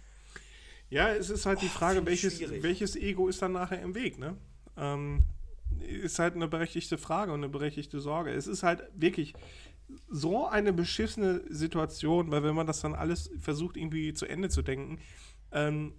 Ja, 0.91 1.11
es 1.11 1.29
ist 1.29 1.45
halt 1.45 1.59
oh, 1.59 1.63
die 1.63 1.69
Frage, 1.69 2.07
welches, 2.07 2.41
welches 2.63 2.95
Ego 2.95 3.29
ist 3.29 3.43
dann 3.43 3.53
nachher 3.53 3.83
im 3.83 3.97
Weg, 3.97 4.19
ne? 4.19 4.37
Ähm, 4.77 5.25
ist 5.81 6.21
halt 6.21 6.35
eine 6.35 6.47
berechtigte 6.47 6.97
Frage 6.97 7.33
und 7.33 7.41
eine 7.41 7.49
berechtigte 7.49 7.99
Sorge. 7.99 8.31
Es 8.31 8.47
ist 8.47 8.63
halt 8.63 8.85
wirklich 8.95 9.35
so 10.09 10.47
eine 10.47 10.73
beschissene 10.73 11.43
Situation, 11.49 12.31
weil 12.31 12.45
wenn 12.45 12.55
man 12.55 12.69
das 12.69 12.81
dann 12.81 12.95
alles 12.95 13.31
versucht 13.41 13.77
irgendwie 13.77 14.15
zu 14.15 14.27
Ende 14.27 14.51
zu 14.51 14.63
denken, 14.63 15.01
ähm, 15.51 15.95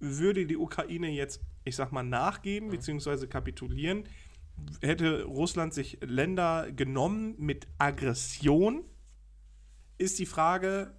würde 0.00 0.46
die 0.46 0.56
Ukraine 0.56 1.08
jetzt, 1.08 1.40
ich 1.64 1.76
sag 1.76 1.92
mal, 1.92 2.02
nachgeben 2.02 2.68
mhm. 2.68 2.72
bzw. 2.72 3.28
kapitulieren, 3.28 4.04
hätte 4.80 5.24
Russland 5.24 5.74
sich 5.74 5.98
Länder 6.02 6.70
genommen 6.72 7.34
mit 7.38 7.66
Aggression, 7.78 8.84
ist 9.98 10.18
die 10.18 10.26
Frage, 10.26 10.94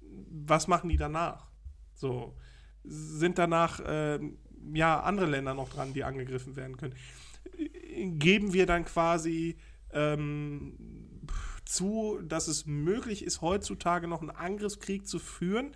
was 0.00 0.68
machen 0.68 0.88
die 0.88 0.96
danach? 0.96 1.50
So, 1.94 2.36
sind 2.84 3.38
danach 3.38 3.80
äh, 3.80 4.20
ja 4.72 5.00
andere 5.00 5.26
Länder 5.26 5.54
noch 5.54 5.68
dran, 5.68 5.92
die 5.92 6.04
angegriffen 6.04 6.56
werden 6.56 6.76
können? 6.76 6.94
Geben 8.18 8.52
wir 8.52 8.66
dann 8.66 8.84
quasi 8.84 9.56
ähm, 9.90 10.74
zu, 11.64 12.20
dass 12.22 12.48
es 12.48 12.66
möglich 12.66 13.24
ist, 13.24 13.40
heutzutage 13.40 14.06
noch 14.08 14.20
einen 14.20 14.30
Angriffskrieg 14.30 15.06
zu 15.06 15.18
führen, 15.18 15.72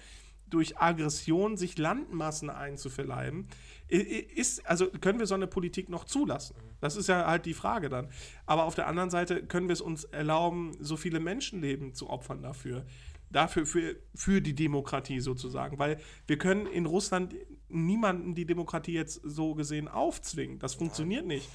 durch 0.49 0.79
Aggression 0.79 1.57
sich 1.57 1.79
Landmassen 1.79 2.51
einzuverleiben? 2.51 3.49
Ist, 3.91 4.67
also 4.67 4.89
können 4.89 5.19
wir 5.19 5.27
so 5.27 5.35
eine 5.35 5.49
Politik 5.49 5.89
noch 5.89 6.05
zulassen? 6.05 6.55
Das 6.81 6.97
ist 6.97 7.09
ja 7.09 7.27
halt 7.27 7.45
die 7.45 7.55
Frage 7.55 7.89
dann. 7.89 8.09
Aber 8.47 8.65
auf 8.65 8.75
der 8.77 8.87
anderen 8.87 9.11
Seite 9.11 9.45
können 9.45 9.69
wir 9.69 9.73
es 9.73 9.81
uns 9.81 10.05
erlauben, 10.05 10.77
so 10.81 10.97
viele 10.97 11.19
Menschenleben 11.19 11.93
zu 11.95 12.09
opfern 12.09 12.43
dafür. 12.43 12.87
Dafür, 13.31 13.67
für, 13.67 13.97
für 14.15 14.41
die 14.41 14.55
Demokratie 14.55 15.21
sozusagen. 15.21 15.79
Weil 15.79 15.99
wir 16.27 16.39
können 16.39 16.67
in 16.67 16.87
Russland 16.87 17.35
niemanden 17.69 18.35
die 18.35 18.47
Demokratie 18.47 18.93
jetzt 18.93 19.21
so 19.25 19.55
gesehen 19.55 19.89
aufzwingen. 19.89 20.59
Das 20.59 20.75
funktioniert 20.75 21.27
nicht. 21.27 21.49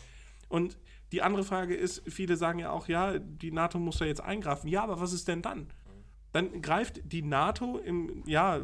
Und 0.50 0.78
die 1.12 1.22
andere 1.22 1.44
Frage 1.44 1.76
ist, 1.76 2.04
viele 2.10 2.36
sagen 2.36 2.60
ja 2.60 2.72
auch, 2.72 2.88
ja, 2.88 3.18
die 3.18 3.52
NATO 3.52 3.80
muss 3.80 3.98
da 3.98 4.06
jetzt 4.06 4.22
eingreifen. 4.22 4.68
Ja, 4.68 4.84
aber 4.84 5.00
was 5.00 5.14
ist 5.14 5.28
denn 5.28 5.42
dann? 5.42 5.68
Dann 6.34 6.62
greift 6.62 7.00
die 7.06 7.22
NATO 7.22 7.78
im, 7.78 8.24
ja, 8.26 8.60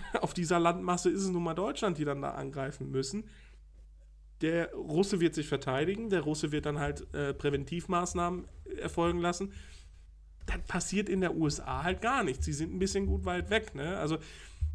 auf 0.20 0.34
dieser 0.34 0.58
Landmasse 0.58 1.10
ist 1.10 1.22
es 1.22 1.28
nun 1.28 1.42
mal 1.42 1.54
Deutschland, 1.54 1.98
die 1.98 2.04
dann 2.04 2.22
da 2.22 2.32
angreifen 2.32 2.90
müssen. 2.90 3.24
Der 4.42 4.72
Russe 4.74 5.20
wird 5.20 5.34
sich 5.34 5.48
verteidigen, 5.48 6.10
der 6.10 6.20
Russe 6.20 6.52
wird 6.52 6.66
dann 6.66 6.78
halt 6.78 7.12
äh, 7.14 7.32
Präventivmaßnahmen 7.32 8.46
erfolgen 8.78 9.20
lassen. 9.20 9.52
Dann 10.44 10.62
passiert 10.62 11.08
in 11.08 11.20
der 11.20 11.34
USA 11.34 11.82
halt 11.82 12.02
gar 12.02 12.22
nichts. 12.22 12.44
Sie 12.44 12.52
sind 12.52 12.74
ein 12.74 12.78
bisschen 12.78 13.06
gut 13.06 13.24
weit 13.24 13.50
weg. 13.50 13.74
Ne? 13.74 13.98
Also 13.98 14.18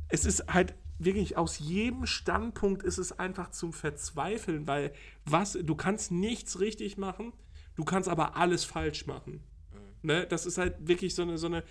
es 0.09 0.25
ist 0.25 0.47
halt 0.51 0.73
wirklich 1.05 1.37
aus 1.37 1.59
jedem 1.59 2.05
Standpunkt 2.05 2.83
ist 2.83 2.97
es 2.97 3.17
einfach 3.17 3.51
zum 3.51 3.73
Verzweifeln, 3.73 4.67
weil 4.67 4.91
was, 5.25 5.53
du 5.53 5.75
kannst 5.75 6.11
nichts 6.11 6.59
richtig 6.59 6.97
machen, 6.97 7.33
du 7.75 7.83
kannst 7.83 8.09
aber 8.09 8.35
alles 8.35 8.65
falsch 8.65 9.07
machen. 9.07 9.43
Mhm. 9.71 10.07
Ne? 10.07 10.27
Das 10.27 10.45
ist 10.45 10.57
halt 10.57 10.87
wirklich 10.87 11.15
so 11.15 11.23
eine, 11.23 11.37
so 11.37 11.47
eine, 11.47 11.63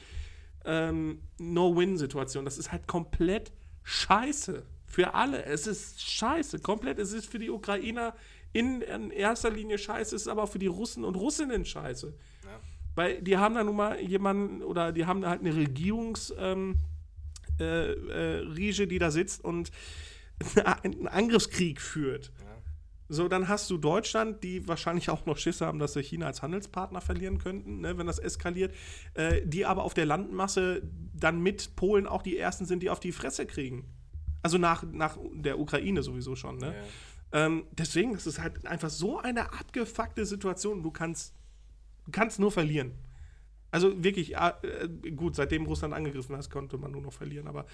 ähm, 0.64 1.22
No-Win-Situation. 1.38 2.44
Das 2.44 2.58
ist 2.58 2.72
halt 2.72 2.86
komplett 2.86 3.52
scheiße. 3.82 4.64
Für 4.86 5.14
alle. 5.14 5.44
Es 5.44 5.66
ist 5.66 6.00
scheiße. 6.02 6.58
Komplett. 6.58 6.98
Es 6.98 7.12
ist 7.12 7.26
für 7.30 7.38
die 7.38 7.50
Ukrainer 7.50 8.14
in, 8.52 8.82
in 8.82 9.10
erster 9.10 9.50
Linie 9.50 9.78
scheiße. 9.78 10.16
Es 10.16 10.22
ist 10.22 10.28
aber 10.28 10.42
auch 10.42 10.50
für 10.50 10.58
die 10.58 10.66
Russen 10.66 11.04
und 11.04 11.14
Russinnen 11.14 11.64
scheiße. 11.64 12.12
Ja. 12.44 12.60
Weil 12.96 13.22
die 13.22 13.36
haben 13.36 13.54
da 13.54 13.62
nun 13.62 13.76
mal 13.76 14.00
jemanden 14.00 14.62
oder 14.62 14.92
die 14.92 15.06
haben 15.06 15.20
da 15.20 15.30
halt 15.30 15.40
eine 15.40 15.52
Regierungs- 15.52 16.34
ähm, 16.36 16.80
äh, 17.60 18.42
äh, 18.42 18.86
die 18.86 18.98
da 18.98 19.10
sitzt 19.10 19.44
und 19.44 19.70
einen 20.82 21.06
Angriffskrieg 21.06 21.80
führt. 21.80 22.32
Ja. 22.40 22.49
So, 23.12 23.26
dann 23.26 23.48
hast 23.48 23.68
du 23.68 23.76
Deutschland, 23.76 24.44
die 24.44 24.68
wahrscheinlich 24.68 25.10
auch 25.10 25.26
noch 25.26 25.36
Schisse 25.36 25.66
haben, 25.66 25.80
dass 25.80 25.94
sie 25.94 26.02
China 26.02 26.26
als 26.26 26.42
Handelspartner 26.42 27.00
verlieren 27.00 27.38
könnten, 27.38 27.80
ne, 27.80 27.98
wenn 27.98 28.06
das 28.06 28.20
eskaliert, 28.20 28.72
äh, 29.14 29.44
die 29.44 29.66
aber 29.66 29.82
auf 29.82 29.94
der 29.94 30.06
Landmasse 30.06 30.82
dann 31.12 31.40
mit 31.40 31.74
Polen 31.74 32.06
auch 32.06 32.22
die 32.22 32.38
ersten 32.38 32.66
sind, 32.66 32.84
die 32.84 32.88
auf 32.88 33.00
die 33.00 33.10
Fresse 33.10 33.46
kriegen. 33.46 33.84
Also 34.42 34.58
nach, 34.58 34.84
nach 34.84 35.18
der 35.32 35.58
Ukraine 35.58 36.04
sowieso 36.04 36.36
schon. 36.36 36.58
Ne? 36.58 36.72
Ja. 37.32 37.46
Ähm, 37.46 37.64
deswegen 37.72 38.14
ist 38.14 38.26
es 38.26 38.38
halt 38.38 38.64
einfach 38.64 38.90
so 38.90 39.18
eine 39.18 39.54
abgefuckte 39.54 40.24
Situation. 40.24 40.84
Du 40.84 40.92
kannst, 40.92 41.34
du 42.04 42.12
kannst 42.12 42.38
nur 42.38 42.52
verlieren. 42.52 42.92
Also 43.72 44.04
wirklich, 44.04 44.36
äh, 44.36 44.88
gut, 45.16 45.34
seitdem 45.34 45.66
Russland 45.66 45.94
angegriffen 45.94 46.36
hat, 46.36 46.48
konnte 46.48 46.78
man 46.78 46.92
nur 46.92 47.02
noch 47.02 47.12
verlieren. 47.12 47.48
Aber 47.48 47.62
ja. 47.62 47.66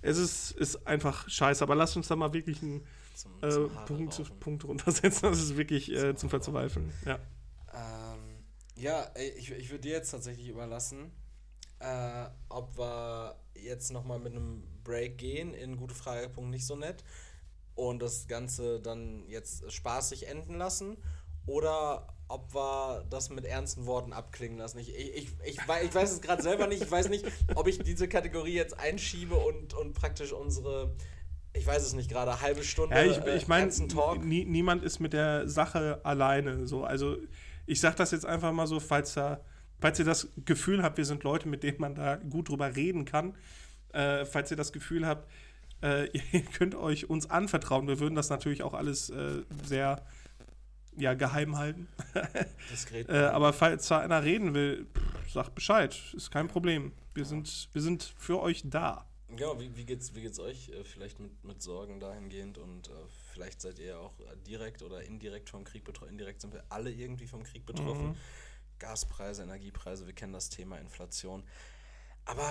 es 0.00 0.16
ist, 0.16 0.52
ist 0.52 0.86
einfach 0.86 1.28
scheiße. 1.28 1.62
Aber 1.62 1.74
lass 1.74 1.94
uns 1.94 2.08
da 2.08 2.16
mal 2.16 2.32
wirklich 2.32 2.62
einen 2.62 2.86
zum, 3.18 3.32
äh, 3.42 3.50
zum 3.50 3.70
Punkt, 3.86 4.40
Punkt 4.40 4.64
runtersetzen. 4.64 5.28
Das 5.30 5.40
ist 5.40 5.56
wirklich 5.56 5.90
äh, 5.92 6.14
zum 6.14 6.30
Verzweifeln. 6.30 6.92
Ja, 7.04 7.18
ähm, 7.74 8.44
ja 8.76 9.10
ich, 9.36 9.50
ich 9.50 9.70
würde 9.70 9.82
dir 9.82 9.92
jetzt 9.92 10.10
tatsächlich 10.10 10.48
überlassen, 10.48 11.10
äh, 11.80 12.26
ob 12.48 12.78
wir 12.78 13.36
jetzt 13.54 13.92
nochmal 13.92 14.18
mit 14.18 14.32
einem 14.32 14.62
Break 14.84 15.18
gehen 15.18 15.54
in 15.54 15.76
gute 15.76 15.94
Frage, 15.94 16.28
Punkt 16.28 16.50
nicht 16.50 16.66
so 16.66 16.76
nett. 16.76 17.04
und 17.78 18.02
das 18.02 18.26
Ganze 18.26 18.80
dann 18.80 19.24
jetzt 19.28 19.70
spaßig 19.70 20.26
enden 20.26 20.54
lassen 20.54 20.96
oder 21.46 22.12
ob 22.26 22.52
wir 22.52 23.06
das 23.08 23.30
mit 23.30 23.44
ernsten 23.44 23.86
Worten 23.86 24.12
abklingen 24.12 24.58
lassen. 24.58 24.78
Ich, 24.78 24.94
ich, 24.94 25.14
ich, 25.16 25.28
ich, 25.44 25.68
weiß, 25.68 25.84
ich 25.84 25.94
weiß 25.94 26.12
es 26.12 26.20
gerade 26.20 26.42
selber 26.42 26.66
nicht. 26.66 26.82
Ich 26.82 26.90
weiß 26.90 27.08
nicht, 27.08 27.24
ob 27.54 27.68
ich 27.68 27.78
diese 27.78 28.06
Kategorie 28.08 28.52
jetzt 28.52 28.78
einschiebe 28.78 29.34
und, 29.36 29.72
und 29.74 29.94
praktisch 29.94 30.32
unsere, 30.32 30.94
ich 31.58 31.66
weiß 31.66 31.82
es 31.82 31.92
nicht 31.92 32.10
gerade, 32.10 32.40
halbe 32.40 32.62
Stunde 32.62 32.94
Ja, 32.94 33.04
ich, 33.04 33.18
äh, 33.18 33.36
ich 33.36 33.48
meine, 33.48 33.64
ernsten 33.64 33.88
Talk. 33.88 34.24
nie, 34.24 34.44
niemand 34.44 34.82
ist 34.82 35.00
mit 35.00 35.12
der 35.12 35.48
Sache 35.48 36.00
alleine. 36.04 36.66
So. 36.66 36.84
Also 36.84 37.16
ich 37.66 37.80
sage 37.80 37.96
das 37.96 38.12
jetzt 38.12 38.24
einfach 38.24 38.52
mal 38.52 38.66
so, 38.66 38.80
falls, 38.80 39.14
da, 39.14 39.40
falls 39.80 39.98
ihr 39.98 40.04
das 40.04 40.28
Gefühl 40.44 40.82
habt, 40.82 40.96
wir 40.96 41.04
sind 41.04 41.24
Leute, 41.24 41.48
mit 41.48 41.62
denen 41.62 41.80
man 41.80 41.94
da 41.94 42.16
gut 42.16 42.48
drüber 42.48 42.74
reden 42.74 43.04
kann, 43.04 43.36
äh, 43.92 44.24
falls 44.24 44.50
ihr 44.50 44.56
das 44.56 44.72
Gefühl 44.72 45.06
habt, 45.06 45.28
äh, 45.82 46.06
ihr 46.32 46.42
könnt 46.42 46.74
euch 46.74 47.10
uns 47.10 47.28
anvertrauen. 47.28 47.88
Wir 47.88 48.00
würden 48.00 48.14
das 48.14 48.30
natürlich 48.30 48.62
auch 48.62 48.74
alles 48.74 49.10
äh, 49.10 49.42
sehr 49.64 50.02
ja, 50.96 51.14
geheim 51.14 51.56
halten. 51.56 51.88
Diskret. 52.72 53.08
äh, 53.08 53.18
aber 53.18 53.52
falls 53.52 53.86
da 53.88 53.98
einer 53.98 54.24
reden 54.24 54.54
will, 54.54 54.86
pff, 54.94 55.32
sagt 55.32 55.54
Bescheid. 55.54 55.96
Ist 56.14 56.30
kein 56.30 56.48
Problem. 56.48 56.92
Wir 57.14 57.24
sind, 57.24 57.68
wir 57.72 57.82
sind 57.82 58.14
für 58.16 58.40
euch 58.40 58.62
da. 58.64 59.07
Ja, 59.36 59.58
wie, 59.60 59.76
wie, 59.76 59.84
geht's, 59.84 60.14
wie 60.14 60.22
geht's 60.22 60.38
euch? 60.40 60.70
Äh, 60.70 60.84
vielleicht 60.84 61.20
mit, 61.20 61.44
mit 61.44 61.62
Sorgen 61.62 62.00
dahingehend 62.00 62.58
und 62.58 62.88
äh, 62.88 62.92
vielleicht 63.32 63.60
seid 63.60 63.78
ihr 63.78 64.00
auch 64.00 64.18
äh, 64.20 64.36
direkt 64.46 64.82
oder 64.82 65.02
indirekt 65.02 65.50
vom 65.50 65.64
Krieg 65.64 65.84
betroffen. 65.84 66.12
Indirekt 66.12 66.40
sind 66.40 66.54
wir 66.54 66.64
alle 66.70 66.90
irgendwie 66.90 67.26
vom 67.26 67.42
Krieg 67.42 67.66
betroffen. 67.66 68.16
Gaspreise, 68.78 69.42
Energiepreise, 69.42 70.06
wir 70.06 70.14
kennen 70.14 70.32
das 70.32 70.48
Thema 70.48 70.78
Inflation. 70.78 71.42
Aber 72.24 72.50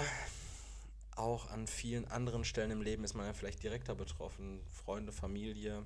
auch 1.15 1.49
an 1.49 1.67
vielen 1.67 2.05
anderen 2.05 2.43
Stellen 2.43 2.71
im 2.71 2.81
Leben 2.81 3.03
ist 3.03 3.15
man 3.15 3.25
ja 3.25 3.33
vielleicht 3.33 3.63
direkter 3.63 3.95
betroffen. 3.95 4.59
Freunde, 4.69 5.11
Familie, 5.11 5.83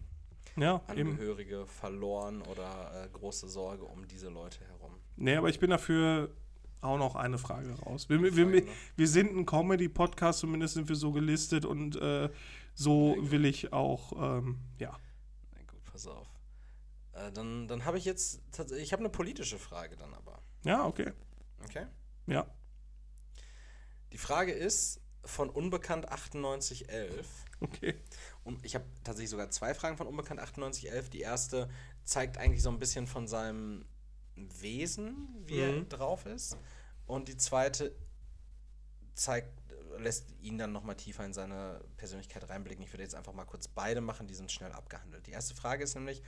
Ja, 0.58 0.82
eben. 0.90 1.12
Angehörige 1.12 1.66
verloren 1.68 2.42
oder 2.42 3.06
äh, 3.06 3.10
große 3.10 3.48
Sorge 3.48 3.86
um 3.86 4.08
diese 4.08 4.30
Leute 4.30 4.66
herum. 4.66 5.00
Nee, 5.16 5.36
aber 5.36 5.50
ich 5.50 5.60
bin 5.60 5.70
dafür 5.70 6.36
auch 6.82 6.98
noch 6.98 7.16
eine 7.16 7.38
Frage 7.38 7.74
raus. 7.82 8.10
Wir, 8.10 8.22
wir, 8.22 8.36
wir, 8.52 8.64
wir 8.96 9.08
sind 9.08 9.36
ein 9.36 9.46
Comedy-Podcast, 9.46 10.40
zumindest 10.40 10.74
sind 10.74 10.90
wir 10.90 10.96
so 10.96 11.12
gelistet 11.12 11.64
und 11.66 11.96
äh, 11.96 12.30
so 12.74 13.16
will 13.20 13.46
ich 13.46 13.72
auch, 13.74 14.14
ähm, 14.38 14.60
ja. 14.78 14.98
Na 15.54 15.62
gut, 15.68 15.84
pass 15.84 16.08
auf. 16.08 16.28
Äh, 17.14 17.32
dann 17.32 17.68
dann 17.68 17.86
habe 17.86 17.98
ich 17.98 18.06
jetzt 18.06 18.42
tatsächlich, 18.52 18.88
ich 18.88 18.94
habe 18.94 19.02
eine 19.02 19.10
politische 19.10 19.60
Frage 19.60 19.96
dann 19.96 20.14
aber. 20.14 20.42
Ja, 20.64 20.86
okay. 20.86 21.12
Okay? 21.64 21.86
Ja. 22.28 22.48
Die 24.12 24.18
Frage 24.18 24.52
ist 24.52 25.00
von 25.24 25.50
Unbekannt 25.50 26.06
9811. 26.10 27.28
Okay. 27.60 27.94
Und 28.44 28.66
ich 28.66 28.74
habe 28.74 28.86
tatsächlich 29.04 29.30
sogar 29.30 29.52
zwei 29.52 29.74
Fragen 29.76 29.96
von 29.98 30.08
Unbekannt 30.08 30.40
9811. 30.40 31.10
Die 31.12 31.20
erste 31.22 31.70
zeigt 32.04 32.38
eigentlich 32.40 32.64
so 32.64 32.70
ein 32.70 32.80
bisschen 32.80 33.06
von 33.06 33.28
seinem 33.28 33.86
Wesen, 34.36 35.28
wie 35.46 35.60
er 35.60 35.72
Mhm. 35.74 35.90
drauf 35.90 36.26
ist. 36.26 36.58
Und 37.12 37.28
die 37.28 37.36
zweite 37.36 37.94
zeigt, 39.16 39.50
lässt 39.98 40.28
ihn 40.42 40.58
dann 40.58 40.72
nochmal 40.72 40.96
tiefer 40.96 41.26
in 41.26 41.34
seine 41.34 41.82
Persönlichkeit 41.98 42.48
reinblicken. 42.50 42.86
Ich 42.86 42.94
würde 42.94 43.04
jetzt 43.04 43.16
einfach 43.16 43.34
mal 43.34 43.44
kurz 43.44 43.68
beide 43.68 44.00
machen, 44.00 44.28
die 44.28 44.34
sind 44.34 44.50
schnell 44.50 44.72
abgehandelt. 44.72 45.28
Die 45.28 45.32
erste 45.32 45.54
Frage 45.54 45.84
ist 45.84 45.96
nämlich, 45.96 46.24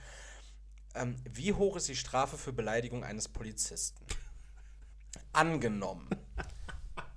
ähm, 0.94 1.16
wie 1.24 1.54
hoch 1.54 1.76
ist 1.76 1.88
die 1.88 1.96
Strafe 1.96 2.36
für 2.36 2.52
Beleidigung 2.52 3.02
eines 3.02 3.28
Polizisten? 3.28 4.04
Angenommen. 5.32 6.06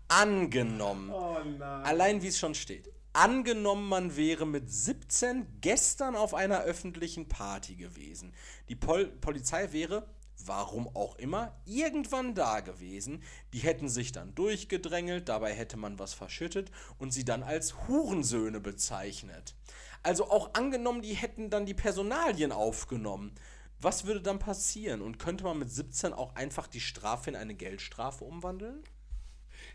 Angenommen. 0.07 1.09
Oh 1.09 1.37
nein. 1.43 1.61
Allein 1.85 2.21
wie 2.21 2.27
es 2.27 2.39
schon 2.39 2.55
steht. 2.55 2.89
Angenommen, 3.11 3.89
man 3.89 4.15
wäre 4.15 4.47
mit 4.47 4.71
17 4.71 5.59
gestern 5.59 6.15
auf 6.15 6.33
einer 6.33 6.61
öffentlichen 6.61 7.27
Party 7.27 7.75
gewesen. 7.75 8.33
Die 8.69 8.75
Pol 8.75 9.07
Polizei 9.07 9.73
wäre, 9.73 10.07
warum 10.45 10.87
auch 10.95 11.15
immer, 11.15 11.59
irgendwann 11.65 12.35
da 12.35 12.59
gewesen. 12.59 13.23
Die 13.53 13.59
hätten 13.59 13.89
sich 13.89 14.11
dann 14.11 14.35
durchgedrängelt, 14.35 15.29
dabei 15.29 15.53
hätte 15.53 15.77
man 15.77 15.99
was 15.99 16.13
verschüttet 16.13 16.71
und 16.97 17.11
sie 17.11 17.25
dann 17.25 17.43
als 17.43 17.87
Hurensöhne 17.87 18.59
bezeichnet. 18.59 19.55
Also 20.03 20.29
auch 20.29 20.53
angenommen, 20.53 21.01
die 21.01 21.13
hätten 21.13 21.49
dann 21.49 21.65
die 21.65 21.73
Personalien 21.73 22.51
aufgenommen. 22.51 23.33
Was 23.79 24.05
würde 24.05 24.21
dann 24.21 24.39
passieren? 24.39 25.01
Und 25.01 25.19
könnte 25.19 25.43
man 25.43 25.59
mit 25.59 25.69
17 25.69 26.13
auch 26.13 26.35
einfach 26.35 26.67
die 26.67 26.79
Strafe 26.79 27.29
in 27.29 27.35
eine 27.35 27.55
Geldstrafe 27.55 28.23
umwandeln? 28.23 28.83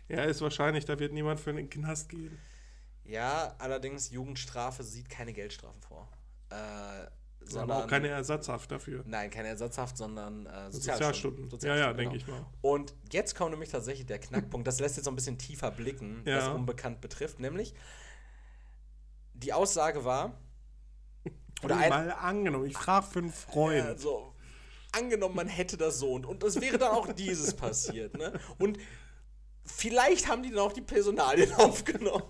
Ja, 0.09 0.23
ist 0.23 0.41
wahrscheinlich, 0.41 0.85
da 0.85 0.99
wird 0.99 1.13
niemand 1.13 1.39
für 1.39 1.53
den 1.53 1.69
Knast 1.69 2.09
gehen. 2.09 2.37
Ja, 3.05 3.55
allerdings 3.59 4.11
Jugendstrafe 4.11 4.83
sieht 4.83 5.09
keine 5.09 5.33
Geldstrafen 5.33 5.81
vor. 5.81 6.09
Äh, 6.49 7.07
sondern, 7.49 7.71
aber 7.71 7.85
auch 7.85 7.89
keine 7.89 8.09
Ersatzhaft 8.09 8.71
dafür. 8.71 9.03
Nein, 9.05 9.29
keine 9.29 9.49
Ersatzhaft, 9.49 9.97
sondern 9.97 10.45
äh, 10.45 10.71
Sozialstunden. 10.71 11.49
Sozialstunden. 11.49 11.49
Ja, 11.49 11.75
ja, 11.75 11.89
Sozialstunden, 11.89 11.97
denke 11.97 12.17
ich 12.17 12.25
genau. 12.25 12.37
mal. 12.39 12.47
Und 12.61 12.93
jetzt 13.11 13.35
kommt 13.35 13.51
nämlich 13.51 13.69
tatsächlich 13.69 14.05
der 14.05 14.19
Knackpunkt. 14.19 14.67
Das 14.67 14.79
lässt 14.79 14.97
jetzt 14.97 15.05
so 15.05 15.11
ein 15.11 15.15
bisschen 15.15 15.37
tiefer 15.37 15.71
blicken, 15.71 16.23
Ja. 16.25 16.37
was 16.37 16.47
unbekannt 16.49 17.01
betrifft. 17.01 17.39
Nämlich, 17.39 17.73
die 19.33 19.53
Aussage 19.53 20.05
war, 20.05 20.39
oder 21.63 21.77
ein, 21.77 21.89
Mal 21.89 22.11
angenommen, 22.11 22.65
ich 22.65 22.73
frage 22.73 23.05
für 23.07 23.19
einen 23.19 23.31
Freund. 23.31 23.77
Ja, 23.77 23.97
so, 23.97 24.33
angenommen, 24.91 25.35
man 25.35 25.47
hätte 25.47 25.77
das 25.77 25.99
so 25.99 26.13
und, 26.13 26.25
und 26.25 26.43
es 26.43 26.59
wäre 26.61 26.77
dann 26.77 26.91
auch 26.91 27.11
dieses 27.13 27.53
passiert. 27.53 28.17
Ne? 28.17 28.39
Und 28.57 28.77
vielleicht 29.65 30.27
haben 30.27 30.43
die 30.43 30.49
dann 30.49 30.59
auch 30.59 30.73
die 30.73 30.81
Personalien 30.81 31.53
aufgenommen. 31.57 32.25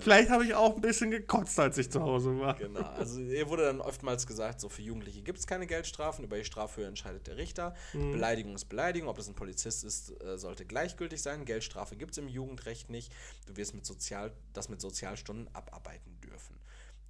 Vielleicht 0.00 0.30
habe 0.30 0.44
ich 0.44 0.54
auch 0.54 0.76
ein 0.76 0.80
bisschen 0.80 1.10
gekotzt, 1.10 1.58
als 1.58 1.78
ich 1.78 1.90
zu 1.90 2.00
Hause 2.00 2.38
war. 2.38 2.54
Genau, 2.54 2.80
also 2.80 3.20
hier 3.20 3.48
wurde 3.48 3.64
dann 3.64 3.80
oftmals 3.80 4.26
gesagt, 4.26 4.60
so 4.60 4.68
für 4.68 4.82
Jugendliche 4.82 5.22
gibt 5.22 5.38
es 5.38 5.46
keine 5.46 5.66
Geldstrafen, 5.66 6.24
über 6.24 6.36
die 6.36 6.44
Strafe 6.44 6.84
entscheidet 6.84 7.26
der 7.26 7.36
Richter. 7.36 7.74
Beleidigung 7.92 8.54
ist 8.54 8.66
Beleidigung, 8.66 9.08
ob 9.08 9.16
das 9.16 9.28
ein 9.28 9.34
Polizist 9.34 9.84
ist, 9.84 10.10
äh, 10.22 10.38
sollte 10.38 10.64
gleichgültig 10.64 11.20
sein. 11.20 11.44
Geldstrafe 11.44 11.96
gibt 11.96 12.12
es 12.12 12.18
im 12.18 12.28
Jugendrecht 12.28 12.90
nicht. 12.90 13.12
Du 13.46 13.56
wirst 13.56 13.74
mit 13.74 13.84
Sozial, 13.84 14.32
das 14.52 14.68
mit 14.68 14.80
Sozialstunden 14.80 15.52
abarbeiten 15.54 16.20
dürfen. 16.20 16.56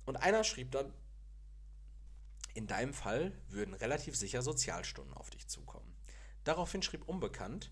Und 0.07 0.17
einer 0.17 0.45
schrieb 0.45 0.71
dann, 0.71 0.93
in 2.55 2.67
deinem 2.67 2.95
Fall 2.95 3.33
würden 3.49 3.75
relativ 3.75 4.17
sicher 4.17 4.43
Sozialstunden 4.43 5.15
auf 5.15 5.31
dich 5.31 5.47
zukommen. 5.47 5.95
Daraufhin 6.45 6.83
schrieb 6.83 7.07
Unbekannt, 7.07 7.71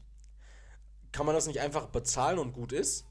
kann 1.12 1.26
man 1.26 1.34
das 1.34 1.46
nicht 1.46 1.60
einfach 1.60 1.86
bezahlen 1.86 2.38
und 2.38 2.52
gut 2.52 2.72
ist? 2.72 3.04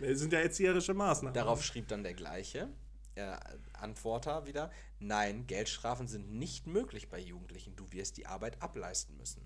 Das 0.00 0.18
sind 0.18 0.32
ja 0.32 0.40
erzieherische 0.40 0.94
Maßnahmen. 0.94 1.34
Darauf 1.34 1.64
schrieb 1.64 1.88
dann 1.88 2.02
der 2.02 2.14
gleiche 2.14 2.68
äh, 3.14 3.36
Antworter 3.72 4.46
wieder: 4.46 4.70
Nein, 4.98 5.46
Geldstrafen 5.46 6.08
sind 6.08 6.32
nicht 6.32 6.66
möglich 6.66 7.08
bei 7.08 7.18
Jugendlichen. 7.18 7.76
Du 7.76 7.90
wirst 7.92 8.16
die 8.16 8.26
Arbeit 8.26 8.60
ableisten 8.60 9.16
müssen. 9.16 9.42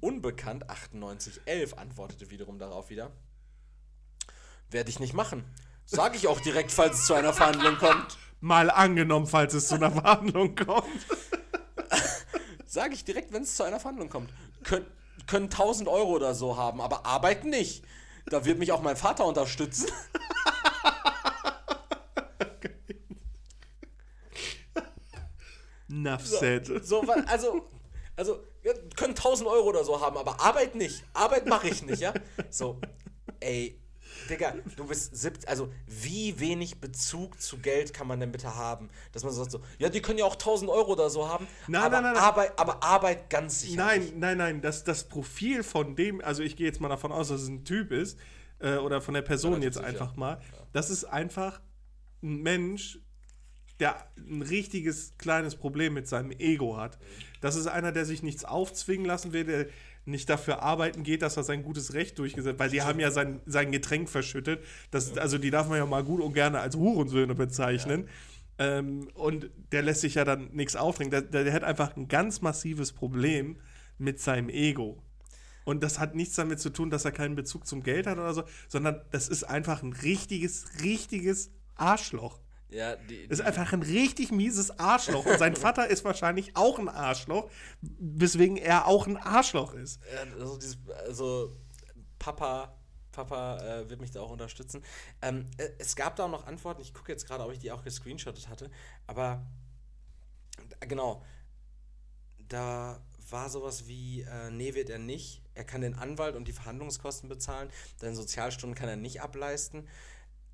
Unbekannt 0.00 0.68
9811 0.68 1.78
antwortete 1.78 2.30
wiederum 2.30 2.58
darauf 2.58 2.90
wieder: 2.90 3.12
Werde 4.70 4.90
ich 4.90 5.00
nicht 5.00 5.14
machen. 5.14 5.44
Sag 5.84 6.14
ich 6.14 6.28
auch 6.28 6.40
direkt, 6.40 6.70
falls 6.70 6.98
es 6.98 7.06
zu 7.06 7.14
einer 7.14 7.32
Verhandlung 7.32 7.76
kommt. 7.76 8.18
Mal 8.40 8.70
angenommen, 8.70 9.26
falls 9.26 9.54
es 9.54 9.68
zu 9.68 9.76
einer 9.76 9.90
Verhandlung 10.00 10.54
kommt. 10.54 11.06
Sag 12.66 12.92
ich 12.92 13.04
direkt, 13.04 13.32
wenn 13.32 13.42
es 13.42 13.56
zu 13.56 13.64
einer 13.64 13.80
Verhandlung 13.80 14.10
kommt. 14.10 14.30
Kön 14.62 14.84
können 15.26 15.46
1000 15.46 15.88
Euro 15.88 16.10
oder 16.12 16.34
so 16.34 16.56
haben, 16.56 16.80
aber 16.80 17.06
arbeiten 17.06 17.50
nicht. 17.50 17.84
Da 18.26 18.44
wird 18.44 18.58
mich 18.58 18.72
auch 18.72 18.82
mein 18.82 18.96
Vater 18.96 19.24
unterstützen. 19.24 19.86
Nuff 25.88 26.26
said. 26.26 26.66
So, 26.84 27.06
wa- 27.06 27.24
also, 27.26 27.62
also, 28.16 28.40
können 28.96 29.14
1000 29.14 29.48
Euro 29.48 29.68
oder 29.68 29.84
so 29.84 30.00
haben, 30.00 30.16
aber 30.18 30.40
Arbeit 30.40 30.74
nicht. 30.74 31.02
Arbeit 31.14 31.46
mache 31.46 31.68
ich 31.68 31.82
nicht, 31.82 32.00
ja? 32.00 32.12
So, 32.50 32.80
ey, 33.40 33.80
Digga, 34.28 34.54
du 34.76 34.86
bist 34.86 35.16
17, 35.16 35.48
also, 35.48 35.72
wie 35.86 36.38
wenig 36.38 36.80
Bezug 36.80 37.40
zu 37.40 37.58
Geld 37.58 37.92
kann 37.94 38.06
man 38.06 38.20
denn 38.20 38.30
bitte 38.32 38.54
haben? 38.54 38.90
Dass 39.12 39.24
man 39.24 39.32
so 39.32 39.40
sagt 39.42 39.52
so, 39.52 39.60
ja, 39.78 39.88
die 39.88 40.00
können 40.02 40.18
ja 40.18 40.24
auch 40.24 40.34
1000 40.34 40.70
Euro 40.70 40.92
oder 40.92 41.10
so 41.10 41.28
haben, 41.28 41.46
Nein, 41.66 41.82
aber, 41.82 42.00
nein, 42.00 42.02
nein, 42.04 42.14
nein. 42.14 42.22
Arbeit, 42.22 42.58
aber 42.58 42.82
Arbeit 42.82 43.30
ganz 43.30 43.60
sicher 43.60 43.76
Nein, 43.76 44.00
nicht. 44.00 44.16
nein, 44.18 44.38
nein. 44.38 44.60
Das, 44.60 44.84
das 44.84 45.04
Profil 45.08 45.62
von 45.62 45.96
dem, 45.96 46.20
also 46.20 46.42
ich 46.42 46.56
gehe 46.56 46.66
jetzt 46.66 46.80
mal 46.80 46.88
davon 46.88 47.12
aus, 47.12 47.28
dass 47.28 47.42
es 47.42 47.48
ein 47.48 47.64
Typ 47.64 47.90
ist, 47.92 48.18
äh, 48.60 48.76
oder 48.76 49.00
von 49.00 49.14
der 49.14 49.22
Person 49.22 49.62
jetzt 49.62 49.76
sicher. 49.76 49.86
einfach 49.86 50.16
mal. 50.16 50.40
Das 50.72 50.90
ist 50.90 51.04
einfach 51.04 51.60
ein 52.22 52.42
Mensch, 52.42 52.98
der 53.80 54.10
ein 54.16 54.42
richtiges 54.42 55.14
kleines 55.18 55.54
Problem 55.54 55.94
mit 55.94 56.08
seinem 56.08 56.32
Ego 56.32 56.76
hat. 56.76 56.98
Das 57.40 57.54
ist 57.54 57.68
einer, 57.68 57.92
der 57.92 58.04
sich 58.04 58.24
nichts 58.24 58.44
aufzwingen 58.44 59.06
lassen 59.06 59.32
will, 59.32 59.44
der 59.44 59.66
nicht 60.08 60.28
dafür 60.28 60.62
arbeiten 60.62 61.02
geht, 61.02 61.22
dass 61.22 61.36
er 61.36 61.42
sein 61.42 61.62
gutes 61.62 61.94
Recht 61.94 62.18
durchgesetzt 62.18 62.58
weil 62.58 62.70
die 62.70 62.82
haben 62.82 62.98
ja 62.98 63.10
sein, 63.10 63.40
sein 63.46 63.70
Getränk 63.70 64.08
verschüttet. 64.08 64.64
Das, 64.90 65.16
Also 65.18 65.38
die 65.38 65.50
darf 65.50 65.68
man 65.68 65.78
ja 65.78 65.86
mal 65.86 66.04
gut 66.04 66.20
und 66.20 66.32
gerne 66.32 66.60
als 66.60 66.76
Hurensöhne 66.76 67.34
bezeichnen. 67.34 68.08
Ähm, 68.58 69.08
und 69.14 69.50
der 69.70 69.82
lässt 69.82 70.00
sich 70.00 70.14
ja 70.14 70.24
dann 70.24 70.50
nichts 70.52 70.74
aufdringen. 70.76 71.10
Der, 71.10 71.22
der, 71.22 71.44
der 71.44 71.52
hat 71.52 71.64
einfach 71.64 71.96
ein 71.96 72.08
ganz 72.08 72.40
massives 72.40 72.92
Problem 72.92 73.56
mit 73.98 74.20
seinem 74.20 74.48
Ego. 74.48 75.02
Und 75.64 75.82
das 75.82 75.98
hat 75.98 76.14
nichts 76.14 76.34
damit 76.34 76.60
zu 76.60 76.70
tun, 76.70 76.90
dass 76.90 77.04
er 77.04 77.12
keinen 77.12 77.34
Bezug 77.34 77.66
zum 77.66 77.82
Geld 77.82 78.06
hat 78.06 78.18
oder 78.18 78.32
so, 78.32 78.44
sondern 78.68 79.02
das 79.10 79.28
ist 79.28 79.44
einfach 79.44 79.82
ein 79.82 79.92
richtiges, 79.92 80.82
richtiges 80.82 81.50
Arschloch. 81.74 82.40
Ja, 82.70 82.96
die, 82.96 83.16
Ist 83.16 83.40
einfach 83.40 83.72
ein 83.72 83.82
richtig 83.82 84.30
mieses 84.30 84.78
Arschloch. 84.78 85.24
Und 85.24 85.38
sein 85.38 85.56
Vater 85.56 85.88
ist 85.88 86.04
wahrscheinlich 86.04 86.54
auch 86.54 86.78
ein 86.78 86.88
Arschloch, 86.88 87.50
weswegen 87.80 88.56
er 88.56 88.86
auch 88.86 89.06
ein 89.06 89.16
Arschloch 89.16 89.74
ist. 89.74 90.00
Also, 90.34 90.58
dieses, 90.58 90.78
also 91.06 91.56
Papa, 92.18 92.76
Papa 93.12 93.58
äh, 93.58 93.90
wird 93.90 94.00
mich 94.00 94.10
da 94.10 94.20
auch 94.20 94.30
unterstützen. 94.30 94.84
Ähm, 95.22 95.46
äh, 95.56 95.70
es 95.78 95.96
gab 95.96 96.16
da 96.16 96.24
auch 96.24 96.30
noch 96.30 96.46
Antworten. 96.46 96.82
Ich 96.82 96.92
gucke 96.92 97.10
jetzt 97.10 97.26
gerade, 97.26 97.42
ob 97.44 97.52
ich 97.52 97.58
die 97.58 97.72
auch 97.72 97.82
gescreenshottet 97.82 98.48
hatte. 98.48 98.70
Aber 99.06 99.46
äh, 100.80 100.86
genau, 100.86 101.24
da 102.48 103.00
war 103.30 103.48
sowas 103.48 103.86
wie, 103.86 104.22
äh, 104.22 104.50
nee, 104.50 104.74
wird 104.74 104.90
er 104.90 104.98
nicht. 104.98 105.42
Er 105.54 105.64
kann 105.64 105.80
den 105.80 105.94
Anwalt 105.94 106.36
und 106.36 106.48
die 106.48 106.52
Verhandlungskosten 106.52 107.28
bezahlen. 107.28 107.70
Deine 108.00 108.14
Sozialstunden 108.14 108.74
kann 108.76 108.88
er 108.88 108.96
nicht 108.96 109.22
ableisten. 109.22 109.88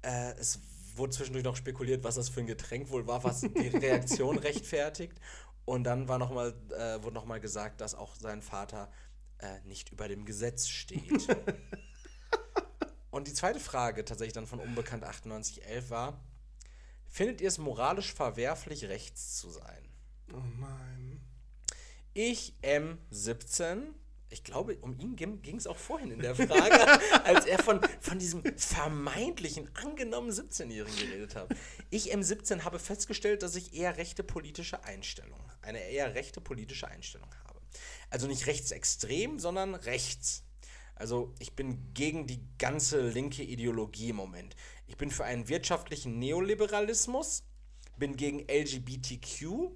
Äh, 0.03 0.32
es 0.39 0.61
wurde 0.96 1.12
zwischendurch 1.12 1.44
noch 1.44 1.56
spekuliert, 1.56 2.04
was 2.04 2.14
das 2.16 2.28
für 2.28 2.40
ein 2.40 2.46
Getränk 2.46 2.90
wohl 2.90 3.06
war, 3.06 3.24
was 3.24 3.40
die 3.40 3.68
Reaktion 3.68 4.38
rechtfertigt. 4.38 5.20
Und 5.64 5.84
dann 5.84 6.08
war 6.08 6.18
noch 6.18 6.30
mal, 6.30 6.54
äh, 6.70 7.02
wurde 7.02 7.14
nochmal 7.14 7.40
gesagt, 7.40 7.80
dass 7.80 7.94
auch 7.94 8.14
sein 8.16 8.42
Vater 8.42 8.90
äh, 9.38 9.60
nicht 9.64 9.90
über 9.90 10.08
dem 10.08 10.24
Gesetz 10.24 10.68
steht. 10.68 11.26
Und 13.10 13.28
die 13.28 13.32
zweite 13.32 13.60
Frage 13.60 14.04
tatsächlich 14.04 14.32
dann 14.32 14.46
von 14.46 14.58
Unbekannt 14.58 15.04
9811 15.04 15.90
war, 15.90 16.20
findet 17.08 17.40
ihr 17.40 17.48
es 17.48 17.58
moralisch 17.58 18.12
verwerflich, 18.12 18.86
rechts 18.86 19.36
zu 19.38 19.50
sein? 19.50 19.88
Oh 20.32 20.42
nein. 20.58 21.20
Ich 22.12 22.54
M17, 22.62 23.94
ich 24.35 24.43
glaube, 24.43 24.77
um 24.81 24.98
ihn 24.98 25.15
ging 25.15 25.56
es 25.56 25.69
auch 25.69 25.77
vorhin 25.77 26.11
in 26.11 26.19
der 26.19 26.35
Frage, 26.35 27.01
als 27.24 27.47
er 27.47 27.62
von, 27.62 27.81
von 28.01 28.19
diesem 28.19 28.43
vermeintlichen, 28.56 29.70
angenommenen 29.77 30.35
17-Jährigen 30.35 30.97
geredet 30.97 31.36
hat. 31.36 31.55
Ich 31.90 32.12
M17 32.12 32.65
habe 32.65 32.81
festgestellt, 32.81 33.44
dass 33.44 33.55
ich 33.55 33.74
eher 33.74 33.97
rechte 33.97 34.24
politische 34.24 34.82
Einstellung, 34.82 35.39
eine 35.62 35.78
eher 35.78 36.16
rechte 36.16 36.40
politische 36.40 36.89
Einstellung 36.89 37.28
habe. 37.44 37.61
Also 38.11 38.27
nicht 38.27 38.48
rechtsextrem, 38.48 39.39
sondern 39.39 39.77
rechts. 39.77 40.43
Also 40.97 41.32
ich 41.39 41.55
bin 41.55 41.94
gegen 41.94 42.27
die 42.27 42.40
ganze 42.59 43.09
linke 43.09 43.44
Ideologie 43.44 44.09
im 44.09 44.16
Moment. 44.16 44.56
Ich 44.89 44.97
bin 44.97 45.12
für 45.12 45.24
einen 45.24 45.48
wirtschaftlichen 45.48 46.19
Neoliberalismus, 46.19 47.44
bin 47.97 48.16
gegen 48.16 48.40
LGBTQ 48.48 49.70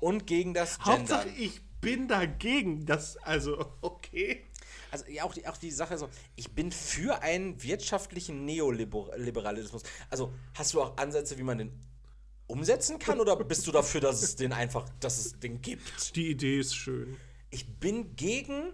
und 0.00 0.26
gegen 0.26 0.54
das 0.54 0.78
Gender. 0.78 0.94
Hauptsache, 0.94 1.28
ich 1.36 1.60
bin 1.80 2.08
dagegen. 2.08 2.86
Das, 2.86 3.16
also, 3.18 3.72
okay. 3.80 4.44
Also 4.90 5.04
ja, 5.08 5.24
auch 5.24 5.34
die, 5.34 5.46
auch 5.46 5.56
die 5.56 5.70
Sache 5.70 5.98
so, 5.98 6.08
ich 6.36 6.50
bin 6.52 6.72
für 6.72 7.22
einen 7.22 7.62
wirtschaftlichen 7.62 8.44
Neoliberalismus. 8.44 9.82
Also 10.08 10.32
hast 10.54 10.74
du 10.74 10.82
auch 10.82 10.96
Ansätze, 10.96 11.38
wie 11.38 11.44
man 11.44 11.58
den 11.58 11.72
umsetzen 12.48 12.98
kann 12.98 13.20
oder 13.20 13.36
bist 13.36 13.66
du 13.66 13.72
dafür, 13.72 14.00
dass 14.00 14.22
es 14.22 14.34
den 14.36 14.52
einfach, 14.52 14.88
dass 14.98 15.18
es 15.18 15.38
den 15.38 15.62
gibt? 15.62 16.16
Die 16.16 16.30
Idee 16.30 16.58
ist 16.58 16.74
schön. 16.74 17.16
Ich 17.50 17.78
bin 17.78 18.16
gegen 18.16 18.72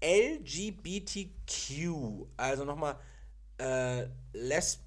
LGBTQ. 0.00 1.46
Also 2.36 2.64
nochmal, 2.64 3.00
äh, 3.58 4.06
Les, 4.32 4.80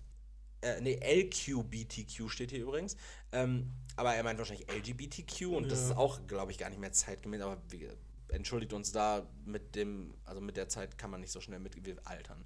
äh, 0.61 0.79
nee, 0.81 0.99
LQBTQ 1.01 2.29
steht 2.29 2.51
hier 2.51 2.61
übrigens. 2.61 2.95
Ähm, 3.31 3.73
aber 3.97 4.15
er 4.15 4.23
meint 4.23 4.39
wahrscheinlich 4.39 4.67
LGBTQ 4.71 5.47
und 5.47 5.69
das 5.71 5.79
Ja. 5.81 5.85
ist 5.91 5.97
auch, 5.97 6.25
glaube 6.27 6.51
ich, 6.53 6.57
gar 6.57 6.69
nicht 6.69 6.79
mehr 6.79 6.91
zeitgemäß, 6.93 7.41
aber 7.41 7.61
wie, 7.69 7.87
entschuldigt 8.29 8.71
uns 8.73 8.91
da 8.91 9.27
mit 9.45 9.75
dem, 9.75 10.13
also 10.25 10.39
mit 10.41 10.55
der 10.57 10.69
Zeit 10.69 10.97
kann 10.97 11.11
man 11.11 11.19
nicht 11.21 11.31
so 11.31 11.41
schnell 11.41 11.59
mit 11.59 11.83
wir 11.85 11.97
altern. 12.05 12.45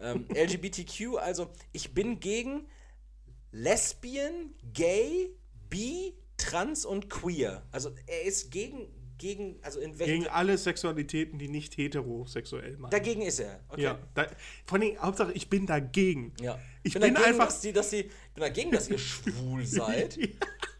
Ähm, 0.00 0.26
LGBTQ, 0.34 1.16
also 1.18 1.50
ich 1.72 1.92
bin 1.94 2.20
gegen 2.20 2.68
Lesbian, 3.52 4.54
Gay, 4.72 5.30
Bi, 5.68 6.14
Trans 6.36 6.84
und 6.84 7.08
Queer. 7.10 7.62
Also 7.70 7.94
er 8.06 8.22
ist 8.22 8.50
gegen, 8.50 8.88
gegen, 9.18 9.58
also 9.62 9.78
in 9.78 9.98
welchem. 9.98 10.20
Gegen 10.22 10.28
alle 10.28 10.56
Sexualitäten, 10.58 11.38
die 11.38 11.48
nicht 11.48 11.76
heterosexuell 11.76 12.76
meinen. 12.78 12.90
dagegen 12.90 13.22
ist 13.22 13.38
er. 13.40 13.60
Okay. 13.68 13.82
Ja, 13.82 13.98
da, 14.14 14.26
vor 14.66 14.78
allem, 14.80 14.98
Hauptsache, 15.00 15.32
ich 15.32 15.48
bin 15.48 15.66
dagegen. 15.66 16.32
Ja. 16.40 16.58
Ich 16.82 16.94
bin, 16.94 17.02
bin 17.02 17.14
dagegen, 17.14 17.32
einfach- 17.34 17.46
Dass 17.46 17.60
die, 17.60 17.72
dass 17.72 17.90
die, 17.90 17.96
ich 18.00 18.08
bin 18.34 18.40
dagegen, 18.42 18.70
dass 18.72 18.88
ihr 18.88 18.98
schwul 18.98 19.64
seid. 19.66 20.18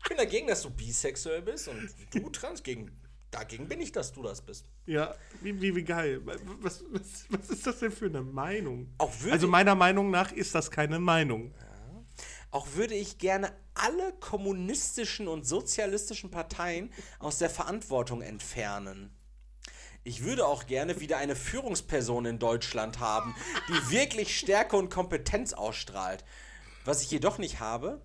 Ich 0.02 0.08
bin 0.08 0.18
dagegen, 0.18 0.46
dass 0.48 0.62
du 0.62 0.70
bisexuell 0.70 1.42
bist 1.42 1.68
und 1.68 1.94
du 2.12 2.30
trans. 2.32 2.62
Gegen, 2.62 2.90
dagegen 3.30 3.68
bin 3.68 3.80
ich, 3.80 3.92
dass 3.92 4.12
du 4.12 4.22
das 4.22 4.42
bist. 4.42 4.66
Ja, 4.86 5.14
wie, 5.40 5.60
wie, 5.60 5.74
wie 5.76 5.84
geil. 5.84 6.20
Was, 6.60 6.84
was, 6.90 7.26
was 7.28 7.50
ist 7.50 7.66
das 7.66 7.78
denn 7.78 7.92
für 7.92 8.06
eine 8.06 8.22
Meinung? 8.22 8.92
Auch 8.98 9.12
würde 9.20 9.32
also 9.32 9.48
meiner 9.48 9.74
Meinung 9.74 10.10
nach 10.10 10.32
ist 10.32 10.54
das 10.54 10.70
keine 10.70 10.98
Meinung. 10.98 11.54
Auch 12.50 12.66
würde 12.74 12.94
ich 12.94 13.16
gerne 13.16 13.50
alle 13.72 14.12
kommunistischen 14.20 15.26
und 15.26 15.46
sozialistischen 15.46 16.30
Parteien 16.30 16.92
aus 17.18 17.38
der 17.38 17.48
Verantwortung 17.48 18.20
entfernen. 18.20 19.16
Ich 20.04 20.24
würde 20.24 20.46
auch 20.46 20.66
gerne 20.66 21.00
wieder 21.00 21.16
eine 21.16 21.36
Führungsperson 21.36 22.26
in 22.26 22.38
Deutschland 22.38 22.98
haben, 22.98 23.34
die 23.68 23.90
wirklich 23.90 24.36
Stärke 24.36 24.76
und 24.76 24.90
Kompetenz 24.90 25.52
ausstrahlt. 25.54 26.24
Was 26.84 27.02
ich 27.02 27.10
jedoch 27.10 27.38
nicht 27.38 27.60
habe, 27.60 28.02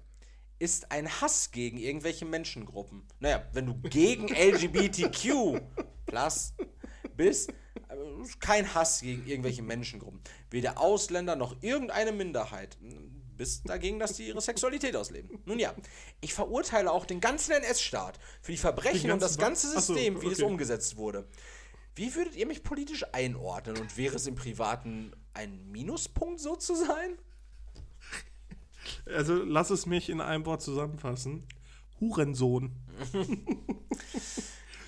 ist 0.59 0.91
ein 0.91 1.09
Hass 1.21 1.51
gegen 1.51 1.77
irgendwelche 1.77 2.25
Menschengruppen. 2.25 3.05
Naja, 3.19 3.45
wenn 3.53 3.67
du 3.67 3.75
gegen 3.75 4.27
LGBTQ 4.34 5.61
plus 6.05 6.53
bist, 7.15 7.49
äh, 7.49 7.95
kein 8.39 8.73
Hass 8.73 9.01
gegen 9.01 9.25
irgendwelche 9.25 9.61
Menschengruppen. 9.61 10.21
Weder 10.49 10.79
Ausländer 10.79 11.35
noch 11.35 11.61
irgendeine 11.61 12.11
Minderheit. 12.11 12.77
Bist 13.35 13.69
dagegen, 13.69 13.99
dass 13.99 14.13
die 14.13 14.27
ihre 14.27 14.41
Sexualität 14.41 14.95
ausleben. 14.95 15.43
Nun 15.45 15.59
ja, 15.59 15.75
ich 16.21 16.34
verurteile 16.34 16.91
auch 16.91 17.05
den 17.05 17.19
ganzen 17.19 17.51
NS-Staat 17.51 18.17
für 18.41 18.51
die 18.51 18.57
Verbrechen 18.57 19.11
und 19.11 19.21
das 19.21 19.38
ganze 19.38 19.67
Ach 19.75 19.81
so, 19.81 19.93
System, 19.93 20.21
wie 20.23 20.27
es 20.27 20.39
okay. 20.39 20.49
umgesetzt 20.49 20.97
wurde. 20.97 21.27
Wie 21.93 22.13
würdet 22.15 22.35
ihr 22.35 22.47
mich 22.47 22.63
politisch 22.63 23.05
einordnen 23.13 23.77
und 23.77 23.97
wäre 23.97 24.15
es 24.15 24.25
im 24.25 24.35
Privaten 24.35 25.11
ein 25.34 25.71
Minuspunkt 25.71 26.39
so 26.39 26.55
zu 26.55 26.75
sein? 26.75 27.17
Also 29.05 29.35
lass 29.43 29.69
es 29.69 29.85
mich 29.85 30.09
in 30.09 30.22
einem 30.22 30.45
Wort 30.45 30.61
zusammenfassen. 30.61 31.43
Hurensohn. 31.99 32.72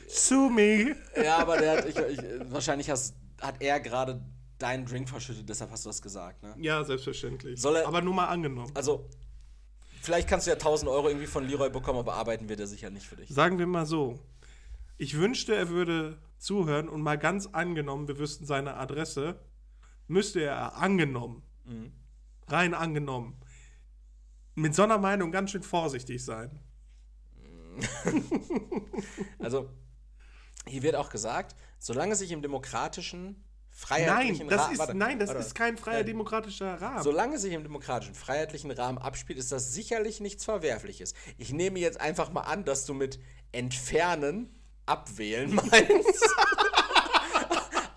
Sue 0.08 0.50
me. 0.52 0.96
Ja, 1.22 1.38
aber 1.38 1.58
der 1.58 1.78
hat, 1.78 1.86
ich, 1.86 1.96
ich, 1.98 2.20
wahrscheinlich 2.52 2.90
hast, 2.90 3.16
hat 3.42 3.62
er 3.62 3.80
gerade 3.80 4.22
deinen 4.58 4.86
Drink 4.86 5.08
verschüttet, 5.08 5.48
deshalb 5.48 5.72
hast 5.72 5.86
du 5.86 5.90
das 5.90 6.02
gesagt, 6.02 6.44
ne? 6.44 6.54
Ja, 6.60 6.84
selbstverständlich. 6.84 7.62
Soll 7.62 7.78
er- 7.78 7.88
Aber 7.88 8.02
nur 8.02 8.14
mal 8.14 8.26
angenommen. 8.28 8.72
Also, 8.74 9.08
vielleicht 10.02 10.28
kannst 10.28 10.48
du 10.48 10.52
ja 10.52 10.56
1000 10.58 10.90
Euro 10.90 11.08
irgendwie 11.08 11.28
von 11.28 11.48
Leroy 11.48 11.70
bekommen, 11.70 12.00
aber 12.00 12.16
arbeiten 12.16 12.50
wird 12.50 12.60
er 12.60 12.68
sicher 12.68 12.90
nicht 12.90 13.06
für 13.06 13.16
dich. 13.16 13.30
Sagen 13.30 13.58
wir 13.60 13.68
mal 13.68 13.86
so. 13.86 14.20
Ich 14.98 15.16
wünschte, 15.18 15.56
er 15.56 15.70
würde 15.70 16.18
zuhören 16.40 16.90
und 16.90 17.02
mal 17.02 17.18
ganz 17.18 17.48
angenommen, 17.48 18.08
wir 18.08 18.18
wüssten 18.20 18.46
seine 18.46 18.76
Adresse, 18.76 19.40
müsste 20.08 20.42
er 20.42 20.76
angenommen, 20.76 21.44
Mhm. 21.66 21.92
rein 22.48 22.74
angenommen, 22.74 23.39
mit 24.60 24.76
so 24.76 24.84
einer 24.84 24.98
Meinung 24.98 25.32
ganz 25.32 25.52
schön 25.52 25.64
vorsichtig 25.64 26.24
sein. 26.24 26.60
Also, 29.40 29.70
hier 30.68 30.84
wird 30.84 30.96
auch 30.96 31.10
gesagt, 31.10 31.56
solange 31.80 32.16
sich 32.16 32.32
im 32.32 32.42
demokratischen, 32.42 33.24
Nein, 33.28 33.36
freiheitlichen 33.72 34.50
das 34.50 34.62
Ra- 34.68 34.72
ist, 34.72 34.80
warte, 34.80 34.98
nein, 34.98 35.20
das 35.20 35.30
warte. 35.30 35.42
ist 35.42 35.56
kein 35.56 35.78
freier 35.78 36.00
Äh, 36.00 36.06
demokratischer 36.06 36.82
Rahmen. 36.82 37.02
Solange 37.04 37.40
sich 37.40 37.54
im 37.54 37.64
demokratischen, 37.64 38.14
freiheitlichen 38.16 38.70
Rahmen 38.72 38.98
abspielt, 38.98 39.40
ist 39.40 39.52
das 39.54 39.74
sicherlich 39.74 40.20
nichts 40.20 40.44
Verwerfliches. 40.44 41.14
Ich 41.38 41.54
nehme 41.54 41.80
jetzt 41.80 42.02
einfach 42.02 42.32
mal 42.34 42.42
an, 42.42 42.66
dass 42.66 42.86
du 42.86 42.94
mit 42.94 43.20
entfernen, 43.54 44.54
abwählen 44.86 45.54
meinst. 45.72 46.26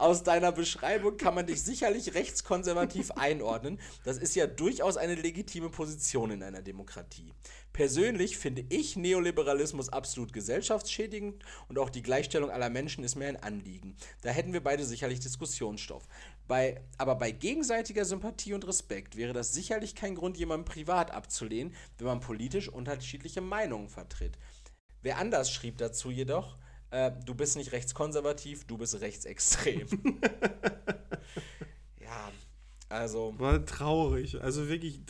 Aus 0.03 0.24
deiner 0.24 0.51
Beschreibung 0.51 1.16
kann 1.16 1.37
man 1.37 1.47
dich 1.47 1.62
sicherlich 1.62 2.15
rechtskonservativ 2.15 3.12
einordnen. 3.16 3.79
Das 4.03 4.19
ist 4.19 4.35
ja 4.35 4.49
durchaus 4.49 4.97
eine 4.97 5.15
legitime 5.15 5.70
Position 5.70 6.33
in 6.33 6.43
einer 6.43 6.61
Demokratie. 6.61 7.33
Persönlich 7.73 8.37
finde 8.37 8.65
ich 8.69 8.97
Neoliberalismus 8.97 9.91
absolut 9.91 10.33
gesellschaftsschädigend 10.33 11.45
und 11.69 11.79
auch 11.79 11.89
die 11.89 12.03
Gleichstellung 12.03 12.51
aller 12.51 12.69
Menschen 12.69 13.05
ist 13.05 13.15
mir 13.15 13.29
ein 13.29 13.41
Anliegen. 13.41 13.97
Da 14.23 14.31
hätten 14.31 14.53
wir 14.53 14.65
beide 14.65 14.85
sicherlich 14.85 15.20
Diskussionsstoff. 15.20 16.09
Bei, 16.49 16.83
aber 16.99 17.15
bei 17.15 17.31
gegenseitiger 17.31 18.05
Sympathie 18.05 18.55
und 18.55 18.66
Respekt 18.66 19.16
wäre 19.16 19.33
das 19.33 19.53
sicherlich 19.53 19.95
kein 19.95 20.16
Grund, 20.16 20.37
jemanden 20.37 20.65
privat 20.65 21.12
abzulehnen, 21.12 21.77
wenn 21.99 22.09
man 22.09 22.19
politisch 22.19 22.69
unterschiedliche 22.69 23.41
Meinungen 23.41 23.89
vertritt. 23.89 24.37
Wer 25.01 25.19
anders 25.19 25.53
schrieb 25.53 25.79
dazu 25.79 26.11
jedoch, 26.11 26.59
äh, 26.93 27.10
du 27.24 27.35
bist 27.35 27.56
nicht 27.56 27.73
rechtskonservativ, 27.73 28.64
du 28.66 28.78
bist 28.78 29.01
rechtsextrem. 29.01 29.89
ja, 32.01 32.31
also. 32.89 33.35
War 33.39 33.64
traurig. 33.64 34.40
Also 34.43 34.69
wirklich, 34.69 35.01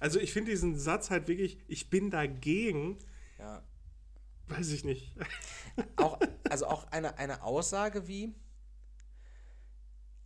also 0.00 0.18
ich 0.18 0.32
finde 0.32 0.50
diesen 0.50 0.78
Satz 0.78 1.10
halt 1.10 1.28
wirklich, 1.28 1.58
ich 1.68 1.90
bin 1.90 2.10
dagegen, 2.10 2.98
Ja. 3.38 3.62
weiß 4.48 4.70
ich 4.72 4.84
nicht. 4.84 5.14
Auch, 5.96 6.18
also 6.48 6.66
auch 6.66 6.90
eine, 6.90 7.18
eine 7.18 7.42
Aussage 7.42 8.08
wie, 8.08 8.34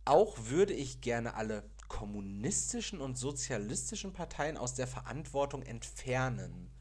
auch 0.05 0.37
würde 0.45 0.73
ich 0.73 1.01
gerne 1.01 1.33
alle 1.33 1.69
kommunistischen 1.89 3.01
und 3.01 3.17
sozialistischen 3.17 4.13
Parteien 4.13 4.55
aus 4.55 4.75
der 4.75 4.87
Verantwortung 4.87 5.61
entfernen. 5.61 6.71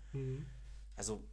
Also, 0.95 1.25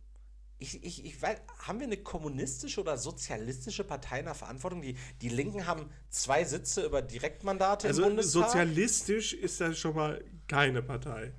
ich, 0.60 0.84
ich, 0.84 1.06
ich 1.06 1.22
weiß, 1.22 1.38
haben 1.60 1.80
wir 1.80 1.86
eine 1.86 1.98
kommunistische 1.98 2.82
oder 2.82 2.98
sozialistische 2.98 3.84
Partei 3.84 4.20
in 4.20 4.26
der 4.26 4.34
Verantwortung? 4.34 4.82
Die, 4.82 4.96
die 5.22 5.30
Linken 5.30 5.68
haben 5.68 5.90
zwei 6.10 6.44
Sitze 6.44 6.86
über 6.86 7.02
Direktmandate 7.02 7.88
Also 7.88 8.04
im 8.04 8.10
Bundestag. 8.10 8.46
sozialistisch 8.46 9.34
ist 9.34 9.62
das 9.62 9.78
schon 9.78 9.96
mal 9.96 10.24
keine 10.48 10.82
Partei. 10.82 11.34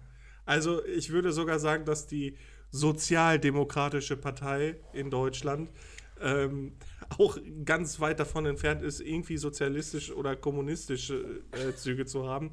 Also 0.45 0.85
ich 0.85 1.11
würde 1.11 1.33
sogar 1.33 1.59
sagen, 1.59 1.85
dass 1.85 2.07
die 2.07 2.37
Sozialdemokratische 2.71 4.17
Partei 4.17 4.77
in 4.93 5.11
Deutschland 5.11 5.71
ähm, 6.21 6.77
auch 7.17 7.39
ganz 7.65 7.99
weit 8.01 8.21
davon 8.21 8.47
entfernt 8.47 8.83
ist, 8.83 9.01
irgendwie 9.01 9.39
sozialistisch 9.39 10.11
oder 10.11 10.37
kommunistische 10.37 11.43
äh, 11.53 11.75
Züge 11.75 12.05
zu 12.07 12.29
haben. 12.29 12.53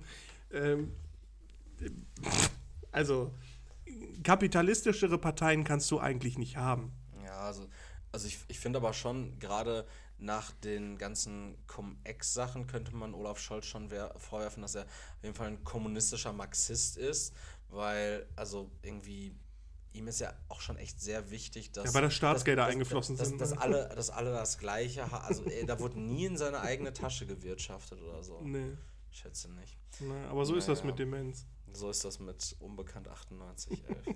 Ähm, 0.51 0.93
also 2.91 3.33
kapitalistischere 4.23 5.17
Parteien 5.17 5.63
kannst 5.63 5.89
du 5.91 5.99
eigentlich 5.99 6.37
nicht 6.37 6.57
haben. 6.57 6.91
Ja, 7.23 7.39
also, 7.41 7.67
also 8.11 8.27
ich, 8.27 8.39
ich 8.47 8.59
finde 8.59 8.77
aber 8.79 8.93
schon, 8.93 9.37
gerade 9.39 9.85
nach 10.17 10.51
den 10.51 10.97
ganzen 10.97 11.57
Cum-Ex-Sachen 11.67 12.67
könnte 12.67 12.95
man 12.95 13.13
Olaf 13.13 13.39
Scholz 13.39 13.65
schon 13.65 13.91
wer- 13.91 14.13
vorwerfen, 14.17 14.61
dass 14.61 14.75
er 14.75 14.83
auf 14.83 15.23
jeden 15.23 15.35
Fall 15.35 15.47
ein 15.47 15.63
kommunistischer 15.63 16.31
Marxist 16.33 16.97
ist, 16.97 17.33
weil, 17.69 18.25
also 18.35 18.71
irgendwie, 18.81 19.35
ihm 19.91 20.07
ist 20.07 20.19
ja 20.21 20.33
auch 20.47 20.61
schon 20.61 20.77
echt 20.77 21.01
sehr 21.01 21.31
wichtig, 21.31 21.71
dass. 21.73 21.85
Ja, 21.85 21.93
weil 21.93 22.03
da 22.03 22.09
Staatsgelder 22.11 22.63
dass- 22.65 22.73
eingeflossen 22.73 23.17
dass, 23.17 23.27
sind, 23.27 23.41
Dass, 23.41 23.49
ne? 23.51 23.55
dass, 23.55 23.63
alle, 23.63 23.89
dass 23.95 24.09
alle 24.09 24.31
das 24.31 24.57
Gleiche 24.57 25.11
haben. 25.11 25.25
Also, 25.25 25.43
ey, 25.45 25.65
da 25.65 25.79
wurde 25.79 25.99
nie 25.99 26.25
in 26.25 26.37
seine 26.37 26.61
eigene 26.61 26.93
Tasche 26.93 27.25
gewirtschaftet 27.25 28.01
oder 28.01 28.23
so. 28.23 28.39
Nee. 28.41 28.71
Ich 29.11 29.19
schätze 29.19 29.49
nicht. 29.51 29.77
Na, 30.01 30.29
aber 30.29 30.45
so 30.45 30.55
ist 30.55 30.67
das 30.67 30.79
Naja. 30.79 30.91
mit 30.91 30.99
Demenz. 30.99 31.45
So 31.75 31.89
ist 31.89 32.05
das 32.05 32.19
mit 32.19 32.55
Unbekannt 32.59 33.07
9811. 33.07 34.15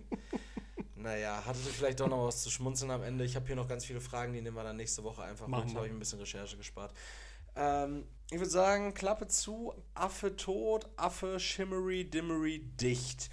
naja, 0.95 1.43
hattet 1.45 1.65
ihr 1.65 1.73
vielleicht 1.73 1.99
doch 1.99 2.07
noch 2.07 2.27
was 2.27 2.41
zu 2.41 2.49
schmunzeln 2.49 2.91
am 2.91 3.03
Ende? 3.03 3.25
Ich 3.25 3.35
habe 3.35 3.45
hier 3.45 3.55
noch 3.55 3.67
ganz 3.67 3.85
viele 3.85 4.01
Fragen, 4.01 4.33
die 4.33 4.41
nehmen 4.41 4.55
wir 4.55 4.63
dann 4.63 4.77
nächste 4.77 5.03
Woche 5.03 5.23
einfach 5.23 5.47
Machen 5.47 5.65
mit. 5.65 5.73
wir. 5.73 5.77
habe 5.77 5.87
ich 5.87 5.93
ein 5.93 5.99
bisschen 5.99 6.19
Recherche 6.19 6.57
gespart. 6.57 6.93
Ähm, 7.55 8.07
ich 8.31 8.37
würde 8.37 8.49
sagen, 8.49 8.93
Klappe 8.93 9.27
zu, 9.27 9.73
Affe 9.93 10.35
tot, 10.35 10.89
Affe 10.95 11.39
shimmery, 11.39 12.09
dimmery, 12.09 12.59
dicht. 12.59 13.29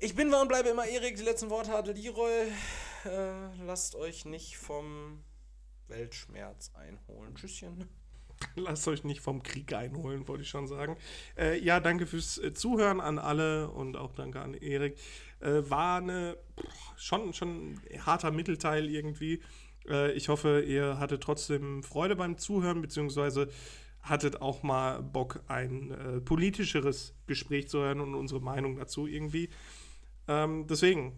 Ich 0.00 0.14
bin 0.14 0.30
war 0.32 0.42
und 0.42 0.48
bleibe 0.48 0.68
immer 0.68 0.86
Erik. 0.86 1.16
Die 1.16 1.22
letzten 1.22 1.48
Worte 1.48 1.70
hat 1.70 1.86
Leroy. 1.86 2.50
Äh, 3.04 3.54
lasst 3.64 3.94
euch 3.94 4.24
nicht 4.24 4.58
vom 4.58 5.22
Weltschmerz 5.88 6.72
einholen. 6.74 7.34
Tschüsschen. 7.34 7.88
Lasst 8.56 8.86
euch 8.88 9.04
nicht 9.04 9.20
vom 9.20 9.42
Krieg 9.42 9.72
einholen, 9.72 10.26
wollte 10.28 10.42
ich 10.42 10.48
schon 10.48 10.66
sagen. 10.66 10.96
Äh, 11.36 11.58
ja, 11.58 11.80
danke 11.80 12.06
fürs 12.06 12.38
äh, 12.38 12.52
Zuhören 12.52 13.00
an 13.00 13.18
alle 13.18 13.70
und 13.70 13.96
auch 13.96 14.12
danke 14.12 14.40
an 14.40 14.54
Erik. 14.54 14.98
Äh, 15.40 15.68
war 15.68 15.98
eine 15.98 16.36
schon, 16.96 17.32
schon 17.32 17.80
ein 17.90 18.06
harter 18.06 18.30
Mittelteil 18.30 18.88
irgendwie. 18.88 19.42
Äh, 19.88 20.12
ich 20.12 20.28
hoffe, 20.28 20.62
ihr 20.62 20.98
hattet 20.98 21.22
trotzdem 21.22 21.82
Freude 21.82 22.16
beim 22.16 22.38
Zuhören, 22.38 22.82
beziehungsweise 22.82 23.48
hattet 24.02 24.40
auch 24.40 24.62
mal 24.62 25.02
Bock, 25.02 25.42
ein 25.48 25.90
äh, 25.90 26.20
politischeres 26.20 27.14
Gespräch 27.26 27.68
zu 27.68 27.78
hören 27.78 28.00
und 28.00 28.14
unsere 28.14 28.40
Meinung 28.40 28.76
dazu 28.76 29.06
irgendwie. 29.06 29.50
Ähm, 30.28 30.66
deswegen, 30.68 31.12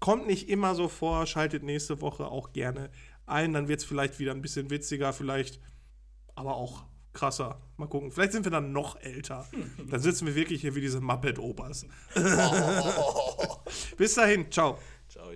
kommt 0.00 0.26
nicht 0.26 0.48
immer 0.48 0.74
so 0.74 0.88
vor, 0.88 1.26
schaltet 1.26 1.62
nächste 1.62 2.00
Woche 2.00 2.26
auch 2.28 2.52
gerne 2.52 2.90
ein, 3.26 3.52
dann 3.52 3.68
wird 3.68 3.80
es 3.80 3.84
vielleicht 3.84 4.18
wieder 4.18 4.32
ein 4.32 4.42
bisschen 4.42 4.70
witziger, 4.70 5.12
vielleicht 5.12 5.60
aber 6.38 6.56
auch 6.56 6.84
krasser. 7.12 7.60
Mal 7.76 7.88
gucken. 7.88 8.10
Vielleicht 8.10 8.32
sind 8.32 8.44
wir 8.44 8.50
dann 8.50 8.72
noch 8.72 9.00
älter. 9.00 9.46
Dann 9.90 10.00
sitzen 10.00 10.26
wir 10.26 10.34
wirklich 10.34 10.60
hier 10.60 10.74
wie 10.74 10.80
diese 10.80 11.00
Muppet-Opas. 11.00 11.86
Bis 13.96 14.14
dahin, 14.14 14.50
ciao. 14.50 14.78
Ciao. 15.08 15.28